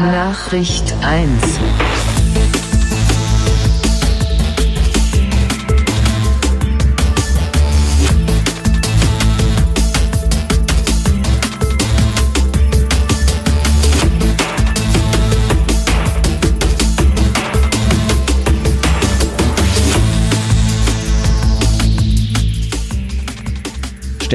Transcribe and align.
Nachricht 0.00 0.94
1. 1.02 1.58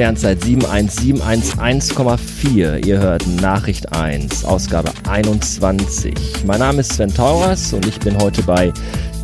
Sternzeit 0.02 0.42
71711,4. 0.42 2.84
Ihr 2.84 2.98
hört 2.98 3.24
Nachricht 3.40 3.92
1, 3.92 4.44
Ausgabe 4.44 4.90
21. 5.08 6.12
Mein 6.44 6.58
Name 6.58 6.80
ist 6.80 6.94
Sven 6.94 7.14
Tauras 7.14 7.72
und 7.72 7.86
ich 7.86 8.00
bin 8.00 8.18
heute 8.18 8.42
bei 8.42 8.72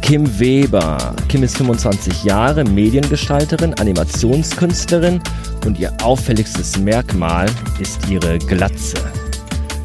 Kim 0.03 0.39
Weber. 0.39 1.17
Kim 1.29 1.43
ist 1.43 1.57
25 1.57 2.23
Jahre, 2.23 2.63
Mediengestalterin, 2.63 3.75
Animationskünstlerin 3.75 5.21
und 5.67 5.81
ihr 5.81 5.93
auffälligstes 6.01 6.79
Merkmal 6.79 7.51
ist 7.81 8.09
ihre 8.09 8.39
Glatze. 8.39 8.99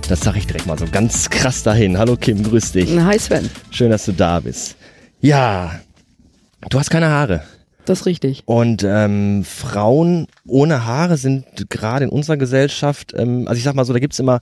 Das 0.07 0.19
sage 0.19 0.37
ich 0.37 0.45
direkt 0.45 0.67
mal 0.67 0.77
so 0.77 0.85
ganz 0.85 1.27
krass 1.27 1.63
dahin. 1.63 1.97
Hallo 1.97 2.15
Kim, 2.17 2.43
grüß 2.43 2.73
dich. 2.73 2.95
Hi 2.99 3.17
Sven. 3.17 3.49
Schön, 3.71 3.89
dass 3.89 4.05
du 4.05 4.11
da 4.11 4.39
bist. 4.39 4.75
Ja, 5.21 5.71
du 6.69 6.77
hast 6.77 6.91
keine 6.91 7.07
Haare. 7.07 7.41
Das 7.85 8.01
ist 8.01 8.05
richtig. 8.05 8.43
Und 8.45 8.83
ähm, 8.87 9.43
Frauen 9.43 10.27
ohne 10.47 10.85
Haare 10.85 11.17
sind 11.17 11.69
gerade 11.69 12.05
in 12.05 12.11
unserer 12.11 12.37
Gesellschaft, 12.37 13.13
ähm, 13.15 13.47
also 13.47 13.57
ich 13.57 13.63
sag 13.63 13.75
mal 13.75 13.85
so, 13.85 13.93
da 13.93 13.99
gibt's 13.99 14.19
immer 14.19 14.39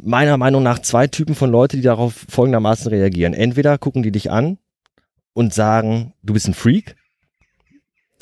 meiner 0.00 0.36
Meinung 0.36 0.62
nach 0.62 0.80
zwei 0.80 1.06
Typen 1.06 1.34
von 1.34 1.50
Leute, 1.50 1.76
die 1.76 1.82
darauf 1.82 2.26
folgendermaßen 2.28 2.88
reagieren. 2.88 3.32
Entweder 3.32 3.78
gucken 3.78 4.02
die 4.02 4.10
dich 4.10 4.30
an 4.30 4.58
und 5.34 5.54
sagen, 5.54 6.14
du 6.22 6.34
bist 6.34 6.48
ein 6.48 6.54
Freak 6.54 6.96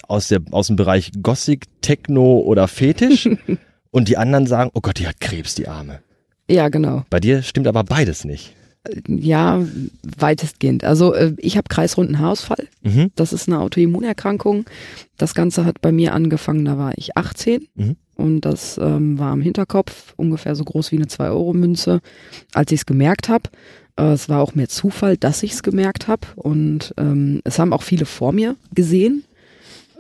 aus, 0.07 0.29
der, 0.29 0.41
aus 0.51 0.67
dem 0.67 0.77
Bereich 0.77 1.13
Gothic, 1.23 1.67
Techno 1.81 2.41
oder 2.41 2.69
Fetisch. 2.69 3.29
und 3.91 4.09
die 4.09 4.17
anderen 4.17 4.47
sagen, 4.47 4.71
oh 4.75 4.81
Gott, 4.81 4.99
die 4.99 5.07
hat 5.07 5.21
Krebs, 5.21 5.55
die 5.55 5.69
Arme. 5.69 6.03
Ja, 6.49 6.69
genau. 6.69 7.05
Bei 7.09 7.21
dir 7.21 7.43
stimmt 7.43 7.67
aber 7.67 7.85
beides 7.85 8.25
nicht. 8.25 8.55
Ja, 9.07 9.65
weitestgehend. 10.19 10.85
Also 10.85 11.15
äh, 11.15 11.35
ich 11.39 11.57
habe 11.57 11.69
kreisrunden 11.69 12.19
Haarausfall. 12.19 12.67
Mhm. 12.83 13.13
Das 13.15 13.33
ist 13.33 13.49
eine 13.49 13.61
Autoimmunerkrankung. 13.61 14.65
Das 15.17 15.35
Ganze 15.35 15.65
hat 15.65 15.81
bei 15.81 15.93
mir 15.93 16.15
angefangen, 16.15 16.65
da 16.65 16.79
war 16.79 16.93
ich 16.97 17.17
18 17.17 17.69
Mhm. 17.77 17.97
und 18.17 18.41
das 18.41 18.79
ähm, 18.79 19.19
war 19.21 19.31
am 19.33 19.41
Hinterkopf, 19.41 20.15
ungefähr 20.17 20.57
so 20.57 20.65
groß 20.65 20.91
wie 20.91 20.97
eine 20.97 21.07
2-Euro-Münze, 21.07 22.01
als 22.55 22.73
ich 22.73 22.81
es 22.81 22.87
gemerkt 22.87 23.29
habe. 23.29 23.51
Äh, 23.97 24.13
es 24.13 24.29
war 24.29 24.41
auch 24.41 24.55
mehr 24.57 24.69
Zufall, 24.69 25.17
dass 25.17 25.45
ich 25.45 25.53
es 25.53 25.63
gemerkt 25.63 26.09
habe 26.09 26.27
und 26.35 26.93
ähm, 26.99 27.41
es 27.45 27.61
haben 27.61 27.73
auch 27.73 27.83
viele 27.83 28.05
vor 28.05 28.33
mir 28.33 28.57
gesehen, 28.75 29.23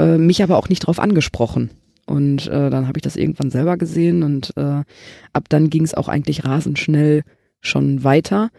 äh, 0.00 0.19
mich 0.19 0.42
aber 0.42 0.56
auch 0.58 0.69
nicht 0.69 0.80
drauf 0.80 0.98
angesprochen. 0.98 1.70
Und 2.05 2.48
äh, 2.48 2.69
dann 2.69 2.88
habe 2.88 2.98
ich 2.98 3.03
das 3.03 3.14
irgendwann 3.14 3.53
selber 3.53 3.77
gesehen 3.77 4.25
und 4.25 4.53
äh, 4.56 4.83
ab 5.33 5.44
dann 5.50 5.70
ging 5.70 5.84
es 5.84 5.94
auch 5.94 6.08
eigentlich 6.08 6.44
rasend 6.44 6.80
schnell 6.80 7.22
schon 7.60 8.03
weiter. 8.03 8.50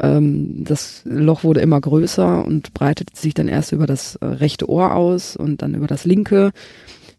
Ähm, 0.00 0.64
das 0.64 1.02
Loch 1.04 1.44
wurde 1.44 1.60
immer 1.60 1.80
größer 1.80 2.44
und 2.44 2.72
breitete 2.72 3.18
sich 3.18 3.34
dann 3.34 3.48
erst 3.48 3.72
über 3.72 3.86
das 3.86 4.16
äh, 4.16 4.26
rechte 4.26 4.68
Ohr 4.68 4.94
aus 4.94 5.36
und 5.36 5.62
dann 5.62 5.74
über 5.74 5.86
das 5.86 6.04
linke, 6.04 6.52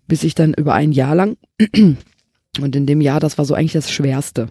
bis 0.07 0.23
ich 0.23 0.35
dann 0.35 0.53
über 0.53 0.73
ein 0.73 0.91
Jahr 0.91 1.15
lang, 1.15 1.37
und 2.59 2.75
in 2.75 2.85
dem 2.85 3.01
Jahr, 3.01 3.19
das 3.19 3.37
war 3.37 3.45
so 3.45 3.53
eigentlich 3.53 3.73
das 3.73 3.91
Schwerste, 3.91 4.47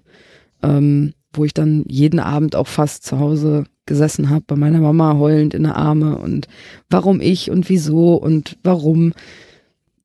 ähm, 0.62 1.12
wo 1.32 1.44
ich 1.44 1.54
dann 1.54 1.84
jeden 1.88 2.20
Abend 2.20 2.54
auch 2.54 2.68
fast 2.68 3.04
zu 3.04 3.18
Hause 3.18 3.64
gesessen 3.86 4.30
habe, 4.30 4.44
bei 4.46 4.56
meiner 4.56 4.78
Mama 4.78 5.18
heulend 5.18 5.52
in 5.52 5.64
der 5.64 5.76
Arme 5.76 6.16
und 6.18 6.46
warum 6.88 7.20
ich 7.20 7.50
und 7.50 7.68
wieso 7.68 8.14
und 8.14 8.56
warum. 8.62 9.12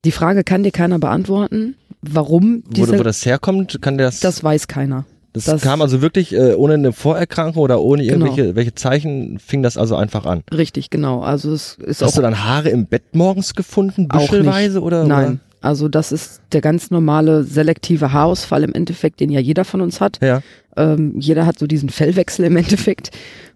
Die 0.04 0.12
Frage 0.12 0.44
kann 0.44 0.64
dir 0.64 0.72
keiner 0.72 0.98
beantworten. 0.98 1.76
Warum 2.00 2.62
Wo, 2.66 2.72
diese, 2.72 2.98
wo 2.98 3.02
das 3.02 3.24
herkommt, 3.24 3.80
kann 3.80 3.98
der 3.98 4.06
das, 4.06 4.20
das 4.20 4.42
weiß 4.42 4.68
keiner. 4.68 5.04
Das, 5.36 5.44
das- 5.44 5.62
kam 5.62 5.80
also 5.82 6.02
wirklich 6.02 6.32
äh, 6.34 6.54
ohne 6.54 6.74
eine 6.74 6.92
Vorerkrankung 6.92 7.62
oder 7.62 7.80
ohne 7.80 8.04
Genau. 8.04 8.26
irgendwelche 8.26 8.56
welche 8.56 8.74
Zeichen, 8.74 9.38
fing 9.38 9.62
das 9.62 9.76
also 9.76 9.94
einfach 9.96 10.26
an. 10.26 10.42
Richtig, 10.52 10.90
genau. 10.90 11.20
Also 11.22 11.52
es 11.52 11.74
ist 11.74 12.02
Hast 12.02 12.10
auch 12.12 12.16
du 12.16 12.22
dann 12.22 12.44
Haare 12.44 12.68
im 12.70 12.86
Bett 12.86 13.14
morgens 13.14 13.54
gefunden, 13.54 14.08
büschelweise 14.08 14.80
oder? 14.82 15.04
Nein, 15.04 15.40
also 15.60 15.88
das 15.88 16.12
ist 16.12 16.40
der 16.52 16.60
ganz 16.60 16.90
normale 16.90 17.44
selektive 17.44 18.12
Haarausfall 18.12 18.64
im 18.64 18.72
Endeffekt, 18.72 19.20
den 19.20 19.30
ja 19.30 19.40
jeder 19.40 19.64
von 19.64 19.80
uns 19.80 20.00
hat. 20.00 20.18
Oder? 20.18 20.26
Ja. 20.28 20.42
Ähm, 20.76 21.14
jeder 21.18 21.46
hat 21.46 21.58
so 21.58 21.66
diesen 21.66 21.88
Fellwechsel 21.88 22.44
im 22.44 22.56
Endeffekt. 22.56 23.10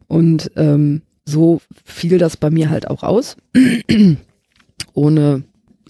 Und 0.09 0.51
ähm, 0.57 1.03
so 1.25 1.61
fiel 1.85 2.19
das 2.19 2.37
bei 2.37 2.51
mir 2.51 2.71
halt 2.71 2.89
auch 2.91 3.03
aus. 3.05 3.37
Ohne, 4.95 5.43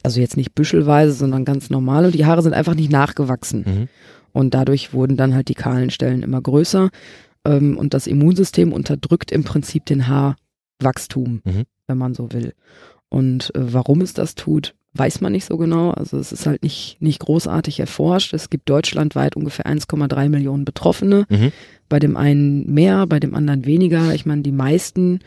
also 0.03 0.21
jetzt 0.21 0.37
nicht 0.37 0.55
büschelweise, 0.55 1.13
sondern 1.13 1.45
ganz 1.45 1.71
normal. 1.71 2.05
Und 2.05 2.15
die 2.15 2.27
Haare 2.27 2.43
sind 2.43 2.53
einfach 2.53 2.75
nicht 2.75 2.91
nachgewachsen. 2.93 3.65
Mhm. 3.67 3.89
Und 4.33 4.55
dadurch 4.55 4.93
wurden 4.93 5.17
dann 5.17 5.35
halt 5.35 5.49
die 5.49 5.55
kahlen 5.55 5.91
Stellen 5.91 6.23
immer 6.23 6.41
größer. 6.41 6.91
Ähm, 7.45 7.77
und 7.79 7.95
das 7.95 8.07
Immunsystem 8.07 8.73
unterdrückt 8.73 9.33
im 9.33 9.45
Prinzip 9.45 9.87
den 9.87 10.07
Haarwachstum, 10.09 11.43
Mhm. 11.45 11.65
wenn 11.87 11.99
man 11.99 12.15
so 12.15 12.33
will. 12.33 12.55
Und 13.09 13.55
äh, 13.55 13.73
warum 13.73 14.01
es 14.03 14.15
das 14.15 14.35
tut, 14.35 14.75
weiß 14.95 15.21
man 15.21 15.33
nicht 15.33 15.45
so 15.45 15.57
genau. 15.57 15.91
Also 15.91 16.19
es 16.19 16.33
ist 16.33 16.47
halt 16.47 16.63
nicht, 16.63 16.97
nicht 17.01 17.21
großartig 17.21 17.81
erforscht. 17.81 18.35
Es 18.35 18.51
gibt 18.51 18.69
deutschlandweit 18.69 19.37
ungefähr 19.37 19.67
1,3 19.67 20.29
Millionen 20.29 20.65
Betroffene. 20.65 21.27
Mhm. 21.29 21.53
Bei 21.89 21.99
dem 21.99 22.17
einen 22.17 22.73
mehr, 22.73 23.07
bei 23.07 23.21
dem 23.21 23.35
anderen 23.35 23.65
weniger. 23.67 24.15
Ich 24.15 24.27
meine, 24.27 24.43
die 24.43 24.53
meisten 24.53 25.21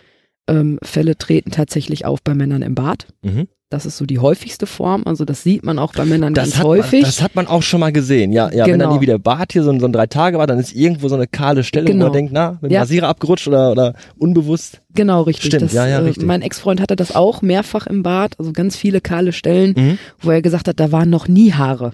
ähm, 0.47 0.79
Fälle 0.83 1.17
treten 1.17 1.51
tatsächlich 1.51 2.05
auf 2.05 2.21
bei 2.21 2.33
Männern 2.35 2.61
im 2.61 2.75
Bad. 2.75 3.07
Mhm. 3.21 3.47
Das 3.73 3.87
ist 3.87 3.97
so 3.97 4.05
die 4.05 4.19
häufigste 4.19 4.67
Form. 4.67 5.01
Also 5.05 5.25
das 5.25 5.41
sieht 5.41 5.63
man 5.65 5.79
auch 5.79 5.93
bei 5.93 6.05
Männern 6.05 6.35
Das 6.35 6.43
ganz 6.51 6.57
hat, 6.59 6.63
häufig. 6.65 7.01
Man, 7.01 7.09
das 7.09 7.21
hat 7.23 7.33
man 7.35 7.47
auch 7.47 7.63
schon 7.63 7.79
mal 7.79 7.91
gesehen. 7.91 8.31
Ja, 8.31 8.51
ja 8.51 8.65
wenn 8.67 8.77
dann 8.77 8.89
Genau. 8.89 8.93
die 8.95 9.01
wieder 9.01 9.17
Bart 9.17 9.51
hier 9.53 9.63
so 9.63 9.71
ein, 9.71 9.79
so 9.79 9.87
ein 9.87 9.91
drei 9.93 10.05
Tage 10.05 10.37
war, 10.37 10.45
dann 10.45 10.59
ist 10.59 10.73
irgendwo 10.75 11.07
so 11.07 11.15
eine 11.15 11.25
kahle 11.25 11.63
Stelle, 11.63 11.87
wo 11.87 11.91
Genau. 11.91 12.05
man 12.05 12.13
denkt, 12.13 12.31
na, 12.33 12.51
mit 12.61 12.69
dem 12.69 12.75
Ja. 12.75 12.81
Rasierer 12.81 13.07
abgerutscht 13.07 13.47
oder, 13.47 13.71
oder 13.71 13.93
unbewusst. 14.19 14.81
Genau, 14.93 15.23
richtig. 15.23 15.47
Stimmt, 15.47 15.63
das, 15.63 15.73
ja, 15.73 15.87
ja, 15.87 15.97
äh, 15.99 16.03
richtig. 16.03 16.23
Mein 16.25 16.43
Ex-Freund 16.43 16.79
hatte 16.81 16.95
das 16.95 17.15
auch 17.15 17.41
mehrfach 17.41 17.87
im 17.87 18.03
Bad, 18.03 18.37
also 18.39 18.53
ganz 18.53 18.75
viele 18.75 19.01
kahle 19.01 19.33
Stellen, 19.33 19.73
Mhm. 19.75 19.97
wo 20.19 20.29
er 20.29 20.43
gesagt 20.43 20.67
hat, 20.67 20.79
da 20.79 20.91
waren 20.91 21.09
noch 21.09 21.27
nie 21.27 21.53
Haare. 21.53 21.93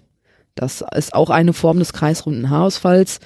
Das 0.56 0.84
ist 0.96 1.14
auch 1.14 1.30
eine 1.30 1.54
Form 1.54 1.80
des 1.80 1.94
kreisrunden 1.94 2.50
Haarausfalls. 2.50 3.20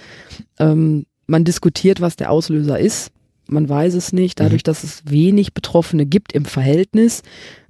Ähm, 0.59 1.06
man 1.25 1.44
diskutiert, 1.44 2.02
was 2.02 2.18
der 2.18 2.30
Auslöser 2.30 2.80
ist. 2.80 3.09
Man 3.48 3.68
weiß 3.68 3.94
es 3.96 4.14
nicht. 4.14 4.40
Dadurch, 4.40 4.62
Mhm. 4.62 4.66
dass 4.66 4.84
es 4.84 5.04
wenig 5.06 5.54
Betroffene 5.54 6.06
gibt 6.06 6.31
im 6.34 6.46
Verhältnis, 6.46 7.22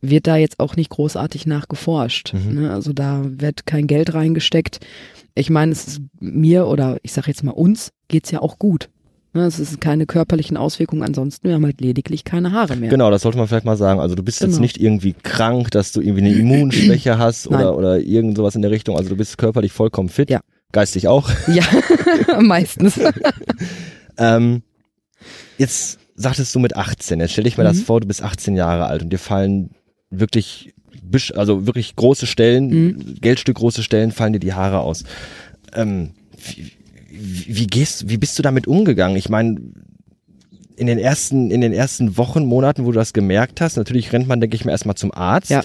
wird 0.02 0.28
da 0.28 0.36
jetzt 0.38 0.60
auch 0.60 0.76
nicht 0.76 0.90
großartig 0.90 1.46
nachgeforscht. 1.48 2.34
Mhm. 2.34 2.62
Ne? 2.62 2.72
Also 2.72 2.94
da 2.94 3.22
wird 3.26 3.66
kein 3.66 3.88
Geld 3.88 4.14
reingesteckt. 4.14 4.80
Ich 5.36 5.50
meine, 5.50 5.72
es 5.72 5.88
ist 5.88 6.02
mir 6.20 6.68
oder 6.68 6.98
ich 7.02 7.12
sage 7.14 7.28
jetzt 7.28 7.44
mal 7.44 7.52
uns, 7.52 7.90
geht's 8.08 8.30
ja 8.32 8.40
auch 8.42 8.60
gut. 8.60 8.90
Ne? 9.34 9.46
Es 9.46 9.58
ist 9.60 9.82
keine 9.82 10.06
körperlichen 10.06 10.58
Auswirkungen 10.58 11.02
ansonsten. 11.02 11.48
Wir 11.48 11.56
haben 11.56 11.66
halt 11.66 11.82
lediglich 11.82 12.24
keine 12.24 12.52
Haare 12.52 12.76
mehr. 12.76 12.92
Genau, 12.92 13.10
das 13.10 13.24
sollte 13.24 13.40
man 13.40 13.48
vielleicht 13.48 13.66
mal 13.66 13.76
sagen. 13.78 14.00
Also 14.00 14.14
du 14.14 14.22
bist 14.22 14.42
jetzt 14.42 14.52
Genau. 14.52 14.62
nicht 14.62 14.80
irgendwie 14.80 15.14
krank, 15.24 15.72
dass 15.72 15.92
du 15.92 16.02
irgendwie 16.02 16.22
eine 16.28 16.34
Immunschwäche 16.36 17.18
hast 17.18 17.50
Nein. 17.50 17.62
oder, 17.62 17.76
oder 17.78 18.00
irgend 18.00 18.38
sowas 18.38 18.56
in 18.56 18.62
der 18.62 18.70
Richtung. 18.70 18.96
Also 18.96 19.10
du 19.10 19.16
bist 19.16 19.40
körperlich 19.40 19.72
vollkommen 19.72 20.10
fit. 20.10 20.30
Ja. 20.30 20.42
Geistig 20.72 21.08
auch. 21.08 21.32
Ja, 21.48 21.64
meistens. 22.42 23.00
Ähm, 24.18 24.62
jetzt 25.58 26.00
sagtest 26.16 26.54
du 26.54 26.60
mit 26.60 26.76
18. 26.76 27.20
Jetzt 27.20 27.32
stell 27.32 27.44
dich 27.46 27.58
mir 27.58 27.64
das 27.64 27.78
Mhm. 27.78 27.82
vor, 27.84 28.02
du 28.02 28.08
bist 28.08 28.22
18 28.22 28.56
Jahre 28.56 28.86
alt 28.86 29.02
und 29.04 29.10
dir 29.12 29.18
fallen 29.20 29.72
wirklich, 30.10 30.74
also 31.36 31.66
wirklich 31.66 31.96
große 31.96 32.28
Stellen, 32.28 32.68
Mhm. 32.70 33.16
Geldstück 33.22 33.58
große 33.58 33.84
Stellen, 33.84 34.12
fallen 34.12 34.34
dir 34.34 34.40
die 34.40 34.54
Haare 34.54 34.80
aus. 34.80 35.04
Ähm, 35.74 36.12
wie, 37.10 37.46
wie, 37.48 37.68
gehst, 37.68 38.10
wie 38.10 38.18
bist 38.18 38.38
du 38.38 38.44
damit 38.44 38.68
umgegangen? 38.68 39.18
Ich 39.18 39.30
meine, 39.30 39.60
in 40.76 40.88
den 40.88 40.98
ersten, 40.98 41.52
in 41.52 41.62
den 41.62 41.74
ersten 41.74 42.18
Wochen, 42.18 42.46
Monaten, 42.46 42.86
wo 42.86 42.92
du 42.92 42.98
das 43.00 43.14
gemerkt 43.14 43.62
hast, 43.62 43.78
natürlich 43.78 44.12
rennt 44.12 44.28
man, 44.28 44.42
denke 44.42 44.56
ich 44.56 44.66
mal, 44.66 44.72
erstmal 44.72 44.96
zum 44.96 45.14
Arzt. 45.14 45.50
Ja. 45.52 45.62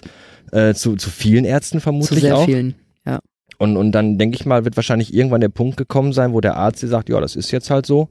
Äh, 0.52 0.74
zu, 0.74 0.96
zu 0.96 1.10
vielen 1.10 1.44
Ärzten 1.44 1.78
Zu 1.78 1.82
vermutlich 1.82 2.20
sehr 2.20 2.36
auch. 2.36 2.44
vielen. 2.46 2.74
Ja. 3.06 3.20
Und, 3.58 3.76
und 3.76 3.92
dann 3.92 4.16
denke 4.18 4.36
ich 4.36 4.46
mal, 4.46 4.64
wird 4.64 4.76
wahrscheinlich 4.76 5.12
irgendwann 5.12 5.40
der 5.42 5.48
Punkt 5.50 5.76
gekommen 5.76 6.12
sein, 6.12 6.32
wo 6.32 6.40
der 6.40 6.56
Arzt 6.56 6.82
dir 6.82 6.88
sagt, 6.88 7.08
ja, 7.10 7.20
das 7.20 7.36
ist 7.36 7.50
jetzt 7.50 7.70
halt 7.70 7.84
so. 7.86 8.08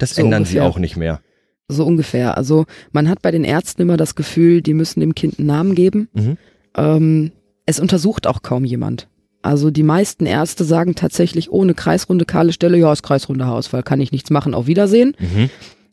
Das 0.00 0.16
So 0.16 0.22
ändern 0.22 0.44
sie 0.44 0.56
ungefähr. 0.58 0.68
auch 0.68 0.78
nicht 0.78 0.96
mehr. 0.96 1.20
So 1.68 1.84
ungefähr. 1.86 2.36
Also 2.36 2.66
man 2.90 3.08
hat 3.08 3.22
bei 3.22 3.30
den 3.30 3.44
Ärzten 3.44 3.82
immer 3.82 3.96
das 3.96 4.16
Gefühl, 4.16 4.60
die 4.60 4.74
müssen 4.74 4.98
dem 4.98 5.14
Kind 5.14 5.38
einen 5.38 5.46
Namen 5.46 5.74
geben. 5.76 6.08
Mhm. 6.12 6.36
Ähm, 6.76 7.32
es 7.66 7.78
untersucht 7.78 8.26
auch 8.26 8.42
kaum 8.42 8.64
jemand. 8.64 9.06
Also 9.42 9.70
die 9.70 9.84
meisten 9.84 10.26
Ärzte 10.26 10.64
sagen 10.64 10.96
tatsächlich 10.96 11.50
ohne 11.52 11.74
kreisrunde 11.74 12.24
kahle 12.24 12.52
Stelle, 12.52 12.76
ja, 12.76 12.92
ist 12.92 13.02
kreisrunder 13.02 13.46
Haarausfall, 13.46 13.82
kann 13.82 14.00
ich 14.00 14.12
nichts 14.12 14.30
machen, 14.30 14.52
auf 14.52 14.66
Wiedersehen. 14.66 15.16
Mhm. 15.18 15.50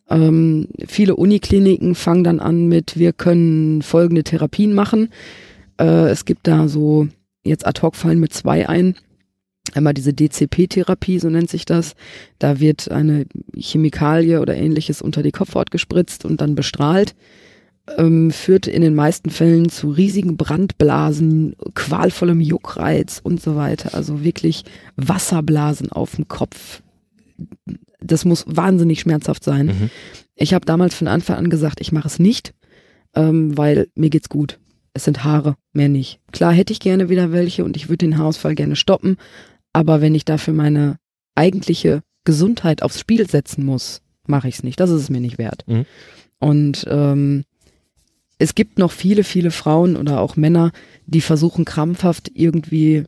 Ähm, 0.10 0.68
viele 0.88 1.16
Unikliniken 1.16 1.96
fangen 1.96 2.24
dann 2.24 2.40
an 2.40 2.68
mit, 2.68 2.98
wir 2.98 3.14
können 3.14 3.82
folgende 3.82 4.24
Therapien 4.24 4.74
machen. 4.74 5.10
Äh, 5.80 6.10
es 6.10 6.26
gibt 6.26 6.48
da 6.48 6.68
so, 6.68 7.08
jetzt 7.44 7.66
ad 7.66 7.82
hoc 7.82 7.96
fallen 7.96 8.20
mit 8.20 8.34
zwei 8.34 8.68
ein. 8.68 8.96
Einmal 9.76 9.94
diese 9.94 10.14
DCP-Therapie, 10.14 11.20
so 11.20 11.30
nennt 11.30 11.50
sich 11.50 11.66
das. 11.66 11.96
Da 12.40 12.60
wird 12.60 12.92
eine 12.92 13.26
Chemikalie 13.56 14.42
oder 14.42 14.56
ähnliches 14.56 15.02
unter 15.02 15.24
die 15.24 15.32
Kopfhaut 15.32 15.72
gespritzt 15.72 16.26
und 16.26 16.42
dann 16.42 16.56
bestrahlt. 16.56 17.16
Ähm, 17.98 18.32
führt 18.32 18.68
in 18.68 18.82
den 18.82 18.96
meisten 18.96 19.30
Fällen 19.30 19.70
zu 19.70 19.90
riesigen 19.90 20.36
Brandblasen, 20.36 21.56
qualvollem 21.74 22.42
Juckreiz 22.42 23.22
und 23.24 23.42
so 23.42 23.56
weiter. 23.56 23.94
Also 23.94 24.24
wirklich 24.24 24.66
Wasserblasen 24.98 25.92
auf 25.92 26.16
dem 26.16 26.28
Kopf. 26.28 26.82
Das 28.02 28.26
muss 28.26 28.44
wahnsinnig 28.46 29.00
schmerzhaft 29.00 29.44
sein. 29.44 29.68
Mhm. 29.68 29.90
Ich 30.36 30.54
habe 30.54 30.66
damals 30.66 30.96
von 30.96 31.08
Anfang 31.08 31.38
an 31.38 31.50
gesagt, 31.50 31.80
ich 31.80 31.92
mache 31.92 32.08
es 32.08 32.20
nicht, 32.20 32.54
ähm, 33.16 33.58
weil 33.58 33.88
mir 33.96 34.10
geht's 34.10 34.30
gut. 34.30 34.60
Es 34.94 35.04
sind 35.04 35.24
Haare, 35.24 35.56
mehr 35.74 35.90
nicht. 35.90 36.20
Klar 36.32 36.54
hätte 36.54 36.74
ich 36.74 36.80
gerne 36.80 37.08
wieder 37.08 37.32
welche 37.32 37.64
und 37.64 37.78
ich 37.78 37.88
würde 37.88 38.06
den 38.06 38.18
Haarausfall 38.18 38.56
gerne 38.56 38.76
stoppen, 38.76 39.18
aber 39.78 40.02
wenn 40.02 40.16
ich 40.16 40.26
dafür 40.26 40.56
meine 40.56 40.98
eigentliche 41.36 42.02
Gesundheit 42.24 42.82
aufs 42.82 43.00
Spiel 43.00 43.30
setzen 43.30 43.64
muss, 43.64 44.02
mache 44.26 44.48
ich 44.48 44.56
es 44.56 44.64
nicht. 44.64 44.80
Das 44.80 44.90
ist 44.90 45.04
es 45.04 45.10
mir 45.12 45.22
nicht 45.22 45.38
wert. 45.38 45.66
Mhm. 45.68 45.86
Und 46.40 46.88
ähm, 46.90 47.44
es 48.40 48.56
gibt 48.56 48.80
noch 48.80 48.92
viele, 48.92 49.24
viele 49.24 49.52
Frauen 49.52 49.96
oder 49.96 50.20
auch 50.20 50.36
Männer, 50.36 50.72
die 51.06 51.22
versuchen 51.22 51.64
krampfhaft 51.64 52.32
irgendwie 52.34 53.04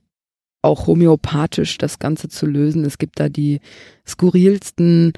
auch 0.62 0.86
homöopathisch 0.86 1.80
das 1.80 1.98
Ganze 1.98 2.30
zu 2.30 2.46
lösen. 2.46 2.86
Es 2.86 3.00
gibt 3.00 3.20
da 3.20 3.30
die 3.30 3.62
skurrilsten 4.08 5.14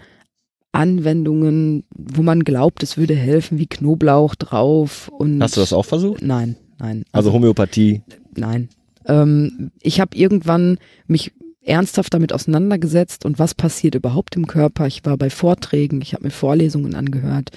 Anwendungen, 0.71 1.83
wo 1.93 2.21
man 2.21 2.45
glaubt, 2.45 2.81
es 2.81 2.95
würde 2.95 3.15
helfen, 3.15 3.57
wie 3.57 3.67
Knoblauch 3.67 4.35
drauf 4.35 5.09
und 5.09 5.43
Hast 5.43 5.57
du 5.57 5.59
das 5.59 5.73
auch 5.73 5.85
versucht? 5.85 6.21
Nein, 6.21 6.55
nein. 6.79 7.03
Also 7.11 7.33
Homöopathie. 7.33 8.03
Nein. 8.37 8.69
Ähm, 9.05 9.71
ich 9.81 9.99
habe 9.99 10.15
irgendwann 10.15 10.77
mich 11.07 11.33
ernsthaft 11.63 12.13
damit 12.13 12.33
auseinandergesetzt 12.33 13.25
und 13.25 13.39
was 13.39 13.53
passiert 13.55 13.95
überhaupt 13.95 14.35
im 14.35 14.47
Körper. 14.47 14.87
Ich 14.87 15.05
war 15.05 15.17
bei 15.17 15.29
Vorträgen, 15.29 16.01
ich 16.01 16.13
habe 16.13 16.25
mir 16.25 16.31
Vorlesungen 16.31 16.95
angehört 16.95 17.51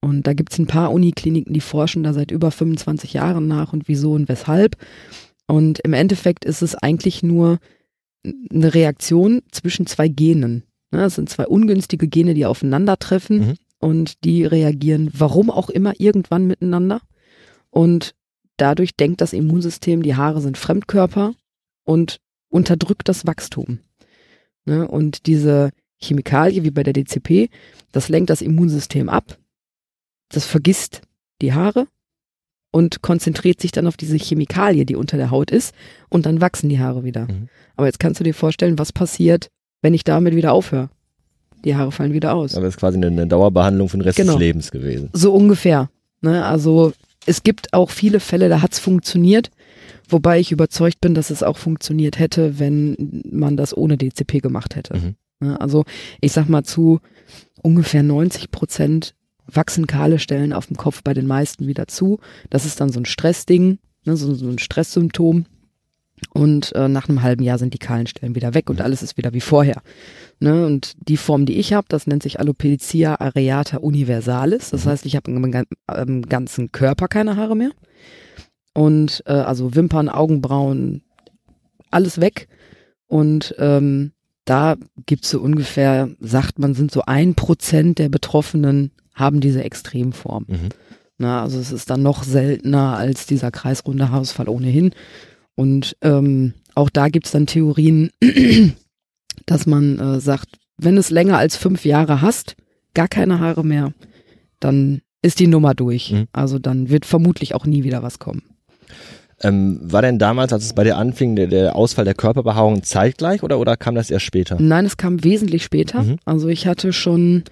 und 0.00 0.26
da 0.26 0.32
gibt's 0.34 0.58
ein 0.58 0.66
paar 0.66 0.92
Unikliniken, 0.92 1.52
die 1.52 1.60
forschen 1.60 2.02
da 2.02 2.12
seit 2.12 2.30
über 2.30 2.50
25 2.50 3.12
Jahren 3.14 3.48
nach 3.48 3.72
und 3.72 3.88
wieso 3.88 4.12
und 4.12 4.28
weshalb. 4.28 4.76
Und 5.46 5.80
im 5.80 5.92
Endeffekt 5.94 6.44
ist 6.44 6.62
es 6.62 6.74
eigentlich 6.76 7.22
nur 7.22 7.58
eine 8.24 8.72
Reaktion 8.74 9.42
zwischen 9.50 9.86
zwei 9.86 10.08
Genen. 10.08 10.62
Ne, 10.92 11.04
Es 11.04 11.16
sind 11.16 11.28
zwei 11.28 11.46
ungünstige 11.46 12.06
Gene, 12.08 12.34
die 12.34 12.46
aufeinandertreffen 12.46 13.38
Mhm. 13.38 13.54
und 13.80 14.24
die 14.24 14.44
reagieren, 14.44 15.10
warum 15.12 15.50
auch 15.50 15.70
immer, 15.70 15.94
irgendwann 15.98 16.46
miteinander. 16.46 17.00
Und 17.70 18.12
dadurch 18.58 18.94
denkt 18.96 19.20
das 19.20 19.32
Immunsystem, 19.32 20.02
die 20.02 20.14
Haare 20.16 20.40
sind 20.40 20.58
Fremdkörper 20.58 21.32
und 21.84 22.18
unterdrückt 22.50 23.08
das 23.08 23.26
Wachstum. 23.26 23.78
Ne? 24.66 24.86
Und 24.86 25.26
diese 25.26 25.70
Chemikalie, 25.98 26.62
wie 26.64 26.70
bei 26.70 26.82
der 26.82 26.92
DCP, 26.92 27.48
das 27.92 28.08
lenkt 28.08 28.30
das 28.30 28.42
Immunsystem 28.42 29.08
ab, 29.08 29.38
das 30.30 30.44
vergisst 30.44 31.02
die 31.42 31.52
Haare 31.52 31.86
und 32.70 33.02
konzentriert 33.02 33.60
sich 33.60 33.72
dann 33.72 33.86
auf 33.86 33.96
diese 33.96 34.16
Chemikalie, 34.16 34.84
die 34.86 34.94
unter 34.96 35.16
der 35.16 35.30
Haut 35.30 35.50
ist, 35.50 35.74
und 36.08 36.26
dann 36.26 36.40
wachsen 36.40 36.68
die 36.68 36.78
Haare 36.78 37.04
wieder. 37.04 37.26
Mhm. 37.26 37.48
Aber 37.76 37.86
jetzt 37.86 37.98
kannst 37.98 38.20
du 38.20 38.24
dir 38.24 38.34
vorstellen, 38.34 38.78
was 38.78 38.92
passiert, 38.92 39.48
wenn 39.82 39.94
ich 39.94 40.04
damit 40.04 40.34
wieder 40.36 40.52
aufhöre. 40.52 40.90
Die 41.64 41.74
Haare 41.74 41.92
fallen 41.92 42.12
wieder 42.12 42.34
aus. 42.34 42.54
Aber 42.54 42.64
das 42.64 42.74
ist 42.74 42.80
quasi 42.80 42.96
eine, 42.96 43.08
eine 43.08 43.26
Dauerbehandlung 43.26 43.88
für 43.88 43.98
den 43.98 44.02
Rest 44.02 44.16
Genau. 44.16 44.32
des 44.34 44.40
Lebens 44.40 44.70
gewesen. 44.70 45.10
So 45.12 45.34
ungefähr. 45.34 45.90
Ne? 46.22 46.44
Also 46.44 46.92
es 47.26 47.42
gibt 47.42 47.72
auch 47.74 47.90
viele 47.90 48.20
Fälle, 48.20 48.48
da 48.48 48.62
hat's 48.62 48.78
funktioniert, 48.78 49.50
wobei 50.12 50.40
ich 50.40 50.52
überzeugt 50.52 51.00
bin, 51.00 51.14
dass 51.14 51.30
es 51.30 51.42
auch 51.42 51.56
funktioniert 51.56 52.18
hätte, 52.18 52.58
wenn 52.58 53.22
man 53.30 53.56
das 53.56 53.76
ohne 53.76 53.96
DCP 53.96 54.40
gemacht 54.40 54.76
hätte. 54.76 54.96
Mhm. 54.96 55.56
Also 55.58 55.84
ich 56.20 56.32
sag 56.32 56.48
mal 56.48 56.64
zu 56.64 57.00
ungefähr 57.62 58.02
90 58.02 58.50
Prozent 58.50 59.14
wachsen 59.46 59.86
kahle 59.86 60.18
Stellen 60.18 60.52
auf 60.52 60.66
dem 60.66 60.76
Kopf 60.76 61.02
bei 61.02 61.14
den 61.14 61.26
meisten 61.26 61.66
wieder 61.66 61.88
zu. 61.88 62.20
Das 62.50 62.64
ist 62.64 62.80
dann 62.80 62.90
so 62.90 63.00
ein 63.00 63.04
Stressding, 63.04 63.78
ne? 64.04 64.16
so, 64.16 64.34
so 64.34 64.48
ein 64.48 64.58
Stresssymptom. 64.58 65.46
Und 66.34 66.74
äh, 66.74 66.86
nach 66.86 67.08
einem 67.08 67.22
halben 67.22 67.42
Jahr 67.42 67.56
sind 67.56 67.72
die 67.72 67.78
kahlen 67.78 68.06
Stellen 68.06 68.34
wieder 68.34 68.52
weg 68.52 68.68
und 68.68 68.82
alles 68.82 69.02
ist 69.02 69.16
wieder 69.16 69.32
wie 69.32 69.40
vorher. 69.40 69.80
Ne? 70.38 70.66
Und 70.66 70.94
die 71.08 71.16
Form, 71.16 71.46
die 71.46 71.58
ich 71.58 71.72
habe, 71.72 71.86
das 71.88 72.06
nennt 72.06 72.22
sich 72.22 72.38
Alopecia 72.38 73.18
areata 73.18 73.78
universalis. 73.78 74.68
Das 74.68 74.84
heißt, 74.84 75.06
ich 75.06 75.16
habe 75.16 75.30
im, 75.30 75.64
im 76.06 76.22
ganzen 76.28 76.72
Körper 76.72 77.08
keine 77.08 77.36
Haare 77.36 77.56
mehr. 77.56 77.70
Und 78.72 79.22
äh, 79.26 79.32
also 79.32 79.74
Wimpern, 79.74 80.08
Augenbrauen, 80.08 81.02
alles 81.90 82.20
weg. 82.20 82.48
Und 83.06 83.54
ähm, 83.58 84.12
da 84.44 84.76
gibt's 85.06 85.30
so 85.30 85.40
ungefähr, 85.40 86.08
sagt 86.20 86.58
man, 86.58 86.74
sind 86.74 86.90
so 86.90 87.02
ein 87.06 87.34
Prozent 87.34 87.98
der 87.98 88.08
Betroffenen 88.08 88.92
haben 89.14 89.40
diese 89.40 89.62
Extremform. 89.62 90.46
Mhm. 90.48 90.68
Na, 91.18 91.42
also 91.42 91.58
es 91.58 91.70
ist 91.72 91.90
dann 91.90 92.02
noch 92.02 92.24
seltener 92.24 92.96
als 92.96 93.26
dieser 93.26 93.50
kreisrunde 93.50 94.10
Haarausfall 94.10 94.48
ohnehin. 94.48 94.92
Und 95.54 95.96
ähm, 96.00 96.54
auch 96.74 96.88
da 96.88 97.08
gibt's 97.08 97.30
dann 97.32 97.46
Theorien, 97.46 98.10
dass 99.46 99.66
man 99.66 99.98
äh, 99.98 100.20
sagt, 100.20 100.48
wenn 100.78 100.96
es 100.96 101.10
länger 101.10 101.36
als 101.36 101.56
fünf 101.56 101.84
Jahre 101.84 102.22
hast, 102.22 102.56
gar 102.94 103.08
keine 103.08 103.38
Haare 103.38 103.64
mehr, 103.64 103.92
dann 104.60 105.02
ist 105.20 105.40
die 105.40 105.46
Nummer 105.46 105.74
durch. 105.74 106.12
Mhm. 106.12 106.28
Also 106.32 106.58
dann 106.58 106.88
wird 106.88 107.04
vermutlich 107.04 107.54
auch 107.54 107.66
nie 107.66 107.84
wieder 107.84 108.02
was 108.02 108.18
kommen. 108.18 108.42
Ähm, 109.42 109.80
war 109.82 110.02
denn 110.02 110.18
damals, 110.18 110.52
als 110.52 110.64
es 110.64 110.74
bei 110.74 110.84
dir 110.84 110.96
anfing, 110.96 111.34
der, 111.34 111.46
der 111.46 111.74
Ausfall 111.74 112.04
der 112.04 112.14
Körperbehaarung 112.14 112.82
zeitgleich 112.82 113.42
oder, 113.42 113.58
oder 113.58 113.76
kam 113.76 113.94
das 113.94 114.10
erst 114.10 114.26
später? 114.26 114.56
Nein, 114.60 114.84
es 114.84 114.96
kam 114.96 115.24
wesentlich 115.24 115.64
später. 115.64 116.02
Mhm. 116.02 116.18
Also 116.26 116.48
ich 116.48 116.66
hatte 116.66 116.92
schon 116.92 117.44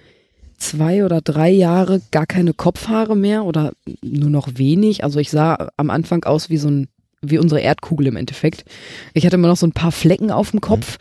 zwei 0.57 1.03
oder 1.03 1.21
drei 1.21 1.49
Jahre 1.49 2.01
gar 2.11 2.27
keine 2.27 2.53
Kopfhaare 2.53 3.15
mehr 3.15 3.45
oder 3.45 3.71
nur 4.03 4.29
noch 4.29 4.49
wenig. 4.55 5.03
Also 5.03 5.19
ich 5.19 5.31
sah 5.31 5.69
am 5.77 5.89
Anfang 5.89 6.23
aus 6.25 6.49
wie 6.49 6.57
so 6.57 6.69
ein, 6.69 6.89
wie 7.21 7.39
unsere 7.39 7.61
Erdkugel 7.61 8.07
im 8.07 8.17
Endeffekt. 8.17 8.65
Ich 9.13 9.25
hatte 9.25 9.37
immer 9.37 9.47
noch 9.47 9.57
so 9.57 9.65
ein 9.65 9.71
paar 9.71 9.91
Flecken 9.91 10.31
auf 10.31 10.51
dem 10.51 10.61
Kopf, 10.61 10.97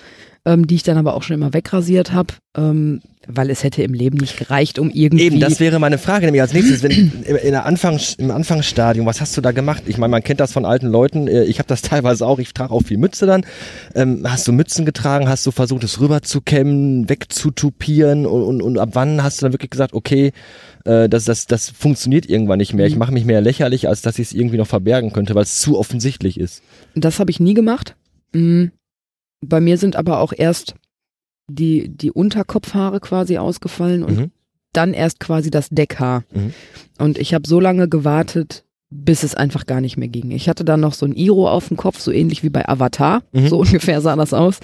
ähm, 0.49 0.67
die 0.67 0.77
ich 0.77 0.83
dann 0.83 0.97
aber 0.97 1.15
auch 1.15 1.23
schon 1.23 1.35
immer 1.35 1.53
wegrasiert 1.53 2.13
habe, 2.13 2.33
ähm, 2.57 3.01
weil 3.27 3.51
es 3.51 3.63
hätte 3.63 3.83
im 3.83 3.93
Leben 3.93 4.17
nicht 4.17 4.39
gereicht, 4.39 4.79
um 4.79 4.89
irgendwie. 4.89 5.25
Eben, 5.27 5.41
das 5.41 5.61
wäre 5.61 5.79
meine 5.79 5.99
Frage, 5.99 6.25
nämlich 6.25 6.41
als 6.41 6.55
nächstes, 6.55 6.83
wenn 6.83 6.91
im- 7.27 7.37
in 7.37 7.51
der 7.51 7.67
Anfangs, 7.67 8.15
im 8.15 8.31
Anfangsstadium, 8.31 9.05
was 9.05 9.21
hast 9.21 9.37
du 9.37 9.43
da 9.43 9.53
gemacht? 9.53 9.83
Ich 9.87 9.99
meine, 9.99 10.11
man 10.11 10.23
kennt 10.23 10.41
das 10.41 10.53
von 10.53 10.65
alten 10.65 10.87
Leuten, 10.87 11.29
äh, 11.29 11.45
ich 11.45 11.59
habe 11.59 11.67
das 11.69 11.83
teilweise 11.91 12.27
auch, 12.27 12.39
ich 12.39 12.55
trage 12.55 12.73
auch 12.73 12.81
viel 12.83 12.97
Mütze 12.97 13.27
dann. 13.27 13.45
Ähm, 13.95 14.23
hast 14.25 14.49
du 14.49 14.53
Mützen 14.53 14.87
getragen, 14.87 15.29
hast 15.29 15.45
du 15.47 15.51
versucht, 15.51 15.85
es 15.85 16.01
rüberzukämmen, 16.01 17.09
wegzutupieren 17.09 18.25
und, 18.27 18.43
und, 18.43 18.63
und 18.63 18.79
ab 18.79 18.91
wann 18.95 19.23
hast 19.23 19.41
du 19.43 19.47
dann 19.47 19.53
wirklich 19.53 19.71
gesagt, 19.71 19.93
okay, 19.93 20.33
äh, 20.85 21.09
das, 21.09 21.25
das, 21.25 21.47
das 21.47 21.69
funktioniert 21.71 22.27
irgendwann 22.29 22.59
nicht 22.59 22.73
mehr, 22.73 22.87
ich 22.87 22.95
Mhm. 22.95 22.99
mache 23.01 23.13
mich 23.13 23.25
mehr 23.27 23.41
lächerlich, 23.43 23.89
als 23.89 24.01
dass 24.03 24.19
ich 24.19 24.29
es 24.29 24.33
irgendwie 24.33 24.57
noch 24.57 24.67
verbergen 24.67 25.13
könnte, 25.13 25.35
weil 25.35 25.43
es 25.43 25.61
zu 25.61 25.79
offensichtlich 25.79 26.41
ist. 26.41 26.63
Das 26.95 27.19
habe 27.19 27.31
ich 27.31 27.41
nie 27.41 27.55
gemacht. 27.55 27.95
Mm. 28.33 28.67
Bei 29.41 29.61
mir 29.61 29.79
sind 29.79 29.97
aber 29.97 30.21
auch 30.21 30.33
erst 30.37 30.75
die, 31.49 31.89
die 31.89 32.11
Unterkopfhaare 32.11 33.01
quasi 33.01 33.39
ausgefallen 33.39 34.03
und 34.03 34.19
Mhm. 34.19 34.31
dann 34.73 34.93
erst 34.95 35.19
quasi 35.21 35.51
das 35.51 35.69
Deckhaar. 35.71 36.25
Mhm. 36.33 36.53
Und 36.99 37.19
ich 37.19 37.33
habe 37.35 37.49
so 37.49 37.59
lange 37.61 37.89
gewartet, 37.89 38.65
bis 38.91 39.23
es 39.23 39.35
einfach 39.35 39.67
gar 39.67 39.81
nicht 39.81 39.97
mehr 39.97 40.09
ging. 40.09 40.31
Ich 40.31 40.49
hatte 40.49 40.65
dann 40.65 40.81
noch 40.81 40.95
so 40.95 41.07
ein 41.07 41.15
Iro 41.15 41.49
auf 41.49 41.69
dem 41.69 41.77
Kopf, 41.77 42.01
so 42.01 42.11
ähnlich 42.11 42.43
wie 42.43 42.51
bei 42.51 42.69
Avatar. 42.69 43.23
Mhm. 43.33 43.49
So 43.49 43.59
ungefähr 43.61 44.01
sah 44.01 44.17
das 44.17 44.33
aus. 44.35 44.61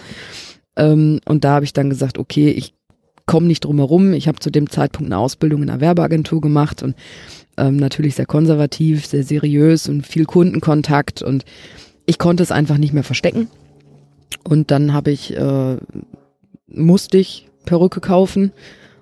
Ähm, 0.76 1.20
und 1.26 1.44
da 1.44 1.54
habe 1.54 1.64
ich 1.64 1.72
dann 1.72 1.88
gesagt, 1.90 2.18
okay, 2.18 2.50
ich 2.50 2.74
komme 3.26 3.46
nicht 3.46 3.64
drum 3.64 3.78
herum. 3.78 4.12
Ich 4.12 4.28
habe 4.28 4.40
zu 4.40 4.50
dem 4.50 4.68
Zeitpunkt 4.68 5.10
eine 5.10 5.18
Ausbildung 5.18 5.62
in 5.62 5.70
einer 5.70 5.80
Werbeagentur 5.80 6.40
gemacht 6.40 6.82
und 6.82 6.94
ähm, 7.56 7.76
natürlich 7.76 8.16
sehr 8.16 8.26
konservativ, 8.26 9.06
sehr 9.06 9.22
seriös 9.24 9.88
und 9.88 10.06
viel 10.06 10.24
Kundenkontakt 10.26 11.22
und 11.22 11.44
ich 12.06 12.18
konnte 12.18 12.42
es 12.42 12.50
einfach 12.52 12.76
nicht 12.76 12.92
mehr 12.92 13.04
verstecken. 13.04 13.48
Und 14.42 14.70
dann 14.70 14.92
habe 14.92 15.10
ich, 15.10 15.36
äh, 15.36 15.76
musste 16.66 17.18
ich 17.18 17.48
Perücke 17.64 18.00
kaufen 18.00 18.52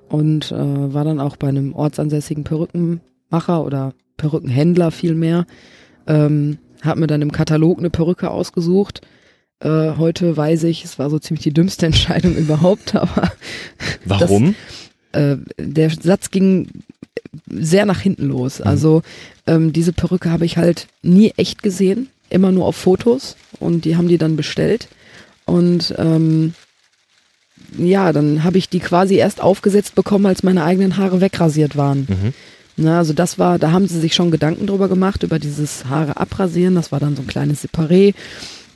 und 0.09 0.53
äh, 0.53 0.95
war 0.95 1.05
dann 1.05 1.21
auch 1.21 1.37
bei 1.37 1.49
einem 1.49 1.75
ortsansässigen 1.75 2.45
Perückenmacher 2.45 3.65
oder 3.65 3.93
Perückenhändler 4.17 4.91
vielmehr. 4.91 5.47
Ähm, 6.07 6.59
hab 6.83 6.99
mir 6.99 7.07
dann 7.07 7.23
im 7.23 7.33
Katalog 7.33 7.79
eine 7.79 7.91
Perücke 7.91 8.31
ausgesucht. 8.31 9.01
Äh, 9.61 9.97
heute 9.97 10.37
weiß 10.37 10.65
ich, 10.65 10.85
es 10.85 10.99
war 10.99 11.11
so 11.11 11.19
ziemlich 11.19 11.43
die 11.43 11.55
dümmste 11.55 11.87
Entscheidung 11.87 12.37
überhaupt, 12.37 12.95
aber 12.95 13.33
Warum? 14.05 14.55
äh, 15.13 15.37
der 15.59 15.91
Satz 15.91 16.31
ging 16.31 16.69
sehr 17.49 17.87
nach 17.87 18.01
hinten 18.01 18.27
los. 18.27 18.61
Also 18.61 19.03
ähm, 19.47 19.73
diese 19.73 19.93
Perücke 19.93 20.31
habe 20.31 20.45
ich 20.45 20.57
halt 20.57 20.89
nie 21.03 21.33
echt 21.37 21.63
gesehen, 21.63 22.09
immer 22.31 22.53
nur 22.53 22.67
auf 22.67 22.77
Fotos 22.77 23.37
und 23.61 23.85
die 23.85 23.97
haben 23.97 24.09
die 24.09 24.19
dann 24.19 24.37
bestellt 24.37 24.89
und 25.53 25.95
ähm, 25.99 26.55
ja, 27.77 28.15
dann 28.15 28.43
habe 28.43 28.57
ich 28.57 28.71
die 28.71 28.81
quasi 28.81 29.17
erst 29.17 29.43
aufgesetzt 29.43 29.95
bekommen, 29.95 30.25
als 30.25 30.43
meine 30.43 30.65
eigenen 30.65 30.97
Haare 30.97 31.21
wegrasiert 31.21 31.77
waren. 31.77 32.07
Mhm. 32.09 32.33
Na, 32.79 32.97
also 32.97 33.13
das 33.13 33.39
war, 33.39 33.59
da 33.59 33.71
haben 33.71 33.87
sie 33.87 34.01
sich 34.01 34.15
schon 34.15 34.31
Gedanken 34.31 34.67
drüber 34.67 34.89
gemacht, 34.89 35.25
über 35.25 35.39
dieses 35.39 35.85
Haare 35.85 36.17
abrasieren. 36.17 36.75
Das 36.75 36.91
war 36.91 37.01
dann 37.01 37.17
so 37.17 37.23
ein 37.23 37.27
kleines 37.29 37.63
Separé. 37.63 38.15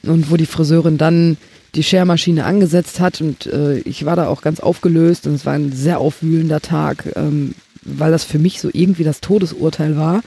Und 0.03 0.31
wo 0.31 0.37
die 0.37 0.45
Friseurin 0.45 0.99
dann 0.99 1.39
die 1.75 1.83
Schermaschine 1.83 2.45
angesetzt 2.45 3.01
hat 3.01 3.23
und 3.23 3.47
äh, 3.47 3.79
ich 3.79 4.05
war 4.05 4.15
da 4.15 4.29
auch 4.29 4.43
ganz 4.43 4.61
aufgelöst 4.61 5.27
und 5.27 5.35
es 5.35 5.47
war 5.47 5.55
ein 5.55 5.73
sehr 5.73 5.99
aufwühlender 5.99 6.61
Tag, 6.61 7.11
ähm, 7.17 7.55
weil 7.83 8.13
das 8.13 8.25
für 8.25 8.39
mich 8.39 8.61
so 8.61 8.69
irgendwie 8.71 9.05
das 9.05 9.23
Todesurteil 9.23 9.97
war. 9.97 10.23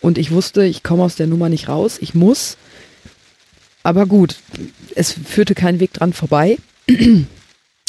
Und 0.00 0.18
ich 0.18 0.30
wusste, 0.30 0.64
ich 0.64 0.84
komme 0.84 1.02
aus 1.02 1.16
der 1.16 1.26
Nummer 1.26 1.48
nicht 1.48 1.68
raus, 1.68 1.98
ich 2.00 2.14
muss. 2.14 2.56
Aber 3.82 4.06
gut, 4.06 4.36
es 4.94 5.12
führte 5.12 5.54
kein 5.54 5.80
Weg 5.80 5.92
dran 5.92 6.12
vorbei. 6.12 6.58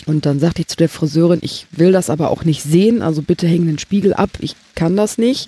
Und 0.07 0.25
dann 0.25 0.39
sagte 0.39 0.61
ich 0.61 0.67
zu 0.67 0.77
der 0.77 0.89
Friseurin, 0.89 1.39
ich 1.41 1.67
will 1.71 1.91
das 1.91 2.09
aber 2.09 2.31
auch 2.31 2.43
nicht 2.43 2.63
sehen, 2.63 3.01
also 3.01 3.21
bitte 3.21 3.47
hängen 3.47 3.67
den 3.67 3.77
Spiegel 3.77 4.13
ab, 4.13 4.31
ich 4.39 4.55
kann 4.73 4.95
das 4.95 5.17
nicht. 5.17 5.47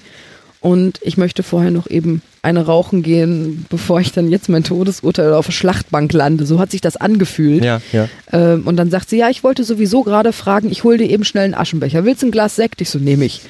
Und 0.63 0.99
ich 1.01 1.17
möchte 1.17 1.43
vorher 1.43 1.71
noch 1.71 1.89
eben 1.89 2.21
eine 2.41 2.65
rauchen 2.65 3.03
gehen, 3.03 3.65
bevor 3.67 3.99
ich 3.99 4.13
dann 4.13 4.29
jetzt 4.29 4.47
mein 4.47 4.63
Todesurteil 4.63 5.33
auf 5.33 5.47
der 5.47 5.51
Schlachtbank 5.51 6.13
lande. 6.13 6.45
So 6.45 6.57
hat 6.57 6.71
sich 6.71 6.79
das 6.79 6.95
angefühlt. 6.95 7.65
Ja, 7.65 7.81
ja. 7.91 8.07
Ähm, 8.31 8.65
und 8.65 8.77
dann 8.77 8.89
sagt 8.89 9.09
sie, 9.09 9.17
ja, 9.17 9.29
ich 9.29 9.43
wollte 9.43 9.65
sowieso 9.65 10.03
gerade 10.03 10.31
fragen, 10.31 10.71
ich 10.71 10.85
hol 10.85 10.97
dir 10.97 11.09
eben 11.09 11.25
schnell 11.25 11.43
einen 11.43 11.53
Aschenbecher. 11.53 12.05
Willst 12.05 12.21
du 12.21 12.27
ein 12.27 12.31
Glas 12.31 12.55
Sekt? 12.55 12.79
Ich 12.79 12.89
so, 12.89 12.97
nehme 12.97 13.25
ich. 13.25 13.41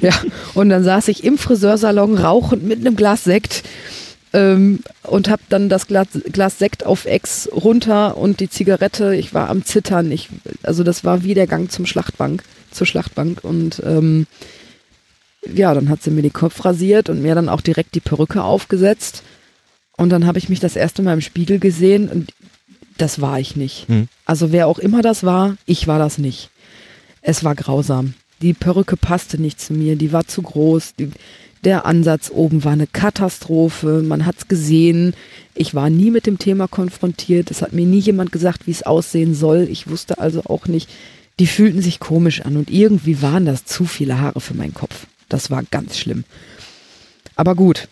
Ja. 0.00 0.12
Und 0.54 0.70
dann 0.70 0.84
saß 0.84 1.08
ich 1.08 1.22
im 1.22 1.36
Friseursalon 1.36 2.16
rauchend 2.16 2.66
mit 2.66 2.80
einem 2.80 2.96
Glas 2.96 3.24
Sekt 3.24 3.62
ähm, 4.34 4.80
und 5.04 5.30
habe 5.30 5.42
dann 5.48 5.68
das 5.68 5.86
Glas, 5.86 6.08
Glas 6.32 6.58
Sekt 6.58 6.84
auf 6.84 7.06
Ex 7.06 7.48
runter 7.50 8.16
und 8.16 8.40
die 8.40 8.50
Zigarette. 8.50 9.14
Ich 9.14 9.32
war 9.32 9.48
am 9.48 9.64
Zittern. 9.64 10.10
Ich, 10.10 10.28
also 10.62 10.82
das 10.82 11.04
war 11.04 11.22
wie 11.22 11.34
der 11.34 11.46
Gang 11.46 11.70
zum 11.70 11.86
Schlachtbank, 11.86 12.42
zur 12.70 12.86
Schlachtbank 12.86 13.42
und 13.42 13.80
ähm, 13.86 14.26
ja, 15.52 15.72
dann 15.72 15.88
hat 15.88 16.02
sie 16.02 16.10
mir 16.10 16.22
den 16.22 16.32
Kopf 16.32 16.64
rasiert 16.64 17.08
und 17.08 17.22
mir 17.22 17.34
dann 17.34 17.48
auch 17.48 17.60
direkt 17.60 17.94
die 17.94 18.00
Perücke 18.00 18.42
aufgesetzt. 18.42 19.22
Und 19.96 20.10
dann 20.10 20.26
habe 20.26 20.38
ich 20.38 20.48
mich 20.48 20.58
das 20.58 20.74
erste 20.74 21.02
Mal 21.02 21.14
im 21.14 21.20
Spiegel 21.20 21.60
gesehen 21.60 22.08
und 22.08 22.32
das 22.98 23.20
war 23.20 23.38
ich 23.38 23.54
nicht. 23.54 23.88
Mhm. 23.88 24.08
Also 24.24 24.50
wer 24.52 24.66
auch 24.66 24.78
immer 24.78 25.02
das 25.02 25.22
war, 25.22 25.56
ich 25.66 25.86
war 25.86 25.98
das 25.98 26.18
nicht. 26.18 26.50
Es 27.20 27.44
war 27.44 27.54
grausam. 27.54 28.14
Die 28.42 28.54
Perücke 28.54 28.96
passte 28.96 29.40
nicht 29.40 29.60
zu 29.60 29.74
mir, 29.74 29.96
die 29.96 30.12
war 30.12 30.26
zu 30.26 30.42
groß. 30.42 30.94
Die, 30.98 31.10
der 31.64 31.86
Ansatz 31.86 32.30
oben 32.32 32.64
war 32.64 32.72
eine 32.72 32.86
Katastrophe. 32.86 34.02
Man 34.02 34.26
hat's 34.26 34.48
gesehen. 34.48 35.14
Ich 35.54 35.74
war 35.74 35.90
nie 35.90 36.10
mit 36.10 36.26
dem 36.26 36.38
Thema 36.38 36.68
konfrontiert. 36.68 37.50
Es 37.50 37.62
hat 37.62 37.72
mir 37.72 37.86
nie 37.86 37.98
jemand 37.98 38.32
gesagt, 38.32 38.66
wie 38.66 38.70
es 38.70 38.82
aussehen 38.82 39.34
soll. 39.34 39.68
Ich 39.70 39.88
wusste 39.88 40.18
also 40.18 40.42
auch 40.44 40.66
nicht. 40.66 40.90
Die 41.40 41.46
fühlten 41.46 41.82
sich 41.82 41.98
komisch 41.98 42.42
an 42.42 42.56
und 42.56 42.70
irgendwie 42.70 43.20
waren 43.22 43.44
das 43.44 43.64
zu 43.64 43.86
viele 43.86 44.20
Haare 44.20 44.40
für 44.40 44.54
meinen 44.54 44.74
Kopf. 44.74 45.06
Das 45.28 45.50
war 45.50 45.62
ganz 45.70 45.98
schlimm. 45.98 46.24
Aber 47.34 47.54
gut, 47.54 47.88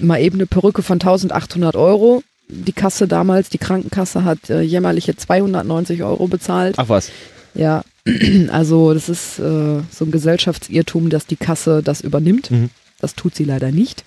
mal 0.00 0.20
eben 0.20 0.36
eine 0.36 0.46
Perücke 0.46 0.82
von 0.82 0.96
1800 0.96 1.74
Euro. 1.74 2.22
Die 2.48 2.72
Kasse 2.72 3.08
damals, 3.08 3.48
die 3.48 3.58
Krankenkasse 3.58 4.24
hat 4.24 4.50
äh, 4.50 4.60
jämmerliche 4.60 5.16
290 5.16 6.02
Euro 6.04 6.28
bezahlt. 6.28 6.76
Ach 6.78 6.88
was. 6.88 7.10
Ja, 7.54 7.82
also 8.50 8.92
das 8.92 9.08
ist 9.08 9.38
äh, 9.38 9.80
so 9.90 10.04
ein 10.04 10.10
Gesellschaftsirrtum, 10.10 11.10
dass 11.10 11.26
die 11.26 11.36
Kasse 11.36 11.82
das 11.82 12.00
übernimmt. 12.00 12.50
Mhm. 12.50 12.70
Das 13.00 13.14
tut 13.14 13.34
sie 13.34 13.44
leider 13.44 13.72
nicht. 13.72 14.04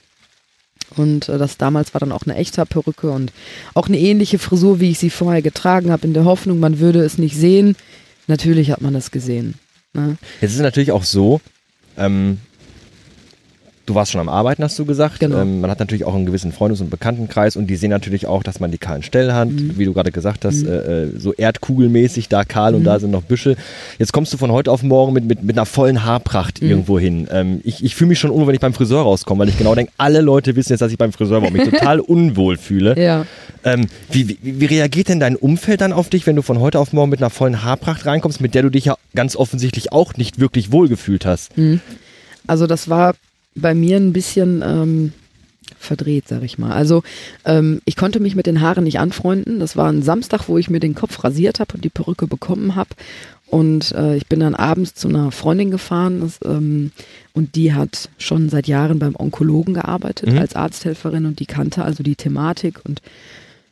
Und 0.96 1.30
äh, 1.30 1.38
das 1.38 1.58
damals 1.58 1.94
war 1.94 2.00
dann 2.00 2.12
auch 2.12 2.24
eine 2.26 2.36
echte 2.36 2.66
Perücke 2.66 3.12
und 3.12 3.34
auch 3.74 3.88
eine 3.88 4.00
ähnliche 4.00 4.40
Frisur, 4.40 4.80
wie 4.80 4.92
ich 4.92 5.00
sie 5.00 5.10
vorher 5.10 5.42
getragen 5.42 5.92
habe, 5.92 6.08
in 6.08 6.14
der 6.14 6.26
Hoffnung, 6.26 6.60
man 6.60 6.80
würde 6.80 7.04
es 7.04 7.18
nicht 7.18 7.36
sehen. 7.36 7.76
Natürlich 8.28 8.72
hat 8.72 8.82
man 8.82 8.96
es 8.96 9.12
gesehen. 9.12 9.56
Ne? 9.94 10.18
Jetzt 10.42 10.52
ist 10.52 10.58
es 10.58 10.62
natürlich 10.62 10.92
auch 10.92 11.04
so, 11.04 11.42
ähm, 11.98 12.40
du 13.88 13.96
warst 13.96 14.12
schon 14.12 14.22
am 14.22 14.30
Arbeiten, 14.30 14.64
hast 14.64 14.78
du 14.78 14.86
gesagt. 14.86 15.20
Genau. 15.22 15.40
Ähm, 15.40 15.62
man 15.62 15.72
hat 15.72 15.80
natürlich 15.80 16.04
auch 16.06 16.14
einen 16.14 16.26
gewissen 16.26 16.52
Freundes- 16.52 16.82
und 16.82 16.90
Bekanntenkreis 16.92 17.56
und 17.56 17.68
die 17.68 17.76
sehen 17.78 17.90
natürlich 17.90 18.28
auch, 18.28 18.44
dass 18.44 18.60
man 18.60 18.70
die 18.70 18.78
kahlen 18.78 19.02
Stellen 19.02 19.34
hat, 19.34 19.50
Mhm. 19.50 19.78
wie 19.78 19.86
du 19.86 19.94
gerade 19.94 20.12
gesagt 20.12 20.44
hast, 20.46 20.62
äh, 20.64 21.04
äh, 21.06 21.12
so 21.18 21.34
erdkugelmäßig, 21.34 22.28
da 22.30 22.44
kahl 22.44 22.76
und 22.76 22.82
Mhm. 22.82 22.86
da 22.86 23.00
sind 23.00 23.12
noch 23.12 23.24
Büschel. 23.24 23.56
Jetzt 23.98 24.14
kommst 24.14 24.32
du 24.34 24.38
von 24.38 24.52
heute 24.52 24.72
auf 24.72 24.84
morgen 24.84 25.14
mit, 25.14 25.24
mit, 25.26 25.42
mit 25.44 25.58
einer 25.58 25.66
vollen 25.66 26.04
Haarpracht 26.04 26.62
Mhm. 26.62 26.70
irgendwo 26.70 27.00
hin. 27.00 27.28
Ähm, 27.32 27.62
ich 27.64 27.84
ich 27.84 27.96
fühle 27.96 28.10
mich 28.10 28.20
schon 28.20 28.30
unwohl, 28.30 28.48
wenn 28.48 28.56
ich 28.56 28.62
beim 28.62 28.74
Friseur 28.74 29.02
rauskomme, 29.04 29.40
weil 29.42 29.50
ich 29.50 29.58
genau 29.58 29.74
denke, 29.74 29.92
alle 29.98 30.20
Leute 30.22 30.56
wissen 30.58 30.74
jetzt, 30.74 30.82
dass 30.82 30.92
ich 30.92 30.98
beim 30.98 31.14
Friseur 31.14 31.42
war 31.42 31.48
und 31.48 31.54
mich 31.54 31.64
total 31.70 32.02
unwohl 32.02 32.58
fühle. 32.58 33.02
Ja. 33.02 33.26
Ähm, 33.64 33.88
wie, 34.12 34.28
wie, 34.28 34.38
wie 34.60 34.66
reagiert 34.66 35.08
denn 35.08 35.20
dein 35.22 35.36
Umfeld 35.38 35.80
dann 35.82 35.94
auf 35.94 36.10
dich, 36.10 36.28
wenn 36.28 36.36
du 36.36 36.42
von 36.42 36.60
heute 36.60 36.78
auf 36.80 36.92
morgen 36.94 37.10
mit 37.10 37.22
einer 37.22 37.30
vollen 37.30 37.64
Haarpracht 37.64 38.06
reinkommst, 38.06 38.42
mit 38.42 38.54
der 38.54 38.64
du 38.64 38.70
dich 38.70 38.86
ja 38.86 38.96
ganz 39.16 39.36
offensichtlich 39.38 39.94
auch 39.94 40.16
nicht 40.16 40.40
wirklich 40.40 40.72
wohlgefühlt 40.74 41.26
hast? 41.26 41.52
Also 42.46 42.68
das 42.68 42.90
war 42.90 43.14
bei 43.58 43.74
mir 43.74 43.98
ein 43.98 44.14
bisschen 44.14 44.64
ähm, 44.66 45.14
verdreht, 45.80 46.28
sag 46.28 46.44
ich 46.44 46.58
mal. 46.58 46.72
Also 46.72 47.04
ähm, 47.46 47.82
ich 47.86 47.96
konnte 47.96 48.20
mich 48.20 48.36
mit 48.36 48.46
den 48.46 48.62
Haaren 48.62 48.84
nicht 48.84 49.00
anfreunden. 49.00 49.60
Das 49.60 49.76
war 49.76 49.92
ein 49.92 50.02
Samstag, 50.02 50.48
wo 50.48 50.58
ich 50.58 50.70
mir 50.70 50.80
den 50.80 50.96
Kopf 50.96 51.24
rasiert 51.24 51.60
habe 51.60 51.74
und 51.76 51.84
die 51.84 51.90
Perücke 51.90 52.28
bekommen 52.28 52.76
habe. 52.76 52.90
Und 53.46 53.94
äh, 53.94 54.18
ich 54.18 54.28
bin 54.28 54.42
dann 54.42 54.56
abends 54.56 54.94
zu 54.94 55.08
einer 55.08 55.32
Freundin 55.32 55.72
gefahren 55.72 56.20
das, 56.20 56.40
ähm, 56.44 56.92
und 57.34 57.56
die 57.56 57.74
hat 57.74 58.10
schon 58.18 58.50
seit 58.50 58.68
Jahren 58.68 59.00
beim 59.00 59.16
Onkologen 59.16 59.74
gearbeitet 59.74 60.34
Mhm. 60.34 60.40
als 60.40 60.56
Arzthelferin 60.56 61.26
und 61.26 61.40
die 61.40 61.46
kannte 61.46 61.86
also 61.86 62.04
die 62.04 62.18
Thematik 62.18 62.82
und 62.84 63.02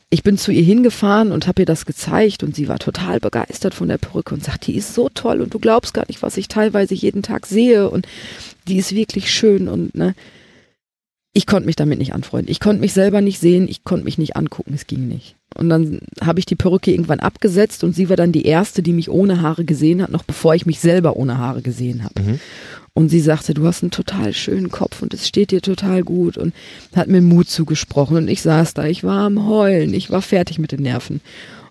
ich 0.08 0.22
bin 0.22 0.38
zu 0.38 0.52
ihr 0.52 0.62
hingefahren 0.62 1.32
und 1.32 1.46
habe 1.46 1.62
ihr 1.62 1.66
das 1.66 1.84
gezeigt 1.84 2.42
und 2.42 2.54
sie 2.54 2.68
war 2.68 2.78
total 2.78 3.18
begeistert 3.18 3.74
von 3.74 3.88
der 3.88 3.98
Perücke 3.98 4.34
und 4.34 4.44
sagt, 4.44 4.66
die 4.66 4.76
ist 4.76 4.94
so 4.94 5.08
toll 5.08 5.40
und 5.40 5.52
du 5.52 5.58
glaubst 5.58 5.94
gar 5.94 6.04
nicht, 6.06 6.22
was 6.22 6.36
ich 6.36 6.48
teilweise 6.48 6.94
jeden 6.94 7.22
Tag 7.22 7.46
sehe 7.46 7.90
und 7.90 8.06
die 8.68 8.76
ist 8.76 8.94
wirklich 8.94 9.32
schön 9.32 9.68
und 9.68 9.94
ne, 9.96 10.14
ich 11.32 11.46
konnte 11.46 11.66
mich 11.66 11.76
damit 11.76 11.98
nicht 11.98 12.14
anfreunden. 12.14 12.50
Ich 12.50 12.60
konnte 12.60 12.80
mich 12.80 12.94
selber 12.94 13.20
nicht 13.20 13.40
sehen, 13.40 13.68
ich 13.68 13.84
konnte 13.84 14.04
mich 14.04 14.16
nicht 14.16 14.36
angucken, 14.36 14.72
es 14.74 14.86
ging 14.86 15.06
nicht. 15.06 15.36
Und 15.54 15.68
dann 15.68 16.00
habe 16.22 16.38
ich 16.38 16.46
die 16.46 16.54
Perücke 16.54 16.90
irgendwann 16.92 17.20
abgesetzt 17.20 17.84
und 17.84 17.94
sie 17.94 18.08
war 18.08 18.16
dann 18.16 18.32
die 18.32 18.46
erste, 18.46 18.82
die 18.82 18.94
mich 18.94 19.10
ohne 19.10 19.42
Haare 19.42 19.66
gesehen 19.66 20.02
hat, 20.02 20.10
noch 20.10 20.22
bevor 20.22 20.54
ich 20.54 20.64
mich 20.64 20.80
selber 20.80 21.16
ohne 21.16 21.36
Haare 21.36 21.60
gesehen 21.60 22.04
habe. 22.04 22.22
Mhm. 22.22 22.40
Und 22.96 23.10
sie 23.10 23.20
sagte, 23.20 23.52
du 23.52 23.66
hast 23.66 23.82
einen 23.82 23.90
total 23.90 24.32
schönen 24.32 24.70
Kopf 24.70 25.02
und 25.02 25.12
es 25.12 25.28
steht 25.28 25.50
dir 25.50 25.60
total 25.60 26.02
gut 26.02 26.38
und 26.38 26.54
hat 26.94 27.08
mir 27.08 27.20
Mut 27.20 27.46
zugesprochen 27.46 28.16
und 28.16 28.26
ich 28.26 28.40
saß 28.40 28.72
da, 28.72 28.86
ich 28.86 29.04
war 29.04 29.26
am 29.26 29.46
Heulen, 29.46 29.92
ich 29.92 30.10
war 30.10 30.22
fertig 30.22 30.58
mit 30.58 30.72
den 30.72 30.80
Nerven. 30.80 31.20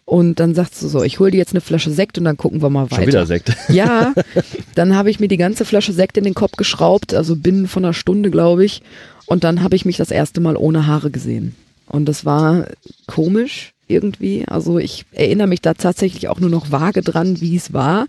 Und 0.05 0.39
dann 0.39 0.53
sagt 0.53 0.75
sie 0.75 0.88
so, 0.88 1.01
ich 1.01 1.20
hol 1.20 1.32
dir 1.32 1.39
jetzt 1.39 1.53
eine 1.53 1.62
Flasche 1.62 1.89
Sekt 1.89 2.20
und 2.20 2.25
dann 2.25 2.38
gucken 2.38 2.62
wir 2.62 2.70
mal 2.70 2.91
weiter. 2.91 2.98
Schon 2.98 3.08
wieder 3.08 3.25
Sekt. 3.25 3.58
Ja, 3.70 4.13
dann 4.75 4.96
habe 4.96 5.10
ich 5.10 5.20
mir 5.20 5.27
die 5.27 5.38
ganze 5.38 5.65
Flasche 5.65 5.94
Sekt 5.94 6.15
in 6.15 6.25
den 6.25 6.36
Kopf 6.36 6.58
geschraubt, 6.58 7.15
also 7.15 7.36
binnen 7.36 7.67
von 7.67 7.84
einer 7.84 7.94
Stunde, 7.94 8.29
glaube 8.29 8.63
ich. 8.63 8.84
Und 9.25 9.44
dann 9.44 9.63
habe 9.63 9.75
ich 9.75 9.84
mich 9.84 9.98
das 9.98 10.12
erste 10.12 10.41
Mal 10.41 10.55
ohne 10.55 10.86
Haare 10.86 11.10
gesehen. 11.10 11.55
Und 11.88 12.05
das 12.05 12.24
war 12.25 12.67
komisch 13.08 13.74
irgendwie. 13.88 14.48
Also 14.48 14.77
ich 14.77 15.05
erinnere 15.12 15.48
mich 15.48 15.62
da 15.62 15.74
tatsächlich 15.74 16.27
auch 16.27 16.39
nur 16.39 16.51
noch 16.51 16.70
vage 16.70 17.01
dran, 17.01 17.41
wie 17.41 17.55
es 17.55 17.74
war. 17.74 18.05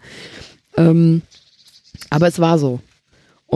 Ähm, 0.77 1.23
aber 2.11 2.29
es 2.29 2.39
war 2.41 2.59
so. 2.59 2.81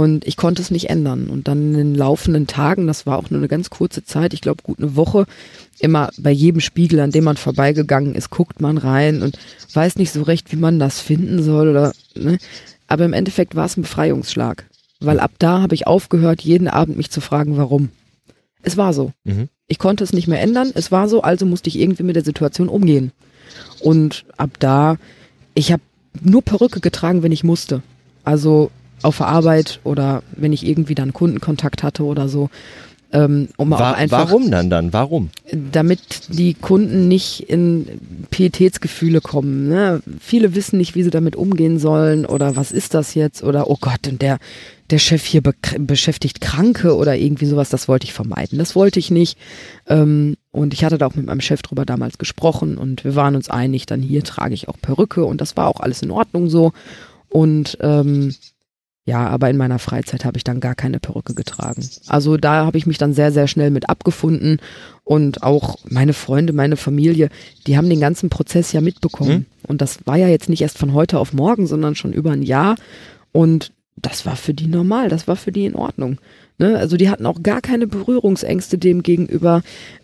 Und 0.00 0.26
ich 0.26 0.38
konnte 0.38 0.62
es 0.62 0.70
nicht 0.70 0.88
ändern. 0.88 1.26
Und 1.26 1.46
dann 1.46 1.58
in 1.58 1.76
den 1.76 1.94
laufenden 1.94 2.46
Tagen, 2.46 2.86
das 2.86 3.04
war 3.04 3.18
auch 3.18 3.28
nur 3.28 3.38
eine 3.38 3.48
ganz 3.48 3.68
kurze 3.68 4.02
Zeit, 4.02 4.32
ich 4.32 4.40
glaube 4.40 4.62
gut 4.62 4.78
eine 4.78 4.96
Woche, 4.96 5.26
immer 5.78 6.08
bei 6.16 6.30
jedem 6.30 6.62
Spiegel, 6.62 7.00
an 7.00 7.10
dem 7.10 7.24
man 7.24 7.36
vorbeigegangen 7.36 8.14
ist, 8.14 8.30
guckt 8.30 8.62
man 8.62 8.78
rein 8.78 9.22
und 9.22 9.38
weiß 9.74 9.96
nicht 9.96 10.10
so 10.10 10.22
recht, 10.22 10.52
wie 10.52 10.56
man 10.56 10.78
das 10.78 11.00
finden 11.00 11.42
soll 11.42 11.68
oder, 11.68 11.92
ne? 12.14 12.38
Aber 12.86 13.04
im 13.04 13.12
Endeffekt 13.12 13.56
war 13.56 13.66
es 13.66 13.76
ein 13.76 13.82
Befreiungsschlag. 13.82 14.64
Weil 15.00 15.20
ab 15.20 15.32
da 15.38 15.60
habe 15.60 15.74
ich 15.74 15.86
aufgehört, 15.86 16.40
jeden 16.40 16.68
Abend 16.68 16.96
mich 16.96 17.10
zu 17.10 17.20
fragen, 17.20 17.58
warum. 17.58 17.90
Es 18.62 18.78
war 18.78 18.94
so. 18.94 19.12
Mhm. 19.24 19.50
Ich 19.66 19.78
konnte 19.78 20.02
es 20.02 20.14
nicht 20.14 20.28
mehr 20.28 20.40
ändern. 20.40 20.70
Es 20.74 20.90
war 20.90 21.10
so, 21.10 21.20
also 21.20 21.44
musste 21.44 21.68
ich 21.68 21.78
irgendwie 21.78 22.04
mit 22.04 22.16
der 22.16 22.24
Situation 22.24 22.70
umgehen. 22.70 23.12
Und 23.80 24.24
ab 24.38 24.52
da, 24.60 24.96
ich 25.52 25.72
habe 25.72 25.82
nur 26.22 26.40
Perücke 26.40 26.80
getragen, 26.80 27.22
wenn 27.22 27.32
ich 27.32 27.44
musste. 27.44 27.82
Also 28.24 28.70
auf 29.02 29.18
der 29.18 29.26
Arbeit 29.26 29.80
oder 29.84 30.22
wenn 30.36 30.52
ich 30.52 30.66
irgendwie 30.66 30.94
dann 30.94 31.12
Kundenkontakt 31.12 31.82
hatte 31.82 32.04
oder 32.04 32.28
so. 32.28 32.50
Ähm, 33.12 33.48
um 33.56 33.72
auch 33.72 33.80
Wa 33.80 33.92
einfach, 33.92 34.28
warum 34.28 34.50
dann 34.50 34.70
dann? 34.70 34.92
Warum? 34.92 35.30
damit 35.52 36.28
die 36.28 36.54
Kunden 36.54 37.08
nicht 37.08 37.48
in 37.50 37.86
Pietätsgefühle 38.30 39.20
kommen. 39.20 39.68
Ne? 39.68 40.00
Viele 40.20 40.54
wissen 40.54 40.78
nicht, 40.78 40.94
wie 40.94 41.02
sie 41.02 41.10
damit 41.10 41.34
umgehen 41.34 41.80
sollen 41.80 42.24
oder 42.24 42.54
was 42.54 42.70
ist 42.70 42.94
das 42.94 43.14
jetzt 43.14 43.42
oder 43.42 43.68
oh 43.68 43.78
Gott, 43.80 44.06
und 44.06 44.22
der, 44.22 44.38
der 44.90 44.98
Chef 44.98 45.24
hier 45.24 45.42
be 45.42 45.54
beschäftigt 45.78 46.40
Kranke 46.40 46.94
oder 46.94 47.16
irgendwie 47.16 47.46
sowas, 47.46 47.68
das 47.68 47.88
wollte 47.88 48.04
ich 48.04 48.12
vermeiden. 48.12 48.58
Das 48.58 48.76
wollte 48.76 49.00
ich 49.00 49.10
nicht. 49.10 49.36
Ähm, 49.88 50.36
und 50.52 50.72
ich 50.72 50.84
hatte 50.84 50.98
da 50.98 51.06
auch 51.06 51.16
mit 51.16 51.26
meinem 51.26 51.40
Chef 51.40 51.62
drüber 51.62 51.84
damals 51.84 52.16
gesprochen 52.16 52.78
und 52.78 53.02
wir 53.02 53.16
waren 53.16 53.34
uns 53.34 53.50
einig, 53.50 53.86
dann 53.86 54.02
hier 54.02 54.22
trage 54.22 54.54
ich 54.54 54.68
auch 54.68 54.76
Perücke 54.80 55.24
und 55.24 55.40
das 55.40 55.56
war 55.56 55.66
auch 55.66 55.80
alles 55.80 56.02
in 56.02 56.12
Ordnung 56.12 56.48
so. 56.48 56.72
Und 57.28 57.76
ähm, 57.80 58.34
ja, 59.10 59.26
aber 59.26 59.50
in 59.50 59.56
meiner 59.56 59.80
Freizeit 59.80 60.24
habe 60.24 60.36
ich 60.36 60.44
dann 60.44 60.60
gar 60.60 60.76
keine 60.76 61.00
Perücke 61.00 61.34
getragen. 61.34 61.84
Also 62.06 62.36
da 62.36 62.64
habe 62.64 62.78
ich 62.78 62.86
mich 62.86 62.96
dann 62.96 63.12
sehr, 63.12 63.32
sehr 63.32 63.48
schnell 63.48 63.72
mit 63.72 63.88
abgefunden 63.88 64.60
und 65.02 65.42
auch 65.42 65.78
meine 65.88 66.12
Freunde, 66.12 66.52
meine 66.52 66.76
Familie, 66.76 67.28
die 67.66 67.76
haben 67.76 67.90
den 67.90 67.98
ganzen 67.98 68.30
Prozess 68.30 68.70
ja 68.70 68.80
mitbekommen. 68.80 69.32
Mhm. 69.32 69.46
Und 69.66 69.80
das 69.80 70.06
war 70.06 70.16
ja 70.16 70.28
jetzt 70.28 70.48
nicht 70.48 70.62
erst 70.62 70.78
von 70.78 70.94
heute 70.94 71.18
auf 71.18 71.32
morgen, 71.32 71.66
sondern 71.66 71.96
schon 71.96 72.12
über 72.12 72.30
ein 72.30 72.44
Jahr. 72.44 72.76
Und 73.32 73.72
das 73.96 74.26
war 74.26 74.36
für 74.36 74.54
die 74.54 74.68
normal, 74.68 75.08
das 75.08 75.26
war 75.26 75.34
für 75.34 75.50
die 75.50 75.64
in 75.64 75.74
Ordnung. 75.74 76.20
Ne? 76.58 76.78
Also 76.78 76.96
die 76.96 77.10
hatten 77.10 77.26
auch 77.26 77.42
gar 77.42 77.60
keine 77.60 77.88
Berührungsängste 77.88 78.78
dem 78.78 79.02
gegenüber. 79.02 79.62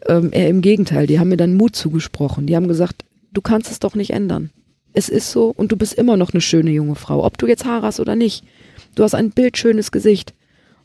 Ähm, 0.08 0.30
eher 0.32 0.48
im 0.48 0.62
Gegenteil, 0.62 1.06
die 1.06 1.20
haben 1.20 1.28
mir 1.28 1.36
dann 1.36 1.54
Mut 1.54 1.76
zugesprochen. 1.76 2.48
Die 2.48 2.56
haben 2.56 2.66
gesagt, 2.66 3.04
du 3.32 3.40
kannst 3.40 3.70
es 3.70 3.78
doch 3.78 3.94
nicht 3.94 4.10
ändern. 4.10 4.50
Es 4.94 5.08
ist 5.08 5.30
so 5.30 5.54
und 5.56 5.70
du 5.70 5.76
bist 5.76 5.94
immer 5.94 6.16
noch 6.16 6.32
eine 6.32 6.40
schöne 6.40 6.72
junge 6.72 6.96
Frau, 6.96 7.24
ob 7.24 7.38
du 7.38 7.46
jetzt 7.46 7.66
Haare 7.66 7.86
hast 7.86 8.00
oder 8.00 8.16
nicht. 8.16 8.42
Du 8.96 9.04
hast 9.04 9.14
ein 9.14 9.30
bildschönes 9.30 9.92
Gesicht. 9.92 10.34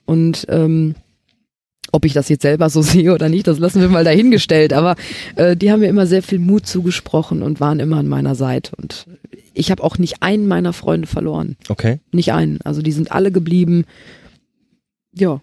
Und 0.06 0.46
ähm, 0.50 0.96
ob 1.92 2.06
ich 2.06 2.14
das 2.14 2.30
jetzt 2.30 2.44
selber 2.44 2.70
so 2.70 2.82
sehe 2.84 3.14
oder 3.14 3.30
nicht, 3.30 3.48
das 3.48 3.58
lassen 3.58 3.82
wir 3.82 3.90
mal 3.90 4.04
dahingestellt. 4.04 4.74
Aber 4.74 4.96
äh, 5.36 5.56
die 5.56 5.72
haben 5.72 5.80
mir 5.80 5.90
immer 5.90 6.06
sehr 6.06 6.22
viel 6.22 6.40
Mut 6.40 6.68
zugesprochen 6.68 7.42
und 7.42 7.60
waren 7.60 7.80
immer 7.80 7.98
an 7.98 8.08
meiner 8.08 8.36
Seite. 8.36 8.76
Und 8.76 9.08
ich 9.54 9.72
habe 9.72 9.84
auch 9.84 9.98
nicht 9.98 10.22
einen 10.22 10.48
meiner 10.48 10.74
Freunde 10.74 11.08
verloren. 11.08 11.58
Okay. 11.70 12.00
Nicht 12.12 12.32
einen. 12.34 12.60
Also 12.64 12.84
die 12.84 12.92
sind 12.92 13.12
alle 13.12 13.32
geblieben. 13.32 13.86
Ja. 15.14 15.42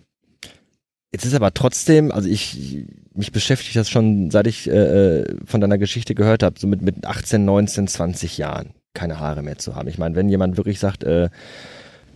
Jetzt 1.10 1.24
ist 1.24 1.34
aber 1.34 1.54
trotzdem, 1.54 2.12
also 2.12 2.28
ich, 2.28 2.84
mich 3.14 3.32
beschäftigt 3.32 3.76
das 3.76 3.88
schon, 3.88 4.30
seit 4.30 4.46
ich 4.46 4.68
äh, 4.68 5.20
äh 5.20 5.36
von 5.46 5.62
deiner 5.62 5.78
Geschichte 5.78 6.14
gehört 6.14 6.42
habe, 6.42 6.60
so 6.60 6.66
mit, 6.66 6.82
mit 6.82 7.06
18, 7.06 7.44
19, 7.44 7.88
20 7.88 8.36
Jahren 8.36 8.74
keine 8.92 9.20
Haare 9.20 9.42
mehr 9.42 9.58
zu 9.58 9.74
haben. 9.74 9.88
Ich 9.88 9.98
meine, 9.98 10.16
wenn 10.16 10.28
jemand 10.28 10.56
wirklich 10.56 10.78
sagt, 10.78 11.04
äh, 11.04 11.30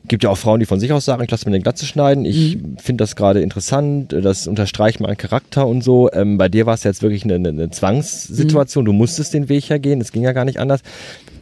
gibt 0.09 0.25
ja 0.25 0.31
auch 0.31 0.39
Frauen, 0.39 0.61
die 0.61 0.67
von 0.67 0.81
sich 0.81 0.93
aus 0.93 1.05
sagen, 1.05 1.23
ich 1.23 1.31
lasse 1.31 1.49
mir 1.49 1.53
den 1.53 1.63
Glatze 1.63 1.87
schneiden. 1.87 2.25
Ich 2.25 2.57
mhm. 2.57 2.77
finde 2.79 3.03
das 3.03 3.17
gerade 3.17 3.41
interessant, 3.41 4.13
das 4.13 4.47
unterstreicht 4.47 5.01
meinen 5.01 5.17
Charakter 5.17 5.67
und 5.67 5.83
so. 5.83 6.11
Ähm, 6.13 6.39
bei 6.39 6.49
dir 6.49 6.67
war 6.67 6.75
es 6.75 6.83
jetzt 6.83 7.03
wirklich 7.03 7.25
eine, 7.25 7.35
eine 7.35 7.71
Zwangssituation. 7.71 8.85
Mhm. 8.85 8.87
Du 8.87 8.93
musstest 8.93 9.35
den 9.35 9.49
Weg 9.49 9.69
ja 9.69 9.79
gehen, 9.79 10.01
es 10.01 10.13
ging 10.13 10.23
ja 10.23 10.33
gar 10.33 10.45
nicht 10.45 10.59
anders. 10.59 10.81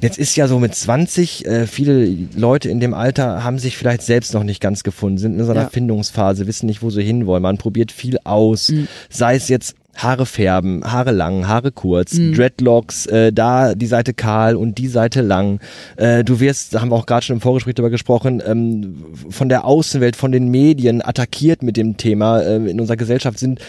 Jetzt 0.00 0.18
ist 0.18 0.34
ja 0.36 0.48
so 0.48 0.58
mit 0.58 0.74
20, 0.74 1.46
äh, 1.46 1.66
viele 1.66 2.16
Leute 2.34 2.70
in 2.70 2.80
dem 2.80 2.94
Alter 2.94 3.44
haben 3.44 3.58
sich 3.58 3.76
vielleicht 3.76 4.02
selbst 4.02 4.32
noch 4.32 4.44
nicht 4.44 4.60
ganz 4.60 4.82
gefunden, 4.82 5.18
sind 5.18 5.38
in 5.38 5.44
so 5.44 5.50
einer 5.50 5.62
ja. 5.62 5.68
Findungsphase, 5.68 6.46
wissen 6.46 6.66
nicht, 6.66 6.82
wo 6.82 6.90
sie 6.90 7.02
hinwollen. 7.02 7.42
Man 7.42 7.58
probiert 7.58 7.92
viel 7.92 8.18
aus, 8.24 8.70
mhm. 8.70 8.88
sei 9.10 9.34
es 9.34 9.48
jetzt 9.48 9.74
Haare 10.02 10.26
färben, 10.26 10.82
Haare 10.84 11.12
lang, 11.12 11.46
Haare 11.46 11.72
kurz, 11.72 12.14
mhm. 12.14 12.34
Dreadlocks, 12.34 13.06
äh, 13.06 13.32
da 13.32 13.74
die 13.74 13.86
Seite 13.86 14.14
kahl 14.14 14.56
und 14.56 14.78
die 14.78 14.88
Seite 14.88 15.20
lang. 15.20 15.60
Äh, 15.96 16.24
du 16.24 16.40
wirst, 16.40 16.74
da 16.74 16.80
haben 16.80 16.90
wir 16.90 16.96
auch 16.96 17.06
gerade 17.06 17.24
schon 17.24 17.36
im 17.36 17.40
Vorgespräch 17.40 17.74
darüber 17.74 17.90
gesprochen, 17.90 18.42
ähm, 18.44 19.04
von 19.28 19.48
der 19.48 19.64
Außenwelt, 19.64 20.16
von 20.16 20.32
den 20.32 20.48
Medien 20.48 21.02
attackiert 21.04 21.62
mit 21.62 21.76
dem 21.76 21.96
Thema. 21.96 22.40
Äh, 22.40 22.56
in 22.56 22.80
unserer 22.80 22.96
Gesellschaft 22.96 23.38
sind, 23.38 23.60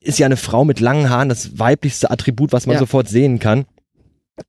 ist 0.00 0.18
ja 0.18 0.26
eine 0.26 0.36
Frau 0.36 0.64
mit 0.64 0.80
langen 0.80 1.10
Haaren 1.10 1.28
das 1.28 1.58
weiblichste 1.58 2.10
Attribut, 2.10 2.52
was 2.52 2.66
man 2.66 2.74
ja. 2.74 2.80
sofort 2.80 3.08
sehen 3.08 3.38
kann. 3.38 3.66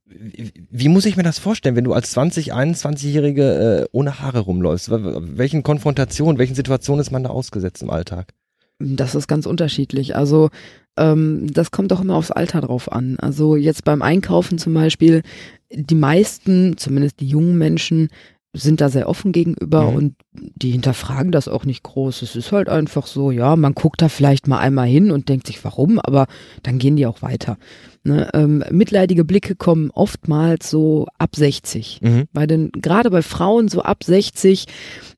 Wie 0.05 0.89
muss 0.89 1.05
ich 1.05 1.17
mir 1.17 1.23
das 1.23 1.39
vorstellen, 1.39 1.75
wenn 1.75 1.83
du 1.83 1.93
als 1.93 2.11
20, 2.11 2.53
21-Jährige 2.53 3.81
äh, 3.83 3.87
ohne 3.91 4.19
Haare 4.19 4.39
rumläufst? 4.39 4.89
Welchen 4.91 5.63
Konfrontationen, 5.63 6.37
welchen 6.37 6.55
Situationen 6.55 7.01
ist 7.01 7.11
man 7.11 7.23
da 7.23 7.29
ausgesetzt 7.29 7.81
im 7.81 7.89
Alltag? 7.89 8.33
Das 8.79 9.15
ist 9.15 9.27
ganz 9.27 9.45
unterschiedlich. 9.45 10.15
Also 10.15 10.49
ähm, 10.97 11.51
das 11.51 11.71
kommt 11.71 11.93
auch 11.93 12.01
immer 12.01 12.15
aufs 12.15 12.31
Alter 12.31 12.61
drauf 12.61 12.91
an. 12.91 13.17
Also 13.19 13.55
jetzt 13.55 13.83
beim 13.83 14.01
Einkaufen 14.01 14.57
zum 14.57 14.73
Beispiel, 14.73 15.23
die 15.71 15.95
meisten, 15.95 16.77
zumindest 16.77 17.19
die 17.19 17.27
jungen 17.27 17.57
Menschen, 17.57 18.09
sind 18.53 18.81
da 18.81 18.89
sehr 18.89 19.07
offen 19.07 19.31
gegenüber 19.31 19.91
mhm. 19.91 19.95
und 19.95 20.15
die 20.31 20.71
hinterfragen 20.71 21.31
das 21.31 21.47
auch 21.47 21.65
nicht 21.65 21.83
groß. 21.83 22.23
Es 22.23 22.35
ist 22.35 22.51
halt 22.51 22.67
einfach 22.67 23.05
so, 23.05 23.29
ja, 23.29 23.55
man 23.55 23.75
guckt 23.75 24.01
da 24.01 24.09
vielleicht 24.09 24.47
mal 24.47 24.57
einmal 24.57 24.87
hin 24.87 25.11
und 25.11 25.29
denkt 25.29 25.45
sich, 25.45 25.63
warum, 25.63 25.99
aber 25.99 26.25
dann 26.63 26.79
gehen 26.79 26.95
die 26.95 27.05
auch 27.05 27.21
weiter. 27.21 27.57
Ne? 28.03 28.27
Ähm, 28.33 28.63
mitleidige 28.71 29.23
Blicke 29.23 29.55
kommen 29.55 29.91
oftmals 29.91 30.69
so 30.69 31.05
ab 31.19 31.35
60. 31.35 31.99
Mhm. 32.01 32.23
Bei 32.33 32.47
den, 32.47 32.71
gerade 32.71 33.11
bei 33.11 33.21
Frauen 33.21 33.67
so 33.67 33.83
ab 33.83 34.03
60, 34.03 34.65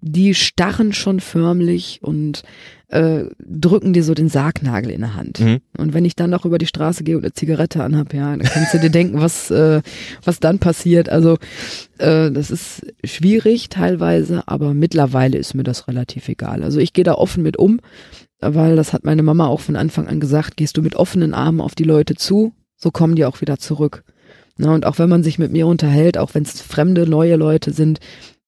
die 0.02 0.36
starren 0.36 0.92
schon 0.92 1.22
förmlich 1.22 2.00
und 2.02 2.44
äh, 2.92 3.24
drücken 3.40 3.94
dir 3.94 4.04
so 4.04 4.14
den 4.14 4.28
Sargnagel 4.28 4.92
in 4.92 5.00
der 5.00 5.16
Hand. 5.16 5.40
Mhm. 5.40 5.62
Und 5.78 5.94
wenn 5.94 6.04
ich 6.04 6.16
dann 6.16 6.30
noch 6.30 6.44
über 6.44 6.58
die 6.58 6.66
Straße 6.66 7.06
gehe 7.06 7.16
und 7.16 7.24
eine 7.24 7.34
Zigarette 7.34 7.84
anhab, 7.84 8.14
ja, 8.14 8.36
dann 8.36 8.42
kannst 8.42 8.74
du 8.74 8.80
dir 8.80 8.90
denken, 8.92 9.22
was, 9.22 9.50
äh, 9.50 9.82
was 10.24 10.42
dann 10.42 10.60
passiert. 10.60 11.08
Also 11.08 11.38
äh, 12.00 12.30
das 12.32 12.52
ist 12.52 12.86
schwierig 13.04 13.70
teilweise, 13.70 14.44
aber 14.48 14.74
mittlerweile 14.74 15.38
ist 15.38 15.54
mir 15.54 15.64
das 15.64 15.88
relativ 15.88 16.28
egal. 16.28 16.64
Also 16.64 16.80
ich 16.80 16.92
gehe 16.92 17.06
da 17.06 17.14
offen 17.14 17.44
mit 17.44 17.58
um, 17.58 17.80
weil 18.42 18.76
das 18.76 18.92
hat 18.92 19.06
meine 19.06 19.24
Mama 19.24 19.48
auch 19.48 19.62
von 19.62 19.78
Anfang 19.78 20.08
an 20.08 20.20
gesagt, 20.20 20.58
gehst 20.58 20.76
du 20.76 20.82
mit 20.82 20.96
offenen 20.96 21.34
Armen 21.34 21.62
auf 21.62 21.76
die 21.76 21.86
Leute 21.86 22.16
zu, 22.16 22.54
so 22.76 22.92
kommen 22.92 23.16
die 23.16 23.26
auch 23.26 23.40
wieder 23.40 23.58
zurück. 23.58 24.04
Na, 24.58 24.74
und 24.74 24.86
auch 24.86 25.00
wenn 25.00 25.10
man 25.10 25.24
sich 25.24 25.40
mit 25.40 25.52
mir 25.54 25.66
unterhält, 25.66 26.18
auch 26.18 26.34
wenn 26.34 26.44
es 26.44 26.62
fremde, 26.62 27.10
neue 27.10 27.38
Leute 27.38 27.72
sind, 27.72 28.00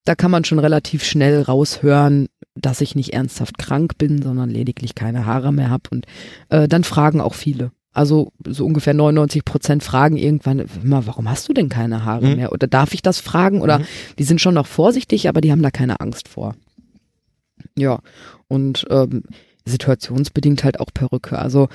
da 0.05 0.15
kann 0.15 0.31
man 0.31 0.43
schon 0.43 0.59
relativ 0.59 1.03
schnell 1.03 1.41
raushören, 1.41 2.27
dass 2.55 2.81
ich 2.81 2.95
nicht 2.95 3.13
ernsthaft 3.13 3.57
krank 3.57 3.97
bin, 3.97 4.21
sondern 4.21 4.49
lediglich 4.49 4.95
keine 4.95 5.25
Haare 5.25 5.51
mehr 5.51 5.69
habe. 5.69 5.89
Und 5.91 6.05
äh, 6.49 6.67
dann 6.67 6.83
fragen 6.83 7.21
auch 7.21 7.33
viele. 7.33 7.71
Also 7.93 8.31
so 8.45 8.65
ungefähr 8.65 8.93
99 8.93 9.45
Prozent 9.45 9.83
fragen 9.83 10.17
irgendwann, 10.17 10.65
immer, 10.83 11.05
warum 11.05 11.29
hast 11.29 11.47
du 11.47 11.53
denn 11.53 11.69
keine 11.69 12.03
Haare 12.05 12.27
mhm. 12.27 12.35
mehr? 12.35 12.51
Oder 12.51 12.67
darf 12.67 12.93
ich 12.93 13.01
das 13.01 13.19
fragen? 13.19 13.61
Oder 13.61 13.79
mhm. 13.79 13.85
die 14.17 14.23
sind 14.23 14.41
schon 14.41 14.55
noch 14.55 14.67
vorsichtig, 14.67 15.29
aber 15.29 15.41
die 15.41 15.51
haben 15.51 15.61
da 15.61 15.71
keine 15.71 15.99
Angst 15.99 16.27
vor. 16.27 16.55
Ja, 17.77 17.99
und 18.47 18.85
ähm, 18.89 19.23
situationsbedingt 19.65 20.63
halt 20.63 20.79
auch 20.79 20.89
Perücke. 20.93 21.37
Also 21.37 21.69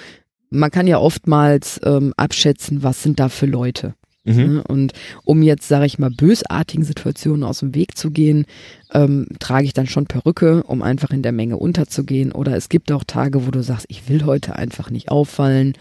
man 0.51 0.71
kann 0.71 0.87
ja 0.87 0.99
oftmals 0.99 1.81
ähm, 1.85 2.13
abschätzen, 2.17 2.83
was 2.83 3.03
sind 3.03 3.21
da 3.21 3.29
für 3.29 3.47
Leute. 3.47 3.95
Mhm. 4.29 4.55
Ne? 4.55 4.65
Und 4.67 4.93
um 5.25 5.43
jetzt, 5.43 5.69
sage 5.69 5.87
ich 5.87 5.99
mal, 5.99 6.11
bösartigen 6.11 6.85
Situationen 6.85 7.45
aus 7.45 7.61
dem 7.61 7.75
Weg 7.75 7.97
zu 7.97 8.11
gehen, 8.11 8.47
ähm, 8.93 9.27
trage 9.39 9.65
ich 9.67 9.73
dann 9.73 9.87
schon 9.87 10.07
Perücke, 10.07 10.63
um 10.65 10.83
einfach 10.83 11.11
in 11.11 11.23
der 11.23 11.33
Menge 11.33 11.57
unterzugehen. 11.57 12.33
Oder 12.33 12.57
es 12.57 12.69
gibt 12.69 12.93
auch 12.93 13.05
Tage, 13.05 13.47
wo 13.47 13.51
du 13.51 13.63
sagst, 13.63 13.87
ich 13.89 14.09
will 14.09 14.25
heute 14.25 14.57
einfach 14.57 14.91
nicht 14.91 15.11
auffallen. 15.11 15.75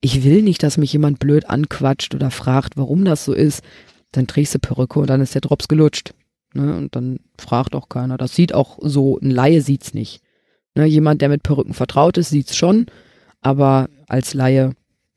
Ich 0.00 0.24
will 0.24 0.42
nicht, 0.42 0.62
dass 0.62 0.78
mich 0.78 0.92
jemand 0.92 1.18
blöd 1.18 1.48
anquatscht 1.48 2.14
oder 2.14 2.30
fragt, 2.30 2.76
warum 2.76 3.04
das 3.04 3.24
so 3.24 3.32
ist. 3.32 3.62
Dann 4.10 4.26
trägst 4.26 4.54
du 4.54 4.58
Perücke 4.58 5.00
und 5.00 5.08
dann 5.08 5.20
ist 5.20 5.34
der 5.34 5.40
Drops 5.40 5.68
gelutscht. 5.68 6.12
Ne? 6.54 6.76
Und 6.76 6.94
dann 6.96 7.20
fragt 7.38 7.74
auch 7.74 7.88
keiner. 7.88 8.18
Das 8.18 8.34
sieht 8.34 8.54
auch 8.54 8.78
so, 8.80 9.18
ein 9.20 9.30
Laie 9.30 9.62
sieht's 9.62 9.94
nicht. 9.94 10.20
Ne? 10.74 10.86
Jemand, 10.86 11.22
der 11.22 11.28
mit 11.28 11.42
Perücken 11.42 11.74
vertraut 11.74 12.18
ist, 12.18 12.30
sieht's 12.30 12.56
schon. 12.56 12.86
Aber 13.40 13.88
als 14.08 14.34
Laie 14.34 14.72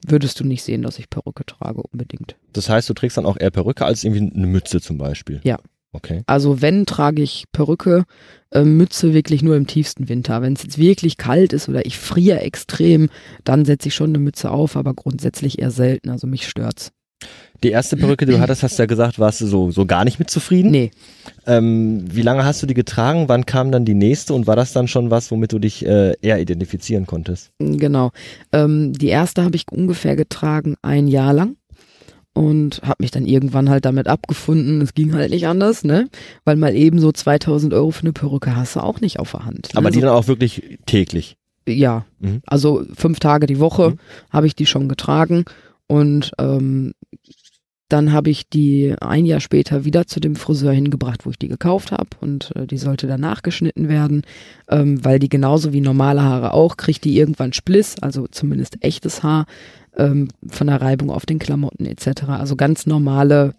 würdest 0.09 0.39
du 0.39 0.43
nicht 0.43 0.63
sehen, 0.63 0.81
dass 0.81 0.99
ich 0.99 1.09
Perücke 1.09 1.45
trage 1.45 1.81
unbedingt. 1.81 2.35
Das 2.53 2.69
heißt, 2.69 2.89
du 2.89 2.93
trägst 2.93 3.17
dann 3.17 3.25
auch 3.25 3.37
eher 3.39 3.51
Perücke 3.51 3.85
als 3.85 4.03
irgendwie 4.03 4.31
eine 4.35 4.47
Mütze 4.47 4.81
zum 4.81 4.97
Beispiel? 4.97 5.41
Ja. 5.43 5.57
Okay. 5.95 6.23
Also 6.27 6.61
wenn, 6.61 6.85
trage 6.85 7.21
ich 7.21 7.45
Perücke, 7.53 8.03
äh, 8.51 8.63
Mütze 8.63 9.13
wirklich 9.13 9.41
nur 9.41 9.55
im 9.55 9.65
tiefsten 9.65 10.09
Winter. 10.09 10.41
Wenn 10.41 10.53
es 10.53 10.63
jetzt 10.63 10.77
wirklich 10.77 11.15
kalt 11.15 11.53
ist 11.53 11.69
oder 11.69 11.85
ich 11.85 11.97
friere 11.97 12.41
extrem, 12.41 13.09
dann 13.45 13.63
setze 13.63 13.87
ich 13.87 13.95
schon 13.95 14.09
eine 14.09 14.19
Mütze 14.19 14.51
auf, 14.51 14.75
aber 14.75 14.93
grundsätzlich 14.93 15.59
eher 15.59 15.71
selten. 15.71 16.09
Also 16.09 16.27
mich 16.27 16.49
stört's. 16.49 16.91
Die 17.63 17.71
erste 17.71 17.97
Perücke, 17.97 18.25
die 18.25 18.34
du 18.34 18.39
hattest, 18.39 18.63
hast 18.63 18.78
du 18.78 18.84
ja 18.84 18.88
gesagt, 18.88 19.17
warst 19.17 19.41
du 19.41 19.47
so, 19.47 19.71
so 19.71 19.86
gar 19.86 20.04
nicht 20.04 20.19
mit 20.19 20.30
zufrieden? 20.30 20.71
Nee. 20.71 20.91
Ähm, 21.47 22.06
wie 22.12 22.21
lange 22.21 22.45
hast 22.45 22.62
du 22.62 22.67
die 22.67 22.73
getragen? 22.73 23.28
Wann 23.28 23.45
kam 23.45 23.71
dann 23.71 23.86
die 23.86 23.95
nächste? 23.95 24.34
Und 24.34 24.45
war 24.45 24.56
das 24.56 24.73
dann 24.73 24.88
schon 24.88 25.10
was, 25.10 25.32
womit 25.32 25.51
du 25.51 25.60
dich 25.60 25.86
äh, 25.86 26.13
eher 26.21 26.39
identifizieren 26.39 27.08
konntest? 27.08 27.51
Genau. 27.60 28.12
Ähm, 28.51 28.93
die 28.93 29.08
erste 29.08 29.43
habe 29.43 29.56
ich 29.56 29.65
ungefähr 29.71 30.15
getragen 30.15 30.75
ein 30.82 31.08
Jahr 31.08 31.34
lang 31.34 31.56
und 32.34 32.82
habe 32.84 32.97
mich 32.99 33.12
dann 33.12 33.25
irgendwann 33.25 33.69
halt 33.69 33.86
damit 33.86 34.08
abgefunden. 34.08 34.82
Es 34.82 34.93
ging 34.93 35.13
halt 35.13 35.32
nicht 35.32 35.47
anders, 35.47 35.84
ne? 35.84 36.10
Weil 36.43 36.58
mal 36.58 36.75
eben 36.75 36.99
so 36.99 37.12
2000 37.12 37.73
Euro 37.73 37.91
für 37.91 38.04
eine 38.04 38.13
Perücke 38.13 38.56
hast 38.56 38.75
du 38.75 38.82
auch 38.82 38.99
nicht 38.99 39.19
auf 39.19 39.32
der 39.32 39.45
Hand. 39.45 39.69
Ne? 39.73 39.78
Aber 39.78 39.89
die 39.89 40.01
dann 40.01 40.10
auch 40.10 40.28
wirklich 40.28 40.78
täglich? 40.86 41.38
Ja, 41.67 42.06
mhm. 42.19 42.41
also 42.45 42.84
fünf 42.93 43.19
Tage 43.19 43.47
die 43.47 43.60
Woche 43.60 43.91
mhm. 43.91 43.99
habe 44.30 44.45
ich 44.45 44.56
die 44.56 44.67
schon 44.67 44.88
getragen 44.88 45.45
und 45.88 46.32
ähm, 46.39 46.93
dann 47.89 48.12
habe 48.12 48.32
ich 48.32 48.50
die 48.50 48.95
ein 49.00 49.26
Jahr 49.26 49.39
später 49.39 49.86
wieder 49.86 50.08
zu 50.08 50.19
dem 50.19 50.36
Friseur 50.36 50.71
hingebracht, 50.71 51.26
wo 51.26 51.30
ich 51.30 51.38
die 51.38 51.48
gekauft 51.48 51.91
habe 51.91 52.10
und 52.19 52.52
äh, 52.56 52.65
die 52.65 52.80
sollte 52.80 53.06
dann 53.06 53.21
nachgeschnitten 53.21 53.89
werden, 53.89 54.24
ähm, 54.69 55.04
weil 55.06 55.19
die 55.19 55.30
genauso 55.30 55.71
wie 55.71 55.82
normale 55.82 56.24
Haare 56.24 56.54
auch, 56.54 56.78
kriegt 56.78 57.04
die 57.04 57.17
irgendwann 57.17 57.54
Spliss, 57.54 57.95
also 58.02 58.28
zumindest 58.28 58.78
echtes 58.84 59.21
Haar, 59.21 59.45
ähm, 59.98 60.30
von 60.48 60.67
der 60.67 60.82
Reibung 60.82 61.12
auf 61.12 61.28
den 61.28 61.38
Klamotten 61.38 61.86
etc. 61.86 62.24
Also 62.28 62.56
ganz 62.56 62.88
normale 62.88 63.54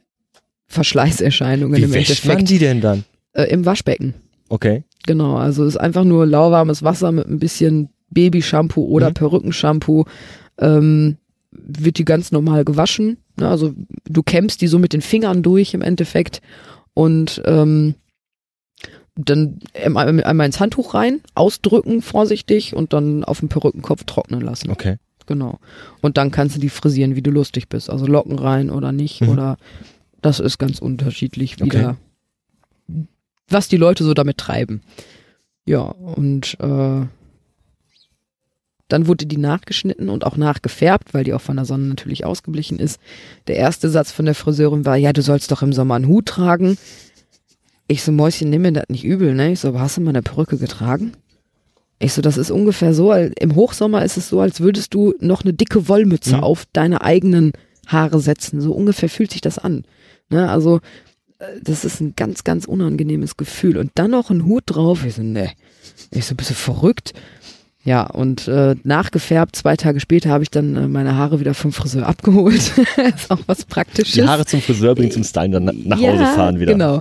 Verschleißerscheinungen 0.66 1.78
wie 1.78 1.84
im 1.84 1.94
Endeffekt. 1.94 2.26
man 2.26 2.44
die 2.44 2.58
denn 2.58 2.80
dann? 2.80 3.04
Äh, 3.32 3.44
Im 3.44 3.64
Waschbecken. 3.64 4.14
Okay. 4.48 4.82
Genau, 5.06 5.36
also 5.36 5.62
es 5.64 5.74
ist 5.74 5.80
einfach 5.80 6.04
nur 6.04 6.26
lauwarmes 6.26 6.82
Wasser 6.82 7.12
mit 7.12 7.28
ein 7.28 7.38
bisschen 7.38 7.90
Babyshampoo 8.10 8.84
oder 8.84 9.10
mhm. 9.10 9.14
Perückenshampoo. 9.14 10.04
Ähm, 10.58 11.16
wird 11.62 11.98
die 11.98 12.04
ganz 12.04 12.32
normal 12.32 12.64
gewaschen. 12.64 13.18
Ne? 13.36 13.48
Also 13.48 13.74
du 14.08 14.22
kämmst 14.22 14.60
die 14.60 14.66
so 14.66 14.78
mit 14.78 14.92
den 14.92 15.02
Fingern 15.02 15.42
durch 15.42 15.74
im 15.74 15.82
Endeffekt 15.82 16.40
und 16.94 17.42
ähm, 17.44 17.94
dann 19.16 19.60
einmal 19.74 20.46
ins 20.46 20.60
Handtuch 20.60 20.94
rein, 20.94 21.20
ausdrücken 21.34 22.02
vorsichtig 22.02 22.74
und 22.74 22.92
dann 22.92 23.24
auf 23.24 23.40
dem 23.40 23.48
Perückenkopf 23.48 24.04
trocknen 24.04 24.42
lassen. 24.42 24.70
Okay. 24.70 24.96
Genau. 25.26 25.58
Und 26.02 26.16
dann 26.18 26.30
kannst 26.30 26.56
du 26.56 26.60
die 26.60 26.68
frisieren, 26.68 27.16
wie 27.16 27.22
du 27.22 27.30
lustig 27.30 27.68
bist. 27.68 27.90
Also 27.90 28.06
Locken 28.06 28.38
rein 28.38 28.70
oder 28.70 28.92
nicht. 28.92 29.22
Mhm. 29.22 29.30
Oder 29.30 29.56
das 30.22 30.40
ist 30.40 30.58
ganz 30.58 30.78
unterschiedlich 30.78 31.58
wieder, 31.60 31.96
okay. 32.88 33.06
was 33.48 33.68
die 33.68 33.76
Leute 33.76 34.04
so 34.04 34.14
damit 34.14 34.38
treiben. 34.38 34.82
Ja, 35.64 35.80
und 35.80 36.56
äh, 36.60 37.06
Dann 38.88 39.08
wurde 39.08 39.26
die 39.26 39.36
nachgeschnitten 39.38 40.08
und 40.08 40.24
auch 40.24 40.36
nachgefärbt, 40.36 41.12
weil 41.12 41.24
die 41.24 41.34
auch 41.34 41.40
von 41.40 41.56
der 41.56 41.64
Sonne 41.64 41.84
natürlich 41.86 42.24
ausgeblichen 42.24 42.78
ist. 42.78 43.00
Der 43.48 43.56
erste 43.56 43.88
Satz 43.90 44.12
von 44.12 44.24
der 44.26 44.34
Friseurin 44.36 44.84
war, 44.84 44.96
ja, 44.96 45.12
du 45.12 45.22
sollst 45.22 45.50
doch 45.50 45.62
im 45.62 45.72
Sommer 45.72 45.96
einen 45.96 46.06
Hut 46.06 46.26
tragen. 46.26 46.78
Ich 47.88 48.02
so, 48.02 48.12
Mäuschen, 48.12 48.50
nimm 48.50 48.62
mir 48.62 48.72
das 48.72 48.84
nicht 48.88 49.04
übel, 49.04 49.34
ne? 49.34 49.52
Ich 49.52 49.60
so, 49.60 49.68
aber 49.68 49.80
hast 49.80 49.96
du 49.96 50.00
mal 50.00 50.10
eine 50.10 50.22
Perücke 50.22 50.56
getragen? 50.56 51.12
Ich 51.98 52.12
so, 52.12 52.20
das 52.22 52.36
ist 52.36 52.50
ungefähr 52.50 52.92
so, 52.94 53.12
im 53.12 53.54
Hochsommer 53.54 54.04
ist 54.04 54.16
es 54.16 54.28
so, 54.28 54.40
als 54.40 54.60
würdest 54.60 54.92
du 54.94 55.14
noch 55.20 55.42
eine 55.42 55.52
dicke 55.54 55.88
Wollmütze 55.88 56.36
Mhm. 56.36 56.42
auf 56.44 56.64
deine 56.72 57.00
eigenen 57.00 57.52
Haare 57.86 58.20
setzen. 58.20 58.60
So 58.60 58.72
ungefähr 58.72 59.08
fühlt 59.08 59.30
sich 59.30 59.40
das 59.40 59.58
an. 59.58 59.84
Ne? 60.28 60.50
Also, 60.50 60.80
äh, 61.38 61.44
das 61.62 61.84
ist 61.84 62.00
ein 62.00 62.14
ganz, 62.16 62.44
ganz 62.44 62.66
unangenehmes 62.66 63.36
Gefühl. 63.36 63.78
Und 63.78 63.92
dann 63.94 64.10
noch 64.10 64.30
ein 64.30 64.44
Hut 64.44 64.64
drauf. 64.66 65.04
Ich 65.06 65.14
so, 65.14 65.22
ne. 65.22 65.50
Ich 66.10 66.26
so, 66.26 66.34
bist 66.34 66.50
du 66.50 66.54
verrückt? 66.54 67.14
Ja, 67.86 68.02
und 68.06 68.46
äh, 68.48 68.74
nachgefärbt, 68.84 69.56
zwei 69.56 69.76
Tage 69.76 70.00
später 70.00 70.28
habe 70.28 70.42
ich 70.42 70.50
dann 70.50 70.76
äh, 70.76 70.88
meine 70.88 71.14
Haare 71.16 71.40
wieder 71.40 71.54
vom 71.54 71.72
Friseur 71.72 72.06
abgeholt. 72.08 72.54
ist 72.56 73.30
auch 73.30 73.38
was 73.46 73.64
Praktisches. 73.64 74.12
Die 74.14 74.24
Haare 74.24 74.44
zum 74.44 74.60
Friseur 74.60 74.94
bringen, 74.94 75.12
zum 75.12 75.24
Stylen, 75.24 75.52
dann 75.52 75.64
na- 75.64 75.72
nach 75.84 75.98
Ja, 76.00 76.12
Hause 76.12 76.24
fahren 76.26 76.60
wieder. 76.60 76.72
Genau. 76.72 77.00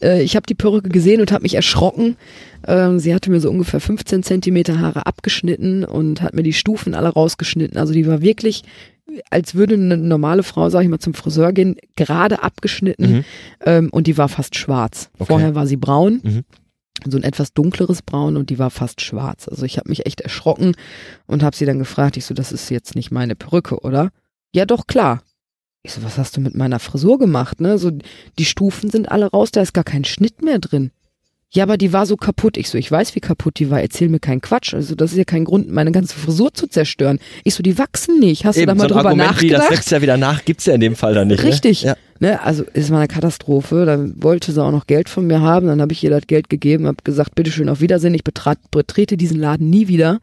Äh, 0.00 0.22
ich 0.22 0.36
habe 0.36 0.46
die 0.46 0.54
Perücke 0.54 0.90
gesehen 0.90 1.20
und 1.20 1.32
habe 1.32 1.42
mich 1.42 1.54
erschrocken. 1.54 2.16
Ähm, 2.66 2.98
sie 3.00 3.14
hatte 3.14 3.30
mir 3.30 3.40
so 3.40 3.50
ungefähr 3.50 3.80
15 3.80 4.22
Zentimeter 4.22 4.78
Haare 4.80 5.06
abgeschnitten 5.06 5.84
und 5.84 6.22
hat 6.22 6.34
mir 6.34 6.42
die 6.42 6.52
Stufen 6.52 6.94
alle 6.94 7.08
rausgeschnitten. 7.08 7.78
Also 7.78 7.92
die 7.94 8.06
war 8.06 8.20
wirklich, 8.20 8.64
als 9.30 9.54
würde 9.54 9.74
eine 9.74 9.96
normale 9.96 10.42
Frau, 10.42 10.68
sag 10.68 10.82
ich 10.82 10.88
mal, 10.88 10.98
zum 10.98 11.14
Friseur 11.14 11.52
gehen, 11.52 11.76
gerade 11.96 12.42
abgeschnitten 12.42 13.10
Mhm. 13.12 13.24
ähm, 13.64 13.88
und 13.92 14.06
die 14.06 14.18
war 14.18 14.28
fast 14.28 14.56
schwarz. 14.56 15.08
Okay. 15.18 15.28
Vorher 15.28 15.54
war 15.54 15.66
sie 15.66 15.76
braun. 15.76 16.20
Mhm. 16.22 16.44
So 17.06 17.16
ein 17.16 17.24
etwas 17.24 17.52
dunkleres 17.52 18.02
Braun 18.02 18.36
und 18.36 18.50
die 18.50 18.58
war 18.58 18.70
fast 18.70 19.00
schwarz. 19.00 19.48
Also 19.48 19.64
ich 19.64 19.78
habe 19.78 19.88
mich 19.88 20.06
echt 20.06 20.20
erschrocken 20.20 20.74
und 21.26 21.42
habe 21.42 21.56
sie 21.56 21.66
dann 21.66 21.78
gefragt, 21.78 22.16
ich 22.16 22.24
so, 22.24 22.34
das 22.34 22.52
ist 22.52 22.70
jetzt 22.70 22.94
nicht 22.94 23.10
meine 23.10 23.36
Perücke, 23.36 23.80
oder? 23.80 24.10
Ja, 24.54 24.66
doch, 24.66 24.86
klar. 24.86 25.22
Ich 25.82 25.92
so, 25.92 26.02
was 26.02 26.18
hast 26.18 26.36
du 26.36 26.40
mit 26.40 26.54
meiner 26.54 26.80
Frisur 26.80 27.18
gemacht, 27.18 27.60
ne? 27.60 27.78
So, 27.78 27.92
die 28.38 28.44
Stufen 28.44 28.90
sind 28.90 29.10
alle 29.10 29.26
raus, 29.26 29.50
da 29.50 29.62
ist 29.62 29.74
gar 29.74 29.84
kein 29.84 30.04
Schnitt 30.04 30.42
mehr 30.42 30.58
drin. 30.58 30.90
Ja, 31.50 31.62
aber 31.62 31.78
die 31.78 31.94
war 31.94 32.04
so 32.04 32.16
kaputt. 32.16 32.58
Ich 32.58 32.68
so, 32.68 32.76
ich 32.76 32.90
weiß, 32.90 33.14
wie 33.14 33.20
kaputt 33.20 33.58
die 33.58 33.70
war. 33.70 33.80
Erzähl 33.80 34.10
mir 34.10 34.20
keinen 34.20 34.42
Quatsch. 34.42 34.74
Also, 34.74 34.94
das 34.94 35.12
ist 35.12 35.16
ja 35.18 35.24
kein 35.24 35.44
Grund, 35.44 35.70
meine 35.70 35.92
ganze 35.92 36.14
Frisur 36.14 36.52
zu 36.52 36.66
zerstören. 36.66 37.18
Ich 37.42 37.54
so, 37.54 37.62
die 37.62 37.78
wachsen 37.78 38.20
nicht. 38.20 38.44
Hast 38.44 38.56
du 38.56 38.66
da 38.66 38.72
Eben, 38.72 38.78
mal 38.78 38.88
so 38.88 38.94
drüber 38.94 39.08
Argument 39.08 39.40
wie, 39.40 39.48
das 39.48 39.60
nachgedacht? 39.60 39.70
wächst 39.70 39.90
ja 39.90 40.02
wieder 40.02 40.16
nach, 40.18 40.44
gibt's 40.44 40.66
ja 40.66 40.74
in 40.74 40.80
dem 40.80 40.94
Fall 40.94 41.14
dann 41.14 41.28
nicht. 41.28 41.42
Richtig. 41.42 41.84
Ne? 41.84 41.88
Ja. 41.90 41.96
Ne, 42.20 42.42
also 42.42 42.64
es 42.74 42.90
war 42.90 42.98
eine 42.98 43.08
Katastrophe. 43.08 43.86
Dann 43.86 44.22
wollte 44.22 44.52
sie 44.52 44.62
auch 44.62 44.72
noch 44.72 44.86
Geld 44.86 45.08
von 45.08 45.26
mir 45.26 45.40
haben. 45.40 45.68
Dann 45.68 45.80
habe 45.80 45.92
ich 45.92 46.04
ihr 46.04 46.10
das 46.10 46.26
Geld 46.26 46.50
gegeben, 46.50 46.86
habe 46.86 46.98
gesagt, 47.02 47.34
bitteschön, 47.34 47.68
auf 47.70 47.80
Wiedersehen. 47.80 48.12
Ich 48.14 48.24
betrat, 48.24 48.58
betrete 48.70 49.16
diesen 49.16 49.38
Laden 49.38 49.70
nie 49.70 49.88
wieder. 49.88 50.18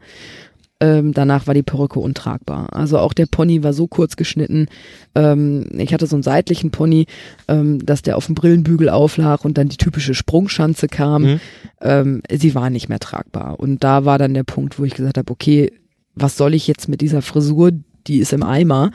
Ähm, 0.78 1.14
danach 1.14 1.46
war 1.46 1.54
die 1.54 1.62
Perücke 1.62 1.98
untragbar. 2.00 2.74
Also 2.74 2.98
auch 2.98 3.14
der 3.14 3.26
Pony 3.26 3.62
war 3.62 3.72
so 3.72 3.86
kurz 3.86 4.16
geschnitten. 4.16 4.68
Ähm, 5.14 5.66
ich 5.72 5.94
hatte 5.94 6.06
so 6.06 6.16
einen 6.16 6.22
seitlichen 6.22 6.70
Pony, 6.70 7.06
ähm, 7.48 7.84
dass 7.84 8.02
der 8.02 8.18
auf 8.18 8.26
dem 8.26 8.34
Brillenbügel 8.34 8.90
auflag 8.90 9.44
und 9.44 9.56
dann 9.56 9.70
die 9.70 9.78
typische 9.78 10.14
Sprungschanze 10.14 10.88
kam. 10.88 11.22
Mhm. 11.22 11.40
Ähm, 11.80 12.22
sie 12.30 12.54
war 12.54 12.68
nicht 12.68 12.90
mehr 12.90 12.98
tragbar. 12.98 13.58
Und 13.58 13.84
da 13.84 14.04
war 14.04 14.18
dann 14.18 14.34
der 14.34 14.44
Punkt, 14.44 14.78
wo 14.78 14.84
ich 14.84 14.94
gesagt 14.94 15.16
habe, 15.16 15.32
okay, 15.32 15.72
was 16.14 16.36
soll 16.36 16.52
ich 16.52 16.66
jetzt 16.66 16.88
mit 16.88 17.00
dieser 17.00 17.22
Frisur? 17.22 17.70
Die 18.06 18.18
ist 18.18 18.34
im 18.34 18.42
Eimer. 18.42 18.90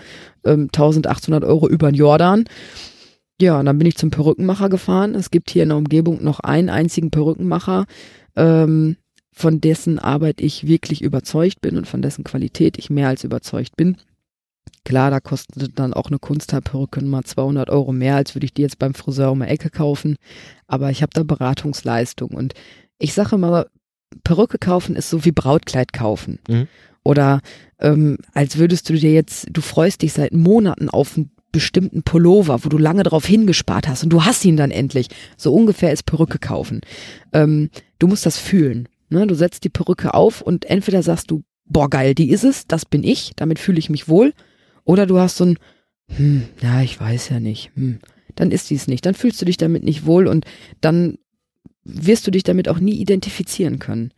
Ähm, 0.45 0.69
1800 0.71 1.43
Euro 1.43 1.67
über 1.67 1.91
den 1.91 1.95
Jordan. 1.95 2.45
Ja, 3.41 3.59
und 3.59 3.65
dann 3.65 3.79
bin 3.79 3.87
ich 3.87 3.97
zum 3.97 4.11
Perückenmacher 4.11 4.69
gefahren. 4.69 5.15
Es 5.15 5.31
gibt 5.31 5.49
hier 5.49 5.63
in 5.63 5.69
der 5.69 5.77
Umgebung 5.79 6.23
noch 6.23 6.41
einen 6.41 6.69
einzigen 6.69 7.09
Perückenmacher, 7.09 7.85
ähm, 8.35 8.97
von 9.33 9.61
dessen 9.61 9.99
Arbeit 9.99 10.41
ich 10.41 10.67
wirklich 10.67 11.01
überzeugt 11.01 11.61
bin 11.61 11.77
und 11.77 11.87
von 11.87 12.01
dessen 12.01 12.23
Qualität 12.23 12.77
ich 12.77 12.89
mehr 12.89 13.07
als 13.07 13.23
überzeugt 13.23 13.75
bin. 13.77 13.97
Klar, 14.83 15.11
da 15.11 15.19
kostet 15.19 15.77
dann 15.79 15.93
auch 15.93 16.07
eine 16.07 16.19
Kunsthaarperücke 16.19 17.03
mal 17.03 17.23
200 17.23 17.69
Euro 17.69 17.93
mehr, 17.93 18.15
als 18.15 18.35
würde 18.35 18.45
ich 18.45 18.53
die 18.53 18.63
jetzt 18.63 18.79
beim 18.79 18.93
Friseur 18.93 19.31
um 19.31 19.39
die 19.39 19.47
Ecke 19.47 19.69
kaufen. 19.69 20.17
Aber 20.67 20.89
ich 20.89 21.01
habe 21.01 21.11
da 21.13 21.23
Beratungsleistung 21.23 22.31
und 22.31 22.53
ich 22.97 23.13
sage 23.13 23.37
mal, 23.37 23.67
Perücke 24.23 24.57
kaufen 24.57 24.95
ist 24.95 25.09
so 25.09 25.23
wie 25.23 25.31
Brautkleid 25.31 25.93
kaufen. 25.93 26.39
Mhm. 26.47 26.67
Oder 27.03 27.41
ähm, 27.79 28.17
als 28.33 28.57
würdest 28.57 28.89
du 28.89 28.93
dir 28.93 29.13
jetzt, 29.13 29.47
du 29.51 29.61
freust 29.61 30.01
dich 30.01 30.13
seit 30.13 30.33
Monaten 30.33 30.89
auf 30.89 31.15
einen 31.15 31.31
bestimmten 31.51 32.03
Pullover, 32.03 32.63
wo 32.63 32.69
du 32.69 32.77
lange 32.77 33.03
drauf 33.03 33.25
hingespart 33.25 33.87
hast 33.87 34.03
und 34.03 34.09
du 34.09 34.23
hast 34.23 34.45
ihn 34.45 34.57
dann 34.57 34.71
endlich. 34.71 35.07
So 35.37 35.53
ungefähr 35.53 35.91
ist 35.91 36.05
Perücke 36.05 36.39
kaufen. 36.39 36.81
Ähm, 37.33 37.69
du 37.99 38.07
musst 38.07 38.25
das 38.25 38.37
fühlen. 38.37 38.87
Ne? 39.11 39.27
Du 39.27 39.35
setzt 39.35 39.63
die 39.63 39.69
Perücke 39.69 40.13
auf 40.13 40.41
und 40.41 40.65
entweder 40.65 41.03
sagst 41.03 41.29
du, 41.31 41.43
boah 41.65 41.89
geil, 41.89 42.15
die 42.15 42.31
ist 42.31 42.43
es, 42.43 42.65
das 42.67 42.85
bin 42.85 43.03
ich, 43.03 43.31
damit 43.35 43.59
fühle 43.59 43.79
ich 43.79 43.89
mich 43.89 44.07
wohl. 44.07 44.33
Oder 44.83 45.05
du 45.05 45.19
hast 45.19 45.37
so 45.37 45.45
ein, 45.45 45.57
hm, 46.07 46.43
ja, 46.61 46.81
ich 46.81 46.99
weiß 46.99 47.29
ja 47.29 47.39
nicht, 47.39 47.71
hm, 47.75 47.99
dann 48.35 48.51
ist 48.51 48.69
dies 48.69 48.87
nicht. 48.87 49.05
Dann 49.05 49.13
fühlst 49.13 49.41
du 49.41 49.45
dich 49.45 49.57
damit 49.57 49.83
nicht 49.83 50.05
wohl 50.05 50.27
und 50.27 50.45
dann 50.79 51.17
wirst 51.83 52.25
du 52.25 52.31
dich 52.31 52.43
damit 52.43 52.69
auch 52.69 52.79
nie 52.79 52.95
identifizieren 52.95 53.79
können. 53.79 54.13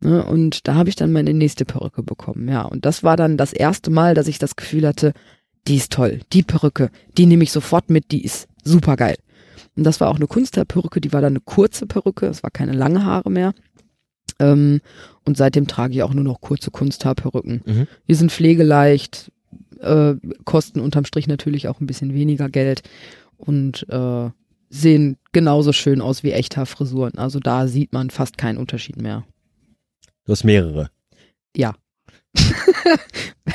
Ne? 0.00 0.24
Und 0.24 0.68
da 0.68 0.74
habe 0.74 0.88
ich 0.88 0.96
dann 0.96 1.12
meine 1.12 1.32
nächste 1.32 1.64
Perücke 1.64 2.02
bekommen, 2.02 2.48
ja. 2.48 2.62
Und 2.62 2.84
das 2.84 3.02
war 3.02 3.16
dann 3.16 3.36
das 3.36 3.52
erste 3.52 3.90
Mal, 3.90 4.14
dass 4.14 4.28
ich 4.28 4.38
das 4.38 4.56
Gefühl 4.56 4.86
hatte, 4.86 5.12
die 5.66 5.76
ist 5.76 5.92
toll, 5.92 6.20
die 6.32 6.42
Perücke, 6.42 6.90
die 7.16 7.26
nehme 7.26 7.44
ich 7.44 7.52
sofort 7.52 7.88
mit, 7.88 8.10
die 8.10 8.22
ist 8.22 8.48
super 8.64 8.96
geil. 8.96 9.16
Und 9.76 9.84
das 9.84 10.00
war 10.00 10.08
auch 10.08 10.16
eine 10.16 10.26
Kunsthaarperücke, 10.26 11.00
die 11.00 11.12
war 11.12 11.20
dann 11.20 11.32
eine 11.32 11.40
kurze 11.40 11.86
Perücke, 11.86 12.26
es 12.26 12.42
war 12.42 12.50
keine 12.50 12.72
lange 12.72 13.04
Haare 13.04 13.30
mehr. 13.30 13.54
Ähm, 14.38 14.80
und 15.24 15.36
seitdem 15.36 15.66
trage 15.66 15.94
ich 15.94 16.02
auch 16.02 16.12
nur 16.14 16.24
noch 16.24 16.40
kurze 16.40 16.70
Kunsthaarperücken. 16.70 17.62
Mhm. 17.64 17.86
Die 18.08 18.14
sind 18.14 18.32
pflegeleicht, 18.32 19.30
äh, 19.80 20.14
kosten 20.44 20.80
unterm 20.80 21.04
Strich 21.04 21.26
natürlich 21.26 21.68
auch 21.68 21.80
ein 21.80 21.86
bisschen 21.86 22.14
weniger 22.14 22.48
Geld 22.48 22.82
und 23.36 23.86
äh, 23.88 24.30
sehen 24.70 25.16
genauso 25.32 25.72
schön 25.72 26.00
aus 26.00 26.22
wie 26.24 26.32
Echthaarfrisuren. 26.32 27.16
Also 27.18 27.38
da 27.38 27.66
sieht 27.68 27.92
man 27.92 28.10
fast 28.10 28.38
keinen 28.38 28.58
Unterschied 28.58 29.00
mehr. 29.00 29.24
Du 30.26 30.32
hast 30.32 30.44
mehrere. 30.44 30.90
Ja. 31.56 31.74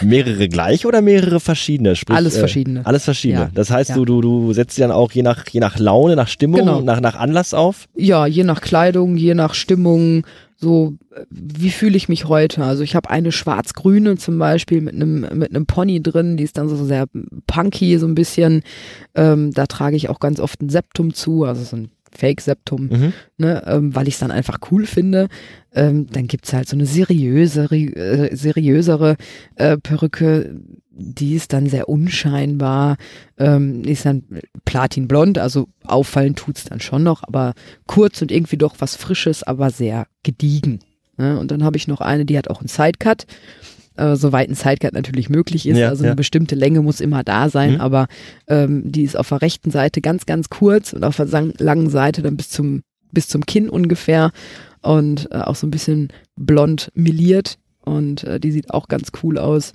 mehrere 0.02 0.48
gleich 0.48 0.86
oder 0.86 1.02
mehrere 1.02 1.40
verschiedene? 1.40 1.96
Sprich, 1.96 2.16
Alles 2.16 2.36
äh, 2.36 2.40
verschiedene. 2.40 2.86
Alles 2.86 3.04
verschiedene. 3.04 3.42
Ja. 3.46 3.52
Das 3.54 3.70
heißt, 3.72 3.90
Ja. 3.92 3.96
du, 3.98 4.06
du, 4.06 4.22
du 4.22 4.54
setzt 4.54 4.76
sie 4.76 4.82
dann 4.82 4.92
auch 4.92 5.12
je 5.12 5.24
nach, 5.24 5.48
je 5.50 5.60
nach 5.60 5.78
Laune, 5.80 6.16
nach 6.16 6.28
Stimmung, 6.28 6.60
Genau. 6.62 6.82
nach, 6.82 7.02
nach 7.02 7.16
Anlass 7.16 7.54
auf. 7.54 7.88
Ja, 7.96 8.26
je 8.26 8.44
nach 8.44 8.62
Kleidung, 8.62 9.18
je 9.18 9.34
nach 9.34 9.54
Stimmung, 9.54 10.26
so 10.60 10.96
äh, 11.16 11.24
wie 11.30 11.70
fühle 11.72 11.96
ich 11.98 12.10
mich 12.10 12.26
heute. 12.26 12.64
Also 12.64 12.84
ich 12.84 12.96
habe 12.96 13.10
eine 13.10 13.32
schwarz-grüne 13.32 14.18
zum 14.18 14.38
Beispiel 14.40 14.82
mit 14.82 14.94
einem 14.94 15.22
mit 15.38 15.50
einem 15.56 15.66
Pony 15.66 16.02
drin, 16.04 16.36
die 16.38 16.44
ist 16.44 16.58
dann 16.58 16.68
so 16.70 16.84
sehr 16.86 17.06
punky, 17.48 17.98
so 17.98 18.08
ein 18.08 18.16
bisschen. 18.16 18.64
Ähm, 19.16 19.52
da 19.52 19.66
trage 19.68 19.96
ich 19.96 20.10
auch 20.10 20.20
ganz 20.20 20.40
oft 20.40 20.62
ein 20.62 20.70
Septum 20.70 21.14
zu, 21.14 21.46
also 21.46 21.64
so 21.64 21.78
ein 21.78 21.90
Fake-Septum, 22.12 22.88
Mhm. 22.88 23.14
ne, 23.38 23.64
ähm, 23.68 23.96
weil 23.96 24.08
ich 24.08 24.16
es 24.16 24.20
dann 24.20 24.32
einfach 24.32 24.58
cool 24.72 24.86
finde. 24.88 25.28
Ähm, 25.74 26.08
dann 26.12 26.28
gibt's 26.28 26.52
halt 26.54 26.68
so 26.68 26.76
eine 26.76 26.88
seriösere, 26.88 27.76
äh, 27.78 28.36
seriösere 28.36 29.16
äh, 29.56 29.78
Perücke, 29.78 30.56
die 31.00 31.36
ist 31.36 31.54
dann 31.54 31.68
sehr 31.68 31.90
unscheinbar, 31.90 32.98
ähm, 33.38 33.84
ist 33.84 34.06
dann 34.06 34.24
platinblond, 34.66 35.38
also 35.38 35.68
auffallen 35.84 36.36
tut's 36.36 36.66
dann 36.66 36.80
schon 36.80 37.04
noch, 37.04 37.24
aber 37.24 37.54
kurz 37.88 38.22
und 38.22 38.32
irgendwie 38.32 38.58
doch 38.58 38.76
was 38.80 38.96
Frisches, 38.96 39.44
aber 39.44 39.72
sehr 39.72 40.08
gediegen. 40.24 40.80
Ne? 41.18 41.40
Und 41.40 41.52
dann 41.52 41.64
habe 41.64 41.78
ich 41.78 41.88
noch 41.88 42.02
eine, 42.02 42.26
die 42.26 42.38
hat 42.38 42.50
auch 42.50 42.60
einen 42.60 42.68
Sidecut, 42.68 43.26
äh, 43.96 44.16
soweit 44.16 44.50
ein 44.50 44.56
Sidecut 44.56 44.94
natürlich 44.94 45.30
möglich 45.30 45.68
ist. 45.68 45.78
Ja, 45.78 45.90
also 45.90 46.04
ja. 46.04 46.10
eine 46.10 46.16
bestimmte 46.16 46.56
Länge 46.56 46.82
muss 46.82 47.02
immer 47.02 47.24
da 47.24 47.50
sein, 47.50 47.74
Mhm. 47.74 47.82
aber 47.82 48.08
ähm, 48.48 48.92
die 48.92 49.04
ist 49.04 49.18
auf 49.18 49.30
der 49.30 49.42
rechten 49.42 49.72
Seite 49.72 50.02
ganz, 50.02 50.26
ganz 50.26 50.50
kurz 50.50 50.94
und 50.94 51.04
auf 51.04 51.18
der 51.18 51.28
langen 51.58 51.90
Seite 51.90 52.22
dann 52.22 52.38
bis 52.38 52.50
zum, 52.50 52.82
bis 53.12 53.28
zum 53.28 53.46
Kinn 53.46 53.70
ungefähr 53.70 54.32
und 54.82 55.30
äh, 55.32 55.38
auch 55.38 55.56
so 55.56 55.68
ein 55.68 55.72
bisschen 55.72 56.10
blond 56.36 56.92
meliert 56.94 57.58
und 57.84 58.24
äh, 58.24 58.40
die 58.40 58.52
sieht 58.52 58.72
auch 58.72 58.88
ganz 58.88 59.12
cool 59.24 59.38
aus. 59.38 59.74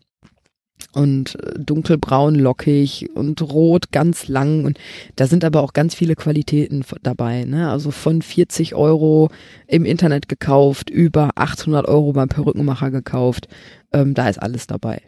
Und 0.95 1.37
äh, 1.43 1.59
dunkelbraun 1.59 2.37
lockig 2.37 3.09
und 3.15 3.43
rot 3.43 3.91
ganz 3.91 4.29
lang 4.29 4.65
und 4.65 4.79
da 5.17 5.27
sind 5.27 5.45
aber 5.45 5.63
auch 5.63 5.73
ganz 5.73 5.95
viele 5.95 6.15
Qualitäten 6.15 6.85
dabei, 7.03 7.45
ne? 7.45 7.69
Also 7.71 7.91
von 7.91 8.23
40 8.23 8.75
Euro 8.75 9.31
im 9.67 9.85
Internet 9.85 10.29
gekauft, 10.29 10.91
über 10.91 11.31
800 11.35 11.87
Euro 11.89 12.13
beim 12.13 12.29
Perückenmacher 12.29 12.91
gekauft, 12.93 13.49
ähm, 13.93 14.15
da 14.15 14.29
ist 14.29 14.41
alles 14.41 14.67
dabei. 14.69 15.03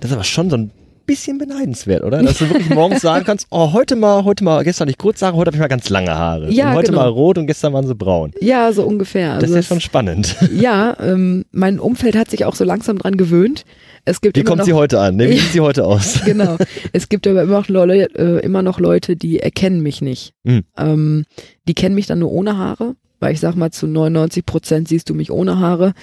Das 0.00 0.10
ist 0.10 0.14
aber 0.14 0.24
schon 0.24 0.50
so 0.50 0.56
ein 0.56 0.70
bisschen 1.06 1.38
beneidenswert, 1.38 2.02
oder? 2.04 2.22
Dass 2.22 2.38
du 2.38 2.50
wirklich 2.50 2.68
morgens 2.68 3.00
sagen 3.02 3.24
kannst, 3.24 3.46
oh, 3.50 3.72
heute 3.72 3.96
mal, 3.96 4.24
heute 4.24 4.44
mal, 4.44 4.62
gestern 4.64 4.88
nicht 4.88 4.98
kurz 4.98 5.22
Haare, 5.22 5.36
heute 5.36 5.48
habe 5.48 5.56
ich 5.56 5.60
mal 5.60 5.68
ganz 5.68 5.88
lange 5.88 6.10
Haare. 6.14 6.50
Ja, 6.52 6.70
und 6.70 6.76
heute 6.76 6.90
genau. 6.90 7.02
mal 7.02 7.08
rot 7.08 7.38
und 7.38 7.46
gestern 7.46 7.72
waren 7.72 7.86
sie 7.86 7.94
braun. 7.94 8.32
Ja, 8.40 8.72
so 8.72 8.82
ungefähr. 8.82 9.34
Das 9.36 9.44
Also 9.44 9.46
ist 9.46 9.54
ja 9.54 9.60
es- 9.60 9.66
schon 9.68 9.80
spannend. 9.80 10.36
Ja, 10.54 10.96
ähm, 11.00 11.44
mein 11.50 11.78
Umfeld 11.80 12.14
hat 12.16 12.30
sich 12.30 12.44
auch 12.44 12.54
so 12.54 12.64
langsam 12.64 12.98
dran 12.98 13.16
gewöhnt. 13.16 13.64
Es 14.04 14.20
gibt 14.20 14.36
Wie 14.36 14.42
kommt 14.42 14.58
noch, 14.58 14.64
sie 14.64 14.72
heute 14.72 15.00
an? 15.00 15.16
Ne? 15.16 15.28
Wie 15.30 15.38
sieht 15.38 15.52
sie 15.52 15.60
heute 15.60 15.84
aus? 15.84 16.20
Genau. 16.24 16.56
Es 16.92 17.08
gibt 17.08 17.26
aber 17.26 17.42
immer 17.42 17.58
noch, 17.58 17.68
Leute, 17.68 18.14
äh, 18.14 18.44
immer 18.44 18.62
noch 18.62 18.80
Leute, 18.80 19.16
die 19.16 19.40
erkennen 19.40 19.82
mich 19.82 20.00
nicht. 20.00 20.32
Mhm. 20.44 20.64
Ähm, 20.76 21.24
die 21.66 21.74
kennen 21.74 21.94
mich 21.94 22.06
dann 22.06 22.18
nur 22.18 22.32
ohne 22.32 22.56
Haare, 22.56 22.96
weil 23.20 23.32
ich 23.32 23.40
sag 23.40 23.54
mal, 23.54 23.70
zu 23.70 23.86
99 23.86 24.44
Prozent 24.44 24.88
siehst 24.88 25.08
du 25.10 25.14
mich 25.14 25.30
ohne 25.30 25.58
Haare. 25.58 25.94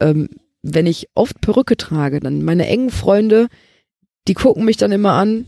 Ähm, 0.00 0.28
wenn 0.62 0.86
ich 0.86 1.08
oft 1.14 1.40
Perücke 1.40 1.76
trage, 1.76 2.20
dann 2.20 2.42
meine 2.42 2.66
engen 2.66 2.90
Freunde, 2.90 3.48
die 4.26 4.34
gucken 4.34 4.64
mich 4.64 4.78
dann 4.78 4.92
immer 4.92 5.12
an, 5.12 5.46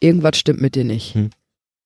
irgendwas 0.00 0.36
stimmt 0.36 0.60
mit 0.60 0.74
dir 0.74 0.84
nicht. 0.84 1.14
Hm. 1.14 1.30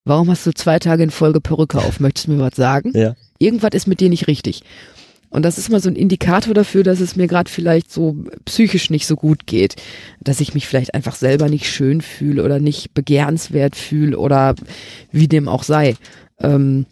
Warum 0.04 0.30
hast 0.30 0.46
du 0.46 0.52
zwei 0.52 0.78
Tage 0.78 1.02
in 1.02 1.11
Folge 1.11 1.40
Perücke 1.40 1.78
auf? 1.78 2.00
Möchtest 2.00 2.28
du 2.28 2.32
mir 2.32 2.38
was 2.38 2.54
sagen? 2.54 2.92
Ja. 2.94 3.14
Irgendwas 3.38 3.70
ist 3.74 3.88
mit 3.88 4.00
dir 4.00 4.09
nicht 4.09 4.28
richtig. 4.28 4.62
Und 5.30 5.44
das 5.44 5.58
ist 5.58 5.70
mal 5.70 5.80
so 5.80 5.88
ein 5.88 5.96
Indikator 5.96 6.54
dafür, 6.54 6.82
dass 6.82 7.00
es 7.00 7.16
mir 7.16 7.26
gerade 7.26 7.50
vielleicht 7.50 7.92
so 7.92 8.24
psychisch 8.44 8.90
nicht 8.90 9.06
so 9.06 9.16
gut 9.16 9.46
geht. 9.46 9.76
Dass 10.20 10.40
ich 10.40 10.54
mich 10.54 10.66
vielleicht 10.66 10.94
einfach 10.94 11.14
selber 11.14 11.48
nicht 11.48 11.66
schön 11.66 12.00
fühle 12.00 12.44
oder 12.44 12.58
nicht 12.58 12.94
begehrenswert 12.94 13.76
fühle 13.76 14.18
oder 14.18 14.54
wie 15.12 15.28
dem 15.28 15.48
auch 15.48 15.62
sei. 15.62 15.96
Ähm, 16.40 16.86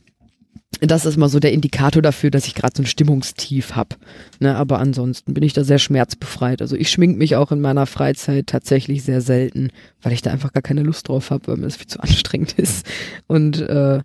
das 0.81 1.07
ist 1.07 1.17
mal 1.17 1.29
so 1.29 1.39
der 1.39 1.53
Indikator 1.53 2.03
dafür, 2.03 2.31
dass 2.31 2.47
ich 2.47 2.55
gerade 2.55 2.73
so 2.77 2.83
ein 2.83 2.87
Stimmungstief 2.87 3.77
hab. 3.77 3.97
Ne, 4.41 4.57
aber 4.57 4.79
ansonsten 4.79 5.35
bin 5.35 5.43
ich 5.43 5.53
da 5.53 5.65
sehr 5.65 5.79
schmerzbefreit. 5.79 6.63
Also 6.63 6.77
ich 6.77 6.91
schmink 6.91 7.17
mich 7.17 7.37
auch 7.37 7.53
in 7.53 7.61
meiner 7.61 7.87
Freizeit 7.87 8.47
tatsächlich 8.47 9.03
sehr 9.03 9.21
selten, 9.21 9.71
weil 10.03 10.13
ich 10.13 10.23
da 10.23 10.31
einfach 10.31 10.53
gar 10.53 10.63
keine 10.63 10.83
Lust 10.83 11.09
drauf 11.09 11.31
habe, 11.31 11.47
weil 11.47 11.57
mir 11.57 11.65
das 11.65 11.77
viel 11.77 11.87
zu 11.87 12.01
anstrengend 12.01 12.59
ist. 12.59 12.87
Und 13.27 13.61
äh, 13.61 14.01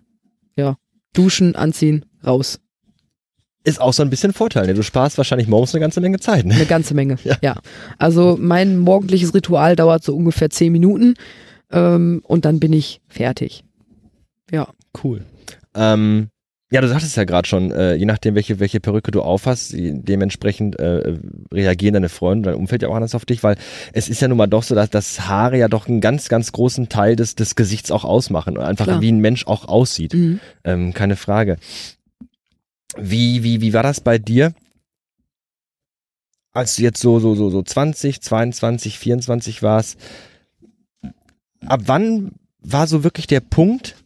ja, 0.56 0.76
duschen, 1.12 1.56
anziehen, 1.56 2.04
raus. 2.24 2.60
Ist 3.62 3.80
auch 3.80 3.92
so 3.92 4.02
ein 4.02 4.10
bisschen 4.10 4.32
Vorteil. 4.32 4.66
Ne? 4.66 4.74
Du 4.74 4.82
sparst 4.82 5.18
wahrscheinlich 5.18 5.48
morgens 5.48 5.74
eine 5.74 5.80
ganze 5.80 6.00
Menge 6.00 6.18
Zeit. 6.18 6.46
Ne? 6.46 6.54
Eine 6.54 6.66
ganze 6.66 6.94
Menge. 6.94 7.18
Ja. 7.24 7.36
Ja. 7.42 7.56
Also 7.98 8.38
mein 8.40 8.78
morgendliches 8.78 9.34
Ritual 9.34 9.76
dauert 9.76 10.02
so 10.02 10.16
ungefähr 10.16 10.48
zehn 10.48 10.72
Minuten 10.72 11.14
ähm, 11.70 12.22
und 12.24 12.44
dann 12.44 12.58
bin 12.58 12.72
ich 12.72 13.00
fertig. 13.08 13.64
Ja. 14.50 14.68
Cool. 15.02 15.24
Ähm, 15.74 16.28
ja, 16.72 16.80
du 16.80 16.88
sagtest 16.88 17.16
ja 17.16 17.24
gerade 17.24 17.48
schon, 17.48 17.72
äh, 17.72 17.94
je 17.94 18.06
nachdem, 18.06 18.36
welche, 18.36 18.60
welche 18.60 18.78
Perücke 18.78 19.10
du 19.10 19.22
aufhast, 19.22 19.74
dementsprechend 19.76 20.78
äh, 20.78 21.16
reagieren 21.52 21.94
deine 21.94 22.08
Freunde, 22.08 22.50
dein 22.50 22.58
Umfeld 22.58 22.82
ja 22.82 22.88
auch 22.88 22.94
anders 22.94 23.16
auf 23.16 23.24
dich, 23.24 23.42
weil 23.42 23.56
es 23.92 24.08
ist 24.08 24.22
ja 24.22 24.28
nun 24.28 24.38
mal 24.38 24.46
doch 24.46 24.62
so, 24.62 24.76
dass, 24.76 24.88
dass 24.88 25.28
Haare 25.28 25.58
ja 25.58 25.66
doch 25.66 25.88
einen 25.88 26.00
ganz, 26.00 26.28
ganz 26.28 26.52
großen 26.52 26.88
Teil 26.88 27.16
des, 27.16 27.34
des 27.34 27.56
Gesichts 27.56 27.90
auch 27.90 28.04
ausmachen 28.04 28.56
und 28.56 28.62
einfach 28.62 28.84
Klar. 28.84 29.00
wie 29.00 29.10
ein 29.10 29.18
Mensch 29.18 29.48
auch 29.48 29.66
aussieht. 29.66 30.14
Mhm. 30.14 30.38
Ähm, 30.62 30.94
keine 30.94 31.16
Frage. 31.16 31.56
Wie, 32.96 33.42
wie, 33.42 33.60
wie 33.60 33.72
war 33.72 33.82
das 33.82 34.00
bei 34.00 34.18
dir? 34.18 34.54
Als 36.52 36.76
du 36.76 36.82
jetzt 36.82 37.00
so, 37.00 37.20
so, 37.20 37.34
so, 37.34 37.50
so 37.50 37.62
20, 37.62 38.20
22, 38.20 38.98
24 38.98 39.62
warst, 39.62 39.98
ab 41.64 41.82
wann 41.86 42.32
war 42.60 42.86
so 42.86 43.04
wirklich 43.04 43.26
der 43.26 43.40
Punkt, 43.40 43.96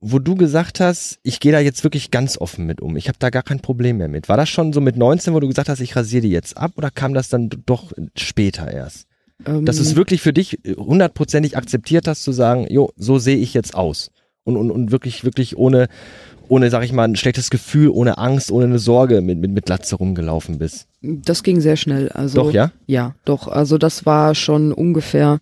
wo 0.00 0.18
du 0.18 0.34
gesagt 0.34 0.80
hast, 0.80 1.18
ich 1.22 1.40
gehe 1.40 1.52
da 1.52 1.60
jetzt 1.60 1.84
wirklich 1.84 2.10
ganz 2.10 2.38
offen 2.38 2.66
mit 2.66 2.80
um. 2.80 2.96
Ich 2.96 3.08
habe 3.08 3.18
da 3.18 3.30
gar 3.30 3.42
kein 3.42 3.60
Problem 3.60 3.98
mehr 3.98 4.08
mit. 4.08 4.28
War 4.28 4.36
das 4.36 4.48
schon 4.48 4.72
so 4.72 4.80
mit 4.80 4.96
19, 4.96 5.34
wo 5.34 5.40
du 5.40 5.48
gesagt 5.48 5.68
hast, 5.68 5.80
ich 5.80 5.96
rasiere 5.96 6.22
die 6.22 6.30
jetzt 6.30 6.56
ab 6.56 6.72
oder 6.76 6.90
kam 6.90 7.14
das 7.14 7.28
dann 7.28 7.50
doch 7.66 7.92
später 8.16 8.70
erst? 8.70 9.06
Ähm, 9.44 9.64
Dass 9.64 9.76
du 9.76 9.82
es 9.82 9.96
wirklich 9.96 10.22
für 10.22 10.32
dich 10.32 10.60
hundertprozentig 10.76 11.56
akzeptiert 11.56 12.08
hast, 12.08 12.22
zu 12.22 12.32
sagen, 12.32 12.66
jo, 12.70 12.92
so 12.96 13.18
sehe 13.18 13.36
ich 13.36 13.52
jetzt 13.54 13.74
aus. 13.74 14.10
Und, 14.46 14.56
und, 14.56 14.70
und 14.70 14.92
wirklich, 14.92 15.24
wirklich 15.24 15.58
ohne, 15.58 15.88
ohne, 16.48 16.70
sag 16.70 16.84
ich 16.84 16.92
mal, 16.92 17.02
ein 17.02 17.16
schlechtes 17.16 17.50
Gefühl, 17.50 17.90
ohne 17.90 18.16
Angst, 18.16 18.52
ohne 18.52 18.66
eine 18.66 18.78
Sorge 18.78 19.20
mit, 19.20 19.38
mit, 19.38 19.50
mit 19.50 19.66
Glatze 19.66 19.96
rumgelaufen 19.96 20.58
bist. 20.58 20.86
das 21.02 21.42
ging 21.42 21.60
sehr 21.60 21.76
schnell. 21.76 22.08
Also 22.10 22.44
Doch, 22.44 22.52
ja? 22.52 22.70
Ja, 22.86 23.16
doch. 23.24 23.48
Also 23.48 23.76
das 23.76 24.06
war 24.06 24.36
schon 24.36 24.72
ungefähr, 24.72 25.40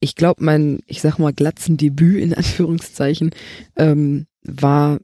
ich 0.00 0.16
glaube, 0.16 0.44
mein, 0.44 0.80
ich 0.86 1.00
sag 1.00 1.18
mal, 1.18 1.32
Glatzendebüt 1.32 2.22
in 2.22 2.34
Anführungszeichen, 2.40 3.30
ähm, 3.76 4.26
war 4.42 4.98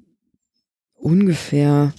ungefähr 0.94 1.94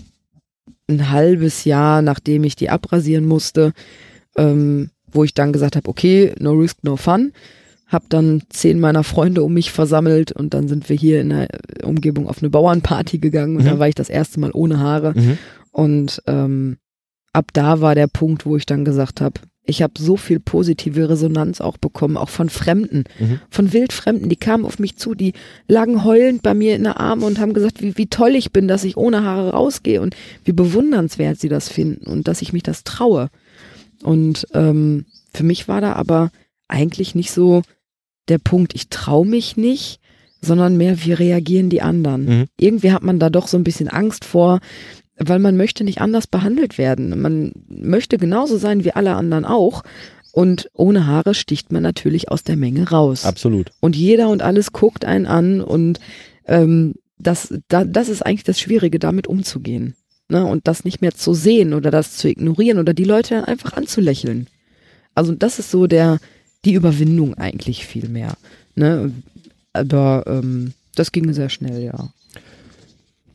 ein 0.88 1.10
halbes 1.10 1.66
Jahr, 1.66 2.04
nachdem 2.04 2.44
ich 2.44 2.56
die 2.56 2.70
abrasieren 2.70 3.26
musste, 3.26 3.74
ähm, 4.38 4.92
wo 5.12 5.24
ich 5.24 5.34
dann 5.34 5.52
gesagt 5.52 5.76
habe, 5.76 5.90
okay, 5.90 6.34
no 6.38 6.52
risk, 6.52 6.84
no 6.84 6.96
fun. 6.96 7.34
Hab 7.88 8.10
dann 8.10 8.44
zehn 8.50 8.80
meiner 8.80 9.04
Freunde 9.04 9.44
um 9.44 9.54
mich 9.54 9.72
versammelt 9.72 10.32
und 10.34 10.54
dann 10.54 10.68
sind 10.68 10.90
wir 10.90 10.96
hier 10.98 11.22
in 11.22 11.30
der 11.30 11.48
Umgebung 11.84 12.28
auf 12.28 12.40
eine 12.42 12.50
Bauernparty 12.50 13.18
gegangen 13.20 13.56
und 13.58 13.64
Mhm. 13.64 13.68
da 13.68 13.80
war 13.80 13.88
ich 13.88 13.96
das 13.96 14.10
erste 14.10 14.40
Mal 14.40 14.52
ohne 14.54 14.80
Haare. 14.80 15.14
Mhm. 15.16 15.38
Und 15.72 16.22
ähm, 16.28 16.78
ab 17.34 17.48
da 17.54 17.80
war 17.82 17.96
der 17.96 18.08
Punkt, 18.08 18.46
wo 18.46 18.58
ich 18.58 18.66
dann 18.66 18.84
gesagt 18.84 19.22
habe, 19.22 19.40
ich 19.70 19.82
habe 19.82 19.94
so 19.98 20.16
viel 20.16 20.40
positive 20.40 21.10
Resonanz 21.10 21.60
auch 21.60 21.78
bekommen, 21.78 22.16
auch 22.18 22.30
von 22.30 22.50
Fremden, 22.50 23.04
Mhm. 23.20 23.40
von 23.50 23.74
Wildfremden, 23.74 24.30
die 24.30 24.38
kamen 24.38 24.66
auf 24.66 24.80
mich 24.80 24.98
zu, 24.98 25.14
die 25.14 25.34
lagen 25.68 26.04
heulend 26.06 26.42
bei 26.42 26.54
mir 26.54 26.76
in 26.76 26.84
der 26.84 27.00
Arme 27.00 27.26
und 27.26 27.38
haben 27.40 27.54
gesagt, 27.54 27.82
wie, 27.82 27.98
wie 27.98 28.08
toll 28.08 28.36
ich 28.36 28.52
bin, 28.54 28.68
dass 28.70 28.84
ich 28.86 28.96
ohne 28.98 29.24
Haare 29.24 29.52
rausgehe 29.52 30.02
und 30.02 30.16
wie 30.46 30.54
bewundernswert 30.54 31.40
sie 31.40 31.50
das 31.50 31.68
finden 31.70 32.10
und 32.10 32.28
dass 32.30 32.42
ich 32.42 32.54
mich 32.54 32.64
das 32.64 32.84
traue. 32.86 33.30
Und 34.04 34.48
ähm, 34.54 35.06
für 35.34 35.44
mich 35.44 35.68
war 35.68 35.82
da 35.82 35.94
aber 35.94 36.32
eigentlich 36.70 37.14
nicht 37.16 37.32
so 37.32 37.62
der 38.28 38.38
Punkt, 38.38 38.76
ich 38.76 38.90
traue 38.90 39.26
mich 39.26 39.58
nicht, 39.58 40.00
sondern 40.42 40.78
mehr, 40.78 41.04
wie 41.04 41.14
reagieren 41.14 41.70
die 41.70 41.82
anderen. 41.82 42.26
Mhm. 42.26 42.46
Irgendwie 42.60 42.92
hat 42.92 43.04
man 43.04 43.20
da 43.20 43.30
doch 43.30 43.48
so 43.48 43.58
ein 43.58 43.64
bisschen 43.64 43.88
Angst 43.88 44.26
vor, 44.26 44.60
weil 45.18 45.40
man 45.40 45.58
möchte 45.58 45.84
nicht 45.84 46.02
anders 46.02 46.28
behandelt 46.28 46.78
werden. 46.78 47.20
Man 47.20 47.54
möchte 47.68 48.18
genauso 48.18 48.58
sein 48.58 48.84
wie 48.84 48.94
alle 48.94 49.16
anderen 49.16 49.46
auch. 49.46 49.84
Und 50.32 50.70
ohne 50.74 51.08
Haare 51.08 51.34
sticht 51.34 51.72
man 51.72 51.82
natürlich 51.82 52.30
aus 52.30 52.44
der 52.44 52.58
Menge 52.58 52.90
raus. 52.90 53.26
Absolut. 53.26 53.72
Und 53.80 53.96
jeder 53.96 54.30
und 54.30 54.44
alles 54.44 54.72
guckt 54.72 55.04
einen 55.04 55.26
an 55.26 55.62
und 55.62 56.00
ähm, 56.46 56.94
das, 57.18 57.54
da, 57.68 57.84
das 57.84 58.10
ist 58.10 58.24
eigentlich 58.24 58.44
das 58.44 58.60
Schwierige, 58.60 59.00
damit 59.00 59.26
umzugehen. 59.26 59.96
Ne? 60.30 60.46
Und 60.46 60.68
das 60.68 60.86
nicht 60.86 61.02
mehr 61.02 61.16
zu 61.16 61.34
sehen 61.34 61.74
oder 61.74 61.90
das 61.90 62.18
zu 62.18 62.30
ignorieren 62.30 62.78
oder 62.78 62.94
die 62.94 63.04
Leute 63.04 63.34
dann 63.34 63.46
einfach 63.46 63.74
anzulächeln. 63.74 64.48
Also 65.16 65.34
das 65.34 65.58
ist 65.58 65.72
so 65.72 65.88
der, 65.88 66.20
die 66.68 66.74
Überwindung 66.74 67.34
eigentlich 67.36 67.86
viel 67.86 68.10
mehr. 68.10 68.34
Ne? 68.76 69.12
Aber 69.74 70.24
ähm, 70.28 70.74
das 70.96 71.12
ging 71.12 71.32
sehr 71.34 71.50
schnell, 71.50 71.82
ja. 71.82 72.10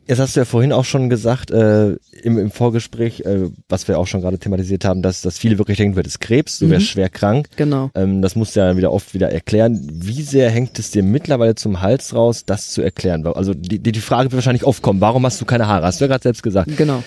Jetzt 0.06 0.18
hast 0.18 0.34
du 0.36 0.40
ja 0.40 0.44
vorhin 0.44 0.72
auch 0.72 0.84
schon 0.84 1.08
gesagt, 1.08 1.50
äh, 1.52 1.92
im, 2.22 2.36
im 2.36 2.50
Vorgespräch, 2.50 3.20
äh, 3.20 3.48
was 3.68 3.86
wir 3.86 3.98
auch 3.98 4.06
schon 4.08 4.20
gerade 4.20 4.36
thematisiert 4.38 4.84
haben, 4.84 5.00
dass, 5.00 5.22
dass 5.22 5.38
viele 5.38 5.58
wirklich 5.58 5.78
denken, 5.78 5.94
du 5.94 6.00
hättest 6.00 6.20
Krebs, 6.20 6.58
du 6.58 6.68
wärst 6.68 6.86
Mhm. 6.86 6.88
schwer 6.90 7.08
krank. 7.08 7.48
Genau. 7.56 7.90
Ähm, 7.94 8.20
das 8.20 8.34
musst 8.36 8.54
du 8.56 8.60
ja 8.60 8.76
wieder 8.76 8.92
oft 8.92 9.14
wieder 9.14 9.30
erklären. 9.30 9.80
Wie 9.90 10.22
sehr 10.22 10.50
hängt 10.50 10.78
es 10.78 10.90
dir 10.90 11.04
mittlerweile 11.04 11.54
zum 11.54 11.80
Hals 11.80 12.14
raus, 12.14 12.44
das 12.44 12.70
zu 12.70 12.82
erklären? 12.82 13.24
Also 13.26 13.54
die, 13.54 13.78
die 13.78 14.00
Frage 14.00 14.24
wird 14.24 14.34
wahrscheinlich 14.34 14.64
oft 14.64 14.82
kommen, 14.82 15.00
warum 15.00 15.24
hast 15.24 15.40
du 15.40 15.44
keine 15.44 15.68
Haare? 15.68 15.86
Hast 15.86 16.00
du 16.00 16.04
ja 16.04 16.08
gerade 16.08 16.22
selbst 16.24 16.42
gesagt. 16.42 16.76
Genau. 16.76 17.02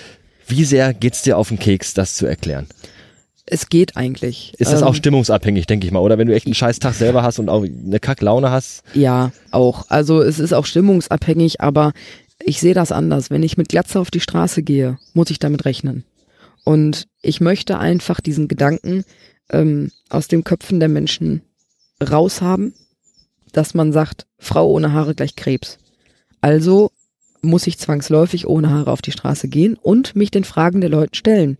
Wie 0.48 0.64
sehr 0.64 0.94
geht's 0.94 1.22
dir 1.22 1.36
auf 1.36 1.48
den 1.48 1.58
Keks, 1.58 1.92
das 1.94 2.14
zu 2.16 2.26
erklären? 2.26 2.66
Es 3.46 3.68
geht 3.68 3.96
eigentlich. 3.96 4.52
Ist 4.58 4.72
das 4.72 4.82
Ähm, 4.82 4.88
auch 4.88 4.94
stimmungsabhängig, 4.94 5.66
denke 5.66 5.86
ich 5.86 5.92
mal, 5.92 6.00
oder? 6.00 6.18
Wenn 6.18 6.26
du 6.26 6.34
echt 6.34 6.46
einen 6.46 6.54
scheiß 6.54 6.80
Tag 6.80 6.94
selber 6.94 7.22
hast 7.22 7.38
und 7.38 7.48
auch 7.48 7.64
eine 7.64 8.00
Kacklaune 8.00 8.50
hast. 8.50 8.82
Ja, 8.92 9.30
auch. 9.52 9.86
Also 9.88 10.20
es 10.20 10.38
ist 10.40 10.52
auch 10.52 10.66
stimmungsabhängig, 10.66 11.60
aber 11.60 11.92
ich 12.42 12.60
sehe 12.60 12.74
das 12.74 12.90
anders. 12.92 13.30
Wenn 13.30 13.44
ich 13.44 13.56
mit 13.56 13.68
Glatze 13.68 14.00
auf 14.00 14.10
die 14.10 14.20
Straße 14.20 14.62
gehe, 14.62 14.98
muss 15.14 15.30
ich 15.30 15.38
damit 15.38 15.64
rechnen. 15.64 16.04
Und 16.64 17.06
ich 17.22 17.40
möchte 17.40 17.78
einfach 17.78 18.20
diesen 18.20 18.48
Gedanken 18.48 19.04
ähm, 19.50 19.92
aus 20.10 20.26
den 20.26 20.42
Köpfen 20.42 20.80
der 20.80 20.88
Menschen 20.88 21.42
raushaben, 22.02 22.74
dass 23.52 23.74
man 23.74 23.92
sagt, 23.92 24.26
Frau 24.38 24.68
ohne 24.70 24.92
Haare 24.92 25.14
gleich 25.14 25.36
Krebs. 25.36 25.78
Also 26.40 26.90
muss 27.46 27.66
ich 27.66 27.78
zwangsläufig 27.78 28.46
ohne 28.46 28.70
Haare 28.70 28.90
auf 28.90 29.02
die 29.02 29.12
Straße 29.12 29.48
gehen 29.48 29.76
und 29.80 30.16
mich 30.16 30.30
den 30.30 30.44
Fragen 30.44 30.80
der 30.80 30.90
Leute 30.90 31.16
stellen. 31.16 31.58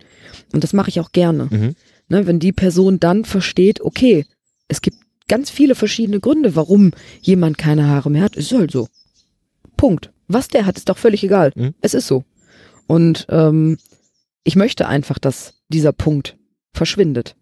Und 0.53 0.63
das 0.63 0.73
mache 0.73 0.89
ich 0.89 0.99
auch 0.99 1.11
gerne. 1.11 1.47
Mhm. 1.49 1.75
Ne, 2.09 2.25
wenn 2.25 2.39
die 2.39 2.53
Person 2.53 2.99
dann 2.99 3.25
versteht, 3.25 3.81
okay, 3.81 4.25
es 4.67 4.81
gibt 4.81 4.97
ganz 5.27 5.49
viele 5.49 5.75
verschiedene 5.75 6.19
Gründe, 6.19 6.55
warum 6.55 6.91
jemand 7.21 7.57
keine 7.57 7.87
Haare 7.87 8.09
mehr 8.09 8.23
hat, 8.23 8.35
ist 8.35 8.51
halt 8.53 8.71
so. 8.71 8.87
Punkt. 9.75 10.11
Was 10.27 10.47
der 10.47 10.65
hat, 10.65 10.77
ist 10.77 10.89
doch 10.89 10.97
völlig 10.97 11.23
egal. 11.23 11.51
Mhm. 11.55 11.73
Es 11.81 11.93
ist 11.93 12.07
so. 12.07 12.23
Und 12.87 13.25
ähm, 13.29 13.77
ich 14.43 14.55
möchte 14.55 14.87
einfach, 14.87 15.19
dass 15.19 15.55
dieser 15.67 15.91
Punkt 15.91 16.37
verschwindet. 16.73 17.35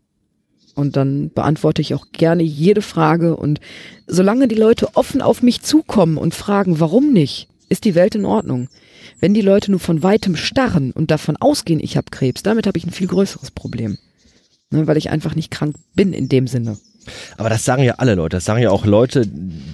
Und 0.76 0.98
dann 0.98 1.32
beantworte 1.32 1.82
ich 1.82 1.94
auch 1.94 2.08
gerne 2.12 2.44
jede 2.44 2.82
Frage. 2.82 3.38
Und 3.38 3.60
solange 4.08 4.48
die 4.48 4.56
Leute 4.56 4.96
offen 4.96 5.22
auf 5.22 5.42
mich 5.42 5.62
zukommen 5.62 6.18
und 6.18 6.36
fragen, 6.36 6.80
warum 6.80 7.14
nicht, 7.14 7.48
ist 7.70 7.86
die 7.86 7.96
Welt 7.96 8.16
in 8.16 8.26
Ordnung. 8.26 8.68
Wenn 9.20 9.34
die 9.34 9.42
Leute 9.42 9.72
nur 9.72 9.80
von 9.80 10.04
weitem 10.04 10.36
starren 10.36 10.92
und 10.92 11.12
davon 11.12 11.38
ausgehen, 11.38 11.80
ich 11.80 11.98
habe 11.98 12.08
Krebs, 12.12 12.44
damit 12.44 12.68
habe 12.68 12.78
ich 12.78 12.86
ein 12.86 12.92
viel 12.92 13.08
größeres 13.08 13.52
Problem. 13.52 13.98
Ne, 14.72 14.88
weil 14.88 14.98
ich 14.98 15.10
einfach 15.12 15.36
nicht 15.36 15.52
krank 15.52 15.76
bin 15.94 16.12
in 16.12 16.28
dem 16.28 16.48
Sinne. 16.48 16.78
Aber 17.38 17.50
das 17.50 17.64
sagen 17.64 17.84
ja 17.84 17.96
alle 18.00 18.16
Leute. 18.16 18.38
Das 18.38 18.46
sagen 18.46 18.60
ja 18.64 18.72
auch 18.72 18.84
Leute, 18.88 19.28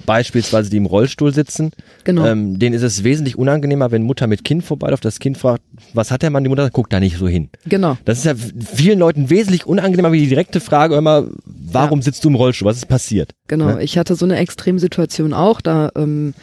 beispielsweise, 0.04 0.68
die 0.68 0.76
im 0.76 0.84
Rollstuhl 0.84 1.32
sitzen. 1.32 1.70
Genau. 2.04 2.26
Ähm, 2.26 2.58
denen 2.58 2.74
ist 2.74 2.82
es 2.82 3.04
wesentlich 3.04 3.38
unangenehmer, 3.38 3.90
wenn 3.90 4.02
Mutter 4.02 4.26
mit 4.26 4.44
Kind 4.44 4.64
vorbeiläuft. 4.64 5.04
Das 5.06 5.18
Kind 5.18 5.38
fragt, 5.38 5.62
was 5.94 6.10
hat 6.10 6.20
der 6.20 6.28
Mann? 6.30 6.42
Die 6.44 6.50
Mutter 6.50 6.64
sagt, 6.64 6.74
guck 6.74 6.90
da 6.90 7.00
nicht 7.00 7.16
so 7.16 7.26
hin. 7.26 7.48
genau. 7.66 7.96
Das 8.04 8.18
ist 8.18 8.24
ja 8.24 8.34
vielen 8.34 8.98
Leuten 8.98 9.30
wesentlich 9.30 9.66
unangenehmer 9.66 10.12
wie 10.12 10.20
die 10.20 10.28
direkte 10.28 10.60
Frage 10.60 10.94
immer, 10.96 11.26
warum 11.46 12.02
sitzt 12.02 12.22
du 12.24 12.28
im 12.28 12.34
Rollstuhl? 12.34 12.68
Was 12.68 12.76
ist 12.76 12.86
passiert? 12.88 13.32
Genau, 13.48 13.76
Ne? 13.76 13.82
ich 13.82 13.96
hatte 13.96 14.14
so 14.14 14.26
eine 14.26 14.36
Extremsituation 14.36 15.32
auch. 15.32 15.62
Da 15.62 15.90
ähm, 15.96 16.34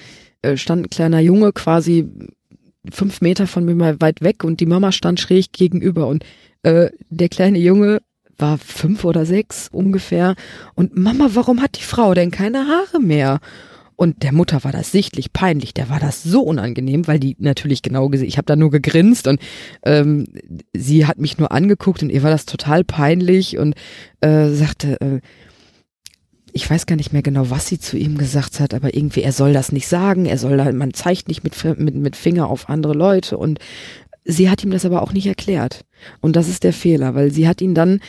äh, 0.42 0.58
stand 0.58 0.86
ein 0.86 0.90
kleiner 0.90 1.20
Junge 1.20 1.52
quasi 1.54 2.08
fünf 2.92 3.22
Meter 3.22 3.48
von 3.48 3.66
mir 3.66 3.76
mal 3.76 4.00
weit 4.02 4.22
weg 4.22 4.44
und 4.44 4.60
die 4.60 4.66
Mama 4.66 4.92
stand 4.92 5.20
schräg 5.20 5.52
gegenüber 5.52 6.08
und 6.08 6.24
äh, 6.64 6.90
der 7.10 7.30
kleine 7.30 7.60
Junge 7.60 8.02
war 8.38 8.58
fünf 8.58 9.04
oder 9.04 9.26
sechs 9.26 9.68
ungefähr 9.72 10.36
und 10.76 10.98
Mama, 10.98 11.30
warum 11.34 11.62
hat 11.62 11.78
die 11.78 11.84
Frau 11.84 12.14
denn 12.14 12.32
keine 12.32 12.68
Haare 12.68 13.02
mehr? 13.02 13.40
Und 13.98 14.24
der 14.24 14.32
Mutter 14.32 14.64
war 14.64 14.72
das 14.72 14.94
sichtlich 14.94 15.34
peinlich, 15.34 15.74
der 15.74 15.90
war 15.90 16.00
das 16.00 16.24
so 16.24 16.42
unangenehm, 16.42 17.06
weil 17.06 17.20
die 17.20 17.36
natürlich 17.38 17.82
genau 17.82 18.08
gesehen, 18.08 18.30
ich 18.30 18.38
habe 18.38 18.46
da 18.46 18.56
nur 18.56 18.72
gegrinst 18.72 19.28
und 19.28 19.42
ähm, 19.84 20.26
sie 20.74 21.06
hat 21.06 21.18
mich 21.18 21.38
nur 21.38 21.52
angeguckt 21.52 22.02
und 22.02 22.10
ihr 22.10 22.24
war 22.24 22.32
das 22.32 22.46
total 22.46 22.86
peinlich 22.86 23.58
und 23.58 23.76
äh, 24.22 24.48
sagte, 24.52 25.02
äh, 25.02 25.20
ich 26.54 26.70
weiß 26.70 26.86
gar 26.86 26.96
nicht 26.96 27.14
mehr 27.14 27.22
genau, 27.22 27.50
was 27.50 27.68
sie 27.68 27.80
zu 27.80 27.98
ihm 27.98 28.18
gesagt 28.18 28.60
hat, 28.60 28.74
aber 28.74 28.94
irgendwie, 28.94 29.22
er 29.22 29.32
soll 29.32 29.54
das 29.54 29.72
nicht 29.72 29.88
sagen, 29.88 30.26
er 30.26 30.38
soll 30.38 30.58
da, 30.58 30.72
man 30.72 30.94
zeigt 30.94 31.28
nicht 31.28 31.44
mit, 31.44 31.64
mit, 31.80 31.96
mit 31.96 32.16
Finger 32.16 32.50
auf 32.50 32.70
andere 32.70 32.94
Leute 32.94 33.38
und 33.38 33.60
sie 34.26 34.50
hat 34.50 34.64
ihm 34.64 34.72
das 34.72 34.86
aber 34.86 35.02
auch 35.02 35.14
nicht 35.14 35.28
erklärt. 35.28 35.86
Und 36.22 36.36
das 36.36 36.48
ist 36.48 36.64
der 36.64 36.74
Fehler, 36.74 37.16
weil 37.16 37.32
sie 37.32 37.48
hat 37.48 37.62
ihn 37.62 37.76
dann 37.76 38.00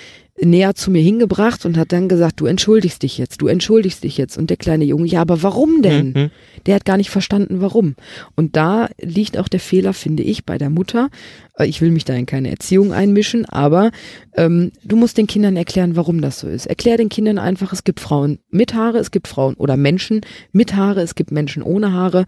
näher 0.43 0.75
zu 0.75 0.91
mir 0.91 1.03
hingebracht 1.03 1.65
und 1.67 1.77
hat 1.77 1.93
dann 1.93 2.09
gesagt, 2.09 2.41
du 2.41 2.47
entschuldigst 2.47 3.03
dich 3.03 3.19
jetzt, 3.19 3.43
du 3.43 3.47
entschuldigst 3.49 4.03
dich 4.05 4.17
jetzt. 4.17 4.39
Und 4.39 4.51
der 4.51 4.57
kleine 4.57 4.85
Junge, 4.85 5.07
ja, 5.07 5.21
aber 5.21 5.43
warum 5.43 5.83
denn? 5.83 6.13
Mhm. 6.13 6.31
Der 6.67 6.75
hat 6.77 6.85
gar 6.85 6.97
nicht 6.97 7.11
verstanden, 7.11 7.61
warum. 7.61 7.95
Und 8.37 8.57
da 8.57 8.89
liegt 9.01 9.37
auch 9.39 9.49
der 9.49 9.61
Fehler, 9.61 9.93
finde 9.93 10.23
ich, 10.23 10.45
bei 10.47 10.59
der 10.59 10.71
Mutter. 10.71 11.11
Äh, 11.59 11.67
Ich 11.67 11.81
will 11.81 11.91
mich 11.91 12.05
da 12.05 12.15
in 12.15 12.27
keine 12.27 12.51
Erziehung 12.51 12.93
einmischen, 12.93 13.45
aber 13.47 13.91
ähm, 14.37 14.73
du 14.85 14.97
musst 14.97 15.19
den 15.19 15.27
Kindern 15.27 15.57
erklären, 15.57 15.97
warum 15.97 16.21
das 16.21 16.41
so 16.41 16.49
ist. 16.49 16.67
Erklär 16.67 16.97
den 16.97 17.09
Kindern 17.11 17.39
einfach, 17.39 17.73
es 17.73 17.85
gibt 17.85 18.01
Frauen 18.01 18.39
mit 18.51 18.75
Haare, 18.75 18.99
es 18.99 19.11
gibt 19.11 19.29
Frauen 19.29 19.55
oder 19.55 19.77
Menschen 19.77 20.21
mit 20.53 20.75
Haare, 20.75 21.03
es 21.03 21.15
gibt 21.15 21.31
Menschen 21.33 21.63
ohne 21.63 21.93
Haare. 21.93 22.25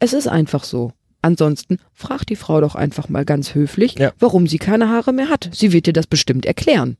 Es 0.00 0.12
ist 0.12 0.26
einfach 0.28 0.64
so. 0.64 0.92
Ansonsten 1.22 1.78
frag 1.94 2.24
die 2.26 2.36
Frau 2.36 2.60
doch 2.60 2.74
einfach 2.74 3.08
mal 3.08 3.24
ganz 3.24 3.54
höflich, 3.54 3.94
Ja. 3.98 4.12
warum 4.18 4.46
sie 4.46 4.58
keine 4.58 4.90
Haare 4.90 5.12
mehr 5.14 5.30
hat. 5.30 5.48
Sie 5.52 5.72
wird 5.72 5.86
dir 5.86 5.94
das 5.94 6.06
bestimmt 6.06 6.44
erklären. 6.44 6.98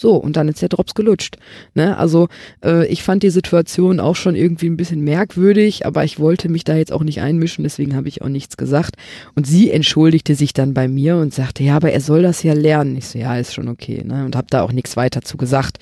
So, 0.00 0.14
und 0.14 0.36
dann 0.36 0.46
ist 0.46 0.62
der 0.62 0.68
Drops 0.68 0.94
gelutscht. 0.94 1.38
Ne? 1.74 1.98
Also 1.98 2.28
äh, 2.64 2.86
ich 2.86 3.02
fand 3.02 3.24
die 3.24 3.30
Situation 3.30 3.98
auch 3.98 4.14
schon 4.14 4.36
irgendwie 4.36 4.68
ein 4.68 4.76
bisschen 4.76 5.00
merkwürdig, 5.00 5.86
aber 5.86 6.04
ich 6.04 6.20
wollte 6.20 6.48
mich 6.48 6.62
da 6.62 6.76
jetzt 6.76 6.92
auch 6.92 7.02
nicht 7.02 7.20
einmischen, 7.20 7.64
deswegen 7.64 7.96
habe 7.96 8.06
ich 8.06 8.22
auch 8.22 8.28
nichts 8.28 8.56
gesagt. 8.56 8.94
Und 9.34 9.48
sie 9.48 9.72
entschuldigte 9.72 10.36
sich 10.36 10.52
dann 10.52 10.72
bei 10.72 10.86
mir 10.86 11.16
und 11.16 11.34
sagte, 11.34 11.64
ja, 11.64 11.74
aber 11.74 11.90
er 11.90 12.00
soll 12.00 12.22
das 12.22 12.44
ja 12.44 12.52
lernen. 12.52 12.96
Ich 12.96 13.08
so, 13.08 13.18
ja, 13.18 13.36
ist 13.36 13.52
schon 13.52 13.66
okay. 13.66 14.04
Ne? 14.04 14.24
Und 14.24 14.36
habe 14.36 14.46
da 14.48 14.62
auch 14.62 14.70
nichts 14.70 14.96
weiter 14.96 15.22
zu 15.22 15.36
gesagt. 15.36 15.78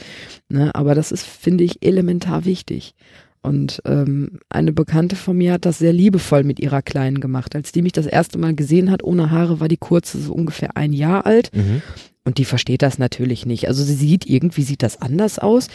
Ne? 0.48 0.74
Aber 0.74 0.94
das 0.94 1.12
ist, 1.12 1.26
finde 1.26 1.64
ich, 1.64 1.84
elementar 1.84 2.46
wichtig. 2.46 2.94
Und 3.42 3.82
ähm, 3.84 4.40
eine 4.48 4.72
Bekannte 4.72 5.14
von 5.14 5.36
mir 5.36 5.52
hat 5.52 5.66
das 5.66 5.78
sehr 5.78 5.92
liebevoll 5.92 6.42
mit 6.42 6.58
ihrer 6.58 6.80
Kleinen 6.80 7.20
gemacht. 7.20 7.54
Als 7.54 7.70
die 7.70 7.82
mich 7.82 7.92
das 7.92 8.06
erste 8.06 8.38
Mal 8.38 8.54
gesehen 8.54 8.90
hat, 8.90 9.04
ohne 9.04 9.30
Haare, 9.30 9.60
war 9.60 9.68
die 9.68 9.76
kurze 9.76 10.18
so 10.18 10.32
ungefähr 10.32 10.74
ein 10.74 10.94
Jahr 10.94 11.26
alt. 11.26 11.54
Mhm. 11.54 11.82
Und 12.26 12.38
die 12.38 12.44
versteht 12.44 12.82
das 12.82 12.98
natürlich 12.98 13.46
nicht. 13.46 13.68
Also 13.68 13.84
sie 13.84 13.94
sieht 13.94 14.26
irgendwie, 14.26 14.62
sieht 14.62 14.82
das 14.82 15.00
anders 15.00 15.38
aus. 15.38 15.68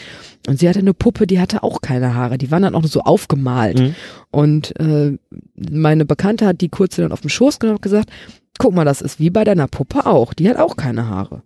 Und 0.46 0.58
sie 0.58 0.68
hatte 0.68 0.80
eine 0.80 0.92
Puppe, 0.92 1.26
die 1.26 1.40
hatte 1.40 1.62
auch 1.62 1.80
keine 1.80 2.14
Haare. 2.14 2.36
Die 2.36 2.50
waren 2.50 2.62
dann 2.62 2.74
auch 2.74 2.84
so 2.84 3.00
aufgemalt. 3.00 3.80
Mhm. 3.80 3.94
Und 4.30 4.78
äh, 4.78 5.16
meine 5.56 6.04
Bekannte 6.04 6.44
hat 6.46 6.60
die 6.60 6.68
kurze 6.68 7.00
dann 7.00 7.10
auf 7.10 7.22
den 7.22 7.30
Schoß 7.30 7.58
genommen 7.58 7.78
und 7.78 7.82
gesagt, 7.82 8.10
guck 8.58 8.74
mal, 8.74 8.84
das 8.84 9.00
ist 9.00 9.18
wie 9.18 9.30
bei 9.30 9.44
deiner 9.44 9.66
Puppe 9.66 10.04
auch. 10.04 10.34
Die 10.34 10.46
hat 10.46 10.58
auch 10.58 10.76
keine 10.76 11.08
Haare. 11.08 11.42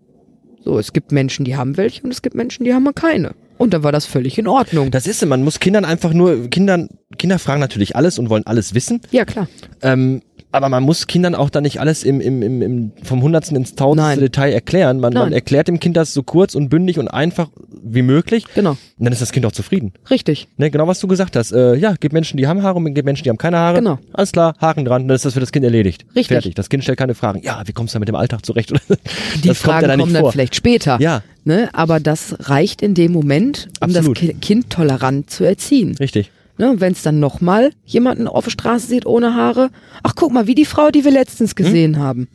So, 0.65 0.77
es 0.81 0.93
gibt 0.93 1.13
Menschen, 1.13 1.45
die 1.45 1.57
haben 1.57 1.77
welche 1.77 2.03
und 2.03 2.11
es 2.11 2.21
gibt 2.21 2.35
Menschen, 2.35 2.65
die 2.65 2.75
haben 2.75 2.93
keine. 2.93 3.37
Und 3.59 3.75
dann 3.75 3.85
war 3.85 3.93
das 3.93 4.07
völlig 4.07 4.37
in 4.39 4.49
Ordnung. 4.49 4.91
Das 4.91 5.07
ist, 5.07 5.23
es, 5.23 5.29
man 5.29 5.45
muss 5.45 5.61
Kindern 5.61 5.85
einfach 5.85 6.13
nur, 6.13 6.51
Kindern, 6.51 6.89
Kinder 7.17 7.39
fragen 7.39 7.61
natürlich 7.61 7.95
alles 7.95 8.19
und 8.19 8.29
wollen 8.29 8.45
alles 8.45 8.75
wissen. 8.75 9.01
ja, 9.13 9.25
klar. 9.25 9.47
Ähm, 9.83 10.23
aber 10.57 10.69
man 10.69 10.83
muss 10.83 11.07
Kindern 11.07 11.35
auch 11.35 11.51
dann 11.51 11.63
nicht 11.63 11.81
alles 11.81 12.03
im, 12.05 12.21
im, 12.21 12.43
im, 12.43 12.63
im 12.63 12.93
vom 13.03 13.23
Hundertsten 13.23 13.57
ins 13.57 13.75
Tausendste 13.75 14.09
Nein. 14.09 14.21
Detail 14.21 14.53
erklären. 14.53 15.01
Man, 15.01 15.13
man 15.13 15.33
erklärt 15.33 15.69
dem 15.69 15.79
Kind 15.81 15.97
das 15.97 16.13
so 16.13 16.23
kurz 16.23 16.55
und 16.55 16.69
bündig 16.69 16.99
und 16.99 17.09
einfach 17.09 17.49
wie 17.83 18.03
möglich. 18.03 18.45
Genau. 18.55 18.71
Und 18.71 18.79
dann 18.99 19.13
ist 19.13 19.23
das 19.23 19.33
Kind 19.33 19.47
auch 19.47 19.53
zufrieden. 19.53 19.93
Richtig. 20.11 20.49
Ne, 20.57 20.71
genau 20.71 20.87
was 20.87 21.01
du 21.01 21.07
gesagt 21.07 21.37
hast. 21.37 21.53
Äh, 21.53 21.77
ja, 21.77 21.95
gibt 21.95 22.13
Menschen, 22.13 22.37
die 22.37 22.47
haben 22.47 22.63
Haare 22.63 22.77
und 22.77 22.95
gibt 22.95 23.05
Menschen, 23.07 23.25
die 23.25 23.31
haben 23.31 23.39
keine 23.39 23.59
Haare. 23.59 23.79
Genau. 23.79 23.99
Alles 24.13 24.33
klar, 24.33 24.55
Haken 24.61 24.85
dran, 24.85 25.07
dann 25.07 25.15
ist 25.15 25.25
das 25.25 25.35
für 25.35 25.41
das 25.41 25.53
Kind 25.53 25.65
erledigt. 25.65 26.05
Richtig. 26.15 26.29
Fertig. 26.29 26.55
Das 26.55 26.69
Kind 26.69 26.83
stellt 26.83 26.99
keine 26.99 27.15
Fragen. 27.15 27.43
Ja, 27.43 27.63
wie 27.67 27.73
kommst 27.73 27.95
du 27.95 27.97
da 27.97 28.01
mit 28.01 28.09
dem 28.09 28.17
Alltag 28.17 28.45
zurecht? 28.45 28.73
Die 29.43 29.49
das 29.49 29.59
Fragen 29.59 29.81
kommt 29.81 29.91
dann 29.91 30.01
kommen 30.01 30.13
dann 30.15 30.23
vor. 30.23 30.33
vielleicht 30.33 30.55
später. 30.55 30.99
Ja, 31.01 31.23
Ne? 31.47 31.71
Aber 31.75 32.01
das 32.01 32.35
reicht 32.41 32.83
in 32.83 32.95
dem 32.95 33.13
Moment, 33.13 33.69
um 33.81 33.91
Absolut. 33.91 34.17
das 34.17 34.29
Ki 34.29 34.35
Kind 34.35 34.69
tolerant 34.69 35.31
zu 35.31 35.45
erziehen. 35.45 35.95
richtig. 36.01 36.33
Ne? 36.59 36.71
Und 36.71 36.81
wenn 36.81 36.93
es 36.93 37.03
dann 37.03 37.21
nochmal 37.21 37.73
jemanden 37.85 38.29
auf 38.29 38.45
der 38.45 38.51
Straße 38.51 38.87
sieht 38.87 39.07
ohne 39.07 39.35
Haare, 39.35 39.71
ach 40.03 40.15
guck 40.15 40.33
mal, 40.33 40.47
wie 40.47 40.55
die 40.55 40.65
Frau, 40.65 40.91
die 40.91 41.05
wir 41.05 41.13
letztens 41.13 41.55
gesehen 41.55 41.99
haben. 41.99 42.29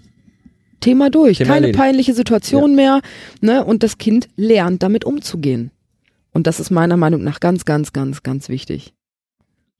Thema 0.79 1.09
durch, 1.09 1.37
Thema 1.37 1.53
keine 1.53 1.67
erledigt. 1.67 1.79
peinliche 1.79 2.13
Situation 2.13 2.75
mehr. 2.75 3.01
Ne? 3.39 3.63
Und 3.63 3.83
das 3.83 3.97
Kind 3.97 4.27
lernt 4.35 4.83
damit 4.83 5.05
umzugehen. 5.05 5.71
Und 6.31 6.47
das 6.47 6.59
ist 6.59 6.71
meiner 6.71 6.97
Meinung 6.97 7.23
nach 7.23 7.39
ganz, 7.39 7.65
ganz, 7.65 7.93
ganz, 7.93 8.23
ganz 8.23 8.49
wichtig. 8.49 8.93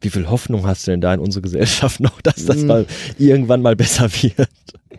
Wie 0.02 0.10
viel 0.10 0.30
Hoffnung 0.30 0.66
hast 0.68 0.86
du 0.88 0.92
denn 0.92 1.02
da 1.02 1.14
in 1.14 1.20
unsere 1.20 1.42
Gesellschaft 1.42 2.00
noch, 2.00 2.22
dass 2.22 2.46
das 2.46 2.58
Mm. 2.58 2.68
mal 2.68 2.86
irgendwann 3.18 3.62
mal 3.62 3.76
besser 3.76 4.10
wird? 4.12 4.50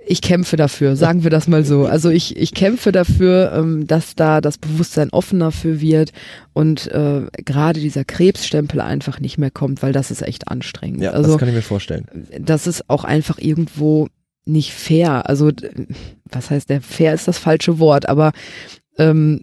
Ich 0.07 0.21
kämpfe 0.21 0.57
dafür, 0.57 0.97
sagen 0.97 1.23
wir 1.23 1.31
das 1.31 1.47
mal 1.47 1.65
so. 1.65 1.87
Also 1.87 2.11
ich, 2.11 2.37
ich 2.37 2.55
kämpfe 2.55 2.91
dafür, 2.93 3.53
ähm, 3.55 3.87
dass 3.87 4.15
da 4.17 4.41
das 4.41 4.59
Bewusstsein 4.59 5.11
offener 5.11 5.53
für 5.53 5.81
wird 5.81 6.13
und 6.53 6.89
äh, 6.89 7.23
gerade 7.45 7.79
dieser 7.81 8.05
Krebsstempel 8.05 8.81
einfach 8.81 9.21
nicht 9.21 9.39
mehr 9.39 9.51
kommt, 9.51 9.83
weil 9.83 9.93
das 9.93 10.11
ist 10.11 10.23
echt 10.23 10.49
anstrengend. 10.49 11.03
Ja, 11.03 11.11
also 11.13 11.31
das 11.31 11.39
kann 11.39 11.49
ich 11.49 11.55
mir 11.55 11.63
vorstellen. 11.63 12.07
das 12.41 12.67
ist 12.67 12.89
auch 12.91 13.05
einfach 13.05 13.39
irgendwo 13.39 14.09
nicht 14.45 14.73
fair. 14.73 15.29
Also, 15.29 15.53
was 16.31 16.51
heißt 16.51 16.69
der? 16.69 16.81
Fair 16.81 17.15
ist 17.15 17.29
das 17.29 17.39
falsche 17.39 17.79
Wort, 17.79 18.09
aber 18.09 18.33
ähm, 18.99 19.41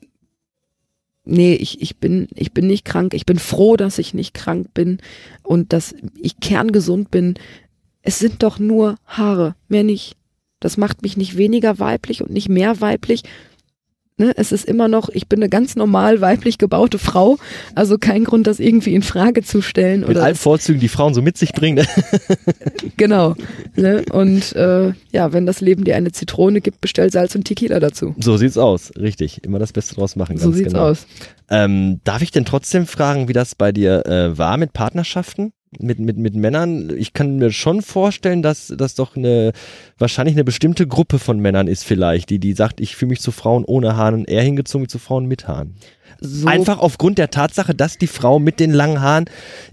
nee, 1.30 1.54
ich, 1.54 1.82
ich 1.82 1.98
bin, 1.98 2.28
ich 2.36 2.52
bin 2.54 2.68
nicht 2.68 2.86
krank. 2.86 3.14
Ich 3.14 3.26
bin 3.26 3.40
froh, 3.40 3.78
dass 3.78 4.00
ich 4.00 4.14
nicht 4.14 4.34
krank 4.34 4.74
bin 4.74 5.00
und 5.44 5.74
dass 5.74 5.96
ich 6.16 6.40
kerngesund 6.40 7.12
bin. 7.12 7.36
Es 8.02 8.20
sind 8.20 8.44
doch 8.44 8.60
nur 8.60 8.96
Haare, 9.06 9.56
mehr 9.68 9.84
nicht. 9.84 10.16
Das 10.60 10.78
macht 10.78 11.04
mich 11.04 11.16
nicht 11.16 11.38
weniger 11.38 11.80
weiblich 11.80 12.22
und 12.22 12.32
nicht 12.32 12.50
mehr 12.50 12.82
weiblich. 12.82 13.24
Ne, 14.20 14.34
es 14.36 14.52
ist 14.52 14.66
immer 14.66 14.90
noch, 14.90 15.08
ich 15.08 15.30
bin 15.30 15.40
eine 15.40 15.48
ganz 15.48 15.78
normal 15.78 16.20
weiblich 16.20 16.58
gebaute 16.58 17.00
Frau, 17.00 17.38
also 17.74 17.98
kein 17.98 18.26
Grund, 18.26 18.48
das 18.48 18.60
irgendwie 18.60 18.94
in 18.94 19.02
Frage 19.02 19.44
zu 19.44 19.62
stellen. 19.62 20.02
Mit 20.02 20.10
oder 20.10 20.24
allen 20.24 20.36
Vorzügen, 20.36 20.82
die 20.82 20.90
Frauen 20.90 21.14
so 21.14 21.22
mit 21.22 21.38
sich 21.38 21.54
bringen. 21.54 21.86
Genau. 22.98 23.36
Ne? 23.76 24.04
Und 24.12 24.54
äh, 24.58 24.92
ja, 25.12 25.32
wenn 25.32 25.46
das 25.46 25.62
Leben 25.62 25.86
dir 25.86 25.96
eine 25.96 26.12
Zitrone 26.12 26.60
gibt, 26.60 26.82
bestell 26.82 27.10
Salz 27.10 27.34
und 27.34 27.46
Tequila 27.46 27.80
dazu. 27.80 28.14
so 28.20 28.36
sieht's 28.36 28.58
aus. 28.58 28.92
Richtig. 28.98 29.44
Immer 29.46 29.58
das 29.58 29.72
Beste 29.72 29.96
draus 29.96 30.18
machen. 30.18 30.38
So 30.38 30.52
sieht's 30.52 30.74
genau. 30.74 30.90
aus. 30.90 31.08
Ähm, 31.50 32.02
darf 32.04 32.22
ich 32.22 32.32
denn 32.32 32.44
trotzdem 32.44 32.88
fragen, 32.88 33.30
wie 33.30 33.34
das 33.34 33.56
bei 33.56 33.72
dir 33.72 34.06
äh, 34.06 34.38
war 34.38 34.58
mit 34.58 34.74
Partnerschaften? 34.74 35.54
Mit, 35.78 36.00
mit, 36.00 36.18
mit 36.18 36.34
Männern? 36.36 36.92
Ich 36.98 37.14
kann 37.14 37.38
mir 37.38 37.52
schon 37.52 37.84
vorstellen, 37.84 38.42
dass 38.42 38.74
das 38.76 38.96
doch 38.96 39.16
eine, 39.16 39.52
wahrscheinlich 40.00 40.36
eine 40.36 40.44
bestimmte 40.44 40.88
Gruppe 40.88 41.20
von 41.20 41.40
Männern 41.40 41.68
ist 41.68 41.84
vielleicht, 41.84 42.32
die, 42.32 42.40
die 42.40 42.54
sagt, 42.54 42.82
ich 42.82 42.96
fühle 42.96 43.10
mich 43.10 43.22
zu 43.22 43.32
Frauen 43.32 43.66
ohne 43.66 43.96
Haaren 43.96 44.26
eher 44.26 44.42
hingezogen 44.42 44.86
wie 44.86 44.90
zu 44.90 44.98
Frauen 44.98 45.28
mit 45.28 45.48
Haaren. 45.48 45.76
So, 46.22 46.48
Einfach 46.48 46.80
aufgrund 46.80 47.20
der 47.20 47.30
Tatsache, 47.30 47.76
dass 47.76 48.00
die 48.00 48.08
Frau 48.08 48.40
mit 48.40 48.60
den 48.60 48.72
langen 48.72 49.00
Haaren 49.02 49.26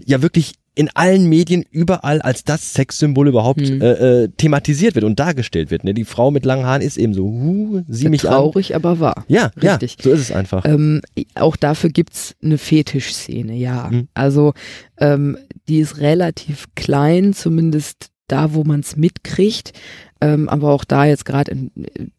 ja 0.05 0.21
wirklich 0.21 0.53
in 0.75 0.91
allen 0.93 1.27
Medien 1.27 1.65
überall 1.71 2.21
als 2.21 2.43
das 2.43 2.75
Sexsymbol 2.75 3.27
überhaupt 3.27 3.61
Hm. 3.61 3.81
äh, 3.81 3.93
äh, 4.25 4.29
thematisiert 4.37 4.93
wird 4.93 5.05
und 5.05 5.19
dargestellt 5.19 5.71
wird. 5.71 5.83
Ne? 5.83 5.95
Die 5.95 6.05
Frau 6.05 6.29
mit 6.29 6.45
langen 6.45 6.67
Haaren 6.67 6.83
ist 6.83 6.97
eben 6.97 7.15
so, 7.15 7.23
huh, 7.23 7.81
sieh 7.87 8.09
mich 8.09 8.23
an. 8.27 8.35
traurig, 8.35 8.75
aber 8.75 8.99
wahr. 8.99 9.25
Ja, 9.27 9.49
Richtig. 9.59 9.95
ja, 9.97 10.03
so 10.03 10.11
ist 10.11 10.19
es 10.19 10.31
einfach. 10.31 10.63
Ähm, 10.65 11.01
auch 11.33 11.55
dafür 11.55 11.89
gibt's 11.89 12.35
eine 12.43 12.59
Fetischszene, 12.59 13.55
ja. 13.55 13.89
Mhm. 13.91 14.07
Also 14.13 14.53
ähm, 14.99 15.39
die 15.67 15.79
ist 15.79 15.99
relativ 15.99 16.67
klein, 16.75 17.33
zumindest 17.33 18.09
da, 18.27 18.53
wo 18.53 18.63
man's 18.63 18.95
mitkriegt. 18.95 19.73
Ähm, 20.19 20.49
aber 20.49 20.71
auch 20.71 20.83
da 20.83 21.05
jetzt 21.05 21.25
gerade 21.25 21.69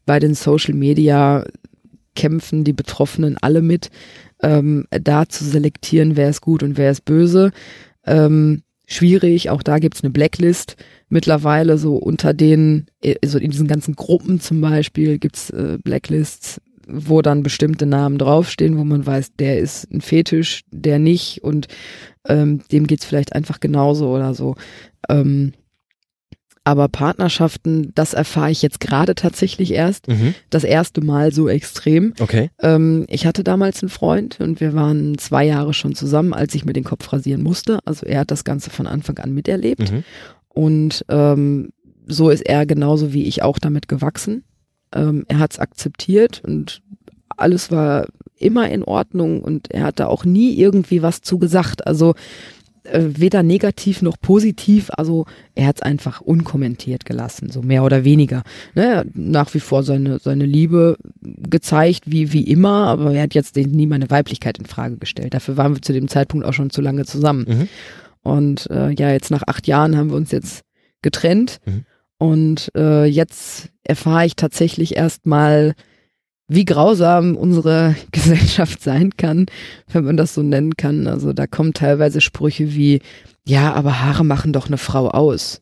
bei 0.07 0.19
den 0.19 0.35
Social 0.35 0.75
Media 0.75 1.45
kämpfen 2.15 2.65
die 2.65 2.73
Betroffenen 2.73 3.37
alle 3.41 3.63
mit, 3.63 3.91
ähm, 4.43 4.87
da 4.91 5.29
zu 5.29 5.45
selektieren, 5.45 6.17
wer 6.17 6.31
ist 6.31 6.41
gut 6.41 6.63
und 6.63 6.77
wer 6.77 6.91
ist 6.91 7.05
böse. 7.05 7.53
Ähm, 8.07 8.63
schwierig, 8.87 9.51
auch 9.51 9.63
da 9.63 9.79
gibt's 9.79 10.03
eine 10.03 10.11
Blacklist 10.11 10.77
mittlerweile, 11.09 11.79
so 11.79 11.97
unter 11.97 12.35
den, 12.35 12.87
äh, 13.03 13.15
so 13.25 13.39
in 13.39 13.51
diesen 13.51 13.69
ganzen 13.69 13.95
Gruppen 13.95 14.41
zum 14.41 14.61
Beispiel 14.61 15.19
gibt's 15.19 15.51
äh, 15.51 15.79
Blacklists, 15.83 16.61
wo 16.89 17.21
dann 17.21 17.43
bestimmte 17.43 17.87
Namen 17.87 18.19
draufstehen, 18.19 18.79
wo 18.79 18.85
man 18.85 19.07
weiß, 19.07 19.35
der 19.39 19.59
ist 19.59 19.91
ein 19.93 20.01
Fetisch, 20.01 20.63
der 20.71 20.99
nicht 20.99 21.45
und 21.45 21.69
ähm, 22.29 22.61
dem 22.71 22.87
geht's 22.87 23.05
vielleicht 23.05 23.35
einfach 23.35 23.61
genauso 23.61 24.09
oder 24.15 24.35
so. 24.35 24.55
Ähm, 25.09 25.53
aber 26.65 26.89
Partnerschaften, 26.89 27.93
das 27.95 28.13
erfahre 28.13 28.51
ich 28.51 28.61
jetzt 28.61 28.79
gerade 28.81 29.15
tatsächlich 29.15 29.73
erst, 29.73 30.07
Mhm. 30.09 30.35
das 30.51 30.65
erste 30.65 31.01
Mal 31.01 31.33
so 31.33 31.49
extrem. 31.49 32.13
Okay. 32.21 32.51
Ähm, 32.61 33.07
ich 33.09 33.25
hatte 33.25 33.43
damals 33.43 33.83
einen 33.83 33.89
Freund 33.89 34.39
und 34.41 34.61
wir 34.61 34.75
waren 34.75 35.17
zwei 35.17 35.47
Jahre 35.47 35.73
schon 35.73 35.95
zusammen, 35.95 36.35
als 36.35 36.55
ich 36.55 36.67
mir 36.67 36.75
den 36.75 36.85
Kopf 36.85 37.11
rasieren 37.11 37.43
musste. 37.43 37.79
Also 37.87 38.05
er 38.05 38.21
hat 38.21 38.31
das 38.31 38.45
Ganze 38.45 38.69
von 38.69 38.87
Anfang 38.87 39.17
an 39.19 39.33
miterlebt. 39.33 39.91
Mhm. 39.91 40.05
Und 40.49 41.07
ähm, 41.09 41.71
so 42.07 42.29
ist 42.29 42.43
er 42.47 42.67
genauso 42.67 43.15
wie 43.15 43.25
ich 43.25 43.43
auch 43.43 43.59
damit 43.59 43.89
gewachsen. 43.89 44.45
Ähm, 44.95 45.25
er 45.29 45.39
hat 45.39 45.53
es 45.53 45.59
akzeptiert 45.59 46.43
und 46.45 46.83
alles 47.37 47.71
war 47.71 48.09
immer 48.39 48.71
in 48.71 48.83
Ordnung 48.85 49.43
und 49.43 49.71
er 49.71 49.85
hat 49.85 50.01
da 50.01 50.07
auch 50.07 50.25
nie 50.25 50.55
irgendwie 50.55 51.03
was 51.03 51.21
zu 51.23 51.39
gesagt. 51.39 51.87
Also 51.87 52.15
äh, 52.85 53.19
weder 53.19 53.43
negativ 53.43 54.03
noch 54.03 54.19
positiv. 54.21 54.91
Also 54.97 55.27
er 55.55 55.67
hat 55.67 55.77
es 55.77 55.83
einfach 55.83 56.21
unkommentiert 56.21 57.05
gelassen, 57.05 57.51
so 57.51 57.63
mehr 57.63 57.85
oder 57.85 58.05
weniger. 58.05 58.43
Ne? 58.75 59.05
Nach 59.15 59.53
wie 59.55 59.61
vor 59.61 59.83
seine, 59.83 60.19
seine 60.19 60.47
Liebe 60.47 60.97
gezeigt, 61.21 62.05
wie, 62.07 62.33
wie 62.33 62.45
immer, 62.45 62.87
aber 62.87 63.13
er 63.13 63.23
hat 63.23 63.35
jetzt 63.35 63.57
nie 63.57 63.87
meine 63.87 64.11
Weiblichkeit 64.11 64.59
in 64.59 64.67
Frage 64.67 64.97
gestellt. 64.97 65.35
Dafür 65.35 65.57
waren 65.57 65.75
wir 65.75 65.83
zu 65.83 65.93
dem 65.93 66.09
Zeitpunkt 66.09 66.47
auch 66.47 66.55
schon 66.55 66.71
zu 66.71 66.81
lange 66.81 67.05
zusammen. 67.05 67.47
Mhm. 67.49 67.69
Und 68.23 68.71
äh, 68.71 68.91
ja, 68.91 69.11
jetzt 69.11 69.31
nach 69.31 69.43
acht 69.47 69.67
Jahren 69.67 69.97
haben 69.97 70.11
wir 70.11 70.17
uns 70.17 70.31
jetzt 70.31 70.63
getrennt. 71.03 71.59
Mhm. 71.67 71.85
Und 72.19 72.73
äh, 72.77 73.05
jetzt 73.05 73.71
erfahre 73.85 74.27
ich 74.27 74.35
tatsächlich 74.35 74.97
erstmal, 74.97 75.75
wie 76.49 76.65
grausam 76.65 77.37
unsere 77.37 77.95
Gesellschaft 78.13 78.83
sein 78.83 79.17
kann, 79.17 79.47
wenn 79.93 80.05
man 80.05 80.17
das 80.17 80.35
so 80.35 80.43
nennen 80.43 80.77
kann. 80.77 81.07
Also 81.07 81.33
da 81.33 81.47
kommen 81.47 81.75
teilweise 81.75 82.21
Sprüche 82.21 82.75
wie, 82.75 83.01
ja, 83.47 83.73
aber 83.75 84.01
Haare 84.01 84.25
machen 84.25 84.53
doch 84.53 84.67
eine 84.67 84.79
Frau 84.79 85.09
aus. 85.09 85.61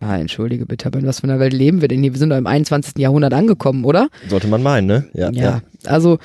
Ah, 0.00 0.18
entschuldige 0.18 0.66
bitte, 0.66 0.86
aber 0.86 0.98
in 0.98 1.06
was 1.06 1.20
für 1.20 1.24
einer 1.24 1.38
Welt 1.38 1.52
leben 1.52 1.80
wir 1.80 1.86
denn 1.86 2.02
hier? 2.02 2.12
Wir 2.12 2.18
sind 2.18 2.30
doch 2.30 2.36
im 2.36 2.48
21. 2.48 2.94
Jahrhundert 2.98 3.32
angekommen, 3.34 3.84
oder? 3.84 4.08
Sollte 4.28 4.48
man 4.48 4.60
meinen, 4.60 4.88
ne? 4.88 5.08
Ja, 5.14 5.30
ja. 5.30 5.62
also 5.84 6.18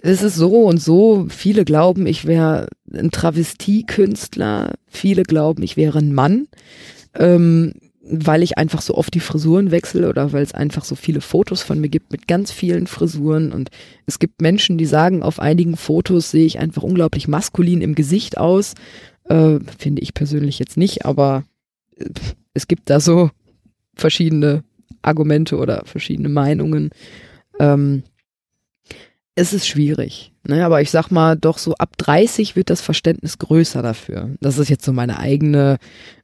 es 0.00 0.22
ist 0.22 0.36
so 0.36 0.62
und 0.62 0.80
so. 0.80 1.26
Viele 1.28 1.64
glauben, 1.64 2.06
ich 2.06 2.24
wäre 2.24 2.68
ein 2.92 3.10
Travestiekünstler. 3.10 4.74
Viele 4.86 5.24
glauben, 5.24 5.64
ich 5.64 5.76
wäre 5.76 5.98
ein 5.98 6.14
Mann. 6.14 6.46
Ähm, 7.16 7.72
weil 8.10 8.42
ich 8.42 8.56
einfach 8.56 8.80
so 8.80 8.94
oft 8.94 9.12
die 9.14 9.20
Frisuren 9.20 9.70
wechsle 9.70 10.08
oder 10.08 10.32
weil 10.32 10.42
es 10.42 10.54
einfach 10.54 10.84
so 10.84 10.94
viele 10.94 11.20
Fotos 11.20 11.62
von 11.62 11.80
mir 11.80 11.88
gibt 11.88 12.10
mit 12.10 12.26
ganz 12.26 12.50
vielen 12.50 12.86
Frisuren 12.86 13.52
und 13.52 13.70
es 14.06 14.18
gibt 14.18 14.40
Menschen, 14.40 14.78
die 14.78 14.86
sagen, 14.86 15.22
auf 15.22 15.40
einigen 15.40 15.76
Fotos 15.76 16.30
sehe 16.30 16.46
ich 16.46 16.58
einfach 16.58 16.82
unglaublich 16.82 17.28
maskulin 17.28 17.82
im 17.82 17.94
Gesicht 17.94 18.38
aus. 18.38 18.74
Äh, 19.24 19.58
finde 19.78 20.02
ich 20.02 20.14
persönlich 20.14 20.58
jetzt 20.58 20.76
nicht, 20.76 21.04
aber 21.04 21.44
äh, 21.96 22.06
es 22.54 22.66
gibt 22.66 22.88
da 22.88 22.98
so 23.00 23.30
verschiedene 23.94 24.64
Argumente 25.02 25.56
oder 25.56 25.82
verschiedene 25.84 26.28
Meinungen. 26.28 26.90
Ähm, 27.60 28.04
es 29.38 29.52
ist 29.52 29.66
schwierig. 29.66 30.32
Ne? 30.46 30.64
Aber 30.64 30.80
ich 30.82 30.90
sag 30.90 31.10
mal, 31.10 31.36
doch 31.36 31.58
so 31.58 31.74
ab 31.74 31.96
30 31.98 32.56
wird 32.56 32.70
das 32.70 32.80
Verständnis 32.80 33.38
größer 33.38 33.82
dafür. 33.82 34.30
Das 34.40 34.58
ist 34.58 34.68
jetzt 34.68 34.84
so 34.84 34.92
meine 34.92 35.18
eigene 35.18 35.78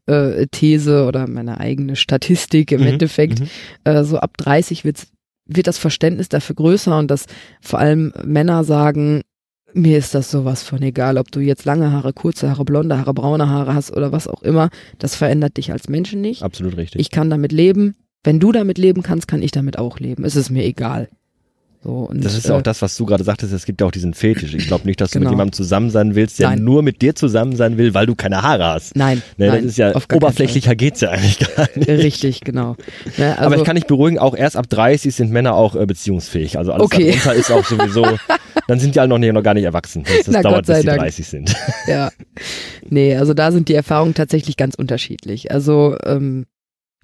äh, 0.07 0.47
These 0.51 1.05
oder 1.07 1.27
meine 1.29 1.61
eigene 1.61 1.97
Statistik 1.97 2.73
im 2.73 2.81
Mhm, 2.81 2.87
Endeffekt. 2.89 3.41
mhm. 3.41 3.47
Äh, 3.85 4.05
so 4.05 4.19
ab 4.19 4.37
30 4.37 4.85
wird's, 4.85 5.07
wird 5.47 5.67
das 5.67 5.79
Verständnis 5.79 6.29
dafür 6.29 6.57
größer 6.57 6.99
und 6.99 7.11
dass 7.11 7.27
vor 7.61 7.79
allem 7.79 8.13
Männer 8.25 8.65
sagen, 8.65 9.23
mir 9.73 9.99
ist 9.99 10.15
das 10.15 10.31
sowas 10.31 10.63
von 10.63 10.81
egal, 10.83 11.19
ob 11.19 11.31
du 11.33 11.41
jetzt 11.41 11.65
lange 11.65 11.91
Haare, 11.93 12.13
kurze 12.13 12.49
Haare, 12.49 12.65
blonde 12.65 12.97
Haare, 12.99 13.13
braune 13.15 13.49
Haare 13.49 13.75
hast 13.75 13.93
oder 13.93 14.13
was 14.13 14.29
auch 14.29 14.43
immer. 14.43 14.71
Das 14.99 15.17
verändert 15.17 15.57
dich 15.57 15.73
als 15.73 15.89
Menschen 15.89 16.21
nicht. 16.21 16.43
Absolut 16.43 16.77
richtig. 16.77 17.01
Ich 17.01 17.11
kann 17.11 17.29
damit 17.31 17.53
leben. 17.53 17.95
Wenn 18.23 18.41
du 18.41 18.53
damit 18.53 18.79
leben 18.79 19.03
kannst, 19.03 19.29
kann 19.29 19.43
ich 19.43 19.51
damit 19.51 19.79
auch 19.79 19.99
leben. 19.99 20.25
Es 20.25 20.37
ist 20.37 20.51
mir 20.51 20.65
egal. 20.65 21.09
So, 21.85 21.91
und, 22.11 22.25
das 22.25 22.35
ist 22.35 22.49
äh, 22.49 22.53
auch 22.53 22.63
das, 22.63 22.81
was 22.81 22.97
du 22.97 23.05
gerade 23.05 23.25
sagtest, 23.25 23.53
es 23.53 23.67
gibt 23.67 23.83
ja 23.83 23.87
auch 23.87 23.91
diesen 23.91 24.15
Fetisch. 24.15 24.55
Ich 24.55 24.67
glaube 24.67 24.87
nicht, 24.87 25.03
dass 25.03 25.11
du 25.11 25.19
Genau. 25.19 25.29
mit 25.31 25.35
jemandem 25.35 25.53
zusammen 25.53 25.91
sein 25.91 26.15
willst, 26.15 26.39
der 26.39 26.49
Nein. 26.49 26.65
nur 26.65 26.83
mit 26.83 27.03
dir 27.03 27.15
zusammen 27.15 27.57
sein 27.57 27.77
will, 27.77 27.93
weil 27.93 28.07
du 28.07 28.15
keine 28.15 28.41
Haare 28.41 28.65
hast. 28.65 28.97
Nein, 28.97 29.23
Ne, 29.37 29.49
nein, 29.49 29.57
das 29.65 29.73
ist 29.73 29.77
ja 29.77 29.93
oberflächlicher 29.95 30.75
geht's 30.77 31.03
ja 31.03 31.11
eigentlich 31.11 31.39
gar 31.41 31.69
nicht. 31.75 31.87
Richtig, 31.89 32.41
genau. 32.41 32.77
Ne, 33.19 33.33
also, 33.37 33.45
Aber 33.45 33.57
ich 33.57 33.65
kann 33.65 33.77
dich 33.77 33.85
beruhigen, 33.87 34.19
auch 34.19 34.35
erst 34.35 34.57
ab 34.57 34.67
30 34.71 35.15
sind 35.15 35.31
Männer 35.31 35.55
auch 35.55 35.77
äh, 35.77 35.85
beziehungsfähig. 35.85 36.57
Also 36.57 36.73
alles 36.73 36.87
Okay. 36.87 37.11
darunter 37.11 37.35
ist 37.35 37.51
auch 37.53 37.65
sowieso, 37.67 38.07
dann 38.67 38.81
sind 38.81 38.95
die 38.95 39.01
alle 39.01 39.11
noch, 39.11 39.19
nicht, 39.19 39.35
noch 39.35 39.43
gar 39.43 39.53
nicht 39.53 39.65
erwachsen. 39.65 40.05
Das, 40.05 40.25
das 40.25 40.43
dauert, 40.43 40.65
bis 40.67 40.81
die 40.81 40.87
Dank. 40.87 41.01
30 41.01 41.27
sind. 41.27 41.55
ja. 41.87 42.11
Nee, 42.89 43.15
also 43.17 43.35
da 43.35 43.53
sind 43.53 43.69
die 43.69 43.75
Erfahrungen 43.75 44.15
tatsächlich 44.15 44.57
ganz 44.57 44.75
unterschiedlich. 44.75 45.51
Also, 45.53 45.99
ähm, 46.05 46.47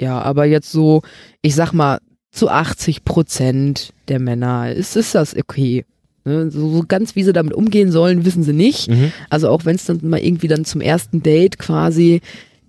ja, 0.00 0.18
aber 0.22 0.46
jetzt 0.46 0.72
so, 0.72 1.02
ich 1.42 1.54
sag 1.54 1.72
mal, 1.74 1.98
zu 2.30 2.48
80 2.48 3.04
Prozent 3.04 3.92
der 4.08 4.20
Männer 4.20 4.72
ist, 4.72 4.96
ist 4.96 5.14
das 5.14 5.36
okay. 5.36 5.84
Ne? 6.24 6.50
So, 6.50 6.70
so 6.70 6.84
ganz 6.86 7.16
wie 7.16 7.24
sie 7.24 7.32
damit 7.32 7.54
umgehen 7.54 7.90
sollen, 7.90 8.24
wissen 8.24 8.42
sie 8.42 8.52
nicht. 8.52 8.88
Mhm. 8.88 9.12
Also 9.30 9.48
auch 9.48 9.64
wenn 9.64 9.76
es 9.76 9.86
dann 9.86 10.00
mal 10.02 10.20
irgendwie 10.20 10.48
dann 10.48 10.64
zum 10.64 10.80
ersten 10.80 11.22
Date 11.22 11.58
quasi 11.58 12.20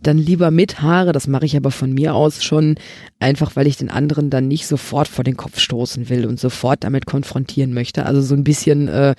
dann 0.01 0.18
lieber 0.18 0.49
mit 0.49 0.82
Haare, 0.82 1.12
das 1.12 1.28
mache 1.28 1.45
ich 1.45 1.55
aber 1.55 1.70
von 1.70 1.93
mir 1.93 2.16
aus 2.16 2.43
schon, 2.43 2.76
einfach 3.20 3.55
weil 3.55 3.68
ich 3.68 3.78
den 3.78 3.91
anderen 3.91 4.32
dann 4.32 4.47
nicht 4.47 4.66
sofort 4.66 5.07
vor 5.07 5.24
den 5.24 5.38
Kopf 5.38 5.59
stoßen 5.59 6.09
will 6.09 6.26
und 6.26 6.39
sofort 6.39 6.84
damit 6.84 7.05
konfrontieren 7.05 7.74
möchte. 7.74 8.05
Also 8.05 8.22
so 8.22 8.34
ein 8.34 8.43
bisschen 8.43 8.88
äh, 8.88 9.14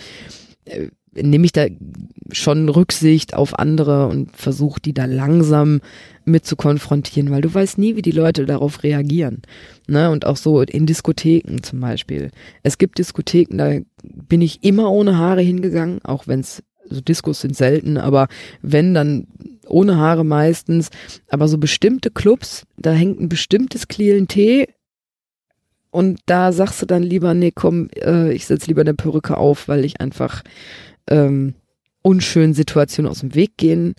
äh, 0.65 0.89
nehme 1.15 1.45
ich 1.45 1.53
da 1.53 1.67
schon 2.33 2.69
Rücksicht 2.69 3.35
auf 3.35 3.59
andere 3.59 4.09
und 4.09 4.37
versuche 4.37 4.81
die 4.81 4.95
da 4.95 5.05
langsam 5.05 5.81
mit 6.25 6.47
zu 6.47 6.57
konfrontieren, 6.57 7.31
weil 7.31 7.43
du 7.43 7.53
weißt 7.53 7.79
nie, 7.79 7.97
wie 7.97 8.03
die 8.03 8.11
Leute 8.11 8.47
darauf 8.47 8.83
reagieren. 8.83 9.43
Ne? 9.87 10.11
Und 10.11 10.27
auch 10.27 10.37
so 10.37 10.61
in 10.63 10.87
Diskotheken 10.87 11.63
zum 11.63 11.81
Beispiel. 11.81 12.31
Es 12.63 12.79
gibt 12.79 12.99
Diskotheken, 12.99 13.59
da 13.59 13.79
bin 14.03 14.41
ich 14.41 14.63
immer 14.65 14.91
ohne 14.91 15.19
Haare 15.19 15.43
hingegangen, 15.43 16.05
auch 16.05 16.27
wenn 16.27 16.41
es, 16.41 16.63
also 16.89 17.01
Diskos 17.01 17.41
sind 17.41 17.57
selten, 17.57 17.97
aber 17.97 18.29
wenn, 18.61 18.95
dann 18.95 19.27
ohne 19.67 19.97
Haare 19.97 20.25
meistens. 20.25 20.91
Aber 21.29 21.49
so 21.49 21.59
bestimmte 21.59 22.11
Clubs, 22.11 22.65
da 22.77 22.93
hängt 22.93 23.21
ein 23.21 23.29
bestimmtes 23.29 23.89
Klientel 23.89 24.67
und 25.91 26.21
da 26.27 26.53
sagst 26.53 26.81
du 26.81 26.87
dann 26.87 27.03
lieber, 27.03 27.35
nee, 27.35 27.53
komm, 27.55 27.89
äh, 28.01 28.33
ich 28.33 28.47
setz 28.47 28.67
lieber 28.67 28.81
eine 28.81 28.95
Perücke 28.95 29.37
auf, 29.37 29.69
weil 29.69 29.85
ich 29.85 30.01
einfach 30.01 30.43
ähm, 31.09 31.55
unschönen 32.03 32.55
Situationen 32.55 33.11
aus 33.11 33.21
dem 33.21 33.35
Weg 33.35 33.57
gehen 33.57 33.95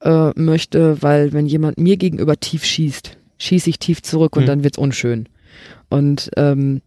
äh, 0.00 0.30
möchte, 0.36 1.02
weil 1.02 1.32
wenn 1.32 1.46
jemand 1.46 1.78
mir 1.78 1.96
gegenüber 1.96 2.38
tief 2.38 2.64
schießt, 2.64 3.16
schieße 3.38 3.70
ich 3.70 3.78
tief 3.78 4.02
zurück 4.02 4.36
und 4.36 4.42
Mhm. 4.42 4.46
dann 4.46 4.64
wird's 4.64 4.78
unschön. 4.78 5.28
Und 5.88 6.30
ähm, 6.36 6.82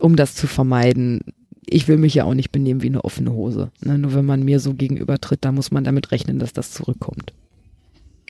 um 0.00 0.16
das 0.16 0.34
zu 0.34 0.46
vermeiden, 0.46 1.20
ich 1.68 1.88
will 1.88 1.96
mich 1.96 2.14
ja 2.14 2.24
auch 2.24 2.34
nicht 2.34 2.52
benehmen 2.52 2.82
wie 2.82 2.88
eine 2.88 3.04
offene 3.04 3.32
Hose. 3.32 3.70
Ne? 3.84 3.98
Nur 3.98 4.14
wenn 4.14 4.24
man 4.24 4.44
mir 4.44 4.60
so 4.60 4.74
gegenüber 4.74 5.18
tritt, 5.20 5.44
da 5.44 5.52
muss 5.52 5.70
man 5.70 5.84
damit 5.84 6.12
rechnen, 6.12 6.38
dass 6.38 6.52
das 6.52 6.70
zurückkommt. 6.72 7.32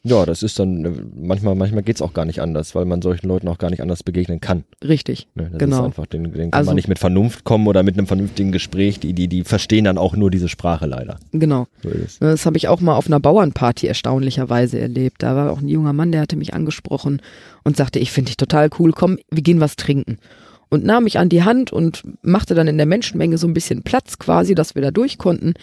Ja, 0.09 0.25
das 0.25 0.45
ist 0.45 0.59
dann, 0.61 0.85
äh, 0.85 0.91
manchmal, 1.17 1.57
manchmal 1.57 1.83
geht's 1.83 2.01
auch 2.01 2.13
gar 2.13 2.25
nicht 2.27 2.41
anders, 2.41 2.77
weil 2.77 2.85
man 2.85 3.03
solchen 3.03 3.27
Leuten 3.27 3.49
auch 3.49 3.59
gar 3.59 3.71
nicht 3.71 3.83
anders 3.83 4.05
begegnen 4.05 4.41
kann. 4.41 4.63
Richtig. 4.85 5.27
Ne? 5.35 5.49
Das 5.51 5.59
Genau. 5.59 5.79
ist 5.81 5.85
einfach, 5.87 6.07
den, 6.07 6.25
den 6.33 6.51
kann 6.53 6.59
Also- 6.61 6.69
man 6.71 6.77
nicht 6.77 6.87
mit 6.87 7.01
Vernunft 7.01 7.43
kommen 7.43 7.67
oder 7.67 7.83
mit 7.83 7.99
einem 7.99 8.07
vernünftigen 8.07 8.53
Gespräch. 8.53 9.01
Die, 9.01 9.15
die, 9.15 9.27
die 9.27 9.43
verstehen 9.43 9.85
dann 9.85 9.99
auch 9.99 10.15
nur 10.15 10.31
diese 10.31 10.49
Sprache 10.49 10.87
leider. 10.87 11.19
Genau. 11.33 11.67
So 11.83 11.89
es. 11.89 12.21
Das 12.21 12.47
habe 12.47 12.57
ich 12.57 12.69
auch 12.69 12.81
mal 12.81 12.95
auf 12.95 13.09
einer 13.09 13.19
Bauernparty 13.19 13.89
erstaunlicherweise 13.89 14.79
erlebt. 14.79 15.25
Da 15.25 15.35
war 15.35 15.51
auch 15.51 15.61
ein 15.61 15.69
junger 15.69 15.93
Mann, 15.93 16.13
der 16.13 16.21
hatte 16.21 16.37
mich 16.37 16.55
angesprochen 16.55 17.21
und 17.65 17.77
sagte, 17.77 17.99
ich 17.99 18.13
finde 18.13 18.29
dich 18.29 18.37
total 18.37 18.71
cool, 18.79 18.93
komm, 18.93 19.19
wir 19.31 19.43
gehen 19.43 19.59
was 19.61 19.75
trinken. 19.75 20.19
Und 20.69 20.85
nahm 20.85 21.05
mich 21.05 21.19
an 21.19 21.29
die 21.29 21.43
Hand 21.45 21.73
und 21.73 22.03
machte 22.23 22.55
dann 22.55 22.67
in 22.69 22.77
der 22.77 22.87
Menschenmenge 22.87 23.39
so 23.39 23.47
ein 23.47 23.55
bisschen 23.55 23.83
Platz 23.83 24.19
quasi, 24.19 24.55
dass 24.55 24.75
wir 24.75 24.83
da 24.83 24.91
durch 24.91 25.17
konnten. 25.19 25.55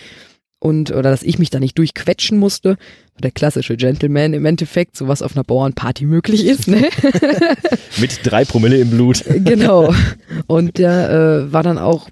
Und, 0.63 0.91
oder 0.91 1.11
dass 1.11 1.23
ich 1.23 1.39
mich 1.39 1.49
da 1.49 1.59
nicht 1.59 1.77
durchquetschen 1.77 2.37
musste. 2.37 2.77
Der 3.21 3.31
klassische 3.31 3.75
Gentleman 3.75 4.33
im 4.33 4.45
Endeffekt, 4.45 4.95
so 4.95 5.09
was 5.09 5.21
auf 5.21 5.35
einer 5.35 5.43
Bauernparty 5.43 6.05
möglich 6.05 6.45
ist, 6.45 6.69
ne? 6.69 6.87
Mit 7.97 8.21
drei 8.23 8.45
Promille 8.45 8.77
im 8.77 8.89
Blut. 8.89 9.25
genau. 9.43 9.93
Und 10.47 10.77
der 10.77 11.09
äh, 11.09 11.51
war 11.51 11.63
dann 11.63 11.77
auch 11.77 12.07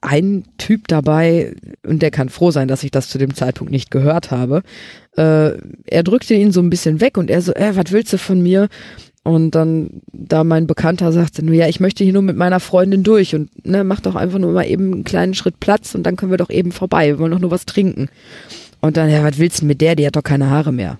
ein 0.00 0.42
Typ 0.58 0.88
dabei, 0.88 1.54
und 1.86 2.02
der 2.02 2.10
kann 2.10 2.28
froh 2.28 2.50
sein, 2.50 2.66
dass 2.66 2.82
ich 2.82 2.90
das 2.90 3.08
zu 3.08 3.18
dem 3.18 3.34
Zeitpunkt 3.34 3.70
nicht 3.70 3.92
gehört 3.92 4.32
habe. 4.32 4.64
Äh, 5.16 5.52
er 5.86 6.02
drückte 6.02 6.34
ihn 6.34 6.50
so 6.50 6.60
ein 6.60 6.70
bisschen 6.70 7.00
weg 7.00 7.16
und 7.16 7.30
er 7.30 7.40
so, 7.40 7.54
äh, 7.54 7.76
was 7.76 7.92
willst 7.92 8.12
du 8.12 8.18
von 8.18 8.42
mir? 8.42 8.68
Und 9.24 9.52
dann, 9.52 10.02
da 10.12 10.42
mein 10.42 10.66
Bekannter 10.66 11.12
sagte, 11.12 11.44
nur 11.44 11.54
ja, 11.54 11.68
ich 11.68 11.78
möchte 11.78 12.02
hier 12.02 12.12
nur 12.12 12.22
mit 12.22 12.36
meiner 12.36 12.58
Freundin 12.58 13.04
durch 13.04 13.34
und 13.36 13.50
ne, 13.64 13.84
mach 13.84 14.00
doch 14.00 14.16
einfach 14.16 14.38
nur 14.38 14.52
mal 14.52 14.64
eben 14.64 14.92
einen 14.92 15.04
kleinen 15.04 15.34
Schritt 15.34 15.60
Platz 15.60 15.94
und 15.94 16.02
dann 16.02 16.16
können 16.16 16.32
wir 16.32 16.38
doch 16.38 16.50
eben 16.50 16.72
vorbei. 16.72 17.06
Wir 17.06 17.18
wollen 17.20 17.30
doch 17.30 17.38
nur 17.38 17.52
was 17.52 17.64
trinken. 17.64 18.08
Und 18.80 18.96
dann, 18.96 19.08
ja, 19.08 19.22
was 19.22 19.38
willst 19.38 19.62
du 19.62 19.66
mit 19.66 19.80
der? 19.80 19.94
Die 19.94 20.04
hat 20.04 20.16
doch 20.16 20.24
keine 20.24 20.50
Haare 20.50 20.72
mehr. 20.72 20.98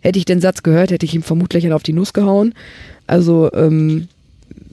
Hätte 0.00 0.18
ich 0.18 0.26
den 0.26 0.40
Satz 0.40 0.62
gehört, 0.62 0.90
hätte 0.90 1.06
ich 1.06 1.14
ihm 1.14 1.22
vermutlich 1.22 1.70
auf 1.72 1.82
die 1.82 1.94
Nuss 1.94 2.12
gehauen. 2.12 2.54
Also, 3.06 3.50
ähm, 3.54 4.08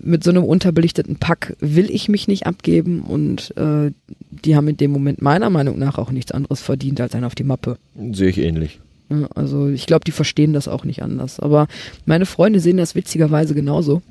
mit 0.01 0.23
so 0.23 0.31
einem 0.31 0.43
unterbelichteten 0.43 1.17
Pack 1.17 1.55
will 1.59 1.89
ich 1.89 2.09
mich 2.09 2.27
nicht 2.27 2.47
abgeben 2.47 3.01
und 3.01 3.55
äh, 3.57 3.91
die 4.29 4.55
haben 4.55 4.67
in 4.67 4.77
dem 4.77 4.91
Moment 4.91 5.21
meiner 5.21 5.49
Meinung 5.49 5.77
nach 5.79 5.97
auch 5.97 6.11
nichts 6.11 6.31
anderes 6.31 6.61
verdient 6.61 7.01
als 7.01 7.13
einen 7.13 7.25
auf 7.25 7.35
die 7.35 7.43
Mappe. 7.43 7.77
Sehe 8.11 8.29
ich 8.29 8.37
ähnlich. 8.37 8.79
Ja, 9.09 9.27
Also 9.35 9.67
ich 9.69 9.85
glaube, 9.85 10.03
die 10.05 10.11
verstehen 10.11 10.53
das 10.53 10.67
auch 10.67 10.83
nicht 10.83 11.01
anders. 11.01 11.39
Aber 11.39 11.67
meine 12.05 12.25
Freunde 12.25 12.59
sehen 12.59 12.77
das 12.77 12.95
witzigerweise 12.95 13.53
genauso. 13.53 14.01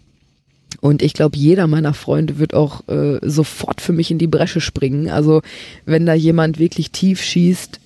Und 0.81 1.03
ich 1.03 1.15
glaube, 1.15 1.37
jeder 1.37 1.67
meiner 1.67 1.95
Freunde 1.95 2.39
wird 2.39 2.55
auch 2.55 2.87
äh, 2.89 3.19
sofort 3.23 3.81
für 3.81 3.93
mich 3.93 4.11
in 4.11 4.19
die 4.19 4.27
Bresche 4.27 4.61
springen. 4.61 5.09
Also 5.09 5.43
wenn 5.85 6.07
da 6.07 6.15
jemand 6.15 6.59
wirklich 6.59 6.91
tief 6.91 7.23
schießt, 7.23 7.81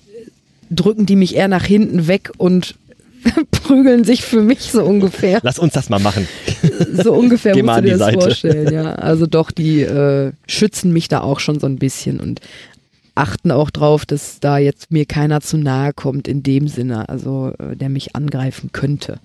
drücken 0.69 1.05
die 1.05 1.15
mich 1.15 1.35
eher 1.35 1.47
nach 1.47 1.65
hinten 1.65 2.07
weg 2.07 2.31
und 2.37 2.75
prügeln 3.51 4.03
sich 4.03 4.23
für 4.23 4.41
mich 4.41 4.71
so 4.71 4.83
ungefähr. 4.83 5.39
Lass 5.43 5.59
uns 5.59 5.73
das 5.73 5.89
mal 5.89 5.99
machen. 5.99 6.27
So 6.91 7.13
ungefähr 7.13 7.53
Geh 7.55 7.61
musst 7.61 7.77
du 7.77 7.81
dir 7.83 7.91
das 7.91 7.99
Seite. 7.99 8.19
vorstellen, 8.19 8.73
ja. 8.73 8.95
Also 8.95 9.27
doch, 9.27 9.51
die 9.51 9.81
äh, 9.81 10.31
schützen 10.47 10.91
mich 10.91 11.07
da 11.07 11.21
auch 11.21 11.39
schon 11.39 11.59
so 11.59 11.67
ein 11.67 11.77
bisschen 11.77 12.19
und 12.19 12.41
achten 13.15 13.51
auch 13.51 13.69
drauf, 13.69 14.05
dass 14.05 14.39
da 14.39 14.57
jetzt 14.57 14.91
mir 14.91 15.05
keiner 15.05 15.41
zu 15.41 15.57
nahe 15.57 15.93
kommt 15.93 16.27
in 16.27 16.43
dem 16.43 16.67
Sinne, 16.67 17.09
also 17.09 17.53
äh, 17.59 17.75
der 17.75 17.89
mich 17.89 18.15
angreifen 18.15 18.71
könnte. 18.71 19.19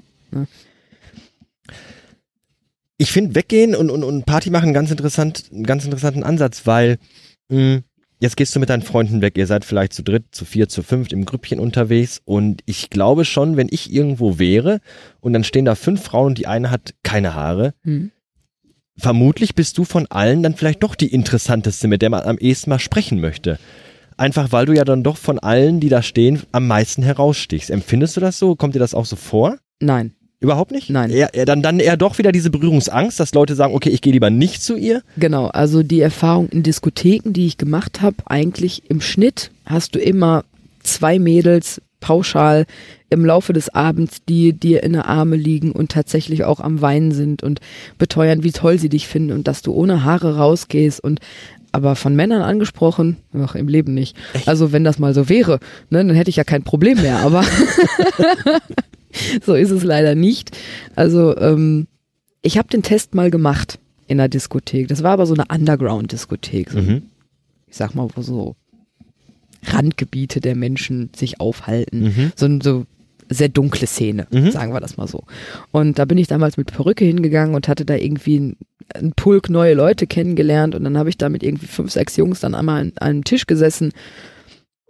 Ich 2.98 3.12
finde 3.12 3.34
weggehen 3.34 3.74
und, 3.74 3.90
und, 3.90 4.02
und 4.02 4.24
Party 4.26 4.50
machen 4.50 4.72
ganz 4.72 4.90
interessant, 4.90 5.44
einen 5.52 5.64
ganz 5.64 5.84
interessanten 5.84 6.22
Ansatz, 6.22 6.66
weil 6.66 6.98
mh, 7.48 7.80
jetzt 8.20 8.36
gehst 8.36 8.54
du 8.56 8.60
mit 8.60 8.70
deinen 8.70 8.82
Freunden 8.82 9.20
weg. 9.20 9.36
Ihr 9.36 9.46
seid 9.46 9.64
vielleicht 9.64 9.92
zu 9.92 10.02
dritt, 10.02 10.24
zu 10.30 10.44
vier, 10.44 10.68
zu 10.68 10.82
fünft 10.82 11.12
im 11.12 11.24
Grüppchen 11.26 11.60
unterwegs 11.60 12.20
und 12.24 12.62
ich 12.64 12.88
glaube 12.90 13.24
schon, 13.24 13.56
wenn 13.56 13.68
ich 13.70 13.92
irgendwo 13.92 14.38
wäre 14.38 14.80
und 15.20 15.32
dann 15.34 15.44
stehen 15.44 15.66
da 15.66 15.74
fünf 15.74 16.02
Frauen 16.02 16.28
und 16.28 16.38
die 16.38 16.46
eine 16.46 16.70
hat 16.70 16.94
keine 17.02 17.34
Haare, 17.34 17.74
Hm. 17.82 18.10
Vermutlich 18.98 19.54
bist 19.54 19.78
du 19.78 19.84
von 19.84 20.06
allen 20.08 20.42
dann 20.42 20.54
vielleicht 20.54 20.82
doch 20.82 20.94
die 20.94 21.12
interessanteste, 21.12 21.88
mit 21.88 22.02
der 22.02 22.10
man 22.10 22.22
am 22.22 22.38
ehesten 22.38 22.70
mal 22.70 22.78
sprechen 22.78 23.20
möchte. 23.20 23.58
Einfach 24.16 24.52
weil 24.52 24.66
du 24.66 24.72
ja 24.72 24.84
dann 24.84 25.02
doch 25.02 25.16
von 25.18 25.38
allen, 25.38 25.80
die 25.80 25.90
da 25.90 26.02
stehen, 26.02 26.42
am 26.52 26.66
meisten 26.66 27.02
herausstichst. 27.02 27.70
Empfindest 27.70 28.16
du 28.16 28.20
das 28.20 28.38
so? 28.38 28.56
Kommt 28.56 28.74
dir 28.74 28.78
das 28.78 28.94
auch 28.94 29.04
so 29.04 29.16
vor? 29.16 29.58
Nein, 29.80 30.12
Überhaupt 30.38 30.70
nicht? 30.70 30.90
Nein. 30.90 31.10
Eher, 31.10 31.32
eher, 31.32 31.46
dann, 31.46 31.62
dann 31.62 31.80
eher 31.80 31.96
doch 31.96 32.18
wieder 32.18 32.30
diese 32.30 32.50
Berührungsangst, 32.50 33.18
dass 33.18 33.32
Leute 33.32 33.54
sagen, 33.54 33.74
okay, 33.74 33.88
ich 33.88 34.02
gehe 34.02 34.12
lieber 34.12 34.28
nicht 34.28 34.62
zu 34.62 34.76
ihr. 34.76 35.02
genau. 35.16 35.46
Also 35.46 35.82
die 35.82 36.00
Erfahrung 36.00 36.48
in 36.50 36.62
Diskotheken, 36.62 37.32
die 37.32 37.46
ich 37.46 37.56
gemacht 37.56 38.02
habe, 38.02 38.16
eigentlich 38.26 38.90
im 38.90 39.00
Schnitt 39.00 39.50
hast 39.64 39.94
du 39.94 39.98
immer 39.98 40.44
zwei 40.82 41.18
Mädels 41.18 41.80
pauschal 42.00 42.66
im 43.08 43.24
Laufe 43.24 43.52
des 43.52 43.68
Abends, 43.68 44.24
die 44.28 44.52
dir 44.52 44.82
in 44.82 44.92
der 44.92 45.06
Arme 45.06 45.36
liegen 45.36 45.72
und 45.72 45.90
tatsächlich 45.92 46.44
auch 46.44 46.60
am 46.60 46.80
Weinen 46.80 47.12
sind 47.12 47.42
und 47.42 47.60
beteuern, 47.98 48.42
wie 48.42 48.52
toll 48.52 48.78
sie 48.78 48.88
dich 48.88 49.06
finden 49.08 49.32
und 49.32 49.48
dass 49.48 49.62
du 49.62 49.72
ohne 49.72 50.04
Haare 50.04 50.36
rausgehst 50.36 51.00
und 51.02 51.20
aber 51.72 51.94
von 51.94 52.16
Männern 52.16 52.40
angesprochen, 52.42 53.18
ach, 53.34 53.54
im 53.54 53.68
Leben 53.68 53.92
nicht. 53.92 54.16
Also 54.46 54.72
wenn 54.72 54.82
das 54.82 54.98
mal 54.98 55.12
so 55.12 55.28
wäre, 55.28 55.60
ne, 55.90 55.98
dann 56.04 56.14
hätte 56.14 56.30
ich 56.30 56.36
ja 56.36 56.44
kein 56.44 56.62
Problem 56.62 57.02
mehr, 57.02 57.18
aber 57.18 57.44
so 59.44 59.54
ist 59.54 59.70
es 59.70 59.82
leider 59.84 60.14
nicht. 60.14 60.56
Also 60.94 61.36
ähm, 61.36 61.86
ich 62.42 62.58
habe 62.58 62.68
den 62.68 62.82
Test 62.82 63.14
mal 63.14 63.30
gemacht 63.30 63.78
in 64.06 64.18
der 64.18 64.28
Diskothek. 64.28 64.88
Das 64.88 65.02
war 65.02 65.12
aber 65.12 65.26
so 65.26 65.34
eine 65.34 65.44
Underground-Diskothek. 65.52 66.70
So, 66.70 66.78
Mhm. 66.78 67.02
Ich 67.68 67.76
sag 67.76 67.94
mal, 67.94 68.08
wo 68.14 68.22
so 68.22 68.56
Randgebiete 69.64 70.40
der 70.40 70.54
Menschen 70.56 71.10
sich 71.14 71.40
aufhalten. 71.40 72.02
Mhm. 72.02 72.32
So, 72.36 72.48
so 72.62 72.86
sehr 73.28 73.48
dunkle 73.48 73.86
Szene, 73.86 74.26
Mhm. 74.30 74.50
sagen 74.50 74.72
wir 74.72 74.80
das 74.80 74.96
mal 74.96 75.08
so. 75.08 75.24
Und 75.72 75.98
da 75.98 76.04
bin 76.04 76.18
ich 76.18 76.28
damals 76.28 76.56
mit 76.56 76.72
Perücke 76.72 77.04
hingegangen 77.04 77.54
und 77.56 77.66
hatte 77.68 77.84
da 77.84 77.96
irgendwie 77.96 78.36
einen, 78.36 78.56
einen 78.94 79.12
Pulk 79.12 79.50
neue 79.50 79.74
Leute 79.74 80.06
kennengelernt 80.06 80.74
und 80.76 80.84
dann 80.84 80.96
habe 80.96 81.08
ich 81.08 81.18
da 81.18 81.28
mit 81.28 81.42
irgendwie 81.42 81.66
fünf, 81.66 81.90
sechs 81.90 82.16
Jungs 82.16 82.40
dann 82.40 82.54
einmal 82.54 82.80
an 82.82 82.92
einem 82.98 83.24
Tisch 83.24 83.46
gesessen 83.46 83.92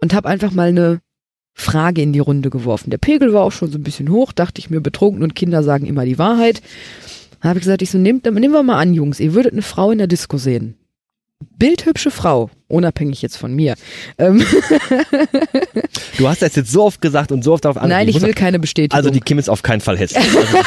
und 0.01 0.13
habe 0.13 0.29
einfach 0.29 0.51
mal 0.51 0.67
eine 0.69 0.99
Frage 1.55 2.03
in 2.03 2.13
die 2.13 2.19
Runde 2.19 2.51
geworfen. 2.51 2.91
Der 2.91 2.99
Pegel 2.99 3.33
war 3.33 3.41
auch 3.43 3.51
schon 3.51 3.71
so 3.71 3.79
ein 3.79 3.83
bisschen 3.83 4.09
hoch, 4.11 4.31
dachte 4.31 4.59
ich 4.59 4.69
mir, 4.69 4.81
betrunken 4.81 5.23
und 5.23 5.33
Kinder 5.33 5.63
sagen 5.63 5.87
immer 5.87 6.05
die 6.05 6.19
Wahrheit. 6.19 6.61
Dann 7.41 7.49
habe 7.49 7.59
ich 7.59 7.63
gesagt, 7.65 7.81
ich 7.81 7.89
so, 7.89 7.97
nehmt, 7.97 8.25
nehmen 8.25 8.53
wir 8.53 8.61
mal 8.61 8.77
an, 8.79 8.93
Jungs, 8.93 9.19
ihr 9.19 9.33
würdet 9.33 9.53
eine 9.53 9.63
Frau 9.63 9.89
in 9.89 9.97
der 9.97 10.05
Disco 10.05 10.37
sehen. 10.37 10.75
Bildhübsche 11.57 12.11
Frau, 12.11 12.49
unabhängig 12.67 13.21
jetzt 13.21 13.37
von 13.37 13.53
mir. 13.53 13.75
Ähm, 14.17 14.43
Du 16.17 16.27
hast 16.27 16.41
das 16.41 16.55
jetzt 16.55 16.71
so 16.71 16.83
oft 16.83 16.99
gesagt 17.01 17.31
und 17.31 17.43
so 17.43 17.53
oft 17.53 17.65
darauf 17.65 17.81
nein, 17.83 18.07
ich 18.07 18.21
will 18.21 18.33
keine 18.33 18.59
Bestätigung. 18.59 18.97
Also 18.97 19.11
die 19.11 19.19
Kim 19.19 19.37
ist 19.37 19.49
auf 19.49 19.61
keinen 19.61 19.81
Fall 19.81 19.97
hässlich. 19.97 20.25
Also, 20.35 20.57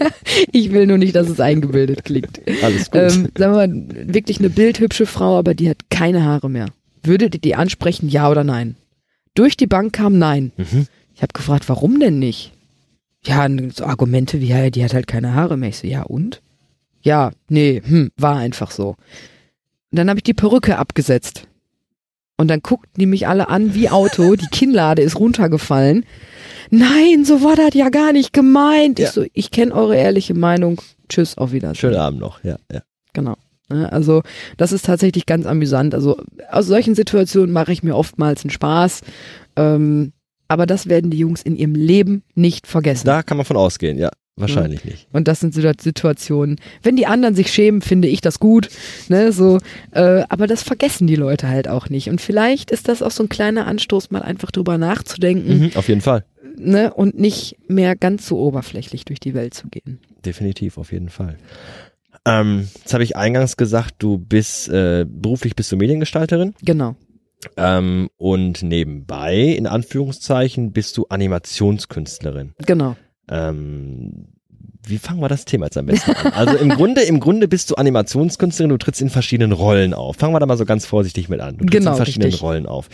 ich 0.52 0.72
will 0.72 0.86
nur 0.86 0.98
nicht, 0.98 1.14
dass 1.14 1.28
es 1.28 1.38
eingebildet 1.38 2.04
klingt. 2.04 2.40
alles 2.62 2.90
gut. 2.90 3.00
Ähm, 3.00 3.28
sagen 3.36 3.54
wir 3.54 3.66
mal, 3.66 4.12
wirklich 4.12 4.40
eine 4.40 4.50
bildhübsche 4.50 5.06
Frau, 5.06 5.38
aber 5.38 5.54
die 5.54 5.68
hat 5.68 5.78
keine 5.90 6.24
Haare 6.24 6.50
mehr. 6.50 6.66
Würdet 7.02 7.34
ihr 7.36 7.40
die 7.40 7.54
ansprechen, 7.54 8.08
ja 8.08 8.28
oder 8.28 8.42
nein? 8.44 8.76
Durch 9.34 9.56
die 9.56 9.68
Bank 9.68 9.92
kam 9.92 10.18
nein. 10.18 10.52
Mhm. 10.56 10.86
Ich 11.14 11.22
habe 11.22 11.32
gefragt, 11.32 11.68
warum 11.68 12.00
denn 12.00 12.18
nicht? 12.18 12.52
Ja, 13.24 13.46
so 13.72 13.84
Argumente 13.84 14.40
wie, 14.40 14.46
ja, 14.46 14.70
die 14.70 14.82
hat 14.82 14.94
halt 14.94 15.06
keine 15.06 15.34
Haare 15.34 15.56
mehr. 15.56 15.68
Ich 15.68 15.78
so, 15.78 15.86
ja 15.86 16.02
und? 16.02 16.42
Ja, 17.02 17.30
nee, 17.48 17.80
hm, 17.84 18.10
war 18.16 18.36
einfach 18.36 18.70
so. 18.70 18.96
Und 19.90 19.98
dann 19.98 20.08
habe 20.08 20.18
ich 20.18 20.24
die 20.24 20.34
Perücke 20.34 20.78
abgesetzt. 20.78 21.46
Und 22.36 22.48
dann 22.48 22.60
guckten 22.60 22.98
die 22.98 23.06
mich 23.06 23.28
alle 23.28 23.48
an 23.48 23.74
wie 23.74 23.90
Auto, 23.90 24.34
die 24.34 24.46
Kinnlade 24.46 25.02
ist 25.02 25.18
runtergefallen. 25.18 26.06
Nein, 26.70 27.24
so 27.24 27.42
war 27.42 27.56
das 27.56 27.74
ja 27.74 27.90
gar 27.90 28.12
nicht 28.12 28.32
gemeint. 28.32 28.98
Ja. 28.98 29.06
Ich 29.08 29.12
so, 29.12 29.24
ich 29.32 29.50
kenne 29.50 29.74
eure 29.74 29.96
ehrliche 29.96 30.34
Meinung. 30.34 30.80
Tschüss, 31.08 31.36
auf 31.36 31.52
Wiedersehen. 31.52 31.74
Schönen 31.74 31.96
Abend 31.96 32.20
noch. 32.20 32.42
Ja, 32.44 32.56
ja. 32.72 32.80
Genau. 33.12 33.36
Ne, 33.68 33.92
Also 33.92 34.22
das 34.56 34.72
ist 34.72 34.86
tatsächlich 34.86 35.26
ganz 35.26 35.46
amüsant. 35.46 35.94
Also 35.94 36.16
aus 36.50 36.66
solchen 36.66 36.94
Situationen 36.94 37.52
mache 37.52 37.72
ich 37.72 37.82
mir 37.82 37.96
oftmals 37.96 38.44
einen 38.44 38.50
Spaß. 38.50 39.02
Ähm, 39.56 40.12
aber 40.48 40.66
das 40.66 40.88
werden 40.88 41.10
die 41.10 41.18
Jungs 41.18 41.42
in 41.42 41.56
ihrem 41.56 41.74
Leben 41.74 42.22
nicht 42.34 42.66
vergessen. 42.66 43.06
Da 43.06 43.22
kann 43.22 43.36
man 43.36 43.46
von 43.46 43.56
ausgehen, 43.56 43.98
ja. 43.98 44.10
Wahrscheinlich 44.36 44.84
nicht. 44.84 45.06
Und 45.12 45.28
das 45.28 45.40
sind 45.40 45.52
so 45.52 45.60
Situationen. 45.60 46.56
Wenn 46.82 46.96
die 46.96 47.06
anderen 47.06 47.34
sich 47.34 47.52
schämen, 47.52 47.82
finde 47.82 48.08
ich 48.08 48.20
das 48.22 48.38
gut. 48.40 48.68
Ne, 49.08 49.32
so, 49.32 49.58
äh, 49.92 50.22
aber 50.28 50.46
das 50.46 50.62
vergessen 50.62 51.06
die 51.06 51.16
Leute 51.16 51.48
halt 51.48 51.68
auch 51.68 51.90
nicht. 51.90 52.08
Und 52.08 52.20
vielleicht 52.20 52.70
ist 52.70 52.88
das 52.88 53.02
auch 53.02 53.10
so 53.10 53.22
ein 53.24 53.28
kleiner 53.28 53.66
Anstoß, 53.66 54.10
mal 54.10 54.22
einfach 54.22 54.50
drüber 54.50 54.78
nachzudenken 54.78 55.58
Mhm, 55.60 55.70
auf 55.74 55.88
jeden 55.88 56.00
Fall. 56.00 56.24
ne, 56.56 56.92
und 56.94 57.18
nicht 57.18 57.56
mehr 57.68 57.96
ganz 57.96 58.26
so 58.26 58.38
oberflächlich 58.38 59.04
durch 59.04 59.20
die 59.20 59.34
Welt 59.34 59.52
zu 59.54 59.68
gehen. 59.68 60.00
Definitiv, 60.24 60.78
auf 60.78 60.90
jeden 60.92 61.10
Fall. 61.10 61.36
Ähm, 62.26 62.68
jetzt 62.78 62.92
habe 62.94 63.04
ich 63.04 63.16
eingangs 63.16 63.56
gesagt, 63.56 63.94
du 63.98 64.18
bist 64.18 64.68
äh, 64.68 65.04
beruflich 65.08 65.56
bist 65.56 65.72
du 65.72 65.76
Mediengestalterin 65.76 66.54
Genau. 66.62 66.94
ähm, 67.56 68.10
und 68.18 68.62
nebenbei, 68.62 69.36
in 69.38 69.66
Anführungszeichen, 69.66 70.72
bist 70.72 70.96
du 70.98 71.06
Animationskünstlerin. 71.08 72.52
Genau. 72.66 72.96
Ähm, 73.30 74.26
wie 74.86 74.98
fangen 74.98 75.20
wir 75.20 75.28
das 75.28 75.44
Thema 75.44 75.66
jetzt 75.66 75.76
am 75.76 75.86
besten 75.86 76.10
an? 76.12 76.32
Also 76.32 76.56
im 76.56 76.70
Grunde, 76.70 77.02
im 77.02 77.20
Grunde 77.20 77.48
bist 77.48 77.70
du 77.70 77.74
Animationskünstlerin, 77.76 78.70
du 78.70 78.78
trittst 78.78 79.00
in 79.00 79.10
verschiedenen 79.10 79.52
Rollen 79.52 79.94
auf. 79.94 80.16
Fangen 80.16 80.34
wir 80.34 80.40
da 80.40 80.46
mal 80.46 80.56
so 80.56 80.64
ganz 80.64 80.86
vorsichtig 80.86 81.28
mit 81.28 81.40
an. 81.40 81.56
Du 81.58 81.64
trittst 81.64 81.72
Genau, 81.72 81.90
in 81.92 81.96
verschiedenen 81.96 82.26
richtig. 82.26 82.42
Rollen 82.42 82.66
auf. 82.66 82.88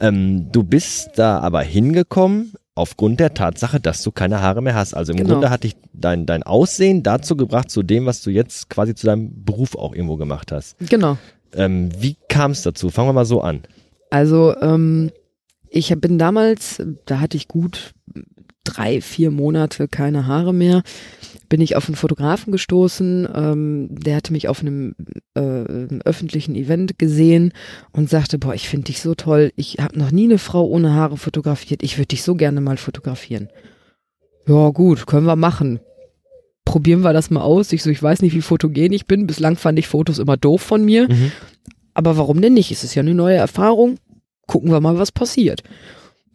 Ähm, 0.00 0.50
du 0.52 0.62
bist 0.62 1.10
da 1.16 1.40
aber 1.40 1.62
hingekommen 1.62 2.52
aufgrund 2.74 3.20
der 3.20 3.34
Tatsache, 3.34 3.80
dass 3.80 4.02
du 4.02 4.12
keine 4.12 4.40
Haare 4.40 4.62
mehr 4.62 4.74
hast. 4.74 4.94
Also 4.94 5.12
im 5.12 5.18
Genau. 5.18 5.30
Grunde 5.30 5.50
hat 5.50 5.64
dich 5.64 5.76
dein, 5.92 6.24
dein 6.26 6.42
Aussehen 6.42 7.02
dazu 7.02 7.36
gebracht, 7.36 7.70
zu 7.70 7.82
dem, 7.82 8.06
was 8.06 8.22
du 8.22 8.30
jetzt 8.30 8.70
quasi 8.70 8.94
zu 8.94 9.06
deinem 9.06 9.44
Beruf 9.44 9.74
auch 9.76 9.94
irgendwo 9.94 10.16
gemacht 10.16 10.52
hast. 10.52 10.76
Genau. 10.88 11.18
Ähm, 11.54 11.90
wie 11.98 12.16
kam 12.28 12.52
es 12.52 12.62
dazu? 12.62 12.88
Fangen 12.88 13.08
wir 13.08 13.12
mal 13.12 13.26
so 13.26 13.42
an. 13.42 13.62
Also 14.10 14.54
ähm, 14.62 15.10
ich 15.68 15.94
bin 16.00 16.18
damals, 16.18 16.82
da 17.04 17.20
hatte 17.20 17.36
ich 17.36 17.48
gut 17.48 17.92
drei, 18.72 19.00
vier 19.00 19.30
Monate 19.30 19.88
keine 19.88 20.26
Haare 20.26 20.54
mehr, 20.54 20.82
bin 21.48 21.60
ich 21.60 21.76
auf 21.76 21.86
einen 21.86 21.96
Fotografen 21.96 22.52
gestoßen, 22.52 23.28
ähm, 23.34 23.88
der 23.90 24.16
hatte 24.16 24.32
mich 24.32 24.48
auf 24.48 24.60
einem 24.60 24.94
äh, 25.34 25.40
öffentlichen 26.04 26.54
Event 26.54 26.98
gesehen 26.98 27.52
und 27.92 28.08
sagte, 28.08 28.38
boah, 28.38 28.54
ich 28.54 28.68
finde 28.68 28.86
dich 28.86 29.00
so 29.00 29.14
toll, 29.14 29.52
ich 29.56 29.76
habe 29.80 29.98
noch 29.98 30.10
nie 30.10 30.24
eine 30.24 30.38
Frau 30.38 30.64
ohne 30.64 30.94
Haare 30.94 31.16
fotografiert, 31.16 31.82
ich 31.82 31.98
würde 31.98 32.08
dich 32.08 32.22
so 32.22 32.34
gerne 32.34 32.60
mal 32.60 32.78
fotografieren. 32.78 33.48
Ja 34.46 34.70
gut, 34.70 35.06
können 35.06 35.26
wir 35.26 35.36
machen. 35.36 35.80
Probieren 36.64 37.02
wir 37.02 37.12
das 37.12 37.30
mal 37.30 37.42
aus. 37.42 37.72
Ich 37.72 37.82
so, 37.82 37.90
ich 37.90 38.02
weiß 38.02 38.22
nicht, 38.22 38.34
wie 38.34 38.42
fotogen 38.42 38.92
ich 38.92 39.06
bin. 39.06 39.26
Bislang 39.26 39.56
fand 39.56 39.78
ich 39.78 39.88
Fotos 39.88 40.18
immer 40.18 40.36
doof 40.36 40.62
von 40.62 40.84
mir. 40.84 41.08
Mhm. 41.08 41.32
Aber 41.94 42.16
warum 42.16 42.40
denn 42.40 42.54
nicht? 42.54 42.70
Es 42.70 42.84
ist 42.84 42.94
ja 42.94 43.02
eine 43.02 43.14
neue 43.14 43.36
Erfahrung. 43.36 43.98
Gucken 44.46 44.70
wir 44.70 44.80
mal, 44.80 44.98
was 44.98 45.12
passiert. 45.12 45.62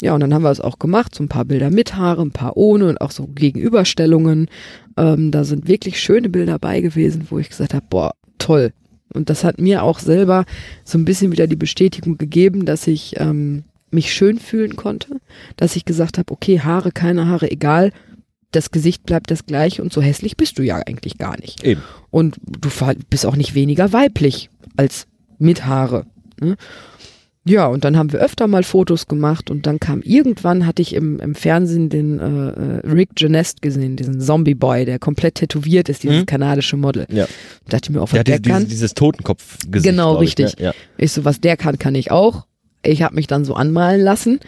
Ja, 0.01 0.13
und 0.13 0.19
dann 0.19 0.33
haben 0.33 0.43
wir 0.43 0.51
es 0.51 0.61
auch 0.61 0.79
gemacht. 0.79 1.15
So 1.15 1.23
ein 1.23 1.29
paar 1.29 1.45
Bilder 1.45 1.71
mit 1.71 1.95
Haare, 1.95 2.21
ein 2.21 2.31
paar 2.31 2.55
ohne 2.55 2.87
und 2.87 3.01
auch 3.01 3.11
so 3.11 3.27
Gegenüberstellungen. 3.27 4.47
Ähm, 4.95 5.31
da 5.31 5.43
sind 5.43 5.67
wirklich 5.67 5.99
schöne 5.99 6.29
Bilder 6.29 6.59
bei 6.59 6.81
gewesen, 6.81 7.27
wo 7.29 7.39
ich 7.39 7.49
gesagt 7.49 7.73
habe, 7.73 7.85
boah, 7.89 8.13
toll. 8.37 8.73
Und 9.13 9.29
das 9.29 9.43
hat 9.43 9.59
mir 9.59 9.83
auch 9.83 9.99
selber 9.99 10.45
so 10.83 10.97
ein 10.97 11.05
bisschen 11.05 11.31
wieder 11.31 11.47
die 11.47 11.55
Bestätigung 11.55 12.17
gegeben, 12.17 12.65
dass 12.65 12.85
ich 12.87 13.15
ähm, 13.17 13.63
mich 13.89 14.13
schön 14.13 14.37
fühlen 14.37 14.75
konnte. 14.75 15.19
Dass 15.55 15.75
ich 15.75 15.85
gesagt 15.85 16.17
habe, 16.17 16.31
okay, 16.31 16.59
Haare, 16.59 16.91
keine 16.91 17.27
Haare, 17.27 17.49
egal. 17.49 17.91
Das 18.51 18.71
Gesicht 18.71 19.03
bleibt 19.05 19.31
das 19.31 19.45
gleiche 19.45 19.81
und 19.81 19.91
so 19.91 20.01
hässlich 20.01 20.37
bist 20.37 20.57
du 20.57 20.63
ja 20.63 20.77
eigentlich 20.77 21.17
gar 21.17 21.37
nicht. 21.39 21.63
Eben. 21.63 21.81
Und 22.11 22.37
du 22.43 22.69
bist 23.09 23.25
auch 23.25 23.35
nicht 23.35 23.55
weniger 23.55 23.91
weiblich 23.93 24.49
als 24.77 25.07
mit 25.37 25.65
Haare. 25.65 26.05
Ne? 26.39 26.55
Ja, 27.47 27.67
und 27.67 27.83
dann 27.85 27.97
haben 27.97 28.11
wir 28.11 28.19
öfter 28.19 28.47
mal 28.47 28.63
Fotos 28.63 29.07
gemacht 29.07 29.49
und 29.49 29.65
dann 29.65 29.79
kam 29.79 30.01
irgendwann, 30.01 30.65
hatte 30.65 30.81
ich 30.81 30.93
im, 30.93 31.19
im 31.19 31.33
Fernsehen 31.33 31.89
den 31.89 32.19
äh, 32.19 32.23
äh, 32.23 32.87
Rick 32.91 33.15
Genest 33.15 33.61
gesehen, 33.61 33.95
diesen 33.95 34.19
Zombie-Boy, 34.19 34.85
der 34.85 34.99
komplett 34.99 35.35
tätowiert 35.35 35.89
ist, 35.89 36.03
dieses 36.03 36.19
Mhm. 36.21 36.25
kanadische 36.25 36.77
Model. 36.77 37.05
Ja. 37.09 37.25
Dachte 37.69 37.91
mir 37.91 37.99
auch, 38.01 38.07
was 38.07 38.11
Der 38.11 38.23
der, 38.23 38.35
hat 38.35 38.45
diese, 38.45 38.53
kann. 38.53 38.67
dieses, 38.67 38.93
Totenkopf-Gesicht. 38.93 39.83
Genau, 39.89 40.15
ich, 40.15 40.21
richtig. 40.37 40.57
Ne? 40.57 40.65
Ja. 40.65 40.73
Ich 40.97 41.11
so, 41.11 41.25
was 41.25 41.39
der 41.41 41.57
kann, 41.57 41.77
kann 41.79 41.95
ich 41.95 42.11
auch. 42.11 42.45
Ich 42.83 43.01
habe 43.01 43.15
mich 43.15 43.27
dann 43.27 43.43
so 43.45 43.53
anmalen 43.55 44.01
lassen. 44.01 44.39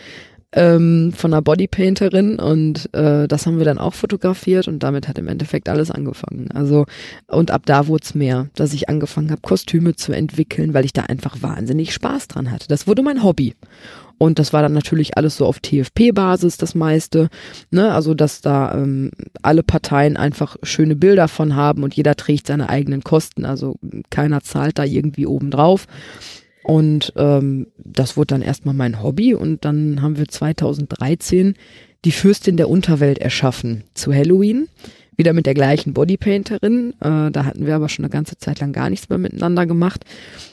Ähm, 0.51 1.13
von 1.15 1.33
einer 1.33 1.41
Bodypainterin 1.41 2.39
und 2.39 2.89
äh, 2.93 3.27
das 3.27 3.45
haben 3.45 3.59
wir 3.59 3.65
dann 3.65 3.77
auch 3.77 3.93
fotografiert 3.93 4.67
und 4.67 4.81
damit 4.81 5.07
hat 5.07 5.19
im 5.19 5.27
Endeffekt 5.27 5.69
alles 5.69 5.91
angefangen. 5.91 6.49
Also 6.51 6.85
und 7.27 7.51
ab 7.51 7.63
da 7.65 7.87
wurde 7.87 8.03
es 8.03 8.15
mehr, 8.15 8.47
dass 8.55 8.73
ich 8.73 8.89
angefangen 8.89 9.29
habe, 9.29 9.41
Kostüme 9.41 9.95
zu 9.95 10.11
entwickeln, 10.11 10.73
weil 10.73 10.85
ich 10.85 10.93
da 10.93 11.03
einfach 11.03 11.41
wahnsinnig 11.41 11.93
Spaß 11.93 12.27
dran 12.27 12.51
hatte. 12.51 12.67
Das 12.67 12.87
wurde 12.87 13.03
mein 13.03 13.23
Hobby. 13.23 13.53
Und 14.19 14.37
das 14.37 14.51
war 14.51 14.61
dann 14.61 14.73
natürlich 14.73 15.17
alles 15.17 15.37
so 15.37 15.45
auf 15.45 15.61
TFP-Basis, 15.61 16.57
das 16.57 16.75
meiste. 16.75 17.29
Ne? 17.71 17.89
Also, 17.91 18.13
dass 18.13 18.41
da 18.41 18.73
ähm, 18.73 19.11
alle 19.41 19.63
Parteien 19.63 20.17
einfach 20.17 20.57
schöne 20.61 20.97
Bilder 20.97 21.29
von 21.29 21.55
haben 21.55 21.83
und 21.83 21.95
jeder 21.95 22.15
trägt 22.15 22.47
seine 22.47 22.67
eigenen 22.67 23.01
Kosten. 23.01 23.45
Also 23.45 23.77
keiner 24.09 24.41
zahlt 24.41 24.77
da 24.77 24.83
irgendwie 24.83 25.25
oben 25.25 25.51
drauf. 25.51 25.87
Und 26.69 27.13
ähm, 27.15 27.65
das 27.79 28.15
wurde 28.15 28.35
dann 28.35 28.43
erstmal 28.43 28.75
mein 28.75 29.01
Hobby 29.01 29.33
und 29.33 29.65
dann 29.65 30.03
haben 30.03 30.19
wir 30.19 30.27
2013 30.27 31.55
die 32.05 32.11
Fürstin 32.11 32.57
der 32.57 32.69
Unterwelt 32.69 33.17
erschaffen 33.17 33.85
zu 33.95 34.13
Halloween. 34.13 34.67
Wieder 35.17 35.33
mit 35.33 35.47
der 35.47 35.55
gleichen 35.55 35.93
Bodypainterin. 35.93 36.93
Äh, 37.01 37.31
da 37.31 37.45
hatten 37.45 37.65
wir 37.65 37.73
aber 37.73 37.89
schon 37.89 38.05
eine 38.05 38.11
ganze 38.11 38.37
Zeit 38.37 38.59
lang 38.59 38.71
gar 38.71 38.91
nichts 38.91 39.09
mehr 39.09 39.17
miteinander 39.17 39.65
gemacht. 39.65 40.05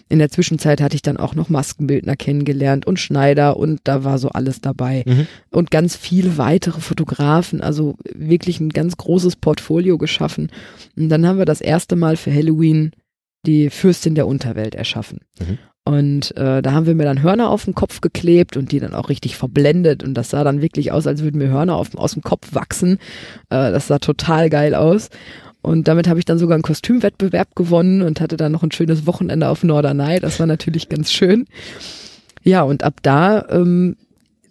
In 0.09 0.19
der 0.19 0.31
Zwischenzeit 0.31 0.81
hatte 0.81 0.95
ich 0.95 1.03
dann 1.03 1.19
auch 1.19 1.35
noch 1.35 1.51
Maskenbildner 1.51 2.17
kennengelernt 2.17 2.87
und 2.87 2.99
Schneider 2.99 3.59
und 3.59 3.83
da 3.85 4.03
war 4.03 4.17
so 4.17 4.31
alles 4.31 4.63
dabei. 4.63 5.05
Mhm. 5.07 5.27
Und 5.51 5.71
ganz 5.71 5.97
viele 5.97 6.39
weitere 6.39 6.81
Fotografen, 6.81 7.61
also 7.61 7.99
wirklich 8.15 8.59
ein 8.59 8.71
ganz 8.71 8.97
großes 8.97 9.37
Portfolio 9.37 9.99
geschaffen. 9.99 10.51
Und 10.97 11.11
dann 11.11 11.27
haben 11.27 11.37
wir 11.37 11.45
das 11.45 11.61
erste 11.61 11.95
Mal 11.95 12.17
für 12.17 12.33
Halloween 12.33 12.93
die 13.45 13.69
Fürstin 13.69 14.15
der 14.15 14.27
Unterwelt 14.27 14.75
erschaffen. 14.75 15.21
Mhm. 15.39 15.59
Und 15.87 16.37
äh, 16.37 16.63
da 16.63 16.73
haben 16.73 16.87
wir 16.87 16.97
mir 16.97 17.05
dann 17.05 17.23
Hörner 17.23 17.49
auf 17.49 17.65
den 17.65 17.77
Kopf 17.77 18.01
geklebt 18.01 18.57
und 18.57 18.73
die 18.73 18.81
dann 18.81 18.93
auch 18.93 19.09
richtig 19.09 19.37
verblendet. 19.37 20.03
Und 20.03 20.15
das 20.15 20.31
sah 20.31 20.43
dann 20.43 20.61
wirklich 20.61 20.91
aus, 20.91 21.07
als 21.07 21.23
würden 21.23 21.39
mir 21.39 21.47
Hörner 21.47 21.77
auf, 21.77 21.95
aus 21.95 22.15
dem 22.15 22.23
Kopf 22.23 22.55
wachsen. 22.55 22.99
Äh, 23.51 23.71
das 23.71 23.87
sah 23.87 24.01
total 24.01 24.51
geil 24.51 24.75
aus. 24.75 25.11
Und 25.63 25.87
damit 25.87 26.09
habe 26.09 26.19
ich 26.19 26.25
dann 26.25 26.39
sogar 26.39 26.57
einen 26.57 26.65
Kostümwettbewerb 26.65 27.55
gewonnen 27.55 28.03
und 28.03 28.21
hatte 28.21 28.37
dann 28.37 28.51
noch 28.51 28.65
ein 28.65 28.73
schönes 28.73 29.07
Wochenende 29.07 29.49
auf 29.49 29.63
Norderney. 29.63 30.19
Das 30.19 30.41
war 30.41 30.49
natürlich 30.49 30.89
ganz 30.89 31.13
schön. 31.13 31.47
Ja, 32.43 32.63
und 32.63 32.83
ab 32.83 32.95
da 33.03 33.47
ähm, 33.49 33.95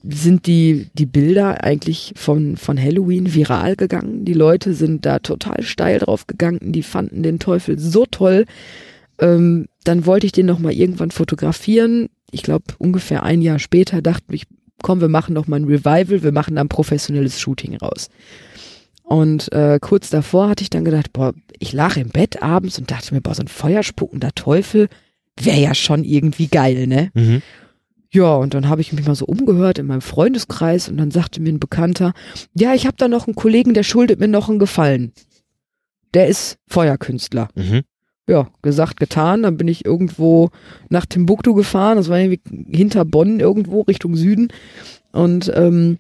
sind 0.07 0.47
die, 0.47 0.87
die 0.93 1.05
Bilder 1.05 1.65
eigentlich 1.65 2.13
von, 2.15 2.55
von 2.55 2.81
Halloween 2.81 3.33
viral 3.33 3.75
gegangen. 3.75 4.23
Die 4.23 4.33
Leute 4.33 4.73
sind 4.73 5.05
da 5.05 5.19
total 5.19 5.63
steil 5.63 5.99
drauf 5.99 6.27
gegangen. 6.27 6.71
Die 6.71 6.83
fanden 6.83 7.23
den 7.23 7.39
Teufel 7.39 7.77
so 7.77 8.05
toll. 8.05 8.45
Ähm, 9.19 9.67
dann 9.83 10.05
wollte 10.05 10.25
ich 10.25 10.31
den 10.31 10.45
noch 10.45 10.59
mal 10.59 10.73
irgendwann 10.73 11.11
fotografieren. 11.11 12.09
Ich 12.31 12.43
glaube, 12.43 12.65
ungefähr 12.77 13.23
ein 13.23 13.41
Jahr 13.41 13.59
später 13.59 14.01
dachte 14.01 14.23
ich, 14.31 14.43
komm, 14.81 15.01
wir 15.01 15.07
machen 15.07 15.33
noch 15.33 15.47
mal 15.47 15.57
ein 15.57 15.65
Revival, 15.65 16.23
wir 16.23 16.31
machen 16.31 16.55
da 16.55 16.61
ein 16.61 16.69
professionelles 16.69 17.39
Shooting 17.39 17.77
raus. 17.77 18.09
Und 19.03 19.51
äh, 19.53 19.79
kurz 19.79 20.09
davor 20.09 20.49
hatte 20.49 20.63
ich 20.63 20.69
dann 20.69 20.83
gedacht, 20.83 21.13
boah, 21.13 21.33
ich 21.59 21.73
lag 21.73 21.95
im 21.95 22.09
Bett 22.09 22.41
abends 22.41 22.79
und 22.79 22.89
dachte 22.89 23.13
mir, 23.13 23.21
boah, 23.21 23.35
so 23.35 23.43
ein 23.43 23.47
feuerspuckender 23.47 24.31
Teufel 24.33 24.89
wäre 25.39 25.59
ja 25.59 25.75
schon 25.75 26.03
irgendwie 26.03 26.47
geil, 26.47 26.87
ne? 26.87 27.11
Mhm. 27.13 27.41
Ja, 28.11 28.35
und 28.35 28.53
dann 28.53 28.69
habe 28.69 28.81
ich 28.81 28.93
mich 28.93 29.05
mal 29.05 29.15
so 29.15 29.25
umgehört 29.25 29.77
in 29.77 29.87
meinem 29.87 30.01
Freundeskreis 30.01 30.89
und 30.89 30.97
dann 30.97 31.11
sagte 31.11 31.41
mir 31.41 31.51
ein 31.51 31.59
Bekannter, 31.59 32.13
ja, 32.53 32.73
ich 32.73 32.87
habe 32.87 32.95
da 32.97 33.07
noch 33.07 33.27
einen 33.27 33.35
Kollegen, 33.35 33.73
der 33.73 33.83
schuldet 33.83 34.19
mir 34.19 34.27
noch 34.27 34.49
einen 34.49 34.59
Gefallen. 34.59 35.11
Der 36.13 36.27
ist 36.27 36.57
Feuerkünstler. 36.67 37.49
Mhm. 37.55 37.81
Ja, 38.27 38.47
gesagt, 38.61 38.99
getan. 38.99 39.43
Dann 39.43 39.57
bin 39.57 39.67
ich 39.67 39.85
irgendwo 39.85 40.49
nach 40.89 41.05
Timbuktu 41.05 41.53
gefahren. 41.53 41.97
Das 41.97 42.09
war 42.09 42.19
irgendwie 42.19 42.41
hinter 42.75 43.05
Bonn 43.05 43.39
irgendwo 43.39 43.81
Richtung 43.81 44.15
Süden. 44.15 44.47
Und 45.11 45.51
ähm, 45.55 45.99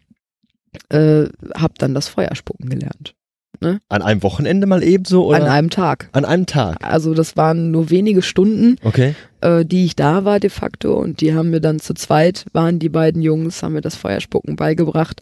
äh, 0.89 1.25
habe 1.55 1.73
dann 1.77 1.93
das 1.93 2.07
Feuerspucken 2.07 2.69
gelernt. 2.69 3.15
An 3.61 4.01
einem 4.01 4.21
Wochenende 4.21 4.67
mal 4.67 4.83
ebenso 4.83 5.25
oder? 5.25 5.37
An 5.37 5.47
einem 5.47 5.69
Tag. 5.69 6.09
An 6.11 6.25
einem 6.25 6.45
Tag. 6.45 6.77
Also 6.81 7.13
das 7.13 7.37
waren 7.37 7.71
nur 7.71 7.89
wenige 7.89 8.21
Stunden, 8.21 8.75
Okay. 8.83 9.15
äh, 9.41 9.65
die 9.65 9.85
ich 9.85 9.95
da 9.95 10.25
war 10.25 10.39
de 10.39 10.49
facto. 10.49 10.93
Und 10.93 11.21
die 11.21 11.33
haben 11.33 11.49
mir 11.49 11.61
dann 11.61 11.79
zu 11.79 11.93
zweit, 11.93 12.45
waren 12.53 12.79
die 12.79 12.89
beiden 12.89 13.21
Jungs, 13.21 13.63
haben 13.63 13.73
mir 13.73 13.81
das 13.81 13.95
Feuerspucken 13.95 14.55
beigebracht 14.55 15.21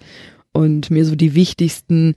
und 0.52 0.90
mir 0.90 1.06
so 1.06 1.16
die 1.16 1.36
wichtigsten 1.36 2.16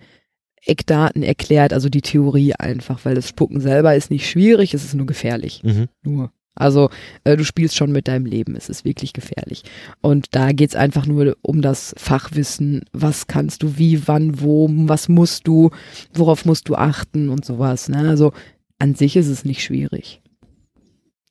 Eckdaten 0.67 1.23
erklärt, 1.23 1.73
also 1.73 1.89
die 1.89 2.03
Theorie 2.03 2.55
einfach, 2.55 3.05
weil 3.05 3.15
das 3.15 3.29
Spucken 3.29 3.61
selber 3.61 3.95
ist 3.95 4.11
nicht 4.11 4.29
schwierig, 4.29 4.75
es 4.75 4.85
ist 4.85 4.95
nur 4.95 5.07
gefährlich. 5.07 5.63
Mhm. 5.63 5.87
Nur. 6.03 6.33
Also 6.57 6.89
äh, 7.25 7.37
du 7.37 7.45
spielst 7.45 7.77
schon 7.77 7.93
mit 7.93 8.09
deinem 8.09 8.25
Leben, 8.25 8.57
es 8.57 8.69
ist 8.69 8.85
wirklich 8.85 9.13
gefährlich. 9.13 9.63
Und 10.01 10.27
da 10.31 10.53
geht's 10.53 10.75
einfach 10.75 11.07
nur 11.07 11.37
um 11.43 11.61
das 11.61 11.95
Fachwissen, 11.99 12.85
was 12.93 13.27
kannst 13.27 13.63
du, 13.63 13.77
wie, 13.79 14.09
wann, 14.09 14.41
wo, 14.41 14.69
was 14.71 15.09
musst 15.09 15.47
du, 15.47 15.71
worauf 16.15 16.45
musst 16.47 16.69
du 16.69 16.75
achten 16.75 17.29
und 17.29 17.45
sowas. 17.45 17.89
Ne? 17.89 18.09
Also 18.09 18.33
an 18.79 18.95
sich 18.95 19.17
ist 19.17 19.29
es 19.29 19.45
nicht 19.45 19.63
schwierig. 19.63 20.23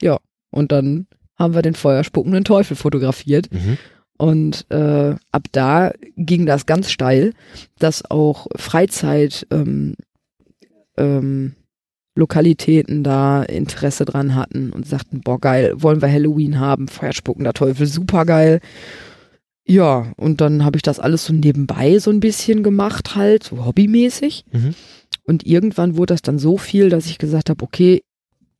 Ja, 0.01 0.19
und 0.51 0.71
dann 0.71 1.07
haben 1.38 1.55
wir 1.55 1.63
den 1.63 1.75
feuerspuckenden 1.75 2.43
Teufel 2.43 2.77
fotografiert. 2.77 3.51
Mhm. 3.51 3.77
Und 4.18 4.66
äh, 4.70 5.16
ab 5.32 5.43
da 5.51 5.91
ging 6.16 6.45
das 6.45 6.66
ganz 6.66 6.89
steil, 6.89 7.34
dass 7.80 8.09
auch 8.09 8.47
Freizeit 8.55 9.45
ähm, 9.51 9.95
ähm, 10.97 11.55
Lokalitäten 12.16 13.03
da 13.03 13.43
Interesse 13.43 14.05
dran 14.05 14.36
hatten 14.36 14.72
und 14.72 14.88
sagten, 14.88 15.20
boah 15.20 15.39
geil, 15.39 15.74
wollen 15.76 16.01
wir 16.01 16.09
Halloween 16.09 16.59
haben, 16.59 16.88
Feuerspuckender 16.88 17.51
Teufel, 17.51 17.88
super 17.88 18.26
geil. 18.26 18.61
Ja, 19.68 20.13
und 20.16 20.39
dann 20.39 20.63
habe 20.63 20.78
ich 20.78 20.84
das 20.84 20.99
alles 20.99 21.26
so 21.26 21.34
nebenbei 21.34 21.99
so 21.99 22.11
ein 22.11 22.22
bisschen 22.22 22.63
gemacht, 22.63 23.16
halt, 23.16 23.43
so 23.43 23.66
hobbymäßig. 23.66 24.45
Mhm. 24.51 24.76
Und 25.26 25.45
irgendwann 25.45 25.97
wurde 25.97 26.13
das 26.13 26.22
dann 26.22 26.39
so 26.39 26.57
viel, 26.57 26.89
dass 26.89 27.07
ich 27.07 27.18
gesagt 27.18 27.49
habe, 27.49 27.63
okay, 27.63 28.03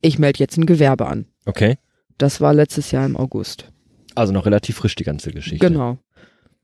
ich 0.02 0.18
melde 0.18 0.40
jetzt 0.40 0.58
ein 0.58 0.66
Gewerbe 0.66 1.06
an. 1.06 1.26
Okay. 1.46 1.78
Das 2.18 2.40
war 2.40 2.52
letztes 2.52 2.90
Jahr 2.90 3.06
im 3.06 3.16
August. 3.16 3.72
Also 4.16 4.32
noch 4.32 4.46
relativ 4.46 4.76
frisch 4.76 4.94
die 4.96 5.04
ganze 5.04 5.30
Geschichte. 5.30 5.68
Genau. 5.68 5.98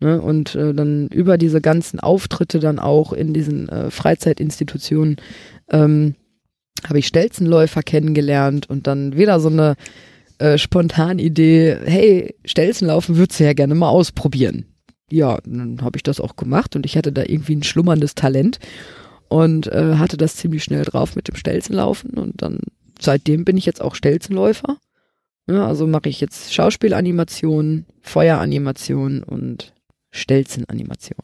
Ne, 0.01 0.21
und 0.21 0.57
äh, 0.57 0.75
dann 0.75 1.07
über 1.09 1.39
diese 1.39 1.61
ganzen 1.61 2.01
Auftritte 2.01 2.59
dann 2.59 2.81
auch 2.81 3.13
in 3.13 3.33
diesen 3.33 3.69
äh, 3.69 3.89
Freizeitinstitutionen 3.89 5.17
ähm, 5.71 6.17
habe 6.89 6.99
ich 6.99 7.07
Stelzenläufer 7.07 7.83
kennengelernt 7.85 8.69
und 8.69 8.89
dann 8.89 9.17
wieder 9.17 9.39
so 9.39 9.49
eine 9.49 9.77
äh, 10.39 10.59
spontane 10.59 11.23
Idee, 11.23 11.79
hey, 11.85 12.35
Stelzenlaufen 12.45 13.17
würdest 13.17 13.39
du 13.39 13.45
ja 13.45 13.53
gerne 13.53 13.77
mal 13.77 13.91
ausprobieren. 13.91 14.65
Ja, 15.09 15.39
dann 15.45 15.81
habe 15.83 15.97
ich 15.99 16.03
das 16.03 16.21
auch 16.21 16.35
gemacht 16.35 16.75
und 16.75 16.85
ich 16.85 16.97
hatte 16.97 17.13
da 17.13 17.23
irgendwie 17.23 17.55
ein 17.55 17.63
schlummerndes 17.63 18.17
Talent 18.17 18.59
und 19.29 19.69
äh, 19.69 19.97
hatte 19.99 20.17
das 20.17 20.35
ziemlich 20.35 20.65
schnell 20.65 20.85
drauf 20.85 21.15
mit 21.15 21.29
dem 21.29 21.37
Stelzenlaufen 21.37 22.11
und 22.15 22.43
dann 22.43 22.59
seitdem 23.01 23.45
bin 23.45 23.57
ich 23.57 23.67
jetzt 23.67 23.81
auch 23.81 23.95
Stelzenläufer. 23.95 24.79
Ja, 25.49 25.67
also 25.67 25.87
mache 25.87 26.09
ich 26.09 26.21
jetzt 26.21 26.55
Schauspielanimation, 26.55 27.87
Feueranimation 28.03 29.23
und 29.23 29.73
Stelzenanimation. 30.11 31.19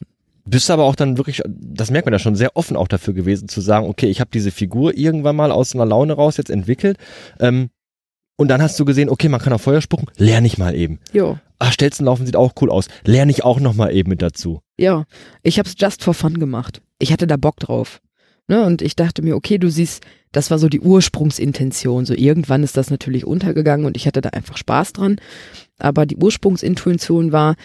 Bist 0.45 0.71
aber 0.71 0.83
auch 0.83 0.95
dann 0.95 1.17
wirklich, 1.17 1.41
das 1.47 1.91
merkt 1.91 2.05
man 2.05 2.13
ja 2.13 2.19
schon, 2.19 2.35
sehr 2.35 2.55
offen 2.55 2.75
auch 2.75 2.87
dafür 2.87 3.13
gewesen 3.13 3.47
zu 3.47 3.61
sagen, 3.61 3.87
okay, 3.87 4.07
ich 4.07 4.19
habe 4.19 4.31
diese 4.33 4.51
Figur 4.51 4.97
irgendwann 4.97 5.35
mal 5.35 5.51
aus 5.51 5.75
einer 5.75 5.85
Laune 5.85 6.13
raus 6.13 6.37
jetzt 6.37 6.49
entwickelt. 6.49 6.97
Ähm, 7.39 7.69
und 8.35 8.47
dann 8.47 8.61
hast 8.61 8.79
du 8.79 8.85
gesehen, 8.85 9.09
okay, 9.09 9.29
man 9.29 9.41
kann 9.41 9.53
auf 9.53 9.61
Feuer 9.61 9.81
spucken, 9.81 10.07
lerne 10.17 10.47
ich 10.47 10.57
mal 10.57 10.73
eben. 10.73 10.99
Jo. 11.13 11.37
Ach, 11.59 11.73
Stelzenlaufen 11.73 12.25
sieht 12.25 12.37
auch 12.37 12.53
cool 12.61 12.71
aus. 12.71 12.87
Lerne 13.03 13.31
ich 13.31 13.43
auch 13.43 13.59
noch 13.59 13.75
mal 13.75 13.93
eben 13.93 14.09
mit 14.09 14.21
dazu. 14.21 14.61
Ja, 14.77 15.03
ich 15.43 15.59
habe 15.59 15.67
es 15.67 15.75
just 15.77 16.03
for 16.03 16.13
fun 16.13 16.39
gemacht. 16.39 16.81
Ich 16.99 17.11
hatte 17.11 17.27
da 17.27 17.35
Bock 17.35 17.57
drauf. 17.57 18.01
Ne? 18.47 18.65
Und 18.65 18.81
ich 18.81 18.95
dachte 18.95 19.21
mir, 19.21 19.35
okay, 19.35 19.57
du 19.57 19.69
siehst, 19.69 20.01
das 20.31 20.51
war 20.51 20.59
so 20.59 20.69
die 20.69 20.81
Ursprungsintention. 20.81 22.05
So 22.05 22.13
irgendwann 22.13 22.63
ist 22.63 22.77
das 22.77 22.91
natürlich 22.91 23.25
untergegangen 23.25 23.85
und 23.85 23.97
ich 23.97 24.05
hatte 24.05 24.21
da 24.21 24.29
einfach 24.29 24.57
Spaß 24.57 24.93
dran. 24.93 25.17
Aber 25.77 26.05
die 26.05 26.17
Ursprungsintuition 26.17 27.31
war, 27.31 27.55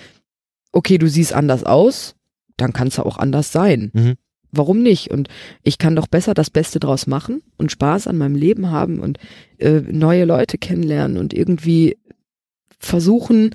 okay, 0.73 0.99
du 0.99 1.09
siehst 1.09 1.33
anders 1.33 1.65
aus, 1.65 2.15
dann 2.57 2.73
kannst 2.73 2.99
du 2.99 3.03
auch 3.03 3.19
anders 3.19 3.53
sein. 3.53 3.91
Mhm. 3.93 4.15
Warum 4.51 4.83
nicht? 4.83 5.11
Und 5.11 5.29
ich 5.63 5.79
kann 5.79 5.97
doch 5.97 6.07
besser 6.07 6.33
das 6.33 6.49
Beste 6.49 6.79
draus 6.79 7.07
machen 7.07 7.43
und 7.57 7.73
Spaß 7.73 8.07
an 8.07 8.17
meinem 8.17 8.37
Leben 8.37 8.71
haben 8.71 9.01
und 9.01 9.19
äh, 9.59 9.81
neue 9.81 10.25
Leute 10.25 10.59
kennenlernen 10.59 11.19
und 11.19 11.35
irgendwie 11.35 11.99
versuchen, 12.79 13.55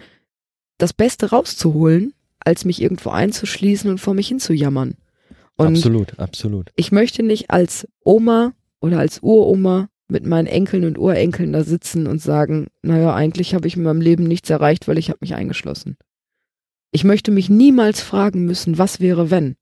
das 0.78 0.94
Beste 0.94 1.30
rauszuholen, 1.30 2.14
als 2.40 2.66
mich 2.66 2.82
irgendwo 2.82 3.10
einzuschließen 3.12 3.90
und 3.90 4.00
vor 4.00 4.14
mich 4.14 4.28
hinzujammern. 4.28 4.96
Und 5.56 5.68
absolut, 5.68 6.20
absolut. 6.20 6.72
ich 6.76 6.92
möchte 6.92 7.24
nicht 7.24 7.50
als 7.50 7.88
Oma 8.04 8.54
oder 8.82 9.00
als 9.00 9.20
Uroma 9.20 9.90
mit 10.08 10.26
meinen 10.26 10.48
Enkeln 10.48 10.86
und 10.86 10.98
Urenkeln 10.98 11.54
da 11.54 11.64
sitzen 11.64 12.08
und 12.08 12.22
sagen, 12.22 12.68
naja, 12.82 13.14
eigentlich 13.14 13.54
habe 13.54 13.68
ich 13.68 13.76
in 13.76 13.84
meinem 13.84 14.02
Leben 14.02 14.24
nichts 14.24 14.50
erreicht, 14.50 14.88
weil 14.88 14.98
ich 14.98 15.10
habe 15.10 15.20
mich 15.22 15.36
eingeschlossen. 15.36 15.98
Ich 16.92 17.04
möchte 17.04 17.32
mich 17.32 17.50
niemals 17.50 18.02
fragen 18.02 18.46
müssen, 18.46 18.78
was 18.78 19.00
wäre 19.00 19.30
wenn. 19.30 19.56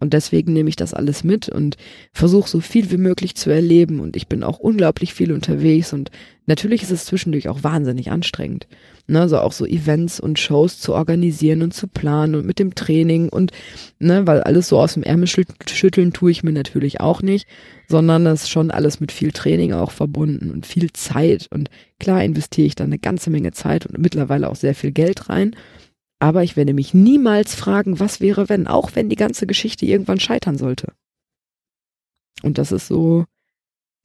Und 0.00 0.12
deswegen 0.12 0.52
nehme 0.52 0.68
ich 0.68 0.76
das 0.76 0.94
alles 0.94 1.24
mit 1.24 1.48
und 1.48 1.76
versuche 2.12 2.48
so 2.48 2.60
viel 2.60 2.90
wie 2.92 2.98
möglich 2.98 3.34
zu 3.34 3.50
erleben. 3.50 3.98
Und 3.98 4.14
ich 4.14 4.28
bin 4.28 4.44
auch 4.44 4.60
unglaublich 4.60 5.12
viel 5.12 5.32
unterwegs. 5.32 5.92
Und 5.92 6.12
natürlich 6.46 6.82
ist 6.82 6.92
es 6.92 7.04
zwischendurch 7.04 7.48
auch 7.48 7.64
wahnsinnig 7.64 8.12
anstrengend. 8.12 8.68
Ne, 9.10 9.26
so 9.26 9.38
auch 9.38 9.52
so 9.52 9.64
Events 9.64 10.20
und 10.20 10.38
Shows 10.38 10.80
zu 10.80 10.92
organisieren 10.92 11.62
und 11.62 11.72
zu 11.72 11.88
planen 11.88 12.34
und 12.34 12.44
mit 12.44 12.58
dem 12.58 12.74
Training 12.74 13.30
und, 13.30 13.52
ne, 13.98 14.26
weil 14.26 14.42
alles 14.42 14.68
so 14.68 14.78
aus 14.78 14.94
dem 14.94 15.02
Ärmel 15.02 15.26
schütteln 15.26 16.12
tue 16.12 16.30
ich 16.30 16.42
mir 16.42 16.52
natürlich 16.52 17.00
auch 17.00 17.22
nicht, 17.22 17.48
sondern 17.88 18.26
das 18.26 18.42
ist 18.42 18.50
schon 18.50 18.70
alles 18.70 19.00
mit 19.00 19.10
viel 19.10 19.32
Training 19.32 19.72
auch 19.72 19.92
verbunden 19.92 20.50
und 20.50 20.66
viel 20.66 20.92
Zeit. 20.92 21.48
Und 21.50 21.70
klar 21.98 22.22
investiere 22.22 22.66
ich 22.66 22.74
da 22.74 22.84
eine 22.84 22.98
ganze 22.98 23.30
Menge 23.30 23.52
Zeit 23.52 23.86
und 23.86 23.98
mittlerweile 23.98 24.50
auch 24.50 24.56
sehr 24.56 24.74
viel 24.74 24.92
Geld 24.92 25.30
rein. 25.30 25.56
Aber 26.18 26.42
ich 26.42 26.56
werde 26.56 26.74
mich 26.74 26.92
niemals 26.92 27.54
fragen, 27.54 28.00
was 28.00 28.20
wäre, 28.20 28.50
wenn, 28.50 28.66
auch 28.66 28.90
wenn 28.94 29.08
die 29.08 29.16
ganze 29.16 29.46
Geschichte 29.46 29.86
irgendwann 29.86 30.20
scheitern 30.20 30.58
sollte. 30.58 30.92
Und 32.42 32.58
das 32.58 32.72
ist 32.72 32.88
so. 32.88 33.24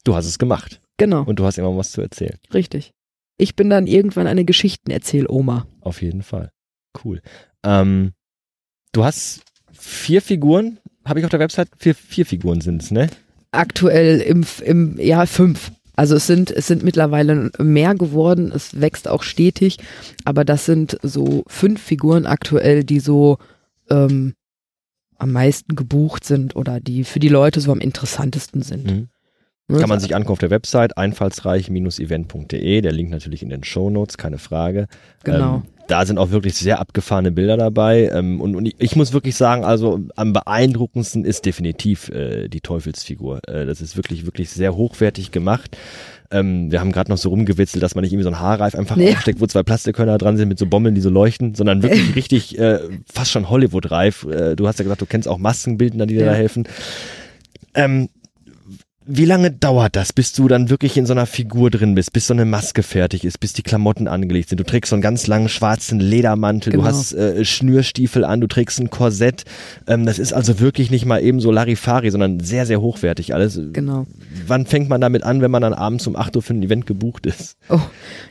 Du 0.06 0.16
hast 0.16 0.28
es 0.28 0.40
gemacht. 0.40 0.82
Genau. 0.98 1.24
Und 1.24 1.40
du 1.40 1.46
hast 1.46 1.58
immer 1.58 1.76
was 1.76 1.92
zu 1.92 2.02
erzählen. 2.02 2.38
Richtig. 2.54 2.94
Ich 3.38 3.56
bin 3.56 3.70
dann 3.70 3.88
irgendwann 3.88 4.28
eine 4.28 4.46
Geschichtenerzähl-Oma. 4.46 5.68
Auf 5.82 6.02
jeden 6.02 6.22
Fall. 6.22 6.52
Cool. 7.04 7.22
Ähm, 7.64 8.12
du 8.92 9.04
hast 9.04 9.42
vier 9.72 10.22
Figuren, 10.22 10.80
habe 11.06 11.20
ich 11.20 11.26
auf 11.26 11.32
der 11.32 11.40
Website? 11.40 11.70
Vier, 11.78 11.96
vier 11.96 12.26
Figuren 12.26 12.62
sind 12.62 12.82
es, 12.82 12.92
ne? 12.92 13.10
Aktuell 13.52 14.20
im, 14.22 14.46
im 14.64 15.00
Jahr 15.00 15.28
fünf. 15.28 15.72
Also 15.96 16.16
es 16.16 16.26
sind, 16.26 16.50
es 16.50 16.68
sind 16.68 16.84
mittlerweile 16.84 17.52
mehr 17.60 17.94
geworden, 17.94 18.52
es 18.54 18.80
wächst 18.82 19.08
auch 19.08 19.22
stetig, 19.22 19.78
aber 20.26 20.44
das 20.44 20.66
sind 20.66 20.98
so 21.04 21.44
fünf 21.48 21.82
Figuren 21.82 22.26
aktuell, 22.26 22.84
die 22.84 23.00
so 23.00 23.38
ähm, 23.90 24.34
am 25.18 25.32
meisten 25.32 25.76
gebucht 25.76 26.24
sind 26.24 26.56
oder 26.56 26.80
die 26.80 27.04
für 27.04 27.20
die 27.20 27.30
Leute 27.30 27.62
so 27.62 27.72
am 27.72 27.80
interessantesten 27.80 28.64
sind. 28.64 28.86
Mhm. 28.86 29.08
Kann 29.70 29.90
man 29.90 30.00
sich 30.00 30.14
angucken 30.14 30.34
auf 30.34 30.40
der 30.40 30.50
Website 30.50 30.98
einfallsreich-event.de, 30.98 32.82
der 32.82 32.92
Link 32.92 33.10
natürlich 33.12 33.42
in 33.42 33.50
den 33.50 33.64
Show 33.64 33.90
Notes, 33.90 34.18
keine 34.18 34.38
Frage. 34.38 34.88
Genau. 35.24 35.56
Ähm, 35.56 35.64
da 35.88 36.06
sind 36.06 36.18
auch 36.18 36.32
wirklich 36.32 36.56
sehr 36.56 36.80
abgefahrene 36.80 37.32
Bilder 37.32 37.58
dabei. 37.58 38.10
Ähm, 38.14 38.42
und, 38.42 38.56
und 38.56 38.66
ich, 38.66 38.76
ich, 38.78 38.96
muss 38.96 39.14
wirklich 39.14 39.36
sagen, 39.36 39.64
also 39.64 40.00
am 40.16 40.34
beeindruckendsten 40.34 41.26
ist 41.26 41.46
definitiv 41.46 42.10
äh, 42.10 42.50
die 42.50 42.62
Teufelsfigur. 42.62 43.40
Äh, 43.48 43.66
das 43.66 43.82
ist 43.82 43.96
wirklich, 43.96 44.26
wirklich 44.26 44.50
sehr 44.50 44.76
hochwertig 44.76 45.32
gemacht. 45.32 45.78
Ähm, 46.32 46.72
wir 46.72 46.80
haben 46.80 46.92
gerade 46.92 47.12
noch 47.12 47.18
so 47.18 47.30
rumgewitzelt, 47.30 47.84
dass 47.84 47.96
man 47.96 48.04
nicht 48.04 48.12
irgendwie 48.12 48.24
so 48.24 48.30
ein 48.30 48.40
Haarreif 48.40 48.76
einfach 48.76 48.98
ja. 48.98 49.14
aufsteckt, 49.14 49.40
wo 49.40 49.48
zwei 49.48 49.64
Plastikkörner 49.64 50.18
dran 50.18 50.36
sind 50.36 50.50
mit 50.50 50.60
so 50.60 50.66
Bommeln, 50.66 50.96
die 50.96 51.02
so 51.02 51.10
leuchten, 51.10 51.54
sondern 51.56 51.84
wirklich 51.84 52.16
richtig 52.16 52.58
äh, 52.60 52.80
fast 53.12 53.32
schon 53.32 53.50
Hollywood-reif. 53.50 54.26
Äh, 54.26 54.56
du 54.56 54.68
hast 54.68 54.80
ja 54.80 54.84
gesagt, 54.84 55.02
du 55.02 55.06
kennst 55.06 55.28
auch 55.28 55.38
Maskenbildner, 55.38 56.06
die 56.06 56.16
dir 56.16 56.26
ja. 56.26 56.32
da 56.32 56.38
helfen. 56.38 56.68
Ähm, 57.76 58.10
wie 59.06 59.26
lange 59.26 59.52
dauert 59.52 59.96
das, 59.96 60.14
bis 60.14 60.34
du 60.34 60.48
dann 60.48 60.70
wirklich 60.70 60.98
in 60.98 61.06
so 61.06 61.14
einer 61.14 61.26
Figur 61.26 61.70
drin 61.70 61.96
bist, 61.96 62.14
bis 62.14 62.28
so 62.28 62.34
eine 62.34 62.46
Maske 62.46 62.84
fertig 62.84 63.26
ist, 63.26 63.40
bis 63.40 63.54
die 63.54 63.64
Klamotten 63.64 64.08
angelegt 64.08 64.50
sind? 64.50 64.60
Du 64.60 64.64
trägst 64.64 64.90
so 64.90 64.96
einen 64.96 65.02
ganz 65.02 65.28
langen 65.28 65.50
schwarzen 65.50 66.00
Ledermantel, 66.00 66.72
genau. 66.72 66.84
du 66.84 66.90
hast 66.90 67.14
äh, 67.14 67.44
Schnürstiefel 67.44 68.24
an, 68.24 68.42
du 68.42 68.48
trägst 68.48 68.80
ein 68.80 68.90
Korsett. 68.90 69.44
Ähm, 69.88 70.06
das 70.06 70.20
ist 70.20 70.34
also 70.34 70.60
wirklich 70.60 70.92
nicht 70.92 71.06
mal 71.06 71.22
eben 71.22 71.40
so 71.40 71.52
Larifari, 71.52 72.12
sondern 72.12 72.40
sehr, 72.40 72.66
sehr 72.66 72.82
hochwertig 72.82 73.34
alles. 73.34 73.60
Genau. 73.74 74.06
Wann 74.48 74.66
fängt 74.66 74.90
man 74.90 75.02
damit 75.02 75.24
an, 75.24 75.42
wenn 75.42 75.52
man 75.52 75.62
dann 75.62 75.74
abends 75.74 76.08
um 76.08 76.16
8 76.16 76.36
Uhr 76.36 76.42
für 76.42 76.54
ein 76.54 76.64
Event 76.64 76.86
gebucht 76.86 77.26
ist? 77.26 77.58
Oh, 77.70 77.80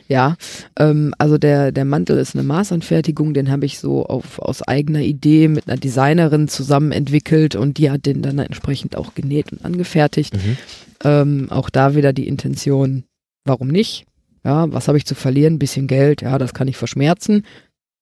ja. 0.07 0.35
Ähm, 0.77 1.13
also 1.17 1.37
der, 1.37 1.71
der 1.71 1.85
Mantel 1.85 2.17
ist 2.17 2.35
eine 2.35 2.43
Maßanfertigung, 2.43 3.33
den 3.33 3.51
habe 3.51 3.65
ich 3.65 3.79
so 3.79 4.05
auf, 4.05 4.39
aus 4.39 4.67
eigener 4.67 5.01
Idee 5.01 5.47
mit 5.47 5.67
einer 5.67 5.77
Designerin 5.77 6.47
zusammen 6.47 6.91
entwickelt 6.91 7.55
und 7.55 7.77
die 7.77 7.91
hat 7.91 8.05
den 8.05 8.21
dann 8.21 8.39
entsprechend 8.39 8.95
auch 8.95 9.13
genäht 9.15 9.51
und 9.51 9.63
angefertigt. 9.63 10.33
Mhm. 10.35 10.57
Ähm, 11.03 11.47
auch 11.49 11.69
da 11.69 11.95
wieder 11.95 12.13
die 12.13 12.27
Intention, 12.27 13.03
warum 13.45 13.67
nicht? 13.67 14.05
Ja, 14.43 14.71
was 14.71 14.87
habe 14.87 14.97
ich 14.97 15.05
zu 15.05 15.15
verlieren? 15.15 15.55
Ein 15.55 15.59
bisschen 15.59 15.87
Geld, 15.87 16.21
ja, 16.21 16.37
das 16.37 16.53
kann 16.53 16.67
ich 16.67 16.77
verschmerzen. 16.77 17.43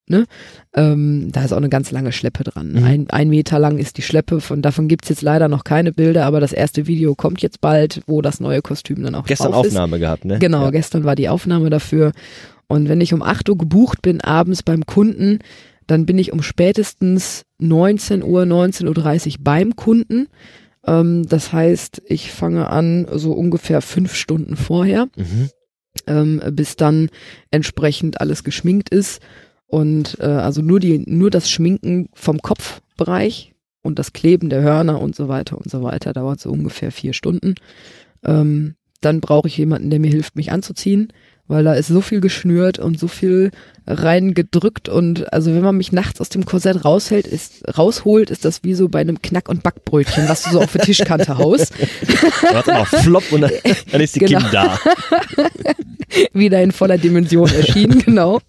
Ne? 0.10 0.26
Ähm, 0.76 1.32
da 1.32 1.44
ist 1.46 1.54
auch 1.54 1.58
eine 1.58 1.70
ganz 1.70 1.92
lange 1.92 2.12
Schleppe 2.12 2.44
dran. 2.44 2.74
Mhm. 2.74 2.84
Ein, 2.84 3.10
ein 3.12 3.30
Meter 3.30 3.60
lang 3.60 3.78
ist 3.78 3.98
die 3.98 4.02
Schleppe, 4.02 4.42
von 4.42 4.62
davon 4.62 4.88
gibt 4.88 5.06
es 5.06 5.10
jetzt 5.10 5.22
leider 5.22 5.48
noch 5.48 5.64
keine 5.64 5.94
Bilder, 5.94 6.26
aber 6.26 6.40
das 6.40 6.52
erste 6.54 6.88
Video 6.88 7.16
kommt 7.16 7.42
jetzt 7.42 7.62
bald, 7.62 8.02
wo 8.08 8.22
das 8.22 8.40
neue 8.40 8.62
Kostüm 8.62 9.04
dann 9.04 9.16
auch 9.16 9.26
Gestern 9.26 9.52
drauf 9.52 9.68
Aufnahme 9.68 10.00
gehabt, 10.00 10.26
ne? 10.26 10.40
Genau, 10.40 10.66
ja. 10.66 10.72
gestern 10.72 11.06
war 11.06 11.16
die 11.16 11.30
Aufnahme 11.30 11.70
dafür. 11.70 12.12
Und 12.68 12.90
wenn 12.90 13.00
ich 13.00 13.14
um 13.14 13.22
8 13.22 13.50
Uhr 13.50 13.58
gebucht 13.58 14.02
bin, 14.02 14.22
abends 14.22 14.64
beim 14.64 14.86
Kunden, 14.86 15.40
dann 15.88 16.06
bin 16.06 16.18
ich 16.18 16.32
um 16.34 16.42
spätestens 16.42 17.44
19 17.60 18.24
Uhr, 18.24 18.44
19.30 18.44 19.28
Uhr 19.28 19.36
beim 19.40 19.76
Kunden. 19.76 20.28
Ähm, 20.86 21.28
das 21.28 21.54
heißt, 21.54 22.02
ich 22.06 22.32
fange 22.32 22.70
an 22.70 23.08
so 23.12 23.34
ungefähr 23.34 23.82
fünf 23.82 24.16
Stunden 24.16 24.56
vorher, 24.56 25.08
mhm. 25.16 25.50
ähm, 26.08 26.42
bis 26.52 26.76
dann 26.76 27.10
entsprechend 27.52 28.22
alles 28.22 28.44
geschminkt 28.44 28.90
ist. 28.90 29.22
Und 29.68 30.18
äh, 30.20 30.26
also 30.26 30.62
nur 30.62 30.80
die, 30.80 31.00
nur 31.00 31.30
das 31.30 31.50
Schminken 31.50 32.10
vom 32.14 32.42
Kopfbereich 32.42 33.54
und 33.84 34.00
das 34.00 34.14
Kleben 34.14 34.50
der 34.50 34.62
Hörner 34.62 35.02
und 35.02 35.16
so 35.16 35.28
weiter 35.28 35.58
und 35.58 35.70
so 35.70 35.82
weiter 35.82 36.14
dauert 36.14 36.40
so 36.40 36.52
ungefähr 36.52 36.92
vier 36.92 37.14
Stunden. 37.14 37.56
Ähm, 38.24 38.76
dann 39.00 39.22
brauche 39.22 39.48
ich 39.48 39.58
jemanden, 39.58 39.90
der 39.90 40.00
mir 40.00 40.12
hilft, 40.12 40.36
mich 40.36 40.52
anzuziehen 40.52 41.12
weil 41.52 41.66
da 41.66 41.74
ist 41.74 41.88
so 41.88 42.00
viel 42.00 42.22
geschnürt 42.22 42.80
und 42.80 42.98
so 42.98 43.10
viel 43.10 43.52
reingedrückt 43.86 44.88
und 44.88 45.34
also 45.34 45.54
wenn 45.54 45.64
man 45.64 45.76
mich 45.76 45.92
nachts 45.92 46.22
aus 46.22 46.30
dem 46.30 46.46
Korsett 46.46 46.86
raushält, 46.86 47.28
ist, 47.28 47.64
rausholt, 47.78 48.30
ist 48.30 48.46
das 48.46 48.64
wie 48.64 48.74
so 48.74 48.88
bei 48.88 49.02
einem 49.02 49.22
Knack- 49.22 49.50
und 49.50 49.62
Backbrötchen, 49.62 50.30
was 50.30 50.44
du 50.44 50.52
so 50.52 50.62
auf 50.62 50.72
der 50.72 50.82
Tischkante 50.82 51.38
haust. 51.38 51.74
Warte 52.54 52.72
mal, 52.72 52.86
flop 52.86 53.32
und 53.32 53.42
dann, 53.42 53.52
dann 53.92 54.02
ist 54.02 54.16
die 54.16 54.20
genau. 54.20 54.40
Kind 54.40 54.54
da. 54.54 54.80
Wieder 56.34 56.62
in 56.62 56.72
voller 56.72 56.98
Dimension 56.98 57.50
erschienen, 57.50 58.00
genau. 58.06 58.40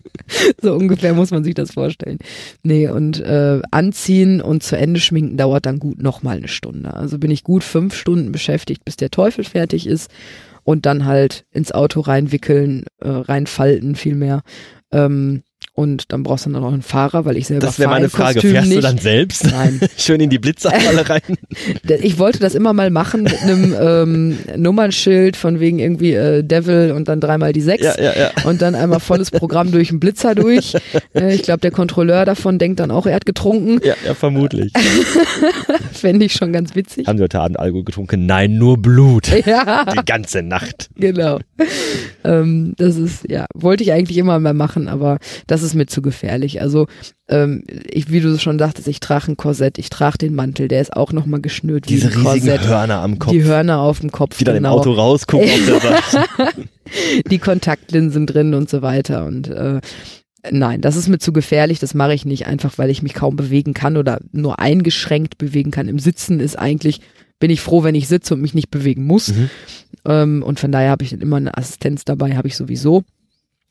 So 0.60 0.74
ungefähr 0.74 1.14
muss 1.14 1.32
man 1.32 1.42
sich 1.42 1.54
das 1.54 1.72
vorstellen. 1.72 2.18
Nee, 2.62 2.88
und 2.88 3.20
äh, 3.20 3.62
anziehen 3.72 4.40
und 4.40 4.62
zu 4.62 4.76
Ende 4.76 5.00
schminken 5.00 5.36
dauert 5.36 5.66
dann 5.66 5.80
gut 5.80 6.00
nochmal 6.00 6.36
eine 6.36 6.48
Stunde. 6.48 6.94
Also 6.94 7.18
bin 7.18 7.32
ich 7.32 7.42
gut 7.42 7.64
fünf 7.64 7.96
Stunden 7.96 8.30
beschäftigt, 8.30 8.84
bis 8.84 8.96
der 8.96 9.10
Teufel 9.10 9.42
fertig 9.44 9.88
ist 9.88 10.08
und 10.64 10.86
dann 10.86 11.04
halt 11.04 11.44
ins 11.50 11.72
Auto 11.72 12.00
reinwickeln, 12.00 12.84
äh, 13.00 13.08
reinfalten 13.08 13.96
vielmehr. 13.96 14.42
Ähm, 14.92 15.42
und 15.74 16.12
dann 16.12 16.22
brauchst 16.22 16.44
du 16.44 16.50
dann 16.50 16.60
noch 16.60 16.72
einen 16.72 16.82
Fahrer, 16.82 17.24
weil 17.24 17.38
ich 17.38 17.46
selber 17.46 17.66
Das 17.66 17.78
wäre 17.78 17.88
meine 17.88 18.10
Frage. 18.10 18.34
Kostüm 18.34 18.50
Fährst 18.50 18.68
nicht. 18.68 18.78
du 18.78 18.82
dann 18.82 18.98
selbst? 18.98 19.46
Nein. 19.46 19.80
Schön 19.96 20.20
in 20.20 20.28
die 20.28 20.38
Blitzerfalle 20.38 21.08
rein. 21.08 21.20
Ich 22.02 22.18
wollte 22.18 22.38
das 22.38 22.54
immer 22.54 22.72
mal 22.72 22.90
machen 22.90 23.22
mit 23.22 23.42
einem 23.42 23.74
ähm, 23.78 24.38
Nummernschild 24.56 25.36
von 25.36 25.60
wegen 25.60 25.78
irgendwie 25.78 26.14
äh, 26.14 26.42
Devil 26.42 26.92
und 26.92 27.08
dann 27.08 27.20
dreimal 27.20 27.52
die 27.52 27.60
sechs 27.60 27.84
ja, 27.84 27.94
ja, 27.98 28.12
ja. 28.16 28.30
und 28.44 28.62
dann 28.62 28.74
einmal 28.74 29.00
volles 29.00 29.30
Programm 29.30 29.70
durch 29.70 29.90
einen 29.90 30.00
Blitzer 30.00 30.34
durch. 30.34 30.74
Äh, 31.14 31.34
ich 31.34 31.42
glaube, 31.42 31.60
der 31.60 31.70
Kontrolleur 31.70 32.24
davon 32.24 32.58
denkt 32.58 32.80
dann 32.80 32.90
auch, 32.90 33.04
er 33.06 33.14
hat 33.14 33.26
getrunken. 33.26 33.80
Ja, 33.84 33.94
ja 34.06 34.14
vermutlich. 34.14 34.72
Fände 35.92 36.24
ich 36.24 36.32
schon 36.32 36.54
ganz 36.54 36.74
witzig. 36.74 37.06
Haben 37.06 37.18
Sie 37.18 37.24
heute 37.24 37.40
Abend 37.40 37.58
Alkohol 37.58 37.84
getrunken? 37.84 38.24
Nein, 38.24 38.56
nur 38.56 38.80
Blut. 38.80 39.28
Ja. 39.44 39.84
Die 39.84 40.04
ganze 40.06 40.42
Nacht. 40.42 40.88
Genau. 40.96 41.38
Ähm, 42.24 42.74
das 42.78 42.96
ist, 42.96 43.28
ja, 43.28 43.46
wollte 43.54 43.82
ich 43.82 43.92
eigentlich 43.92 44.16
immer 44.16 44.38
mal 44.38 44.54
machen, 44.54 44.88
aber 44.88 45.18
das 45.46 45.61
ist 45.62 45.74
mir 45.74 45.86
zu 45.86 46.02
gefährlich. 46.02 46.60
Also, 46.60 46.86
ähm, 47.28 47.64
ich, 47.88 48.10
wie 48.10 48.20
du 48.20 48.38
schon 48.38 48.58
sagtest, 48.58 48.88
ich 48.88 49.00
trage 49.00 49.32
ein 49.32 49.36
Korsett, 49.36 49.78
ich 49.78 49.90
trage 49.90 50.18
den 50.18 50.34
Mantel, 50.34 50.68
der 50.68 50.80
ist 50.80 50.96
auch 50.96 51.12
nochmal 51.12 51.40
geschnürt 51.40 51.88
Diese 51.88 52.08
riesigen 52.08 52.24
Korsett. 52.24 52.66
Hörner 52.66 53.00
am 53.00 53.18
Kopf. 53.18 53.32
Die 53.32 53.44
Hörner 53.44 53.80
auf 53.80 54.00
dem 54.00 54.12
Kopf. 54.12 54.38
Die 54.38 54.44
dann 54.44 54.56
genau. 54.56 54.74
im 54.74 54.80
Auto 54.80 54.92
rausgucken 54.92 55.48
die 57.30 57.38
Kontaktlinsen 57.38 58.26
drin 58.26 58.54
und 58.54 58.68
so 58.68 58.82
weiter. 58.82 59.24
Und 59.24 59.48
äh, 59.48 59.80
nein, 60.50 60.80
das 60.80 60.96
ist 60.96 61.08
mir 61.08 61.18
zu 61.18 61.32
gefährlich, 61.32 61.78
das 61.78 61.94
mache 61.94 62.14
ich 62.14 62.24
nicht, 62.24 62.46
einfach 62.46 62.78
weil 62.78 62.90
ich 62.90 63.02
mich 63.02 63.14
kaum 63.14 63.36
bewegen 63.36 63.74
kann 63.74 63.96
oder 63.96 64.20
nur 64.32 64.58
eingeschränkt 64.58 65.38
bewegen 65.38 65.70
kann. 65.70 65.88
Im 65.88 65.98
Sitzen 65.98 66.40
ist 66.40 66.58
eigentlich, 66.58 67.00
bin 67.38 67.50
ich 67.50 67.60
froh, 67.60 67.82
wenn 67.82 67.94
ich 67.94 68.08
sitze 68.08 68.34
und 68.34 68.40
mich 68.40 68.54
nicht 68.54 68.70
bewegen 68.70 69.04
muss. 69.04 69.28
Mhm. 69.28 69.50
Ähm, 70.04 70.42
und 70.42 70.60
von 70.60 70.72
daher 70.72 70.90
habe 70.90 71.04
ich 71.04 71.12
immer 71.12 71.36
eine 71.36 71.56
Assistenz 71.56 72.04
dabei, 72.04 72.36
habe 72.36 72.48
ich 72.48 72.56
sowieso, 72.56 73.04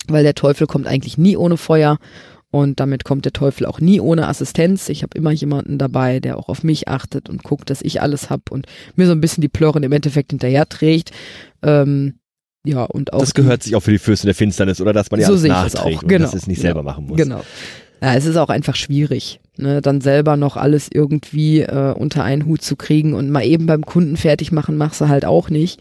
weil 0.08 0.24
der 0.24 0.36
Teufel 0.36 0.68
kommt 0.68 0.88
eigentlich 0.88 1.18
nie 1.18 1.38
ohne 1.38 1.58
Feuer. 1.58 1.98
Und 2.54 2.82
damit 2.82 3.06
kommt 3.06 3.24
der 3.24 3.32
Teufel 3.32 3.66
auch 3.66 3.80
nie 3.80 4.02
ohne 4.02 4.28
Assistenz. 4.28 4.90
Ich 4.90 5.04
habe 5.04 5.18
immer 5.18 5.32
jemanden 5.32 5.78
dabei, 5.78 6.20
der 6.20 6.38
auch 6.38 6.50
auf 6.50 6.64
mich 6.64 6.90
achtet 6.90 7.30
und 7.30 7.44
guckt, 7.44 7.70
dass 7.70 7.82
ich 7.82 8.02
alles 8.02 8.30
hab 8.30 8.52
und 8.52 8.66
mir 8.98 9.08
so 9.08 9.14
ein 9.14 9.22
bisschen 9.22 9.42
die 9.42 9.48
Plörren 9.48 9.84
im 9.84 9.92
Endeffekt 9.94 10.32
hinterher 10.32 10.68
trägt. 10.68 11.12
Ähm, 11.64 12.16
ja, 12.66 12.84
und 12.84 13.14
auch. 13.14 13.20
Das 13.20 13.34
gehört 13.34 13.64
sich 13.64 13.76
auch 13.76 13.80
für 13.80 13.92
die 13.92 14.00
Fürste 14.00 14.28
der 14.28 14.36
Finsternis, 14.36 14.82
oder? 14.82 14.92
Dass 14.92 15.10
man 15.12 15.22
ja 15.22 15.28
So 15.28 15.34
alles 15.34 15.44
nachträgt 15.44 16.00
auch, 16.00 16.04
und 16.04 16.10
genau. 16.10 16.26
dass 16.26 16.34
es 16.34 16.46
nicht 16.46 16.62
selber 16.62 16.84
machen 16.84 17.06
muss. 17.06 17.18
Genau. 17.18 17.42
Ja, 18.04 18.16
es 18.16 18.26
ist 18.26 18.36
auch 18.36 18.50
einfach 18.50 18.76
schwierig, 18.76 19.40
ne, 19.58 19.80
dann 19.80 20.02
selber 20.02 20.36
noch 20.36 20.58
alles 20.58 20.90
irgendwie 20.92 21.62
äh, 21.62 21.94
unter 21.94 22.24
einen 22.24 22.48
Hut 22.48 22.64
zu 22.64 22.76
kriegen 22.76 23.14
und 23.14 23.30
mal 23.30 23.46
eben 23.46 23.68
beim 23.68 23.86
Kunden 23.86 24.18
fertig 24.18 24.52
machen, 24.52 24.76
machst 24.76 25.02
du 25.02 25.08
halt 25.08 25.24
auch 25.24 25.50
nicht. 25.50 25.80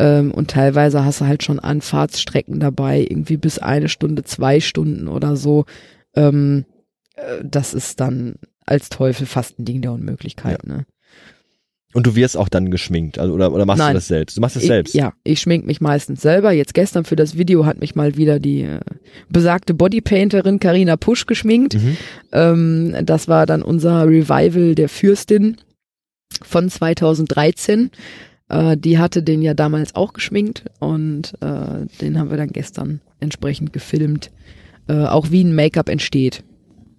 Ähm, 0.00 0.32
und 0.32 0.50
teilweise 0.50 1.04
hast 1.04 1.20
du 1.20 1.26
halt 1.26 1.42
schon 1.42 1.58
Anfahrtsstrecken 1.58 2.58
dabei, 2.58 3.00
irgendwie 3.00 3.36
bis 3.36 3.58
eine 3.58 3.90
Stunde, 3.90 4.24
zwei 4.24 4.58
Stunden 4.60 5.08
oder 5.08 5.36
so. 5.36 5.66
Ähm, 6.16 6.64
äh, 7.16 7.44
das 7.44 7.74
ist 7.74 8.00
dann 8.00 8.36
als 8.64 8.88
Teufel 8.88 9.26
fast 9.26 9.58
ein 9.58 9.66
Ding 9.66 9.82
der 9.82 9.92
Unmöglichkeit, 9.92 10.66
ne? 10.66 10.86
Und 11.92 12.06
du 12.06 12.14
wirst 12.14 12.36
auch 12.36 12.48
dann 12.48 12.70
geschminkt, 12.70 13.18
also 13.18 13.34
oder, 13.34 13.52
oder 13.52 13.66
machst 13.66 13.80
Nein. 13.80 13.94
du 13.94 13.94
das 13.94 14.06
selbst? 14.06 14.36
Du 14.36 14.40
machst 14.40 14.56
es 14.56 14.62
selbst. 14.62 14.94
ja, 14.94 15.12
ich 15.24 15.40
schmink 15.40 15.66
mich 15.66 15.80
meistens 15.80 16.22
selber. 16.22 16.52
Jetzt 16.52 16.72
gestern 16.72 17.04
für 17.04 17.16
das 17.16 17.36
Video 17.36 17.66
hat 17.66 17.80
mich 17.80 17.96
mal 17.96 18.16
wieder 18.16 18.38
die 18.38 18.62
äh, 18.62 18.80
besagte 19.28 19.74
Bodypainterin 19.74 20.60
Karina 20.60 20.96
Pusch 20.96 21.26
geschminkt. 21.26 21.74
Mhm. 21.74 21.96
Ähm, 22.30 22.96
das 23.04 23.26
war 23.26 23.44
dann 23.44 23.62
unser 23.62 24.06
Revival 24.06 24.76
der 24.76 24.88
Fürstin 24.88 25.56
von 26.42 26.70
2013. 26.70 27.90
Äh, 28.50 28.76
die 28.76 28.98
hatte 28.98 29.22
den 29.22 29.40
ja 29.40 29.54
damals 29.54 29.94
auch 29.94 30.12
geschminkt 30.12 30.64
und 30.80 31.34
äh, 31.40 31.86
den 32.00 32.18
haben 32.18 32.30
wir 32.30 32.36
dann 32.36 32.50
gestern 32.50 33.00
entsprechend 33.20 33.72
gefilmt. 33.72 34.30
Äh, 34.88 35.04
auch 35.04 35.30
wie 35.30 35.44
ein 35.44 35.54
Make-up 35.54 35.88
entsteht. 35.88 36.42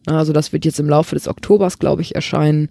Also 0.05 0.33
das 0.33 0.53
wird 0.53 0.65
jetzt 0.65 0.79
im 0.79 0.89
Laufe 0.89 1.13
des 1.13 1.27
Oktobers, 1.27 1.77
glaube 1.77 2.01
ich, 2.01 2.15
erscheinen. 2.15 2.69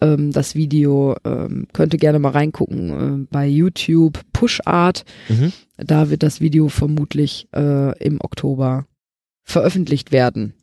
Ähm, 0.00 0.30
das 0.30 0.54
Video 0.54 1.16
ähm, 1.24 1.66
könnt 1.72 1.92
ihr 1.92 1.98
gerne 1.98 2.18
mal 2.18 2.30
reingucken 2.30 3.24
äh, 3.24 3.26
bei 3.30 3.46
YouTube 3.46 4.20
Push 4.32 4.60
Art. 4.64 5.04
Mhm. 5.28 5.52
Da 5.76 6.10
wird 6.10 6.22
das 6.22 6.40
Video 6.40 6.68
vermutlich 6.68 7.48
äh, 7.54 7.98
im 7.98 8.20
Oktober 8.20 8.86
veröffentlicht 9.44 10.12
werden. 10.12 10.54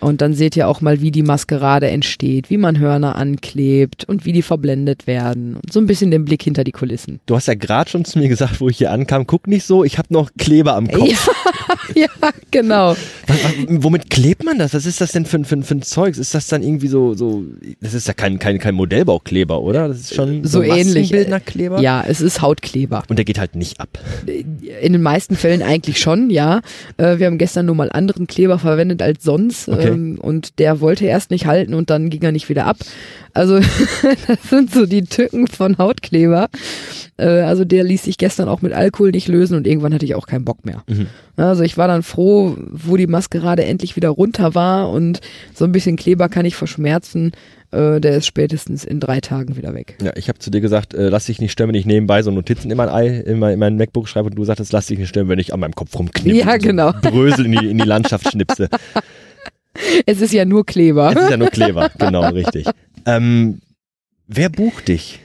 Und 0.00 0.20
dann 0.20 0.34
seht 0.34 0.56
ihr 0.56 0.66
auch 0.68 0.80
mal, 0.80 1.00
wie 1.00 1.12
die 1.12 1.22
Maskerade 1.22 1.86
entsteht, 1.88 2.50
wie 2.50 2.56
man 2.56 2.78
Hörner 2.80 3.14
anklebt 3.16 4.04
und 4.04 4.24
wie 4.24 4.32
die 4.32 4.42
verblendet 4.42 5.06
werden. 5.06 5.54
Und 5.56 5.72
so 5.72 5.78
ein 5.80 5.86
bisschen 5.86 6.10
den 6.10 6.24
Blick 6.24 6.42
hinter 6.42 6.64
die 6.64 6.72
Kulissen. 6.72 7.20
Du 7.26 7.36
hast 7.36 7.46
ja 7.46 7.54
gerade 7.54 7.88
schon 7.88 8.04
zu 8.04 8.18
mir 8.18 8.28
gesagt, 8.28 8.60
wo 8.60 8.68
ich 8.68 8.78
hier 8.78 8.90
ankam, 8.90 9.26
guck 9.28 9.46
nicht 9.46 9.64
so, 9.64 9.84
ich 9.84 9.98
habe 9.98 10.12
noch 10.12 10.30
Kleber 10.38 10.74
am 10.74 10.88
Kopf. 10.88 11.28
Ja, 11.94 12.02
ja 12.22 12.30
genau. 12.50 12.96
Was, 13.28 13.44
was, 13.44 13.52
womit 13.68 14.10
klebt 14.10 14.44
man 14.44 14.58
das? 14.58 14.74
Was 14.74 14.86
ist 14.86 15.00
das 15.00 15.12
denn 15.12 15.24
für, 15.24 15.38
ein- 15.38 15.44
für, 15.44 15.62
für 15.62 15.74
ein 15.76 15.82
Zeugs? 15.82 16.18
Ist 16.18 16.34
das 16.34 16.48
dann 16.48 16.62
irgendwie 16.64 16.88
so, 16.88 17.14
so 17.14 17.44
das 17.80 17.94
ist 17.94 18.08
ja 18.08 18.14
kein, 18.14 18.38
kein, 18.40 18.58
kein 18.58 18.74
Modellbaukleber, 18.74 19.60
oder? 19.60 19.86
Das 19.88 19.98
ist 20.00 20.14
schon 20.14 20.44
So 20.44 20.62
ähnlich. 20.62 21.10
Massenbildner 21.10 21.40
Kleber? 21.40 21.80
Ja, 21.80 22.04
es 22.06 22.20
ist 22.20 22.42
Hautkleber. 22.42 23.04
Und 23.08 23.16
der 23.16 23.24
geht 23.24 23.38
halt 23.38 23.54
nicht 23.54 23.78
ab. 23.78 23.98
In 24.26 24.92
den 24.94 25.02
meisten 25.02 25.36
Fällen 25.36 25.62
eigentlich 25.62 26.00
schon, 26.00 26.30
ja. 26.30 26.60
Äh, 26.96 27.18
wir 27.18 27.26
haben 27.26 27.38
gestern 27.38 27.66
nur 27.66 27.74
mal 27.76 27.90
anderen 27.92 28.26
Kleber 28.26 28.58
verwendet 28.58 29.00
als 29.00 29.22
sonst 29.22 29.68
Okay. 29.72 29.88
ähm, 29.88 30.18
und 30.20 30.58
der 30.58 30.80
wollte 30.80 31.06
erst 31.06 31.30
nicht 31.30 31.46
halten 31.46 31.74
und 31.74 31.90
dann 31.90 32.10
ging 32.10 32.22
er 32.22 32.32
nicht 32.32 32.48
wieder 32.48 32.66
ab. 32.66 32.78
Also 33.34 33.58
das 34.26 34.42
sind 34.50 34.72
so 34.72 34.86
die 34.86 35.04
Tücken 35.04 35.46
von 35.46 35.78
Hautkleber. 35.78 36.48
Äh, 37.16 37.40
also 37.40 37.64
der 37.64 37.84
ließ 37.84 38.04
sich 38.04 38.18
gestern 38.18 38.48
auch 38.48 38.62
mit 38.62 38.72
Alkohol 38.72 39.10
nicht 39.10 39.28
lösen 39.28 39.56
und 39.56 39.66
irgendwann 39.66 39.94
hatte 39.94 40.04
ich 40.04 40.14
auch 40.14 40.26
keinen 40.26 40.44
Bock 40.44 40.64
mehr. 40.64 40.82
Mhm. 40.88 41.06
Also 41.36 41.62
ich 41.62 41.78
war 41.78 41.88
dann 41.88 42.02
froh, 42.02 42.56
wo 42.70 42.96
die 42.96 43.06
Maskerade 43.06 43.64
endlich 43.64 43.96
wieder 43.96 44.10
runter 44.10 44.54
war 44.54 44.90
und 44.90 45.20
so 45.54 45.64
ein 45.64 45.72
bisschen 45.72 45.96
Kleber 45.96 46.28
kann 46.28 46.44
ich 46.44 46.56
verschmerzen. 46.56 47.32
Äh, 47.72 48.00
der 48.00 48.18
ist 48.18 48.26
spätestens 48.26 48.84
in 48.84 49.00
drei 49.00 49.20
Tagen 49.20 49.56
wieder 49.56 49.72
weg. 49.72 49.96
Ja, 50.02 50.12
ich 50.14 50.28
habe 50.28 50.38
zu 50.38 50.50
dir 50.50 50.60
gesagt, 50.60 50.92
äh, 50.92 51.08
lass 51.08 51.24
dich 51.24 51.40
nicht 51.40 51.52
stören, 51.52 51.68
wenn 51.68 51.74
ich 51.74 51.86
nebenbei 51.86 52.22
so 52.22 52.30
Notizen 52.30 52.70
in 52.70 52.76
mein, 52.76 52.90
Ei, 52.90 53.06
in 53.06 53.38
mein, 53.38 53.54
in 53.54 53.58
mein 53.58 53.76
MacBook 53.76 54.08
schreibe 54.08 54.28
und 54.28 54.34
du 54.34 54.44
sagtest, 54.44 54.74
lass 54.74 54.88
dich 54.88 54.98
nicht 54.98 55.08
stören, 55.08 55.28
wenn 55.28 55.38
ich 55.38 55.54
an 55.54 55.60
meinem 55.60 55.74
Kopf 55.74 55.98
rumknippe. 55.98 56.36
Ja, 56.36 56.52
und 56.52 56.62
so 56.62 56.68
genau. 56.68 56.92
Brösel 56.92 57.46
in 57.46 57.52
die, 57.52 57.70
in 57.70 57.78
die 57.78 57.84
Landschaft 57.84 58.30
schnipse. 58.30 58.68
Es 60.06 60.20
ist 60.20 60.32
ja 60.32 60.44
nur 60.44 60.64
Kleber. 60.66 61.12
Es 61.16 61.22
ist 61.24 61.30
ja 61.30 61.36
nur 61.36 61.48
Kleber, 61.50 61.90
genau, 61.98 62.28
richtig. 62.30 62.66
Ähm, 63.06 63.60
wer 64.28 64.48
bucht 64.48 64.88
dich? 64.88 65.20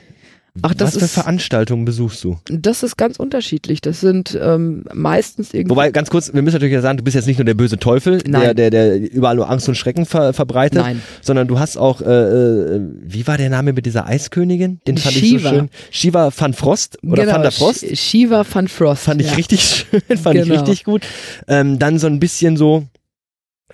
Ach, 0.64 0.74
das 0.74 0.94
Was 0.96 0.98
für 1.00 1.06
ist- 1.06 1.14
Veranstaltungen 1.14 1.86
besuchst 1.86 2.24
du? 2.24 2.40
Das 2.50 2.82
ist 2.82 2.98
ganz 2.98 3.18
unterschiedlich. 3.18 3.80
Das 3.80 4.00
sind 4.00 4.36
ähm, 4.42 4.86
meistens 4.92 5.54
irgendwie. 5.54 5.70
Wobei, 5.70 5.92
ganz 5.92 6.10
kurz, 6.10 6.34
wir 6.34 6.42
müssen 6.42 6.56
natürlich 6.56 6.74
ja 6.74 6.82
sagen, 6.82 6.98
du 6.98 7.04
bist 7.04 7.14
jetzt 7.16 7.28
nicht 7.28 7.38
nur 7.38 7.46
der 7.46 7.54
böse 7.54 7.78
Teufel, 7.78 8.24
der, 8.24 8.56
der, 8.56 8.72
der 8.72 8.98
überall 9.00 9.36
nur 9.36 9.48
Angst 9.52 9.68
und 9.70 9.76
Schrecken 9.76 10.08
ver, 10.08 10.34
verbreitet, 10.34 10.80
Nein. 10.82 11.04
sondern 11.22 11.48
du 11.48 11.60
hast 11.60 11.78
auch, 11.78 12.02
äh, 12.02 12.06
äh, 12.06 12.82
wie 13.04 13.28
war 13.28 13.38
der 13.38 13.52
Name 13.52 13.74
mit 13.74 13.86
dieser 13.86 14.08
Eiskönigin? 14.08 14.80
Den 14.88 14.98
fand 14.98 15.16
ich 15.18 15.22
so 15.22 15.28
Shiva. 15.38 15.50
schön. 15.50 15.70
Shiva 15.92 16.32
van 16.36 16.54
Frost 16.56 16.98
oder 17.04 17.28
van 17.28 17.44
der 17.44 17.52
Frost? 17.52 17.84
Sh- 17.84 17.96
Shiva 17.96 18.44
van 18.52 18.68
Frost. 18.68 19.04
Fand 19.04 19.22
ich 19.22 19.28
ja. 19.28 19.34
richtig 19.36 19.62
schön, 19.92 20.18
fand 20.18 20.38
ich 20.40 20.46
Genau. 20.48 20.56
richtig 20.60 20.84
gut. 20.86 21.04
Ähm, 21.48 21.78
dann 21.78 22.00
so 22.00 22.08
ein 22.08 22.20
bisschen 22.20 22.58
so, 22.58 22.84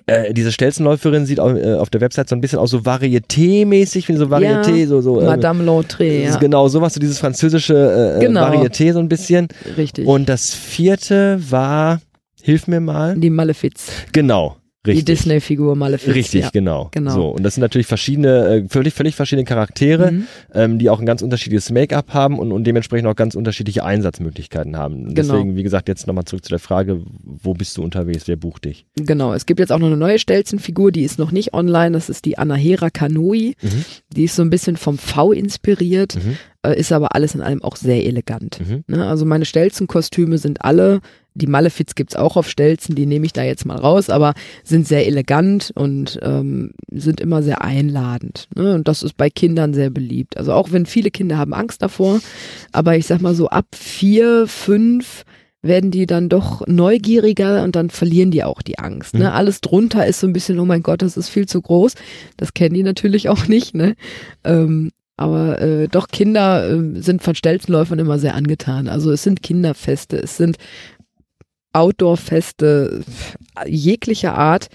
äh, 0.06 0.34
diese 0.34 0.52
Stelzenläuferin 0.52 1.24
sieht 1.26 1.40
auf, 1.40 1.54
äh, 1.56 1.74
auf 1.74 1.88
der 1.90 2.00
Website 2.00 2.28
so 2.28 2.34
ein 2.36 2.40
bisschen 2.40 2.58
aus 2.58 2.70
so 2.70 2.78
Varieté-mäßig, 2.80 4.08
wie 4.08 4.16
so 4.16 4.26
Varieté, 4.26 4.74
Ja, 4.74 4.86
so, 4.86 5.00
so. 5.00 5.20
äh, 5.20 5.24
Madame 5.24 5.64
L'Entrée, 5.64 6.24
ja. 6.24 6.36
Genau, 6.36 6.68
sowas, 6.68 6.94
so 6.94 7.00
dieses 7.00 7.18
französische 7.18 8.16
äh, 8.18 8.20
Genau. 8.20 8.42
Varieté 8.42 8.92
so 8.92 8.98
ein 8.98 9.08
bisschen. 9.08 9.48
Richtig. 9.76 10.06
Und 10.06 10.28
das 10.28 10.52
vierte 10.54 11.38
war, 11.50 12.00
hilf 12.42 12.66
mir 12.66 12.80
mal. 12.80 13.16
die 13.16 13.30
Malefiz. 13.30 13.86
Genau, 14.12 14.56
richtig. 14.86 15.04
Die 15.04 15.12
Disney-Figur 15.12 15.76
Malefiz. 15.76 16.14
Richtig, 16.14 16.42
ja. 16.42 16.50
genau. 16.52 16.88
Genau. 16.92 17.10
So, 17.12 17.28
und 17.28 17.42
das 17.42 17.54
sind 17.54 17.62
natürlich 17.62 17.86
verschiedene, 17.86 18.46
äh, 18.46 18.64
völlig, 18.68 18.94
völlig 18.94 19.14
verschiedene 19.14 19.44
Charaktere, 19.44 20.12
Mhm. 20.12 20.26
ähm, 20.54 20.78
die 20.78 20.90
auch 20.90 21.00
ein 21.00 21.06
ganz 21.06 21.22
unterschiedliches 21.22 21.70
Make-up 21.70 22.12
haben 22.14 22.38
und, 22.38 22.52
und 22.52 22.64
dementsprechend 22.64 23.06
auch 23.08 23.16
ganz 23.16 23.34
unterschiedliche 23.34 23.84
Einsatzmöglichkeiten 23.84 24.76
haben. 24.76 25.14
Genau. 25.14 25.14
Deswegen, 25.14 25.56
wie 25.56 25.62
gesagt, 25.62 25.88
jetzt 25.88 26.06
nochmal 26.06 26.24
zurück 26.24 26.44
zu 26.44 26.50
der 26.50 26.58
Frage, 26.58 27.00
wo 27.22 27.54
bist 27.54 27.76
du 27.76 27.82
unterwegs, 27.82 28.28
wer 28.28 28.36
bucht 28.36 28.64
dich? 28.66 28.86
Genau. 28.96 29.32
Es 29.34 29.46
gibt 29.46 29.60
jetzt 29.60 29.72
auch 29.72 29.78
noch 29.78 29.86
eine 29.88 29.96
neue 29.96 30.18
Stelzenfigur, 30.18 30.92
die 30.92 31.02
ist 31.02 31.18
noch 31.18 31.32
nicht 31.32 31.54
online. 31.54 31.92
Das 31.92 32.08
ist 32.08 32.24
die 32.24 32.38
Anahera 32.38 32.90
Kanoi. 32.90 33.54
Mhm. 33.62 33.84
Die 34.14 34.24
ist 34.24 34.36
so 34.36 34.42
ein 34.42 34.50
bisschen 34.50 34.76
vom 34.76 34.98
V 34.98 35.32
inspiriert, 35.32 36.16
Mhm. 36.16 36.36
äh, 36.62 36.78
ist 36.78 36.92
aber 36.92 37.14
alles 37.14 37.34
in 37.34 37.40
allem 37.40 37.62
auch 37.62 37.76
sehr 37.76 38.04
elegant. 38.06 38.58
Mhm. 38.60 38.84
Ne, 38.86 39.06
also 39.06 39.24
meine 39.24 39.44
Stelzenkostüme 39.44 40.38
sind 40.38 40.62
alle, 40.64 41.00
die 41.34 41.46
Malefiz 41.46 41.94
gibt's 41.94 42.16
auch 42.16 42.36
auf 42.36 42.48
Stelzen, 42.48 42.94
die 42.94 43.06
nehme 43.06 43.26
ich 43.26 43.32
da 43.32 43.42
jetzt 43.42 43.66
mal 43.66 43.76
raus, 43.76 44.08
aber 44.08 44.34
sind 44.62 44.86
sehr 44.86 45.06
elegant 45.06 45.72
und 45.74 46.18
ähm, 46.22 46.72
sind 46.90 47.20
immer 47.20 47.42
sehr 47.42 47.62
einladend. 47.62 48.48
Ne? 48.54 48.74
Und 48.74 48.88
das 48.88 49.02
ist 49.02 49.16
bei 49.16 49.30
Kindern 49.30 49.74
sehr 49.74 49.90
beliebt. 49.90 50.36
Also 50.36 50.52
auch 50.52 50.70
wenn 50.70 50.86
viele 50.86 51.10
Kinder 51.10 51.36
haben 51.36 51.52
Angst 51.52 51.82
davor, 51.82 52.20
aber 52.72 52.96
ich 52.96 53.06
sag 53.06 53.20
mal 53.20 53.34
so 53.34 53.48
ab 53.48 53.66
vier, 53.74 54.46
fünf 54.46 55.24
werden 55.60 55.90
die 55.90 56.06
dann 56.06 56.28
doch 56.28 56.66
neugieriger 56.66 57.64
und 57.64 57.74
dann 57.74 57.90
verlieren 57.90 58.30
die 58.30 58.44
auch 58.44 58.62
die 58.62 58.78
Angst. 58.78 59.14
Ne? 59.14 59.24
Mhm. 59.24 59.34
Alles 59.34 59.60
drunter 59.60 60.06
ist 60.06 60.20
so 60.20 60.26
ein 60.26 60.32
bisschen, 60.32 60.60
oh 60.60 60.64
mein 60.64 60.82
Gott, 60.82 61.02
das 61.02 61.16
ist 61.16 61.30
viel 61.30 61.46
zu 61.46 61.60
groß. 61.60 61.94
Das 62.36 62.54
kennen 62.54 62.74
die 62.74 62.82
natürlich 62.82 63.28
auch 63.28 63.48
nicht. 63.48 63.74
Ne? 63.74 63.96
Ähm, 64.44 64.90
aber 65.16 65.60
äh, 65.60 65.88
doch 65.88 66.08
Kinder 66.08 66.68
äh, 66.68 67.00
sind 67.00 67.22
von 67.22 67.34
Stelzenläufern 67.34 67.98
immer 67.98 68.18
sehr 68.18 68.34
angetan. 68.34 68.88
Also 68.88 69.12
es 69.12 69.22
sind 69.22 69.42
Kinderfeste, 69.42 70.16
es 70.16 70.36
sind 70.36 70.58
Outdoor-Feste 71.74 73.02
jeglicher 73.66 74.34
Art. 74.36 74.68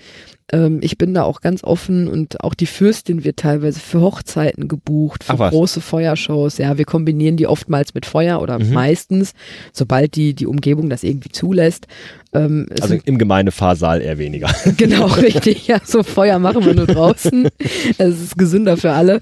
Ähm, 0.52 0.80
ich 0.82 0.98
bin 0.98 1.14
da 1.14 1.24
auch 1.24 1.42
ganz 1.42 1.64
offen 1.64 2.08
und 2.08 2.44
auch 2.44 2.56
die 2.56 2.66
Fürstin 2.66 3.24
wird 3.24 3.38
teilweise 3.38 3.80
für 3.80 4.02
Hochzeiten 4.02 4.68
gebucht, 4.68 5.24
für 5.24 5.34
Ach 5.40 5.52
große 5.52 5.80
Feuershows. 5.80 6.58
Ja, 6.58 6.78
wir 6.80 6.86
kombinieren 6.86 7.38
die 7.38 7.46
oftmals 7.46 7.94
mit 7.94 8.06
Feuer 8.08 8.42
oder 8.42 8.58
Mhm. 8.58 8.74
meistens, 8.74 9.34
sobald 9.74 10.16
die, 10.16 10.34
die 10.34 10.48
Umgebung 10.48 10.90
das 10.90 11.04
irgendwie 11.04 11.30
zulässt. 11.30 11.86
Ähm, 12.34 12.66
Also 12.82 12.96
im 13.06 13.18
Gemeindefahrsaal 13.20 14.02
eher 14.02 14.18
weniger. 14.18 14.50
Genau, 14.78 15.06
richtig. 15.22 15.68
Ja, 15.68 15.80
so 15.86 16.02
Feuer 16.04 16.40
machen 16.40 16.66
wir 16.66 16.74
nur 16.74 16.88
draußen. 16.88 17.48
Es 18.00 18.20
ist 18.20 18.38
gesünder 18.38 18.76
für 18.78 18.92
alle. 18.94 19.20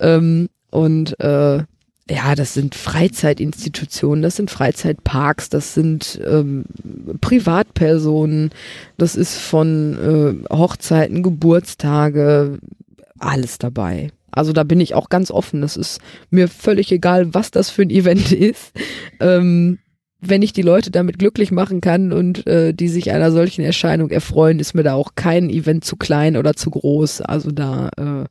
Ähm, 0.00 0.48
und 0.70 1.18
äh, 1.20 1.62
ja, 2.10 2.34
das 2.34 2.54
sind 2.54 2.74
Freizeitinstitutionen, 2.74 4.22
das 4.22 4.36
sind 4.36 4.50
Freizeitparks, 4.50 5.48
das 5.48 5.74
sind 5.74 6.20
ähm, 6.26 6.64
Privatpersonen, 7.20 8.50
das 8.96 9.14
ist 9.14 9.36
von 9.36 10.44
äh, 10.50 10.54
Hochzeiten, 10.54 11.22
Geburtstage, 11.22 12.58
alles 13.18 13.58
dabei. 13.58 14.10
Also 14.30 14.52
da 14.52 14.62
bin 14.62 14.80
ich 14.80 14.94
auch 14.94 15.08
ganz 15.08 15.30
offen. 15.30 15.62
Das 15.62 15.76
ist 15.76 16.00
mir 16.30 16.48
völlig 16.48 16.92
egal, 16.92 17.34
was 17.34 17.50
das 17.50 17.70
für 17.70 17.82
ein 17.82 17.90
Event 17.90 18.32
ist. 18.32 18.72
Ähm, 19.20 19.78
wenn 20.20 20.42
ich 20.42 20.52
die 20.52 20.62
Leute 20.62 20.90
damit 20.90 21.18
glücklich 21.18 21.52
machen 21.52 21.80
kann 21.80 22.12
und 22.12 22.46
äh, 22.46 22.74
die 22.74 22.88
sich 22.88 23.12
einer 23.12 23.30
solchen 23.30 23.64
Erscheinung 23.64 24.10
erfreuen, 24.10 24.58
ist 24.58 24.74
mir 24.74 24.82
da 24.82 24.94
auch 24.94 25.12
kein 25.14 25.48
Event 25.48 25.84
zu 25.84 25.96
klein 25.96 26.36
oder 26.36 26.54
zu 26.54 26.70
groß. 26.70 27.20
Also 27.22 27.52
da, 27.52 27.90
äh, 27.96 28.24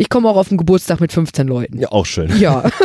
ich 0.00 0.08
komme 0.08 0.28
auch 0.28 0.36
auf 0.36 0.48
den 0.48 0.58
Geburtstag 0.58 1.00
mit 1.00 1.12
15 1.12 1.46
Leuten. 1.46 1.78
Ja, 1.78 1.92
auch 1.92 2.06
schön. 2.06 2.36
Ja, 2.40 2.68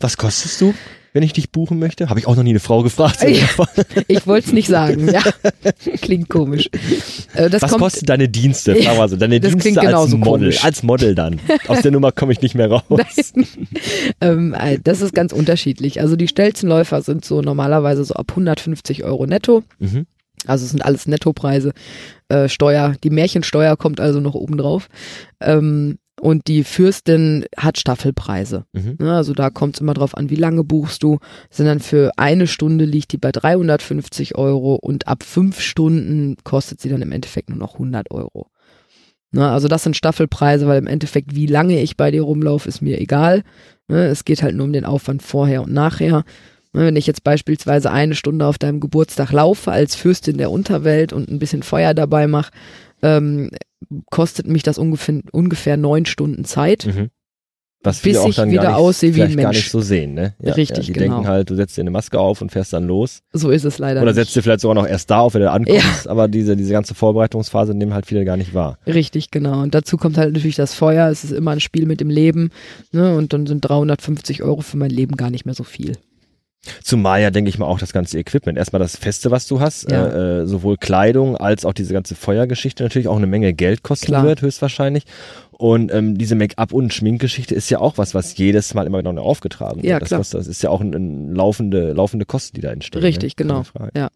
Was 0.00 0.16
kostest 0.16 0.60
du, 0.60 0.74
wenn 1.12 1.22
ich 1.22 1.32
dich 1.32 1.50
buchen 1.52 1.78
möchte? 1.78 2.08
Habe 2.08 2.18
ich 2.18 2.26
auch 2.26 2.34
noch 2.34 2.42
nie 2.42 2.50
eine 2.50 2.60
Frau 2.60 2.82
gefragt. 2.82 3.22
Ja. 3.22 3.46
ich 4.08 4.26
wollte 4.26 4.48
es 4.48 4.52
nicht 4.52 4.68
sagen. 4.68 5.08
Ja, 5.12 5.22
klingt 6.00 6.28
komisch. 6.28 6.68
Äh, 7.34 7.50
das 7.50 7.62
Was 7.62 7.70
kommt, 7.70 7.82
kosten 7.82 8.06
deine 8.06 8.28
Dienste? 8.28 8.74
Frag 8.76 8.96
mal 8.96 9.08
so, 9.08 9.16
deine 9.16 9.38
Das 9.38 9.52
Dienste 9.52 9.72
klingt 9.80 9.94
als 9.94 10.10
Model. 10.10 10.20
komisch. 10.24 10.64
Als 10.64 10.82
Model 10.82 11.14
dann. 11.14 11.38
Aus 11.68 11.82
der 11.82 11.90
Nummer 11.92 12.10
komme 12.10 12.32
ich 12.32 12.40
nicht 12.40 12.54
mehr 12.54 12.70
raus. 12.70 12.82
Ähm, 14.20 14.54
äh, 14.58 14.78
das 14.82 15.02
ist 15.02 15.14
ganz 15.14 15.32
unterschiedlich. 15.32 16.00
Also 16.00 16.16
die 16.16 16.28
Stelzenläufer 16.28 17.02
sind 17.02 17.24
so 17.24 17.42
normalerweise 17.42 18.04
so 18.04 18.14
ab 18.14 18.26
150 18.30 19.04
Euro 19.04 19.26
netto. 19.26 19.62
Mhm. 19.78 20.06
Also 20.46 20.64
es 20.64 20.70
sind 20.70 20.84
alles 20.84 21.06
Nettopreise. 21.06 21.72
Äh, 22.28 22.48
Steuer, 22.48 22.94
die 23.02 23.10
Märchensteuer 23.10 23.76
kommt 23.76 24.00
also 24.00 24.20
noch 24.20 24.34
oben 24.34 24.58
drauf. 24.58 24.88
Ähm, 25.40 25.98
und 26.20 26.46
die 26.46 26.62
Fürstin 26.62 27.46
hat 27.56 27.78
Staffelpreise. 27.78 28.64
Mhm. 28.72 28.96
Ne, 29.00 29.12
also 29.12 29.32
da 29.32 29.50
kommt 29.50 29.74
es 29.76 29.80
immer 29.80 29.94
drauf 29.94 30.16
an, 30.16 30.30
wie 30.30 30.36
lange 30.36 30.62
buchst 30.62 31.02
du. 31.02 31.18
Sind 31.50 31.66
dann 31.66 31.80
für 31.80 32.12
eine 32.16 32.46
Stunde 32.46 32.84
liegt 32.84 33.12
die 33.12 33.18
bei 33.18 33.32
350 33.32 34.36
Euro 34.36 34.76
und 34.76 35.08
ab 35.08 35.24
fünf 35.24 35.60
Stunden 35.60 36.36
kostet 36.44 36.80
sie 36.80 36.88
dann 36.88 37.02
im 37.02 37.12
Endeffekt 37.12 37.48
nur 37.48 37.58
noch 37.58 37.74
100 37.74 38.10
Euro. 38.12 38.46
Ne, 39.32 39.50
also 39.50 39.66
das 39.66 39.82
sind 39.82 39.96
Staffelpreise, 39.96 40.66
weil 40.66 40.78
im 40.78 40.86
Endeffekt, 40.86 41.34
wie 41.34 41.46
lange 41.46 41.80
ich 41.80 41.96
bei 41.96 42.10
dir 42.10 42.22
rumlaufe, 42.22 42.68
ist 42.68 42.82
mir 42.82 43.00
egal. 43.00 43.42
Ne, 43.88 44.06
es 44.06 44.24
geht 44.24 44.42
halt 44.42 44.54
nur 44.54 44.66
um 44.66 44.72
den 44.72 44.84
Aufwand 44.84 45.22
vorher 45.22 45.62
und 45.62 45.72
nachher. 45.72 46.24
Ne, 46.74 46.86
wenn 46.86 46.96
ich 46.96 47.06
jetzt 47.06 47.22
beispielsweise 47.22 47.90
eine 47.90 48.14
Stunde 48.14 48.46
auf 48.46 48.58
deinem 48.58 48.80
Geburtstag 48.80 49.30
laufe 49.32 49.70
als 49.70 49.94
Fürstin 49.94 50.38
der 50.38 50.50
Unterwelt 50.50 51.12
und 51.12 51.30
ein 51.30 51.38
bisschen 51.38 51.62
Feuer 51.62 51.92
dabei 51.92 52.26
mache, 52.26 52.50
ähm, 53.02 53.50
kostet 54.10 54.46
mich 54.46 54.62
das 54.62 54.78
ungefähr, 54.78 55.20
ungefähr 55.32 55.76
neun 55.76 56.06
Stunden 56.06 56.44
Zeit. 56.44 56.86
Mhm. 56.86 57.10
Was 57.84 58.00
Bis 58.00 58.16
auch 58.16 58.28
ich 58.28 58.36
dann 58.36 58.50
wieder 58.50 58.62
gar 58.62 58.70
nicht, 58.70 58.78
aussehe 58.78 59.14
wie 59.16 59.22
ein 59.22 59.30
vielleicht 59.30 59.38
gar 59.38 59.48
Mensch. 59.48 59.58
nicht 59.64 59.70
so 59.72 59.80
sehen, 59.80 60.14
ne? 60.14 60.34
Ja, 60.40 60.52
Richtig, 60.52 60.78
ja, 60.78 60.82
die 60.84 60.92
genau. 60.92 61.16
denken 61.16 61.28
halt, 61.28 61.50
du 61.50 61.56
setzt 61.56 61.76
dir 61.76 61.80
eine 61.80 61.90
Maske 61.90 62.18
auf 62.18 62.40
und 62.40 62.52
fährst 62.52 62.72
dann 62.72 62.84
los. 62.84 63.22
So 63.32 63.50
ist 63.50 63.64
es 63.64 63.78
leider 63.78 64.00
Oder 64.02 64.12
nicht. 64.12 64.20
setzt 64.20 64.36
dir 64.36 64.42
vielleicht 64.42 64.60
sogar 64.60 64.76
noch 64.76 64.86
erst 64.86 65.10
da 65.10 65.18
auf, 65.18 65.34
wenn 65.34 65.42
du 65.42 65.50
ankommst, 65.50 66.06
aber 66.06 66.28
diese, 66.28 66.56
diese 66.56 66.72
ganze 66.72 66.94
Vorbereitungsphase 66.94 67.74
nehmen 67.74 67.92
halt 67.92 68.06
viele 68.06 68.24
gar 68.24 68.36
nicht 68.36 68.54
wahr. 68.54 68.78
Richtig, 68.86 69.32
genau. 69.32 69.62
Und 69.62 69.74
dazu 69.74 69.96
kommt 69.96 70.16
halt 70.16 70.32
natürlich 70.32 70.54
das 70.54 70.74
Feuer. 70.74 71.08
Es 71.10 71.24
ist 71.24 71.32
immer 71.32 71.50
ein 71.50 71.60
Spiel 71.60 71.86
mit 71.86 72.00
dem 72.00 72.08
Leben. 72.08 72.50
Ne? 72.92 73.16
Und 73.16 73.32
dann 73.32 73.48
sind 73.48 73.62
350 73.62 74.44
Euro 74.44 74.60
für 74.60 74.76
mein 74.76 74.90
Leben 74.90 75.16
gar 75.16 75.30
nicht 75.30 75.44
mehr 75.44 75.54
so 75.56 75.64
viel. 75.64 75.96
Zumal 76.82 77.20
ja, 77.20 77.30
denke 77.32 77.48
ich 77.48 77.58
mal, 77.58 77.66
auch 77.66 77.80
das 77.80 77.92
ganze 77.92 78.18
Equipment. 78.18 78.56
Erstmal 78.56 78.78
das 78.80 78.96
Feste, 78.96 79.32
was 79.32 79.48
du 79.48 79.60
hast, 79.60 79.90
Ja. 79.90 80.06
äh, 80.06 80.42
äh, 80.42 80.46
sowohl 80.46 80.76
Kleidung 80.76 81.36
als 81.36 81.64
auch 81.64 81.72
diese 81.72 81.92
ganze 81.92 82.14
Feuergeschichte 82.14 82.84
natürlich 82.84 83.08
auch 83.08 83.16
eine 83.16 83.26
Menge 83.26 83.52
Geld 83.52 83.82
kosten 83.82 84.06
Klar. 84.06 84.24
wird, 84.24 84.42
höchstwahrscheinlich. 84.42 85.04
Und 85.50 85.92
ähm, 85.92 86.16
diese 86.18 86.34
Make-up- 86.36 86.72
und 86.72 86.94
Schminkgeschichte 86.94 87.54
ist 87.54 87.68
ja 87.70 87.78
auch 87.78 87.98
was, 87.98 88.14
was 88.14 88.36
jedes 88.36 88.74
Mal 88.74 88.86
immer 88.86 88.98
wieder 88.98 89.12
neu 89.12 89.22
aufgetragen 89.22 89.76
wird. 89.82 89.86
Ja, 89.86 89.98
das, 89.98 90.08
klar. 90.08 90.20
kostet, 90.20 90.40
das 90.40 90.46
ist 90.46 90.62
ja 90.62 90.70
auch 90.70 90.80
ein, 90.80 90.94
ein 90.94 91.34
laufende, 91.34 91.92
laufende 91.92 92.26
Kosten, 92.26 92.54
die 92.54 92.60
da 92.60 92.70
entstehen. 92.70 93.02
Richtig, 93.02 93.32
ne? 93.32 93.44
Genau. 93.44 93.64
Ja. 93.96 94.10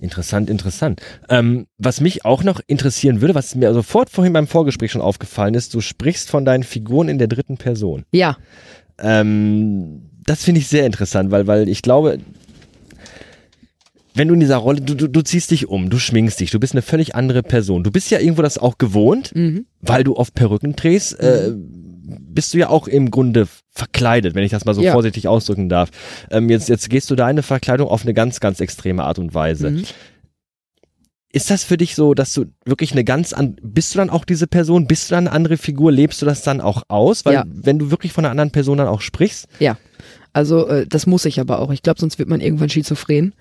Interessant, 0.00 0.50
interessant. 0.50 1.00
Ähm, 1.28 1.66
was 1.78 2.00
mich 2.00 2.24
auch 2.24 2.42
noch 2.42 2.60
interessieren 2.66 3.20
würde, 3.20 3.34
was 3.34 3.54
mir 3.54 3.72
sofort 3.72 4.10
vorhin 4.10 4.32
beim 4.32 4.46
Vorgespräch 4.46 4.92
schon 4.92 5.00
aufgefallen 5.00 5.54
ist, 5.54 5.72
du 5.72 5.80
sprichst 5.80 6.30
von 6.30 6.44
deinen 6.44 6.62
Figuren 6.64 7.08
in 7.08 7.18
der 7.18 7.28
dritten 7.28 7.56
Person. 7.56 8.04
Ja, 8.12 8.36
Ähm, 8.98 10.10
das 10.26 10.44
finde 10.44 10.60
ich 10.60 10.68
sehr 10.68 10.86
interessant, 10.86 11.30
weil, 11.30 11.46
weil 11.46 11.68
ich 11.68 11.82
glaube, 11.82 12.18
wenn 14.14 14.28
du 14.28 14.34
in 14.34 14.40
dieser 14.40 14.56
Rolle, 14.56 14.80
du, 14.80 14.94
du, 14.94 15.08
du 15.08 15.22
ziehst 15.22 15.50
dich 15.50 15.68
um, 15.68 15.90
du 15.90 15.98
schminkst 15.98 16.38
dich, 16.38 16.50
du 16.50 16.60
bist 16.60 16.72
eine 16.72 16.82
völlig 16.82 17.14
andere 17.14 17.42
Person. 17.42 17.82
Du 17.82 17.90
bist 17.90 18.10
ja 18.10 18.20
irgendwo 18.20 18.42
das 18.42 18.58
auch 18.58 18.78
gewohnt, 18.78 19.34
mhm. 19.34 19.66
weil 19.80 20.04
du 20.04 20.16
oft 20.16 20.34
Perücken 20.34 20.76
drehst, 20.76 21.18
äh, 21.18 21.52
bist 22.06 22.54
du 22.54 22.58
ja 22.58 22.68
auch 22.68 22.86
im 22.86 23.10
Grunde 23.10 23.48
verkleidet, 23.70 24.34
wenn 24.34 24.44
ich 24.44 24.50
das 24.52 24.64
mal 24.64 24.74
so 24.74 24.82
Ja. 24.82 24.92
vorsichtig 24.92 25.26
ausdrücken 25.26 25.68
darf. 25.68 25.90
Ähm, 26.30 26.48
jetzt, 26.48 26.68
jetzt 26.68 26.88
gehst 26.90 27.10
du 27.10 27.16
deine 27.16 27.42
Verkleidung 27.42 27.88
auf 27.88 28.02
eine 28.02 28.14
ganz, 28.14 28.38
ganz 28.40 28.60
extreme 28.60 29.02
Art 29.02 29.18
und 29.18 29.34
Weise. 29.34 29.70
Mhm. 29.70 29.84
Ist 31.32 31.50
das 31.50 31.64
für 31.64 31.76
dich 31.76 31.96
so, 31.96 32.14
dass 32.14 32.32
du 32.32 32.44
wirklich 32.64 32.92
eine 32.92 33.02
ganz 33.02 33.32
an, 33.32 33.56
bist 33.60 33.92
du 33.94 33.98
dann 33.98 34.10
auch 34.10 34.24
diese 34.24 34.46
Person, 34.46 34.86
bist 34.86 35.10
du 35.10 35.16
dann 35.16 35.26
eine 35.26 35.34
andere 35.34 35.56
Figur, 35.56 35.90
lebst 35.90 36.22
du 36.22 36.26
das 36.26 36.42
dann 36.42 36.60
auch 36.60 36.84
aus? 36.86 37.24
Weil 37.24 37.34
Ja. 37.34 37.44
wenn 37.48 37.80
du 37.80 37.90
wirklich 37.90 38.12
von 38.12 38.24
einer 38.24 38.30
anderen 38.30 38.52
Person 38.52 38.78
dann 38.78 38.86
auch 38.86 39.00
sprichst, 39.00 39.48
ja. 39.58 39.76
Also 40.34 40.68
äh, 40.68 40.86
das 40.86 41.06
muss 41.06 41.24
ich 41.24 41.40
aber 41.40 41.60
auch. 41.60 41.70
Ich 41.70 41.82
glaube, 41.82 42.00
sonst 42.00 42.18
wird 42.18 42.28
man 42.28 42.42
irgendwann 42.42 42.68
schizophren. 42.68 43.34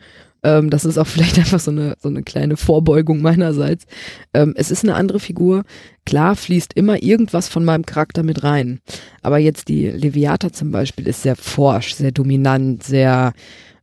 Ähm, 0.44 0.70
das 0.70 0.86
ist 0.86 0.98
auch 0.98 1.08
vielleicht 1.08 1.38
einfach 1.38 1.60
so 1.60 1.72
eine, 1.72 1.96
so 2.00 2.08
eine 2.08 2.24
kleine 2.24 2.56
Vorbeugung 2.56 3.22
meinerseits. 3.22 3.86
Ähm, 4.34 4.54
es 4.56 4.72
ist 4.72 4.84
eine 4.84 4.96
andere 4.96 5.20
Figur. 5.20 5.66
Klar 6.06 6.36
fließt 6.36 6.74
immer 6.74 7.02
irgendwas 7.04 7.50
von 7.50 7.66
meinem 7.66 7.86
Charakter 7.86 8.24
mit 8.24 8.44
rein. 8.44 8.80
Aber 9.22 9.39
jetzt 9.39 9.68
die 9.68 9.88
Leviatha 9.88 10.54
zum 10.54 10.72
Beispiel 10.72 11.08
ist 11.08 11.24
sehr 11.24 11.36
forsch, 11.36 11.96
sehr 11.96 12.12
dominant, 12.12 12.84
sehr 12.84 13.34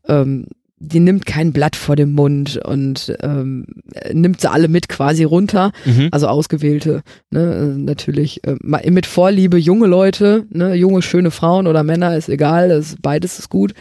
ähm, 0.07 0.47
die 0.83 0.99
nimmt 0.99 1.27
kein 1.27 1.53
Blatt 1.53 1.77
vor 1.77 1.95
dem 1.95 2.13
Mund 2.15 2.57
und 2.65 3.15
ähm, 3.21 3.67
nimmt 4.13 4.41
sie 4.41 4.51
alle 4.51 4.67
mit 4.67 4.89
quasi 4.89 5.25
runter. 5.25 5.73
Also 6.11 6.27
ausgewählte, 6.27 7.03
ne, 7.31 7.75
natürlich 7.77 8.43
äh, 8.45 8.57
mit 8.91 9.05
Vorliebe 9.05 9.59
junge 9.59 9.87
Leute, 9.87 10.47
ne, 10.51 10.75
junge, 10.75 11.03
schöne 11.03 11.31
Frauen 11.31 11.67
oder 11.67 11.83
Männer, 11.83 12.17
ist 12.17 12.31
egal, 12.31 12.71
das, 12.71 12.97
beides 13.01 13.39
ist 13.39 13.51
gut. 13.51 13.75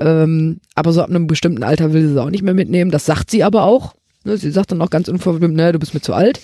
Ähm, 0.00 0.58
aber 0.74 0.92
so 0.92 1.02
ab 1.02 1.10
einem 1.10 1.28
bestimmten 1.28 1.62
Alter 1.62 1.92
will 1.92 2.02
sie 2.02 2.14
sie 2.14 2.22
auch 2.22 2.30
nicht 2.30 2.42
mehr 2.42 2.54
mitnehmen. 2.54 2.90
Das 2.90 3.06
sagt 3.06 3.30
sie 3.30 3.44
aber 3.44 3.62
auch. 3.62 3.94
Ne, 4.24 4.36
sie 4.36 4.50
sagt 4.50 4.72
dann 4.72 4.82
auch 4.82 4.90
ganz 4.90 5.08
unverblümt, 5.08 5.54
ne, 5.54 5.70
du 5.70 5.78
bist 5.78 5.94
mir 5.94 6.00
zu 6.00 6.14
alt. 6.14 6.40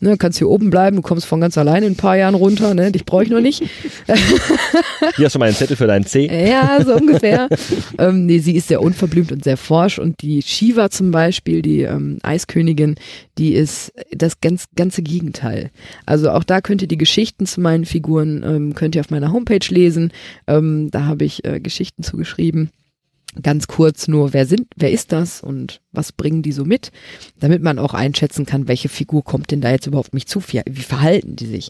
Ne, 0.00 0.16
kannst 0.16 0.38
hier 0.38 0.48
oben 0.48 0.70
bleiben, 0.70 0.96
du 0.96 1.02
kommst 1.02 1.26
von 1.26 1.40
ganz 1.40 1.58
alleine 1.58 1.86
in 1.86 1.92
ein 1.92 1.96
paar 1.96 2.16
Jahren 2.16 2.34
runter, 2.34 2.74
ne, 2.74 2.92
dich 2.92 3.04
brauche 3.04 3.24
ich 3.24 3.30
noch 3.30 3.40
nicht. 3.40 3.62
hier 5.16 5.24
hast 5.24 5.34
du 5.34 5.38
mal 5.38 5.46
einen 5.46 5.56
Zettel 5.56 5.76
für 5.76 5.86
deinen 5.86 6.06
C. 6.06 6.26
Ja, 6.26 6.84
so 6.84 6.94
ungefähr. 6.94 7.48
ähm, 7.98 8.26
nee, 8.26 8.38
sie 8.38 8.56
ist 8.56 8.68
sehr 8.68 8.80
unverblümt 8.80 9.32
und 9.32 9.44
sehr 9.44 9.56
forsch 9.56 9.98
und 9.98 10.22
die 10.22 10.42
Shiva 10.42 10.90
zum 10.90 11.10
Beispiel, 11.10 11.62
die 11.62 11.82
ähm, 11.82 12.18
Eiskönigin, 12.22 12.94
die 13.38 13.54
ist 13.54 13.92
das 14.12 14.40
ganz, 14.40 14.66
ganze 14.76 15.02
Gegenteil. 15.02 15.70
Also 16.06 16.30
auch 16.30 16.44
da 16.44 16.60
könnt 16.60 16.82
ihr 16.82 16.88
die 16.88 16.98
Geschichten 16.98 17.46
zu 17.46 17.60
meinen 17.60 17.84
Figuren, 17.84 18.44
ähm, 18.44 18.74
könnt 18.74 18.94
ihr 18.94 19.00
auf 19.00 19.10
meiner 19.10 19.32
Homepage 19.32 19.66
lesen. 19.68 20.12
Ähm, 20.46 20.90
da 20.90 21.04
habe 21.04 21.24
ich 21.24 21.44
äh, 21.44 21.60
Geschichten 21.60 22.02
zugeschrieben. 22.02 22.70
Ganz 23.42 23.66
kurz 23.66 24.08
nur, 24.08 24.32
wer 24.32 24.46
sind, 24.46 24.66
wer 24.76 24.90
ist 24.90 25.12
das 25.12 25.42
und 25.42 25.80
was 25.92 26.12
bringen 26.12 26.42
die 26.42 26.50
so 26.52 26.64
mit, 26.64 26.90
damit 27.38 27.62
man 27.62 27.78
auch 27.78 27.94
einschätzen 27.94 28.46
kann, 28.46 28.68
welche 28.68 28.88
Figur 28.88 29.22
kommt 29.22 29.50
denn 29.50 29.60
da 29.60 29.70
jetzt 29.70 29.86
überhaupt 29.86 30.14
mich 30.14 30.26
zu, 30.26 30.42
wie, 30.48 30.62
verhalten 30.80 31.36
die 31.36 31.46
sich. 31.46 31.68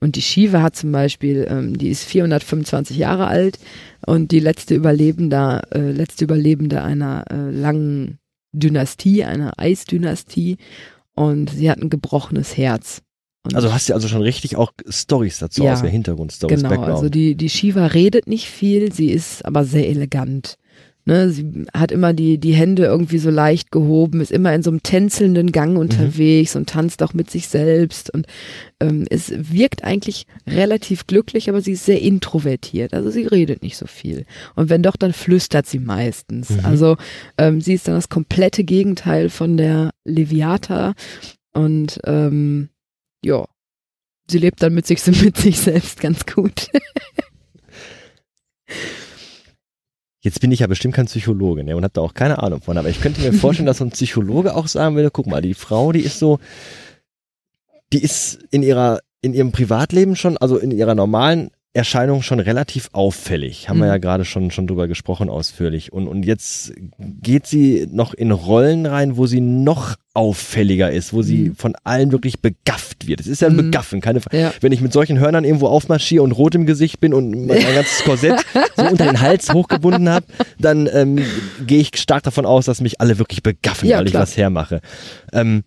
Und 0.00 0.16
die 0.16 0.22
Shiva 0.22 0.62
hat 0.62 0.76
zum 0.76 0.92
Beispiel, 0.92 1.46
ähm, 1.48 1.76
die 1.78 1.88
ist 1.88 2.04
425 2.04 2.96
Jahre 2.96 3.26
alt 3.26 3.58
und 4.06 4.32
die 4.32 4.40
letzte 4.40 4.74
Überlebende, 4.74 5.62
äh, 5.72 5.90
letzte 5.92 6.24
Überlebende 6.24 6.82
einer 6.82 7.24
äh, 7.30 7.50
langen 7.50 8.18
Dynastie, 8.52 9.24
einer 9.24 9.52
Eisdynastie 9.58 10.56
und 11.14 11.50
sie 11.50 11.70
hat 11.70 11.78
ein 11.78 11.90
gebrochenes 11.90 12.56
Herz. 12.56 13.02
Und 13.44 13.54
Also 13.54 13.72
hast 13.74 13.88
du 13.90 13.94
also 13.94 14.08
schon 14.08 14.22
richtig 14.22 14.56
auch 14.56 14.72
Stories 14.88 15.38
dazu 15.38 15.64
Ja, 15.64 15.74
aus, 15.74 15.82
der 15.82 15.90
Hintergrundstories, 15.90 16.56
Genau, 16.56 16.70
Background. 16.70 16.92
also 16.96 17.08
die, 17.10 17.34
die 17.34 17.50
Shiva 17.50 17.86
redet 17.88 18.26
nicht 18.26 18.48
viel, 18.48 18.90
sie 18.92 19.10
ist 19.10 19.44
aber 19.44 19.64
sehr 19.64 19.88
elegant. 19.88 20.56
Ne, 21.06 21.28
sie 21.28 21.66
hat 21.74 21.92
immer 21.92 22.14
die, 22.14 22.38
die 22.38 22.54
Hände 22.54 22.84
irgendwie 22.84 23.18
so 23.18 23.28
leicht 23.28 23.70
gehoben, 23.70 24.22
ist 24.22 24.32
immer 24.32 24.54
in 24.54 24.62
so 24.62 24.70
einem 24.70 24.82
tänzelnden 24.82 25.52
Gang 25.52 25.76
unterwegs 25.76 26.56
und 26.56 26.70
tanzt 26.70 27.02
auch 27.02 27.12
mit 27.12 27.30
sich 27.30 27.48
selbst. 27.48 28.08
Und 28.08 28.26
ähm, 28.80 29.04
es 29.10 29.30
wirkt 29.36 29.84
eigentlich 29.84 30.26
relativ 30.46 31.06
glücklich, 31.06 31.50
aber 31.50 31.60
sie 31.60 31.72
ist 31.72 31.84
sehr 31.84 32.00
introvertiert. 32.00 32.94
Also 32.94 33.10
sie 33.10 33.26
redet 33.26 33.62
nicht 33.62 33.76
so 33.76 33.86
viel. 33.86 34.24
Und 34.54 34.70
wenn 34.70 34.82
doch, 34.82 34.96
dann 34.96 35.12
flüstert 35.12 35.66
sie 35.66 35.78
meistens. 35.78 36.48
Mhm. 36.48 36.64
Also 36.64 36.96
ähm, 37.36 37.60
sie 37.60 37.74
ist 37.74 37.86
dann 37.86 37.96
das 37.96 38.08
komplette 38.08 38.64
Gegenteil 38.64 39.28
von 39.28 39.58
der 39.58 39.90
Leviatha. 40.04 40.94
Und 41.52 42.00
ähm, 42.04 42.70
ja, 43.22 43.44
sie 44.30 44.38
lebt 44.38 44.62
dann 44.62 44.72
mit 44.72 44.86
sich, 44.86 45.04
mit 45.22 45.36
sich 45.36 45.58
selbst 45.58 46.00
ganz 46.00 46.24
gut. 46.24 46.68
Jetzt 50.24 50.40
bin 50.40 50.50
ich 50.50 50.60
ja 50.60 50.66
bestimmt 50.66 50.94
kein 50.94 51.04
Psychologe 51.04 51.64
ne, 51.64 51.76
und 51.76 51.84
habe 51.84 51.92
da 51.92 52.00
auch 52.00 52.14
keine 52.14 52.42
Ahnung 52.42 52.62
von, 52.62 52.78
aber 52.78 52.88
ich 52.88 53.02
könnte 53.02 53.20
mir 53.20 53.34
vorstellen, 53.34 53.66
dass 53.66 53.76
so 53.76 53.84
ein 53.84 53.90
Psychologe 53.92 54.56
auch 54.56 54.68
sagen 54.68 54.96
würde, 54.96 55.10
guck 55.10 55.26
mal, 55.26 55.42
die 55.42 55.52
Frau, 55.52 55.92
die 55.92 56.00
ist 56.00 56.18
so, 56.18 56.38
die 57.92 58.02
ist 58.02 58.38
in 58.50 58.62
ihrer, 58.62 59.00
in 59.20 59.34
ihrem 59.34 59.52
Privatleben 59.52 60.16
schon, 60.16 60.38
also 60.38 60.56
in 60.56 60.70
ihrer 60.70 60.94
normalen 60.94 61.50
Erscheinung 61.74 62.22
schon 62.22 62.38
relativ 62.40 62.88
auffällig. 62.92 63.68
Haben 63.68 63.78
wir 63.78 63.86
Mhm. 63.86 63.90
ja 63.90 63.98
gerade 63.98 64.24
schon, 64.24 64.50
schon 64.52 64.66
drüber 64.66 64.86
gesprochen 64.88 65.28
ausführlich. 65.28 65.92
Und, 65.92 66.06
und 66.08 66.24
jetzt 66.24 66.72
geht 66.98 67.46
sie 67.46 67.88
noch 67.90 68.14
in 68.14 68.30
Rollen 68.30 68.86
rein, 68.86 69.16
wo 69.16 69.26
sie 69.26 69.40
noch 69.40 69.96
auffälliger 70.14 70.92
ist, 70.92 71.12
wo 71.12 71.22
sie 71.22 71.48
Mhm. 71.50 71.56
von 71.56 71.74
allen 71.82 72.12
wirklich 72.12 72.40
begafft 72.40 73.08
wird. 73.08 73.18
Es 73.20 73.26
ist 73.26 73.42
ja 73.42 73.48
ein 73.48 73.54
Mhm. 73.54 73.70
Begaffen, 73.72 74.00
keine 74.00 74.20
Frage. 74.20 74.38
Ja. 74.40 74.52
Wenn 74.60 74.70
ich 74.70 74.80
mit 74.80 74.92
solchen 74.92 75.18
Hörnern 75.18 75.42
irgendwo 75.44 75.66
aufmarschiere 75.66 76.22
und 76.22 76.30
rot 76.32 76.54
im 76.54 76.64
Gesicht 76.66 77.00
bin 77.00 77.12
und 77.12 77.30
mein 77.46 77.58
ganzes 77.74 78.04
Korsett 78.04 78.44
so 78.76 78.84
unter 78.88 79.06
den 79.06 79.20
Hals 79.20 79.52
hochgebunden 79.52 80.08
habe, 80.08 80.26
dann 80.60 80.88
ähm, 80.92 81.18
gehe 81.66 81.80
ich 81.80 81.90
stark 81.96 82.22
davon 82.22 82.46
aus, 82.46 82.66
dass 82.66 82.80
mich 82.80 83.00
alle 83.00 83.18
wirklich 83.18 83.42
begaffen, 83.42 83.88
Ja, 83.88 83.98
weil 83.98 84.06
ich 84.06 84.12
klar. 84.12 84.22
was 84.22 84.36
hermache. 84.36 84.80
Ähm, 85.32 85.64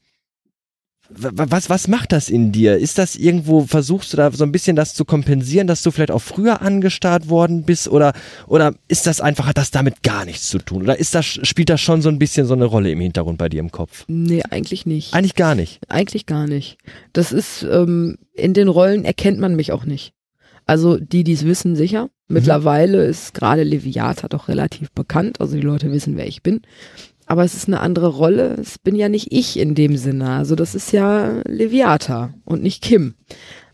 was, 1.10 1.70
was 1.70 1.88
macht 1.88 2.12
das 2.12 2.30
in 2.30 2.52
dir? 2.52 2.78
Ist 2.78 2.98
das 2.98 3.16
irgendwo, 3.16 3.66
versuchst 3.66 4.14
du 4.14 4.18
da 4.18 4.32
so 4.32 4.44
ein 4.44 4.52
bisschen 4.52 4.76
das 4.76 4.94
zu 4.94 5.06
kompensieren, 5.06 5.68
dass 5.68 5.82
du 5.82 5.92
vielleicht 5.92 6.12
auch 6.12 6.22
früher 6.22 6.62
angestarrt 6.62 7.30
worden 7.30 7.64
bist 7.64 7.88
oder, 7.88 8.14
oder 8.48 8.74
ist 8.88 9.08
das 9.08 9.22
einfach, 9.22 9.48
hat 9.48 9.58
das 9.58 9.72
damit 9.72 10.04
gar 10.04 10.26
nichts 10.26 10.50
zu 10.50 10.60
tun? 10.60 10.84
Oder 10.84 11.00
ist 11.00 11.16
das, 11.16 11.26
spielt 11.26 11.70
das 11.70 11.82
schon 11.82 12.02
so 12.02 12.10
ein 12.10 12.20
bisschen 12.20 12.46
so 12.46 12.54
eine 12.54 12.66
Rolle 12.66 12.92
im 12.92 13.00
Hintergrund 13.00 13.38
bei 13.38 13.50
dir 13.50 13.60
im 13.60 13.72
Kopf? 13.72 14.06
Nee, 14.08 14.44
eigentlich 14.50 14.86
nicht. 14.86 15.14
Eigentlich 15.14 15.36
gar 15.36 15.56
nicht. 15.56 15.80
Eigentlich 15.88 16.26
gar 16.26 16.48
nicht. 16.48 16.78
Das 17.14 17.32
ist, 17.32 17.64
ähm, 17.64 18.18
in 18.34 18.54
den 18.54 18.68
Rollen 18.68 19.06
erkennt 19.06 19.40
man 19.40 19.56
mich 19.56 19.72
auch 19.72 19.86
nicht. 19.86 20.14
Also 20.66 20.98
die, 20.98 21.24
die 21.24 21.34
es 21.34 21.46
wissen, 21.46 21.76
sicher. 21.76 22.10
Mittlerweile 22.28 23.06
ist 23.06 23.34
gerade 23.34 23.64
Leviatha 23.64 24.28
doch 24.28 24.50
relativ 24.50 24.92
bekannt. 24.92 25.40
Also 25.40 25.56
die 25.56 25.62
Leute 25.62 25.92
wissen, 25.92 26.18
wer 26.18 26.28
ich 26.28 26.44
bin. 26.44 26.62
Aber 27.28 27.44
es 27.44 27.54
ist 27.54 27.68
eine 27.68 27.82
andere 27.82 28.08
Rolle. 28.08 28.56
Es 28.60 28.80
bin 28.80 28.96
ja 28.96 29.10
nicht 29.10 29.28
ich 29.32 29.60
in 29.60 29.76
dem 29.76 29.98
Sinne. 29.98 30.30
Also 30.30 30.56
das 30.56 30.74
ist 30.76 30.92
ja 30.94 31.42
Leviatha 31.46 32.34
und 32.46 32.64
nicht 32.64 32.82
Kim. 32.82 33.14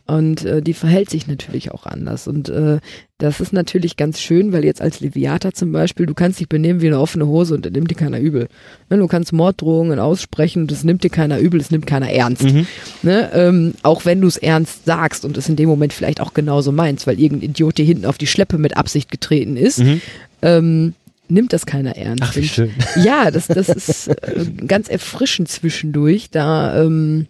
Und 0.06 0.44
äh, 0.44 0.62
die 0.62 0.74
verhält 0.74 1.10
sich 1.10 1.28
natürlich 1.28 1.72
auch 1.72 1.86
anders. 1.86 2.28
Und 2.28 2.50
äh, 2.50 2.80
das 3.20 3.40
ist 3.40 3.54
natürlich 3.54 3.96
ganz 3.96 4.20
schön, 4.20 4.52
weil 4.52 4.66
jetzt 4.66 4.82
als 4.82 5.00
Leviata 5.00 5.54
zum 5.54 5.72
Beispiel, 5.72 6.06
du 6.08 6.14
kannst 6.14 6.42
dich 6.42 6.50
benehmen 6.50 6.82
wie 6.82 6.88
eine 6.88 7.00
offene 7.00 7.26
Hose 7.26 7.54
und 7.56 7.66
das 7.66 7.72
nimmt 7.72 7.90
dir 7.90 7.96
keiner 7.96 8.20
übel. 8.20 8.50
Ne, 8.90 8.98
du 8.98 9.08
kannst 9.08 9.32
Morddrohungen 9.32 10.00
aussprechen, 10.00 10.68
das 10.68 10.84
nimmt 10.84 11.06
dir 11.06 11.10
keiner 11.10 11.40
übel, 11.40 11.60
das 11.60 11.72
nimmt 11.72 11.86
keiner 11.88 12.10
ernst. 12.12 12.44
Mhm. 12.44 12.68
Ne, 13.02 13.30
ähm, 13.34 13.76
auch 13.84 14.04
wenn 14.04 14.20
du 14.20 14.28
es 14.28 14.36
ernst 14.36 14.84
sagst 14.84 15.24
und 15.24 15.38
es 15.38 15.48
in 15.48 15.56
dem 15.56 15.70
Moment 15.70 15.94
vielleicht 15.94 16.20
auch 16.20 16.34
genauso 16.34 16.74
meinst, 16.74 17.08
weil 17.08 17.18
irgendein 17.18 17.52
Idiot 17.52 17.78
dir 17.78 17.86
hinten 17.86 18.06
auf 18.06 18.18
die 18.18 18.28
Schleppe 18.28 18.58
mit 18.58 18.76
Absicht 18.76 19.10
getreten 19.10 19.56
ist, 19.56 19.80
Mhm. 19.80 20.02
ähm, 20.42 20.94
nimmt 21.28 21.54
das 21.54 21.66
keiner 21.66 21.96
ernst. 21.96 22.24
Ach, 22.24 22.36
wie 22.36 22.42
Und 22.42 22.48
schön. 22.48 22.72
ja, 23.04 23.32
das, 23.32 23.48
das 23.48 23.70
ist 23.70 24.08
äh, 24.08 24.46
ganz 24.68 24.90
erfrischend 24.90 25.50
zwischendurch, 25.50 26.30
da 26.30 26.84
ähm, 26.84 27.28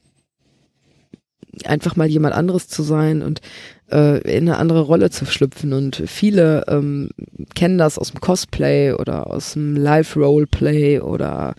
einfach 1.65 1.95
mal 1.95 2.07
jemand 2.07 2.35
anderes 2.35 2.67
zu 2.67 2.83
sein 2.83 3.21
und 3.21 3.41
äh, 3.91 4.19
in 4.21 4.49
eine 4.49 4.57
andere 4.57 4.81
Rolle 4.81 5.09
zu 5.09 5.25
schlüpfen. 5.25 5.73
Und 5.73 6.03
viele 6.07 6.65
ähm, 6.67 7.09
kennen 7.55 7.77
das 7.77 7.97
aus 7.97 8.11
dem 8.11 8.21
Cosplay 8.21 8.93
oder 8.93 9.27
aus 9.27 9.53
dem 9.53 9.75
Live-Roleplay 9.75 10.99
oder 10.99 11.55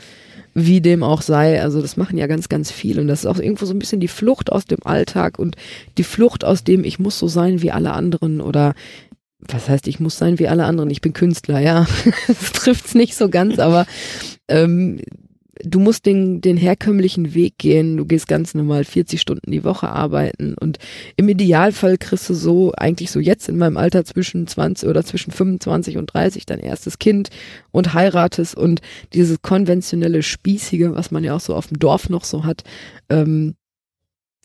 wie 0.55 0.81
dem 0.81 1.03
auch 1.03 1.23
sei. 1.23 1.61
Also 1.61 1.81
das 1.81 1.97
machen 1.97 2.19
ja 2.19 2.27
ganz, 2.27 2.49
ganz 2.49 2.71
viele. 2.71 3.01
Und 3.01 3.09
das 3.09 3.21
ist 3.21 3.27
auch 3.27 3.39
irgendwo 3.39 3.67
so 3.67 3.75
ein 3.75 3.79
bisschen 3.79 4.01
die 4.01 4.09
Flucht 4.09 4.51
aus 4.53 4.65
dem 4.65 4.85
Alltag 4.85 5.39
und 5.39 5.57
die 5.99 6.05
Flucht 6.05 6.45
aus 6.45 6.65
dem, 6.65 6.85
ich 6.85 6.99
muss 6.99 7.19
so 7.19 7.29
sein 7.29 7.63
wie 7.63 7.71
alle 7.71 7.93
anderen 7.93 8.41
oder 8.41 8.75
was 9.49 9.69
heißt, 9.69 9.89
ich 9.89 10.01
muss 10.01 10.19
sein 10.19 10.39
wie 10.39 10.49
alle 10.49 10.65
anderen? 10.65 10.91
Ich 10.91 11.01
bin 11.01 11.13
Künstler, 11.13 11.61
ja. 11.61 11.87
das 12.27 12.53
trifft's 12.53 12.95
nicht 12.95 13.15
so 13.15 13.29
ganz, 13.29 13.59
aber 13.59 13.87
ähm, 14.49 15.01
du 15.63 15.79
musst 15.79 16.07
den, 16.07 16.41
den 16.41 16.57
herkömmlichen 16.57 17.35
Weg 17.35 17.59
gehen. 17.59 17.97
Du 17.97 18.05
gehst 18.05 18.29
ganz 18.29 18.55
normal 18.55 18.85
40 18.85 19.21
Stunden 19.21 19.51
die 19.51 19.65
Woche 19.65 19.89
arbeiten 19.89 20.55
und 20.55 20.79
im 21.17 21.29
Idealfall 21.29 21.99
kriegst 21.99 22.29
du 22.29 22.35
so, 22.35 22.73
eigentlich 22.77 23.11
so 23.11 23.21
jetzt 23.21 23.49
in 23.49 23.59
meinem 23.59 23.77
Alter 23.77 24.05
zwischen 24.05 24.47
20 24.47 24.89
oder 24.89 25.05
zwischen 25.05 25.31
25 25.31 25.97
und 25.97 26.13
30 26.13 26.47
dein 26.47 26.61
erstes 26.61 26.99
Kind 26.99 27.31
und 27.71 27.95
heiratest 27.95 28.57
und 28.57 28.81
dieses 29.13 29.43
konventionelle 29.43 30.23
Spießige, 30.23 30.95
was 30.95 31.11
man 31.11 31.25
ja 31.25 31.37
auch 31.37 31.41
so 31.41 31.55
auf 31.55 31.69
dem 31.69 31.79
Dorf 31.79 32.09
noch 32.09 32.25
so 32.25 32.45
hat, 32.45 32.65
ähm, 33.09 33.55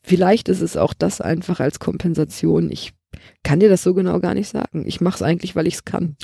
vielleicht 0.03 0.49
ist 0.49 0.61
es 0.61 0.77
auch 0.77 0.93
das 0.93 1.21
einfach 1.21 1.59
als 1.59 1.79
Kompensation. 1.79 2.71
Ich 2.71 2.93
kann 3.43 3.59
dir 3.59 3.69
das 3.69 3.83
so 3.83 3.93
genau 3.93 4.19
gar 4.19 4.33
nicht 4.33 4.49
sagen. 4.49 4.83
Ich 4.87 5.01
mache 5.01 5.15
es 5.15 5.21
eigentlich, 5.21 5.55
weil 5.55 5.67
ich 5.67 5.75
es 5.75 5.85
kann. 5.85 6.15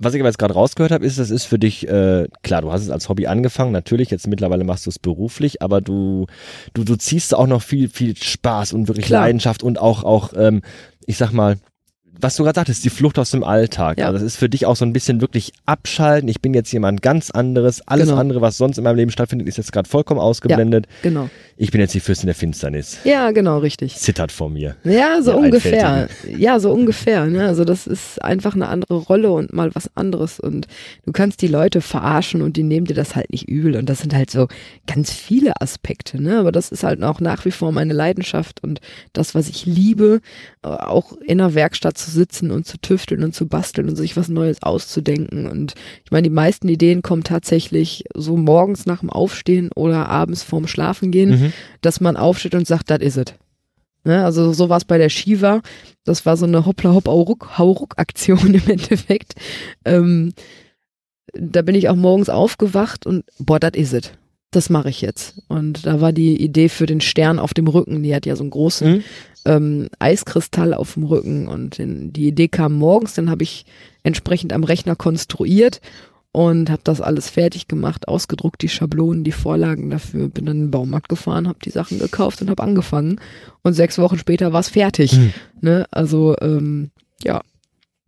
Was 0.00 0.14
ich 0.14 0.20
aber 0.20 0.28
jetzt 0.28 0.38
gerade 0.38 0.54
rausgehört 0.54 0.92
habe, 0.92 1.04
ist, 1.04 1.18
das 1.18 1.30
ist 1.30 1.44
für 1.44 1.58
dich, 1.58 1.88
äh, 1.88 2.28
klar, 2.42 2.62
du 2.62 2.70
hast 2.70 2.82
es 2.82 2.90
als 2.90 3.08
Hobby 3.08 3.26
angefangen, 3.26 3.72
natürlich, 3.72 4.10
jetzt 4.10 4.28
mittlerweile 4.28 4.62
machst 4.62 4.86
du 4.86 4.90
es 4.90 4.98
beruflich, 5.00 5.60
aber 5.60 5.80
du, 5.80 6.26
du, 6.72 6.84
du 6.84 6.94
ziehst 6.94 7.34
auch 7.34 7.48
noch 7.48 7.62
viel, 7.62 7.88
viel 7.88 8.16
Spaß 8.16 8.74
und 8.74 8.86
wirklich 8.86 9.06
Klar. 9.06 9.22
Leidenschaft 9.22 9.64
und 9.64 9.80
auch, 9.80 10.04
auch, 10.04 10.34
ähm, 10.36 10.62
ich 11.06 11.16
sag 11.16 11.32
mal, 11.32 11.56
was 12.20 12.36
du 12.36 12.42
gerade 12.44 12.56
sagtest, 12.56 12.84
die 12.84 12.90
Flucht 12.90 13.18
aus 13.18 13.30
dem 13.30 13.44
Alltag. 13.44 13.98
Ja. 13.98 14.06
Also 14.06 14.18
das 14.18 14.22
ist 14.24 14.36
für 14.36 14.48
dich 14.48 14.66
auch 14.66 14.76
so 14.76 14.84
ein 14.84 14.92
bisschen 14.92 15.20
wirklich 15.20 15.52
abschalten. 15.66 16.28
Ich 16.28 16.40
bin 16.40 16.54
jetzt 16.54 16.72
jemand 16.72 17.02
ganz 17.02 17.30
anderes. 17.30 17.80
Alles 17.86 18.08
Genau. 18.08 18.18
andere, 18.20 18.40
was 18.40 18.56
sonst 18.56 18.78
in 18.78 18.84
meinem 18.84 18.96
Leben 18.96 19.10
stattfindet, 19.10 19.48
ist 19.48 19.56
jetzt 19.58 19.72
gerade 19.72 19.88
vollkommen 19.88 20.20
ausgeblendet. 20.20 20.86
Genau. 21.02 21.28
Ich 21.56 21.70
bin 21.72 21.80
jetzt 21.80 21.94
die 21.94 22.00
Fürstin 22.00 22.26
der 22.26 22.34
Finsternis. 22.34 22.98
Ja, 23.04 23.30
genau, 23.32 23.58
richtig. 23.58 23.96
Zittert 23.96 24.30
vor 24.32 24.48
mir. 24.48 24.76
Ja, 24.84 25.20
so 25.22 25.32
Der 25.32 25.40
ungefähr. 25.40 26.08
Ja, 26.36 26.60
so 26.60 26.72
ungefähr. 26.72 27.26
Ne? 27.26 27.46
Also 27.46 27.64
das 27.64 27.86
ist 27.86 28.22
einfach 28.22 28.54
eine 28.54 28.68
andere 28.68 28.94
Rolle 28.94 29.30
und 29.32 29.52
mal 29.52 29.74
was 29.74 29.90
anderes. 29.96 30.38
Und 30.38 30.66
du 31.04 31.12
kannst 31.12 31.42
die 31.42 31.48
Leute 31.48 31.80
verarschen 31.80 32.42
und 32.42 32.56
die 32.56 32.62
nehmen 32.62 32.86
dir 32.86 32.94
das 32.94 33.16
halt 33.16 33.30
nicht 33.30 33.48
übel. 33.48 33.76
Und 33.76 33.88
das 33.88 34.00
sind 34.00 34.14
halt 34.14 34.30
so 34.30 34.46
ganz 34.86 35.12
viele 35.12 35.60
Aspekte. 35.60 36.22
Ne? 36.22 36.38
Aber 36.38 36.52
das 36.52 36.70
ist 36.70 36.84
halt 36.84 37.02
auch 37.02 37.20
nach 37.20 37.44
wie 37.44 37.50
vor 37.50 37.72
meine 37.72 37.92
Leidenschaft 37.92 38.62
und 38.62 38.80
das, 39.12 39.34
was 39.34 39.48
ich 39.48 39.66
liebe, 39.66 40.20
äh, 40.62 40.68
auch 40.68 41.12
in 41.26 41.38
der 41.38 41.54
Werkstatt 41.54 41.98
zu 41.98 42.07
sitzen 42.12 42.50
und 42.50 42.66
zu 42.66 42.78
tüfteln 42.78 43.24
und 43.24 43.34
zu 43.34 43.46
basteln 43.46 43.88
und 43.88 43.96
sich 43.96 44.16
was 44.16 44.28
Neues 44.28 44.62
auszudenken. 44.62 45.46
Und 45.46 45.74
ich 46.04 46.10
meine, 46.10 46.24
die 46.28 46.34
meisten 46.34 46.68
Ideen 46.68 47.02
kommen 47.02 47.24
tatsächlich 47.24 48.04
so 48.14 48.36
morgens 48.36 48.86
nach 48.86 49.00
dem 49.00 49.10
Aufstehen 49.10 49.70
oder 49.74 50.08
abends 50.08 50.42
vorm 50.42 50.66
Schlafengehen, 50.66 51.30
Mhm. 51.30 51.52
dass 51.80 52.00
man 52.00 52.16
aufsteht 52.16 52.54
und 52.54 52.66
sagt, 52.66 52.90
das 52.90 53.00
is 53.00 53.16
it. 53.16 53.34
Ne, 54.04 54.24
also 54.24 54.52
so 54.52 54.68
war 54.68 54.76
es 54.78 54.84
bei 54.84 54.96
der 54.96 55.08
Shiva. 55.08 55.60
Das 56.04 56.24
war 56.24 56.36
so 56.36 56.46
eine 56.46 56.64
hoppla 56.64 56.94
hopp 56.94 57.08
au 57.08 57.20
ruck 57.22 57.58
hau 57.58 57.72
ruck 57.72 57.94
Aktion 57.98 58.38
im 58.54 58.66
Endeffekt. 58.68 59.34
Ähm, 59.84 60.32
da 61.34 61.62
bin 61.62 61.74
ich 61.74 61.88
auch 61.88 61.96
morgens 61.96 62.28
aufgewacht 62.30 63.06
und 63.06 63.24
boah, 63.38 63.58
das 63.60 63.72
is 63.74 63.92
it. 63.92 64.17
Das 64.50 64.70
mache 64.70 64.88
ich 64.88 65.02
jetzt. 65.02 65.42
Und 65.48 65.84
da 65.84 66.00
war 66.00 66.12
die 66.12 66.42
Idee 66.42 66.68
für 66.70 66.86
den 66.86 67.00
Stern 67.02 67.38
auf 67.38 67.52
dem 67.52 67.68
Rücken. 67.68 68.02
Die 68.02 68.14
hat 68.14 68.24
ja 68.24 68.34
so 68.34 68.42
einen 68.42 68.50
großen 68.50 68.90
Mhm. 68.90 69.02
ähm, 69.44 69.88
Eiskristall 69.98 70.72
auf 70.72 70.94
dem 70.94 71.04
Rücken. 71.04 71.48
Und 71.48 71.76
den, 71.78 72.12
die 72.12 72.28
Idee 72.28 72.48
kam 72.48 72.72
morgens. 72.74 73.12
Dann 73.14 73.28
habe 73.28 73.42
ich 73.42 73.66
entsprechend 74.02 74.54
am 74.54 74.64
Rechner 74.64 74.96
konstruiert 74.96 75.82
und 76.32 76.70
habe 76.70 76.80
das 76.84 77.00
alles 77.02 77.28
fertig 77.28 77.68
gemacht, 77.68 78.08
ausgedruckt, 78.08 78.62
die 78.62 78.68
Schablonen, 78.70 79.22
die 79.24 79.32
Vorlagen 79.32 79.90
dafür. 79.90 80.28
Bin 80.28 80.46
dann 80.46 80.56
in 80.56 80.62
den 80.64 80.70
Baumarkt 80.70 81.10
gefahren, 81.10 81.46
habe 81.46 81.58
die 81.62 81.70
Sachen 81.70 81.98
gekauft 81.98 82.40
und 82.40 82.48
habe 82.48 82.62
angefangen. 82.62 83.20
Und 83.62 83.74
sechs 83.74 83.98
Wochen 83.98 84.18
später 84.18 84.52
war 84.54 84.60
es 84.60 84.68
fertig. 84.70 85.12
Mhm. 85.14 85.32
Ne? 85.60 85.86
Also 85.90 86.36
ähm, 86.40 86.90
ja, 87.22 87.42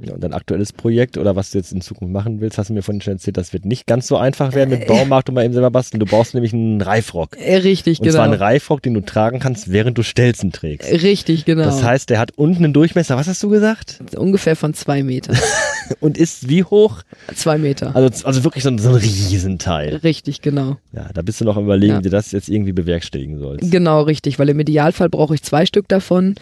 Ja, 0.03 0.15
und 0.15 0.25
dein 0.25 0.33
aktuelles 0.33 0.73
Projekt 0.73 1.19
oder 1.19 1.37
was 1.37 1.51
du 1.51 1.59
jetzt 1.59 1.73
in 1.73 1.81
Zukunft 1.81 2.13
machen 2.13 2.41
willst, 2.41 2.57
hast 2.59 2.71
du 2.71 2.75
mir 2.75 2.83
vorhin 2.83 3.01
schon 3.01 3.15
erzählt, 3.15 3.37
das 3.37 3.53
wird 3.53 3.65
nicht 3.65 3.87
ganz 3.87 4.07
so 4.07 4.17
einfach 4.17 4.55
werden 4.55 4.71
mit 4.71 4.87
Baumarkt 4.87 5.29
und 5.29 5.35
mal 5.35 5.45
eben 5.45 5.53
selber 5.53 5.71
basteln. 5.71 6.01
Du 6.01 6.07
brauchst 6.07 6.35
nämlich 6.35 6.53
einen 6.53 6.81
Reifrock. 6.81 7.37
äh, 7.39 7.57
richtig, 7.57 8.01
Und 8.01 8.11
zwar 8.11 8.25
einen 8.25 8.33
genau. 8.33 8.45
Reifrock, 8.45 8.83
den 8.83 8.95
du 8.95 9.01
tragen 9.03 9.39
kannst, 9.41 9.73
während 9.73 9.99
du 9.99 10.03
Stelzen 10.03 10.53
trägst. 10.53 10.91
Richtig, 10.91 11.45
genau. 11.45 11.65
Das 11.65 11.83
heißt, 11.83 12.11
der 12.11 12.19
hat 12.19 12.33
unten 12.37 12.65
einen 12.65 12.73
Durchmesser, 12.73 13.17
was 13.17 13.29
hast 13.29 13.43
du 13.43 13.49
gesagt? 13.51 14.01
Ungefähr 14.17 14.57
von 14.57 14.75
zwei 14.75 15.03
Meter. 15.03 15.35
Und 16.01 16.17
ist 16.19 16.49
wie 16.49 16.63
hoch? 16.65 17.03
zwei 17.35 17.59
Meter. 17.59 17.95
Also, 17.97 18.27
also 18.27 18.45
wirklich 18.45 18.65
so 18.65 18.71
ein, 18.71 18.79
so 18.79 18.91
ein 18.91 18.95
Riesenteil. 18.97 19.97
Richtig, 19.97 20.41
genau. 20.43 20.77
Ja, 20.93 21.09
da 21.13 21.23
bist 21.23 21.41
du 21.41 21.45
noch 21.45 21.57
am 21.57 21.65
überlegen, 21.65 21.93
Ja. 21.95 21.99
wie 21.99 22.03
du 22.05 22.11
das 22.11 22.33
jetzt 22.33 22.49
irgendwie 22.49 22.73
bewerkstelligen 22.73 23.39
sollst. 23.39 23.71
Genau, 23.71 24.03
richtig, 24.03 24.39
weil 24.39 24.49
im 24.49 24.61
Idealfall 24.61 25.09
brauche 25.09 25.35
ich 25.35 25.43
zwei 25.43 25.67
Stück 25.67 25.89
davon. 25.89 26.35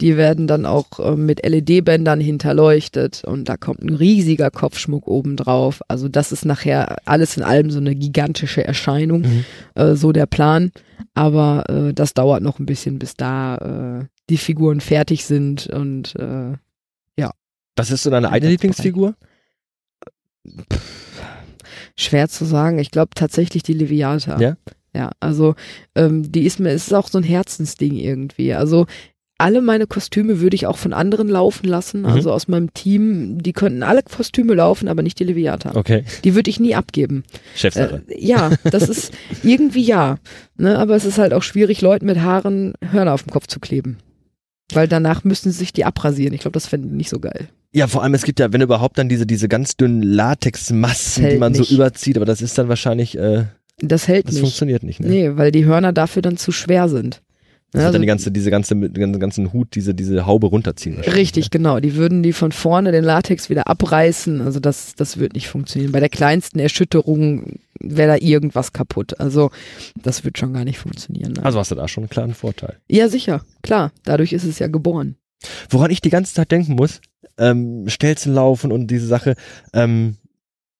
Die 0.00 0.16
werden 0.16 0.46
dann 0.46 0.66
auch 0.66 0.98
äh, 0.98 1.16
mit 1.16 1.44
LED-Bändern 1.46 2.20
hinterleuchtet 2.20 3.22
und 3.24 3.48
da 3.48 3.56
kommt 3.56 3.82
ein 3.82 3.94
riesiger 3.94 4.50
Kopfschmuck 4.50 5.06
oben 5.06 5.36
drauf. 5.36 5.80
Also 5.88 6.08
das 6.08 6.32
ist 6.32 6.44
nachher 6.44 6.96
alles 7.04 7.36
in 7.36 7.42
allem 7.42 7.70
so 7.70 7.78
eine 7.78 7.94
gigantische 7.94 8.64
Erscheinung, 8.64 9.22
Mhm. 9.22 9.44
äh, 9.74 9.94
so 9.94 10.12
der 10.12 10.26
Plan. 10.26 10.72
Aber 11.14 11.64
äh, 11.68 11.92
das 11.92 12.14
dauert 12.14 12.42
noch 12.42 12.58
ein 12.58 12.66
bisschen, 12.66 12.98
bis 12.98 13.14
da 13.16 14.00
äh, 14.00 14.04
die 14.30 14.36
Figuren 14.38 14.80
fertig 14.80 15.24
sind 15.24 15.66
und 15.66 16.14
äh, 16.16 16.54
Was 17.76 17.90
ist 17.90 18.02
so 18.02 18.10
deine 18.10 18.30
eigene 18.30 18.50
Lieblingsfigur? 18.52 19.14
schwer 21.96 22.28
zu 22.28 22.44
sagen. 22.44 22.78
Ich 22.78 22.90
glaube 22.90 23.10
tatsächlich 23.14 23.62
die 23.62 23.74
Leviata. 23.74 24.40
Ja? 24.40 24.56
Ja, 24.94 25.10
also 25.20 25.54
ähm, 25.94 26.30
die 26.30 26.44
ist 26.44 26.58
mir, 26.60 26.70
es 26.70 26.86
ist 26.88 26.92
auch 26.92 27.08
so 27.08 27.18
ein 27.18 27.24
Herzensding 27.24 27.94
irgendwie. 27.96 28.52
Also 28.54 28.86
alle 29.38 29.60
meine 29.62 29.86
Kostüme 29.86 30.40
würde 30.40 30.54
ich 30.54 30.66
auch 30.66 30.76
von 30.76 30.92
anderen 30.92 31.28
laufen 31.28 31.66
lassen, 31.66 32.00
Mhm. 32.00 32.06
also 32.06 32.32
aus 32.32 32.46
meinem 32.48 32.72
Team. 32.74 33.42
Die 33.42 33.52
könnten 33.52 33.82
alle 33.82 34.02
Kostüme 34.02 34.54
laufen, 34.54 34.88
aber 34.88 35.02
nicht 35.02 35.18
die 35.18 35.24
Leviata. 35.24 35.74
Okay. 35.74 36.04
Die 36.24 36.34
würde 36.34 36.50
ich 36.50 36.60
nie 36.60 36.74
abgeben. 36.74 37.24
Chefsache. 37.56 38.02
Äh, 38.08 38.24
ja, 38.24 38.50
das 38.64 38.88
ist 38.88 39.12
irgendwie 39.42 39.82
ja. 39.82 40.18
Ne, 40.56 40.78
aber 40.78 40.94
es 40.96 41.04
ist 41.04 41.18
halt 41.18 41.32
auch 41.32 41.42
schwierig, 41.42 41.80
Leuten 41.80 42.06
mit 42.06 42.20
Haaren 42.20 42.74
Hörner 42.90 43.14
auf 43.14 43.22
dem 43.22 43.32
Kopf 43.32 43.46
zu 43.46 43.58
kleben. 43.60 43.98
Weil 44.74 44.88
danach 44.88 45.24
müssten 45.24 45.50
sie 45.50 45.58
sich 45.58 45.72
die 45.72 45.84
abrasieren. 45.84 46.34
Ich 46.34 46.40
glaube, 46.40 46.52
das 46.54 46.66
fänden 46.66 46.90
die 46.90 46.96
nicht 46.96 47.10
so 47.10 47.18
geil. 47.20 47.48
Ja, 47.72 47.86
vor 47.86 48.02
allem, 48.02 48.14
es 48.14 48.24
gibt 48.24 48.38
ja, 48.40 48.52
wenn 48.52 48.60
überhaupt, 48.60 48.98
dann 48.98 49.08
diese, 49.08 49.26
diese 49.26 49.48
ganz 49.48 49.76
dünnen 49.76 50.02
Latexmassen, 50.02 51.28
die 51.28 51.36
man 51.36 51.52
nicht. 51.52 51.68
so 51.68 51.74
überzieht, 51.74 52.16
aber 52.16 52.26
das 52.26 52.42
ist 52.42 52.58
dann 52.58 52.68
wahrscheinlich, 52.68 53.16
äh, 53.18 53.44
Das 53.80 54.08
hält 54.08 54.26
das 54.26 54.34
nicht. 54.34 54.42
funktioniert 54.42 54.82
nicht, 54.82 55.00
ne? 55.00 55.08
Nee, 55.08 55.30
weil 55.36 55.52
die 55.52 55.64
Hörner 55.64 55.92
dafür 55.92 56.22
dann 56.22 56.36
zu 56.36 56.52
schwer 56.52 56.88
sind. 56.88 57.22
Das 57.72 57.84
wird 57.84 57.94
dann 57.94 58.02
die 58.02 58.10
also- 58.10 58.24
ganze, 58.26 58.32
diese 58.32 58.50
ganze, 58.50 58.76
ganzen- 58.90 59.18
ganzen 59.20 59.52
Hut, 59.52 59.74
diese, 59.74 59.94
diese 59.94 60.26
Haube 60.26 60.46
runterziehen. 60.48 61.00
Richtig, 61.00 61.50
genau. 61.50 61.80
Die 61.80 61.96
würden 61.96 62.22
die 62.22 62.32
von 62.34 62.52
vorne 62.52 62.92
den 62.92 63.02
Latex 63.04 63.48
wieder 63.48 63.66
abreißen. 63.66 64.40
Also 64.42 64.60
das, 64.60 64.94
das 64.94 65.16
wird 65.18 65.32
nicht 65.34 65.48
funktionieren. 65.48 65.90
Bei 65.92 66.00
der 66.00 66.10
kleinsten 66.10 66.58
Erschütterung 66.58 67.58
wäre 67.80 68.18
da 68.18 68.24
irgendwas 68.24 68.72
kaputt. 68.72 69.18
Also 69.20 69.50
das 70.00 70.22
wird 70.24 70.36
schon 70.38 70.52
gar 70.52 70.64
nicht 70.64 70.78
funktionieren. 70.78 71.32
Ne? 71.32 71.40
Ne? 71.40 71.44
Also 71.46 71.58
hast 71.58 71.70
du 71.70 71.74
da 71.74 71.88
schon 71.88 72.04
einen 72.04 72.10
klaren 72.10 72.34
Vorteil. 72.34 72.76
ja, 72.88 73.08
sicher, 73.08 73.42
klar. 73.62 73.92
Dadurch 74.04 74.32
ist 74.34 74.44
es 74.44 74.58
ja 74.58 74.66
geboren. 74.68 75.16
Woran 75.70 75.90
ich 75.90 76.00
die 76.02 76.10
ganze 76.10 76.34
Zeit 76.34 76.52
denken 76.52 76.74
muss, 76.74 77.00
ähm, 77.38 77.88
Stelzen 77.88 78.34
laufen 78.34 78.70
und 78.70 78.88
diese 78.88 79.06
Sache, 79.06 79.34
ähm, 79.72 80.16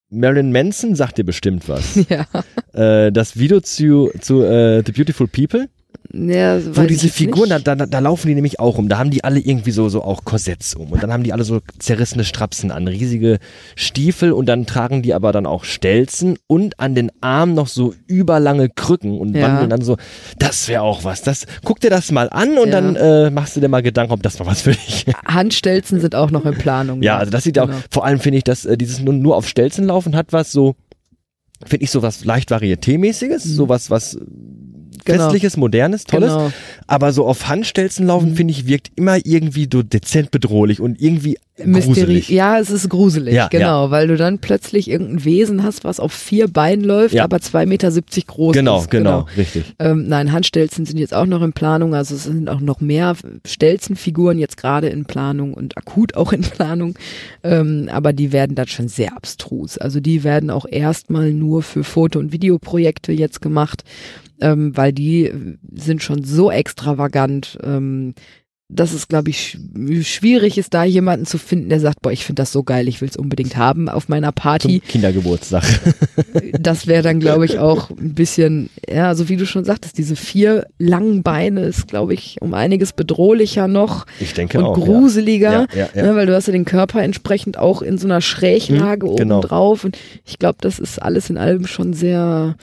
Marilyn 0.09 0.51
Manson 0.51 0.95
sagt 0.95 1.17
dir 1.17 1.23
bestimmt 1.25 1.67
was. 1.67 1.95
ja. 2.09 2.27
äh, 2.73 3.11
das 3.11 3.35
Video 3.37 3.59
zu, 3.61 4.11
zu 4.21 4.43
äh, 4.43 4.83
The 4.85 4.91
Beautiful 4.91 5.27
People, 5.27 5.67
Ja, 6.15 6.63
Wo 6.63 6.77
weiß 6.81 6.87
diese 6.87 7.09
Figuren, 7.09 7.49
da, 7.49 7.57
da, 7.57 7.75
da 7.75 7.99
laufen 7.99 8.27
die 8.27 8.35
nämlich 8.35 8.59
auch 8.59 8.77
um. 8.77 8.87
Da 8.87 8.99
haben 8.99 9.09
die 9.09 9.23
alle 9.23 9.39
irgendwie 9.39 9.71
so, 9.71 9.89
so 9.89 10.03
auch 10.03 10.23
Korsetts 10.25 10.75
um. 10.75 10.91
Und 10.91 11.01
dann 11.01 11.11
haben 11.11 11.23
die 11.23 11.33
alle 11.33 11.43
so 11.43 11.61
zerrissene 11.79 12.23
Strapsen 12.23 12.69
an, 12.69 12.87
riesige 12.87 13.39
Stiefel 13.75 14.31
und 14.31 14.45
dann 14.45 14.67
tragen 14.67 15.01
die 15.01 15.15
aber 15.15 15.31
dann 15.31 15.47
auch 15.47 15.63
Stelzen 15.63 16.37
und 16.45 16.79
an 16.79 16.93
den 16.93 17.11
Armen 17.21 17.55
noch 17.55 17.67
so 17.67 17.95
überlange 18.05 18.69
Krücken 18.69 19.17
und 19.17 19.35
Ja. 19.35 19.41
wandeln 19.41 19.71
dann 19.71 19.81
so. 19.81 19.97
Das 20.37 20.67
wäre 20.67 20.83
auch 20.83 21.03
was. 21.03 21.23
Das, 21.23 21.45
guck 21.63 21.79
dir 21.79 21.89
das 21.89 22.11
mal 22.11 22.29
an 22.29 22.59
und 22.59 22.67
Ja. 22.69 22.79
dann 22.81 22.95
äh, 22.95 23.29
machst 23.31 23.55
du 23.55 23.59
dir 23.59 23.67
mal 23.69 23.81
Gedanken, 23.81 24.13
ob 24.13 24.21
das 24.21 24.37
mal 24.37 24.45
was 24.45 24.61
für 24.61 24.73
dich 24.73 25.05
Handstelzen 25.25 25.99
sind 25.99 26.13
auch 26.13 26.29
noch 26.29 26.45
in 26.45 26.53
Planung. 26.53 27.01
Ja, 27.01 27.17
also 27.17 27.31
das 27.31 27.43
sieht 27.43 27.55
Genau. 27.55 27.73
auch, 27.73 27.79
vor 27.89 28.05
allem 28.05 28.19
finde 28.19 28.37
ich, 28.37 28.43
dass 28.43 28.65
äh, 28.65 28.77
dieses 28.77 28.99
nur, 29.01 29.15
nur 29.15 29.35
auf 29.35 29.47
Stelzen 29.47 29.85
laufen 29.85 30.15
hat 30.15 30.27
was 30.31 30.51
so, 30.51 30.75
finde 31.65 31.85
ich 31.85 31.89
so 31.91 32.03
was 32.03 32.23
leicht 32.23 32.51
Varieté-mäßiges, 32.51 33.43
so 33.43 33.67
was, 33.67 33.89
was 33.89 34.13
äh, 34.13 34.19
Genau. 35.05 35.23
festliches, 35.23 35.57
modernes, 35.57 36.05
tolles. 36.05 36.31
Genau. 36.31 36.51
Aber 36.87 37.11
so 37.13 37.25
auf 37.25 37.47
Handstelzen 37.47 38.07
laufen, 38.07 38.31
Mhm. 38.31 38.35
finde 38.35 38.51
ich, 38.51 38.67
wirkt 38.67 38.91
immer 38.95 39.17
irgendwie 39.25 39.67
so 39.71 39.83
dezent 39.83 40.31
bedrohlich 40.31 40.79
und 40.79 41.01
irgendwie 41.01 41.37
Mysterie. 41.63 41.85
gruselig. 42.03 42.29
Ja, 42.29 42.57
es 42.59 42.71
ist 42.71 42.89
gruselig, 42.89 43.35
Ja, 43.35 43.47
genau, 43.47 43.91
weil 43.91 44.07
du 44.07 44.17
dann 44.17 44.39
plötzlich 44.39 44.89
irgendein 44.89 45.23
Wesen 45.23 45.63
hast, 45.63 45.83
was 45.83 45.99
auf 45.99 46.11
vier 46.11 46.47
Beinen 46.47 46.83
läuft, 46.83 47.13
Ja. 47.13 47.23
aber 47.25 47.37
2,70 47.41 47.67
Meter 47.67 47.91
groß 48.33 48.53
Genau, 48.53 48.79
ist. 48.81 48.89
genau, 48.89 49.27
richtig. 49.37 49.75
Ähm, 49.77 50.07
nein, 50.07 50.31
Handstelzen 50.31 50.85
sind 50.87 50.97
jetzt 50.97 51.13
auch 51.13 51.27
noch 51.27 51.43
in 51.43 51.53
Planung, 51.53 51.93
also 51.93 52.15
es 52.15 52.23
sind 52.23 52.49
auch 52.49 52.59
noch 52.59 52.81
mehr 52.81 53.15
Stelzenfiguren 53.45 54.39
jetzt 54.39 54.57
gerade 54.57 54.87
in 54.89 55.05
Planung 55.05 55.53
und 55.53 55.77
akut 55.77 56.15
auch 56.15 56.33
in 56.33 56.41
Planung, 56.41 56.95
ähm, 57.43 57.87
aber 57.91 58.13
die 58.13 58.31
werden 58.31 58.55
dann 58.55 58.67
schon 58.67 58.87
sehr 58.87 59.15
abstrus. 59.15 59.77
Also 59.77 59.99
die 59.99 60.23
werden 60.23 60.49
auch 60.49 60.65
erstmal 60.69 61.31
nur 61.33 61.61
für 61.63 61.83
Foto- 61.83 62.19
und 62.19 62.31
Videoprojekte 62.31 63.11
jetzt 63.11 63.41
gemacht, 63.41 63.83
ähm, 64.43 64.75
weil 64.75 64.91
die 64.93 65.25
äh, 65.27 65.57
sind 65.73 66.03
schon 66.03 66.23
so 66.23 66.51
extravagant, 66.51 67.57
ähm, 67.63 68.13
dass 68.69 68.93
es, 68.93 69.07
glaube 69.07 69.29
ich, 69.29 69.37
sch 69.39 69.57
schwierig 70.07 70.57
ist, 70.57 70.73
da 70.73 70.83
jemanden 70.83 71.25
zu 71.27 71.37
finden, 71.37 71.69
der 71.69 71.79
sagt, 71.79 72.01
boah, 72.01 72.11
ich 72.11 72.25
finde 72.25 72.41
das 72.41 72.51
so 72.51 72.63
geil, 72.63 72.87
ich 72.87 73.01
will 73.01 73.09
es 73.09 73.17
unbedingt 73.17 73.55
haben 73.55 73.87
auf 73.87 74.09
meiner 74.09 74.31
Party 74.31 74.79
Zum 74.79 74.87
Kindergeburtstag. 74.87 75.63
das 76.59 76.87
wäre 76.87 77.03
dann, 77.03 77.19
glaube 77.19 77.45
ich, 77.45 77.59
auch 77.59 77.91
ein 77.91 78.15
bisschen, 78.15 78.69
ja, 78.89 79.13
so 79.13 79.29
wie 79.29 79.37
du 79.37 79.45
schon 79.45 79.63
sagtest, 79.63 79.97
diese 79.97 80.15
vier 80.15 80.65
langen 80.79 81.21
Beine 81.21 81.61
ist, 81.65 81.87
glaube 81.87 82.13
ich, 82.15 82.37
um 82.41 82.53
einiges 82.55 82.93
bedrohlicher 82.93 83.67
noch 83.67 84.05
Ich 84.19 84.33
denke 84.33 84.57
und 84.57 84.65
auch. 84.65 84.73
gruseliger, 84.75 85.51
Ja, 85.51 85.67
ja, 85.75 85.89
ja. 85.93 86.03
Ne, 86.03 86.15
weil 86.15 86.25
du 86.25 86.33
hast 86.35 86.47
ja 86.47 86.53
den 86.53 86.65
Körper 86.65 87.03
entsprechend 87.03 87.59
auch 87.59 87.81
in 87.83 87.97
so 87.99 88.07
einer 88.07 88.21
Schräglage 88.21 89.05
Mhm, 89.05 89.11
oben 89.11 89.17
genau. 89.17 89.41
drauf 89.41 89.83
und 89.83 89.97
ich 90.25 90.39
glaube, 90.39 90.57
das 90.61 90.79
ist 90.79 90.99
alles 90.99 91.29
in 91.29 91.37
allem 91.37 91.67
schon 91.67 91.93
sehr 91.93 92.55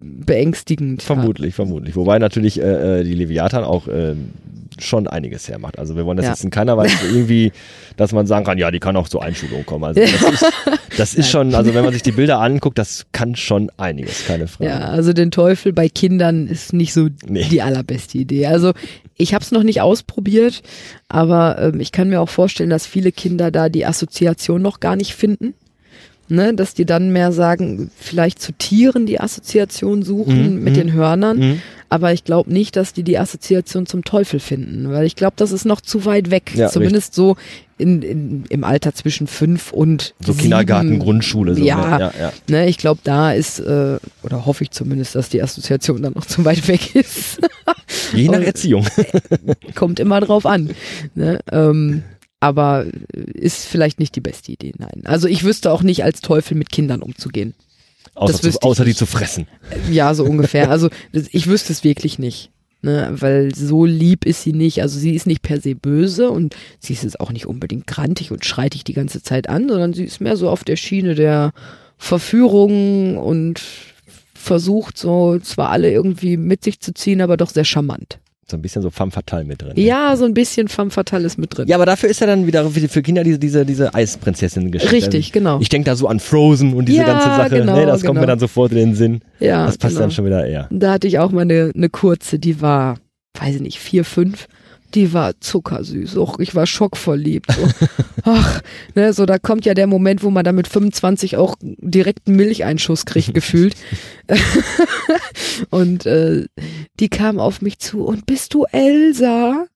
beängstigend. 0.00 1.02
Vermutlich, 1.02 1.54
vermutlich. 1.54 1.96
Wobei 1.96 2.18
natürlich 2.18 2.60
äh, 2.60 3.00
äh, 3.00 3.04
die 3.04 3.14
Leviathan 3.14 3.64
auch 3.64 3.88
ähm, 3.88 4.30
schon 4.78 5.08
einiges 5.08 5.48
hermacht. 5.48 5.78
Also 5.78 5.96
wir 5.96 6.06
wollen 6.06 6.16
das 6.16 6.26
Ja. 6.26 6.32
jetzt 6.32 6.44
in 6.44 6.50
keiner 6.50 6.76
Weise 6.76 6.94
irgendwie, 7.10 7.52
dass 7.96 8.12
man 8.12 8.26
sagen 8.26 8.44
kann, 8.44 8.58
ja, 8.58 8.70
die 8.70 8.78
kann 8.78 8.96
auch 8.96 9.08
zur 9.08 9.22
Einschulung 9.22 9.64
kommen. 9.66 9.84
Also 9.84 10.00
das 10.00 10.12
ist, 10.32 10.46
das 10.98 11.14
ist 11.14 11.30
schon, 11.30 11.54
also 11.54 11.74
wenn 11.74 11.84
man 11.84 11.92
sich 11.92 12.02
die 12.02 12.12
Bilder 12.12 12.38
anguckt, 12.40 12.78
das 12.78 13.06
kann 13.12 13.34
schon 13.34 13.70
einiges, 13.76 14.26
keine 14.26 14.46
Frage. 14.46 14.70
Ja, 14.70 14.78
also 14.80 15.12
den 15.12 15.30
Teufel 15.30 15.72
bei 15.72 15.88
Kindern 15.88 16.46
ist 16.46 16.72
nicht 16.72 16.92
so 16.92 17.08
Nee. 17.26 17.46
die 17.50 17.62
allerbeste 17.62 18.18
Idee. 18.18 18.46
Also 18.46 18.72
ich 19.16 19.34
habe 19.34 19.42
es 19.42 19.50
noch 19.50 19.64
nicht 19.64 19.80
ausprobiert, 19.80 20.62
aber 21.08 21.58
ähm, 21.60 21.80
ich 21.80 21.90
kann 21.90 22.08
mir 22.08 22.20
auch 22.20 22.28
vorstellen, 22.28 22.70
dass 22.70 22.86
viele 22.86 23.10
Kinder 23.10 23.50
da 23.50 23.68
die 23.68 23.84
Assoziation 23.84 24.62
noch 24.62 24.78
gar 24.78 24.94
nicht 24.94 25.14
finden. 25.14 25.54
Ne, 26.30 26.52
dass 26.54 26.74
die 26.74 26.84
dann 26.84 27.10
mehr 27.10 27.32
sagen, 27.32 27.90
vielleicht 27.98 28.40
zu 28.42 28.52
Tieren 28.52 29.06
die 29.06 29.18
Assoziation 29.18 30.02
suchen 30.02 30.56
Mhm, 30.56 30.62
mit 30.62 30.74
mhm. 30.74 30.78
den 30.78 30.92
Hörnern, 30.92 31.38
Mhm. 31.38 31.62
aber 31.88 32.12
ich 32.12 32.22
glaube 32.24 32.52
nicht, 32.52 32.76
dass 32.76 32.92
die 32.92 33.02
die 33.02 33.18
Assoziation 33.18 33.86
zum 33.86 34.04
Teufel 34.04 34.38
finden, 34.38 34.90
weil 34.90 35.06
ich 35.06 35.16
glaube, 35.16 35.34
das 35.36 35.52
ist 35.52 35.64
noch 35.64 35.80
zu 35.80 36.04
weit 36.04 36.30
weg, 36.30 36.52
Ja, 36.54 36.68
zumindest 36.68 37.14
so 37.14 37.36
in, 37.78 38.02
in, 38.02 38.44
im 38.50 38.64
Alter 38.64 38.92
zwischen 38.92 39.26
fünf 39.26 39.72
und 39.72 40.14
So 40.20 40.32
sieben. 40.32 40.42
Kindergarten, 40.42 40.98
Grundschule. 40.98 41.54
So, 41.54 41.64
Ja. 41.64 41.76
ne? 41.98 42.00
ja, 42.00 42.12
ja. 42.20 42.32
Ne, 42.48 42.68
ich 42.68 42.76
glaube, 42.76 43.00
da 43.04 43.32
ist, 43.32 43.60
äh, 43.60 43.96
oder 44.22 44.44
hoffe 44.44 44.64
ich 44.64 44.70
zumindest, 44.70 45.14
dass 45.14 45.28
die 45.30 45.40
Assoziation 45.42 46.02
dann 46.02 46.12
noch 46.12 46.26
zu 46.26 46.44
weit 46.44 46.68
weg 46.68 46.94
ist. 46.94 47.38
Je 48.12 48.28
nach 48.28 48.40
Erziehung. 48.42 48.84
Kommt 49.74 49.98
immer 50.00 50.20
drauf 50.20 50.44
an. 50.44 50.70
Ne? 51.14 51.38
Ähm, 51.50 52.02
aber 52.40 52.86
ist 53.14 53.66
vielleicht 53.66 53.98
nicht 53.98 54.14
die 54.14 54.20
beste 54.20 54.52
Idee, 54.52 54.72
nein. 54.78 55.02
Also 55.04 55.28
ich 55.28 55.44
wüsste 55.44 55.72
auch 55.72 55.82
nicht, 55.82 56.04
als 56.04 56.20
Teufel 56.20 56.56
mit 56.56 56.70
Kindern 56.70 57.02
umzugehen. 57.02 57.54
Außer, 58.14 58.50
zu, 58.50 58.62
außer 58.62 58.84
die 58.84 58.94
zu 58.94 59.06
fressen. 59.06 59.46
Ja, 59.90 60.14
so 60.14 60.24
ungefähr. 60.24 60.70
Also 60.70 60.88
ich 61.12 61.46
wüsste 61.46 61.72
es 61.72 61.84
wirklich 61.84 62.18
nicht. 62.18 62.50
Ne, 62.80 63.08
weil 63.10 63.52
so 63.56 63.84
lieb 63.84 64.24
ist 64.24 64.44
sie 64.44 64.52
nicht. 64.52 64.82
Also 64.82 65.00
sie 65.00 65.14
ist 65.14 65.26
nicht 65.26 65.42
per 65.42 65.60
se 65.60 65.74
böse 65.74 66.30
und 66.30 66.54
sie 66.78 66.92
ist 66.92 67.02
jetzt 67.02 67.18
auch 67.18 67.32
nicht 67.32 67.46
unbedingt 67.46 67.88
grantig 67.88 68.30
und 68.30 68.44
schreit 68.44 68.74
dich 68.74 68.84
die 68.84 68.92
ganze 68.92 69.20
Zeit 69.20 69.48
an, 69.48 69.68
sondern 69.68 69.94
sie 69.94 70.04
ist 70.04 70.20
mehr 70.20 70.36
so 70.36 70.48
auf 70.48 70.62
der 70.62 70.76
Schiene 70.76 71.16
der 71.16 71.52
Verführung 71.96 73.18
und 73.18 73.60
versucht 74.32 74.96
so 74.96 75.40
zwar 75.40 75.70
alle 75.70 75.90
irgendwie 75.90 76.36
mit 76.36 76.62
sich 76.62 76.78
zu 76.78 76.94
ziehen, 76.94 77.20
aber 77.20 77.36
doch 77.36 77.50
sehr 77.50 77.64
charmant. 77.64 78.20
So 78.50 78.56
ein 78.56 78.62
bisschen 78.62 78.80
so 78.80 78.88
femme 78.88 79.10
fatale 79.10 79.44
mit 79.44 79.60
drin. 79.60 79.74
ne? 79.76 79.80
Ja, 79.82 80.16
so 80.16 80.24
ein 80.24 80.32
bisschen 80.32 80.68
femme 80.68 80.90
fatale 80.90 81.26
ist 81.26 81.36
mit 81.36 81.54
drin. 81.56 81.68
Ja, 81.68 81.76
aber 81.76 81.84
dafür 81.84 82.08
ist 82.08 82.20
ja 82.20 82.26
dann 82.26 82.46
wieder 82.46 82.68
für 82.70 83.02
Kinder 83.02 83.22
diese, 83.22 83.38
diese, 83.38 83.66
diese 83.66 83.92
Eisprinzessin-Geschichte. 83.94 84.94
Richtig, 84.96 85.32
genau. 85.32 85.60
Ich 85.60 85.68
denke 85.68 85.84
da 85.90 85.96
so 85.96 86.08
an 86.08 86.18
Frozen 86.18 86.72
und 86.72 86.86
diese 86.88 87.00
Ja, 87.00 87.06
ganze 87.06 87.28
Sache. 87.28 87.50
genau, 87.60 87.76
nee, 87.76 87.84
das 87.84 88.00
kommt 88.00 88.12
genau. 88.14 88.20
mir 88.22 88.26
dann 88.26 88.38
sofort 88.38 88.72
in 88.72 88.78
den 88.78 88.94
Sinn. 88.94 89.20
ja, 89.38 89.66
Das 89.66 89.76
passt 89.76 89.94
genau. 89.96 90.00
dann 90.04 90.10
schon 90.12 90.24
wieder 90.24 90.46
eher. 90.46 90.66
Da 90.70 90.92
hatte 90.92 91.06
ich 91.06 91.18
auch 91.18 91.30
mal 91.30 91.42
eine, 91.42 91.72
eine 91.74 91.90
kurze, 91.90 92.38
die 92.38 92.62
war, 92.62 92.96
weiß 93.38 93.56
ich 93.56 93.60
nicht, 93.60 93.78
vier, 93.80 94.04
fünf. 94.04 94.48
Die 94.94 95.12
war 95.12 95.38
zuckersüß. 95.40 96.16
Och, 96.16 96.38
ich 96.38 96.54
war 96.54 96.66
schockverliebt. 96.66 97.52
So. 97.52 97.68
Ach, 98.24 98.62
ne, 98.94 99.12
so 99.12 99.26
da 99.26 99.38
kommt 99.38 99.66
ja 99.66 99.74
der 99.74 99.86
Moment, 99.86 100.22
wo 100.22 100.30
man 100.30 100.44
dann 100.44 100.54
mit 100.54 100.68
25 100.68 101.36
auch 101.36 101.56
direkt 101.60 102.26
einen 102.26 102.36
Milcheinschuss 102.36 103.04
kriegt, 103.04 103.34
gefühlt. 103.34 103.74
und 105.70 106.06
äh, 106.06 106.46
die 107.00 107.08
kam 107.08 107.38
auf 107.38 107.60
mich 107.60 107.78
zu 107.78 108.04
und 108.04 108.26
bist 108.26 108.54
du 108.54 108.64
Elsa? 108.64 109.66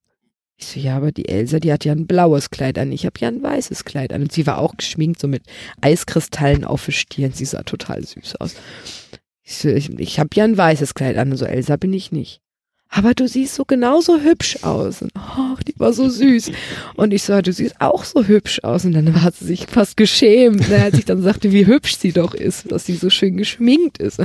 Ich 0.62 0.68
so, 0.68 0.80
ja, 0.80 0.96
aber 0.96 1.10
die 1.10 1.28
Elsa, 1.28 1.58
die 1.58 1.72
hat 1.72 1.84
ja 1.84 1.92
ein 1.92 2.06
blaues 2.06 2.50
Kleid 2.50 2.78
an. 2.78 2.92
Ich 2.92 3.04
habe 3.04 3.18
ja 3.18 3.28
ein 3.28 3.42
weißes 3.42 3.84
Kleid 3.84 4.12
an. 4.12 4.22
Und 4.22 4.32
sie 4.32 4.46
war 4.46 4.58
auch 4.58 4.76
geschminkt, 4.76 5.20
so 5.20 5.26
mit 5.26 5.42
Eiskristallen 5.80 6.64
auf 6.64 6.84
der 6.84 6.92
Stirn. 6.92 7.32
Sie 7.32 7.44
sah 7.44 7.64
total 7.64 8.04
süß 8.04 8.36
aus. 8.36 8.54
Ich, 9.42 9.56
so, 9.56 9.68
ich, 9.68 9.90
ich 9.98 10.20
habe 10.20 10.30
ja 10.34 10.44
ein 10.44 10.56
weißes 10.56 10.94
Kleid 10.94 11.16
an. 11.16 11.32
Und 11.32 11.36
so, 11.38 11.46
Elsa 11.46 11.76
bin 11.76 11.92
ich 11.92 12.12
nicht. 12.12 12.41
Aber 12.94 13.14
du 13.14 13.26
siehst 13.26 13.54
so 13.54 13.64
genauso 13.64 14.20
hübsch 14.20 14.58
aus. 14.60 15.00
Und, 15.00 15.12
ach, 15.14 15.62
die 15.62 15.72
war 15.78 15.94
so 15.94 16.10
süß. 16.10 16.52
Und 16.94 17.14
ich 17.14 17.22
so, 17.22 17.40
du 17.40 17.50
siehst 17.50 17.80
auch 17.80 18.04
so 18.04 18.24
hübsch 18.24 18.60
aus. 18.64 18.84
Und 18.84 18.92
dann 18.92 19.22
hat 19.22 19.34
sie 19.34 19.46
sich 19.46 19.66
fast 19.66 19.96
geschämt, 19.96 20.68
ne, 20.68 20.82
als 20.82 20.98
ich 20.98 21.06
dann 21.06 21.22
sagte, 21.22 21.52
wie 21.52 21.66
hübsch 21.66 21.96
sie 21.96 22.12
doch 22.12 22.34
ist, 22.34 22.70
dass 22.70 22.84
sie 22.84 22.96
so 22.96 23.08
schön 23.08 23.38
geschminkt 23.38 23.96
ist. 23.96 24.22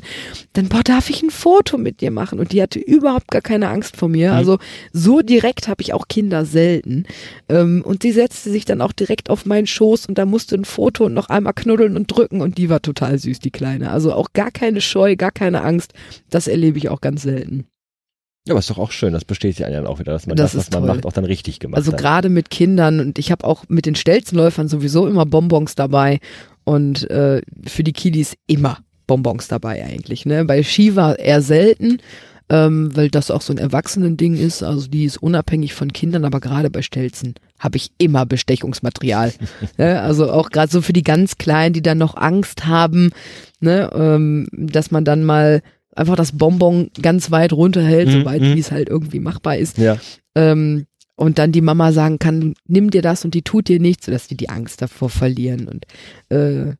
Dann, 0.51 0.67
boah, 0.67 0.83
darf 0.83 1.09
ich 1.09 1.23
ein 1.23 1.29
Foto 1.29 1.77
mit 1.77 2.01
dir 2.01 2.11
machen? 2.11 2.39
Und 2.39 2.51
die 2.51 2.61
hatte 2.61 2.79
überhaupt 2.79 3.29
gar 3.29 3.41
keine 3.41 3.69
Angst 3.69 3.95
vor 3.95 4.09
mir. 4.09 4.33
Also 4.33 4.59
so 4.91 5.21
direkt 5.21 5.69
habe 5.69 5.81
ich 5.81 5.93
auch 5.93 6.09
Kinder 6.09 6.43
selten. 6.43 7.05
Ähm, 7.47 7.83
und 7.85 8.03
sie 8.03 8.11
setzte 8.11 8.51
sich 8.51 8.65
dann 8.65 8.81
auch 8.81 8.91
direkt 8.91 9.29
auf 9.29 9.45
meinen 9.45 9.67
Schoß 9.67 10.07
und 10.07 10.17
da 10.17 10.25
musste 10.25 10.55
ein 10.55 10.65
Foto 10.65 11.05
und 11.05 11.13
noch 11.13 11.29
einmal 11.29 11.53
knuddeln 11.53 11.95
und 11.95 12.07
drücken. 12.07 12.41
Und 12.41 12.57
die 12.57 12.69
war 12.69 12.81
total 12.81 13.17
süß, 13.17 13.39
die 13.39 13.51
Kleine. 13.51 13.91
Also 13.91 14.11
auch 14.11 14.33
gar 14.33 14.51
keine 14.51 14.81
Scheu, 14.81 15.15
gar 15.15 15.31
keine 15.31 15.63
Angst. 15.63 15.93
Das 16.29 16.49
erlebe 16.49 16.77
ich 16.77 16.89
auch 16.89 16.99
ganz 16.99 17.21
selten. 17.21 17.65
Ja, 18.47 18.53
aber 18.53 18.59
ist 18.59 18.69
doch 18.69 18.77
auch 18.77 18.91
schön. 18.91 19.13
Das 19.13 19.25
bestätigt 19.25 19.63
einen 19.63 19.75
dann 19.75 19.87
auch 19.87 19.99
wieder, 19.99 20.11
dass 20.13 20.25
man 20.25 20.35
Das 20.37 20.53
das, 20.53 20.67
was 20.67 20.71
man 20.71 20.83
toll. 20.87 20.95
macht, 20.95 21.05
auch 21.05 21.13
dann 21.13 21.25
richtig 21.25 21.59
gemacht 21.59 21.77
Also 21.77 21.91
hat. 21.91 21.99
gerade 21.99 22.29
mit 22.29 22.49
Kindern 22.49 22.99
und 22.99 23.19
ich 23.19 23.31
habe 23.31 23.45
auch 23.45 23.65
mit 23.67 23.85
den 23.85 23.95
Stelzenläufern 23.95 24.67
sowieso 24.69 25.05
immer 25.07 25.25
Bonbons 25.25 25.75
dabei 25.75 26.19
und 26.63 27.09
äh, 27.09 27.41
für 27.65 27.83
die 27.83 27.93
Kiddies 27.93 28.35
immer 28.47 28.79
Bonbons 29.05 29.47
dabei 29.47 29.83
eigentlich. 29.85 30.25
Ne? 30.25 30.43
Bei 30.45 30.63
Shiva 30.63 31.13
eher 31.13 31.41
selten, 31.41 31.99
ähm, 32.49 32.95
weil 32.95 33.09
das 33.09 33.31
auch 33.31 33.41
so 33.41 33.51
ein 33.53 33.57
Erwachsenending 33.57 34.35
ist. 34.37 34.63
Also 34.63 34.87
die 34.87 35.03
ist 35.05 35.17
unabhängig 35.17 35.73
von 35.73 35.91
Kindern, 35.93 36.23
aber 36.25 36.39
gerade 36.39 36.69
bei 36.69 36.81
Stelzen 36.81 37.35
habe 37.59 37.77
ich 37.77 37.91
immer 37.97 38.25
Bestechungsmaterial. 38.25 39.33
ne? 39.77 40.01
Also 40.01 40.31
auch 40.31 40.49
gerade 40.49 40.71
so 40.71 40.81
für 40.81 40.93
die 40.93 41.03
ganz 41.03 41.37
Kleinen, 41.37 41.73
die 41.73 41.81
dann 41.81 41.97
noch 41.97 42.15
Angst 42.15 42.65
haben, 42.65 43.11
ne? 43.59 43.89
ähm, 43.93 44.47
dass 44.51 44.91
man 44.91 45.03
dann 45.05 45.23
mal 45.23 45.61
einfach 45.97 46.15
das 46.15 46.31
Bonbon 46.37 46.89
ganz 47.01 47.31
weit 47.31 47.53
runterhält, 47.53 48.07
Mhm, 48.09 48.11
soweit 48.21 48.41
wie 48.41 48.59
es 48.59 48.71
halt 48.71 48.89
irgendwie 48.89 49.19
machbar 49.19 49.57
ist 49.57 49.77
Ja. 49.77 49.97
ähm, 50.35 50.85
und 51.15 51.39
dann 51.39 51.51
die 51.51 51.61
Mama 51.61 51.91
sagen 51.91 52.19
kann, 52.19 52.53
nimm 52.67 52.91
dir 52.91 53.01
das 53.01 53.25
und 53.25 53.33
die 53.33 53.41
tut 53.41 53.67
dir 53.67 53.79
nichts, 53.79 54.05
sodass 54.05 54.27
die 54.27 54.37
die 54.37 54.49
Angst 54.49 54.81
davor 54.81 55.09
verlieren 55.09 55.67
und 55.67 55.85
äh, 56.29 56.73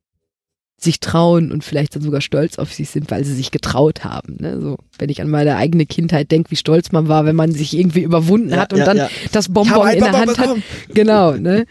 sich 0.79 0.99
trauen 0.99 1.51
und 1.51 1.63
vielleicht 1.63 1.95
dann 1.95 2.03
sogar 2.03 2.21
stolz 2.21 2.59
auf 2.59 2.71
sich 2.71 2.91
sind, 2.91 3.09
weil 3.09 3.23
sie 3.25 3.33
sich 3.33 3.49
getraut 3.49 4.03
haben. 4.03 4.37
Ne? 4.39 4.61
So, 4.61 4.77
wenn 4.99 5.09
ich 5.09 5.21
an 5.23 5.29
meine 5.29 5.55
eigene 5.55 5.87
Kindheit 5.87 6.31
denke, 6.31 6.51
wie 6.51 6.55
stolz 6.55 6.91
man 6.91 7.07
war, 7.07 7.25
wenn 7.25 7.35
man 7.35 7.51
sich 7.51 7.75
irgendwie 7.75 8.01
überwunden 8.03 8.51
Ja, 8.51 8.57
hat 8.57 8.73
und 8.73 8.79
ja, 8.79 8.85
dann 8.85 8.97
ja. 8.97 9.09
das 9.31 9.51
Bonbon 9.51 9.87
in 9.89 9.99
der 10.03 10.11
Hand 10.11 10.37
hat. 10.37 10.37
bekommen. 10.37 10.63
Genau, 10.93 11.31
ne? 11.33 11.65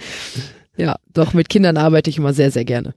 Ja, 0.76 0.96
doch 1.14 1.34
mit 1.34 1.48
Kindern 1.48 1.76
arbeite 1.76 2.10
ich 2.10 2.18
immer 2.18 2.32
sehr, 2.34 2.50
sehr 2.50 2.64
gerne. 2.64 2.94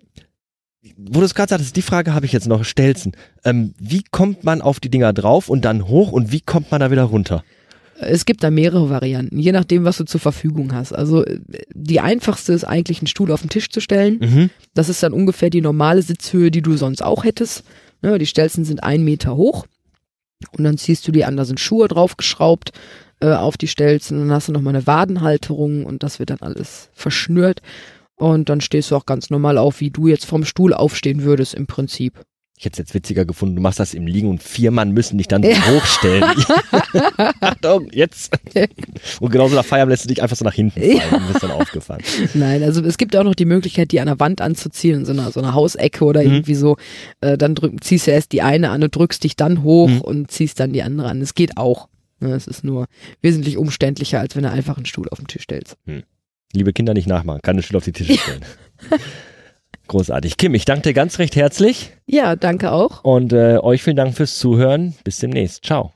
Wo 0.98 1.20
du 1.20 1.26
es 1.26 1.36
gerade 1.36 1.50
sagtest, 1.50 1.76
die 1.76 1.82
Frage 1.82 2.14
habe 2.14 2.26
ich 2.26 2.32
jetzt 2.32 2.48
noch, 2.48 2.64
Stelzen. 2.64 3.14
Ähm, 3.44 3.74
wie 3.80 4.04
kommt 4.12 4.44
man 4.44 4.62
auf 4.62 4.80
die 4.80 4.90
Dinger 4.90 5.14
drauf 5.14 5.50
und 5.50 5.66
dann 5.66 5.88
hoch 5.88 6.12
und 6.12 6.32
wie 6.32 6.42
kommt 6.42 6.72
man 6.72 6.80
da 6.80 6.92
wieder 6.92 7.04
runter? 7.04 7.44
Es 8.02 8.24
gibt 8.24 8.44
da 8.44 8.50
mehrere 8.50 8.90
Varianten, 8.90 9.40
je 9.40 9.52
nachdem, 9.52 9.84
was 9.84 9.98
du 9.98 10.06
zur 10.06 10.22
Verfügung 10.22 10.74
hast. 10.74 10.94
Also 10.94 11.26
äh, 11.26 11.40
die 11.74 12.00
einfachste 12.00 12.54
ist 12.54 12.64
eigentlich, 12.64 13.00
einen 13.00 13.08
Stuhl 13.08 13.32
auf 13.32 13.42
den 13.42 13.50
Tisch 13.50 13.70
zu 13.70 13.82
stellen. 13.82 14.20
Mhm. 14.20 14.50
Das 14.74 14.88
ist 14.88 15.04
dann 15.04 15.12
ungefähr 15.12 15.50
die 15.50 15.62
normale 15.62 16.02
Sitzhöhe, 16.02 16.50
die 16.50 16.62
du 16.62 16.78
sonst 16.78 17.04
auch 17.04 17.26
hättest. 17.26 17.64
Ne, 18.02 18.18
die 18.18 18.26
Stelzen 18.26 18.64
sind 18.64 18.84
ein 18.84 19.04
Meter 19.04 19.36
hoch. 19.36 19.66
Und 20.58 20.64
dann 20.64 20.78
ziehst 20.78 21.06
du 21.06 21.12
die 21.12 21.26
an, 21.26 21.36
da 21.36 21.44
sind 21.44 21.60
Schuhe 21.60 21.90
draufgeschraubt 21.90 22.72
äh, 23.20 23.34
auf 23.34 23.58
die 23.58 23.68
Stelzen. 23.68 24.20
Dann 24.20 24.32
hast 24.32 24.48
du 24.48 24.54
nochmal 24.54 24.76
eine 24.76 24.88
Wadenhalterung 24.88 25.86
und 25.86 26.02
das 26.04 26.20
wird 26.20 26.30
dann 26.30 26.40
alles 26.40 26.90
verschnürt. 26.94 27.62
Und 28.20 28.50
dann 28.50 28.62
stehst 28.62 28.92
du 28.92 28.96
auch 28.96 29.06
ganz 29.06 29.30
normal 29.32 29.58
auf, 29.58 29.80
wie 29.80 29.90
du 29.90 30.08
jetzt 30.08 30.26
vom 30.26 30.46
Stuhl 30.46 30.74
aufstehen 30.74 31.24
würdest 31.24 31.56
im 31.56 31.66
Prinzip. 31.68 32.20
Ich 32.58 32.66
hätte 32.66 32.74
es 32.74 32.80
jetzt 32.80 32.94
witziger 32.94 33.24
gefunden, 33.24 33.56
du 33.56 33.62
machst 33.62 33.80
das 33.80 33.94
im 33.94 34.06
Liegen 34.06 34.28
und 34.30 34.44
vier 34.44 34.70
Mann 34.72 34.92
müssen 34.92 35.18
dich 35.18 35.30
dann 35.30 35.42
so 35.42 35.50
Ja. 35.50 35.66
hochstellen. 35.66 36.26
Achtung, 37.40 37.88
jetzt. 37.92 38.34
Und 39.22 39.32
genauso 39.32 39.56
nach 39.56 39.64
Feierabend 39.64 39.92
lässt 39.92 40.04
du 40.04 40.10
dich 40.10 40.22
einfach 40.22 40.36
so 40.36 40.44
nach 40.44 40.54
hinten 40.54 40.80
fallen 40.82 40.98
Ja. 40.98 41.18
und 41.18 41.28
bist 41.30 41.42
dann 41.44 41.52
aufgefahren. 41.52 42.02
Nein, 42.34 42.62
also 42.64 42.84
es 42.84 42.98
gibt 42.98 43.16
auch 43.16 43.24
noch 43.24 43.36
die 43.36 43.46
Möglichkeit, 43.46 43.92
die 43.94 44.02
an 44.02 44.08
der 44.08 44.20
Wand 44.20 44.42
anzuziehen, 44.42 44.96
in 45.00 45.06
so 45.06 45.14
einer, 45.14 45.32
so 45.32 45.40
einer 45.40 45.54
Hausecke 45.54 46.04
oder 46.04 46.22
Mhm. 46.22 46.28
irgendwie 46.28 46.56
so. 46.56 46.76
Äh, 47.22 47.38
dann 47.38 47.56
drück, 47.56 47.82
ziehst 47.84 48.08
du 48.08 48.12
erst 48.12 48.34
die 48.34 48.42
eine 48.42 48.70
an 48.72 48.84
und 48.84 48.94
drückst 48.94 49.24
dich 49.24 49.38
dann 49.38 49.64
hoch 49.64 49.88
Mhm. 49.90 50.02
und 50.02 50.32
ziehst 50.32 50.60
dann 50.60 50.74
die 50.74 50.84
andere 50.84 51.08
an. 51.08 51.22
Es 51.22 51.36
geht 51.36 51.56
auch. 51.58 51.88
Ne, 52.20 52.34
Es 52.34 52.48
ist 52.48 52.66
nur 52.66 52.88
wesentlich 53.22 53.56
umständlicher, 53.58 54.20
als 54.20 54.36
wenn 54.36 54.44
du 54.44 54.52
einfach 54.52 54.76
einen 54.76 54.86
Stuhl 54.86 55.08
auf 55.10 55.20
den 55.20 55.28
Tisch 55.28 55.44
stellst. 55.44 55.78
Liebe 56.54 56.74
Kinder 56.74 56.94
nicht 56.94 57.08
nachmachen, 57.08 57.42
keine 57.44 57.62
Stühle 57.62 57.78
auf 57.78 57.86
die 57.86 57.92
Tische 57.92 58.18
stellen. 58.18 58.46
Großartig. 59.88 60.38
Kim, 60.38 60.54
ich 60.54 60.66
danke 60.66 60.84
dir 60.84 60.94
ganz 60.94 61.18
recht 61.20 61.36
herzlich 61.36 61.92
Ja, 62.06 62.36
danke 62.36 62.72
auch. 62.72 63.04
und 63.04 63.34
äh, 63.34 63.58
euch 63.58 63.82
vielen 63.84 63.96
Dank 63.96 64.16
fürs 64.16 64.38
Zuhören. 64.38 64.94
Bis 65.04 65.18
demnächst. 65.18 65.66
Ciao. 65.66 65.94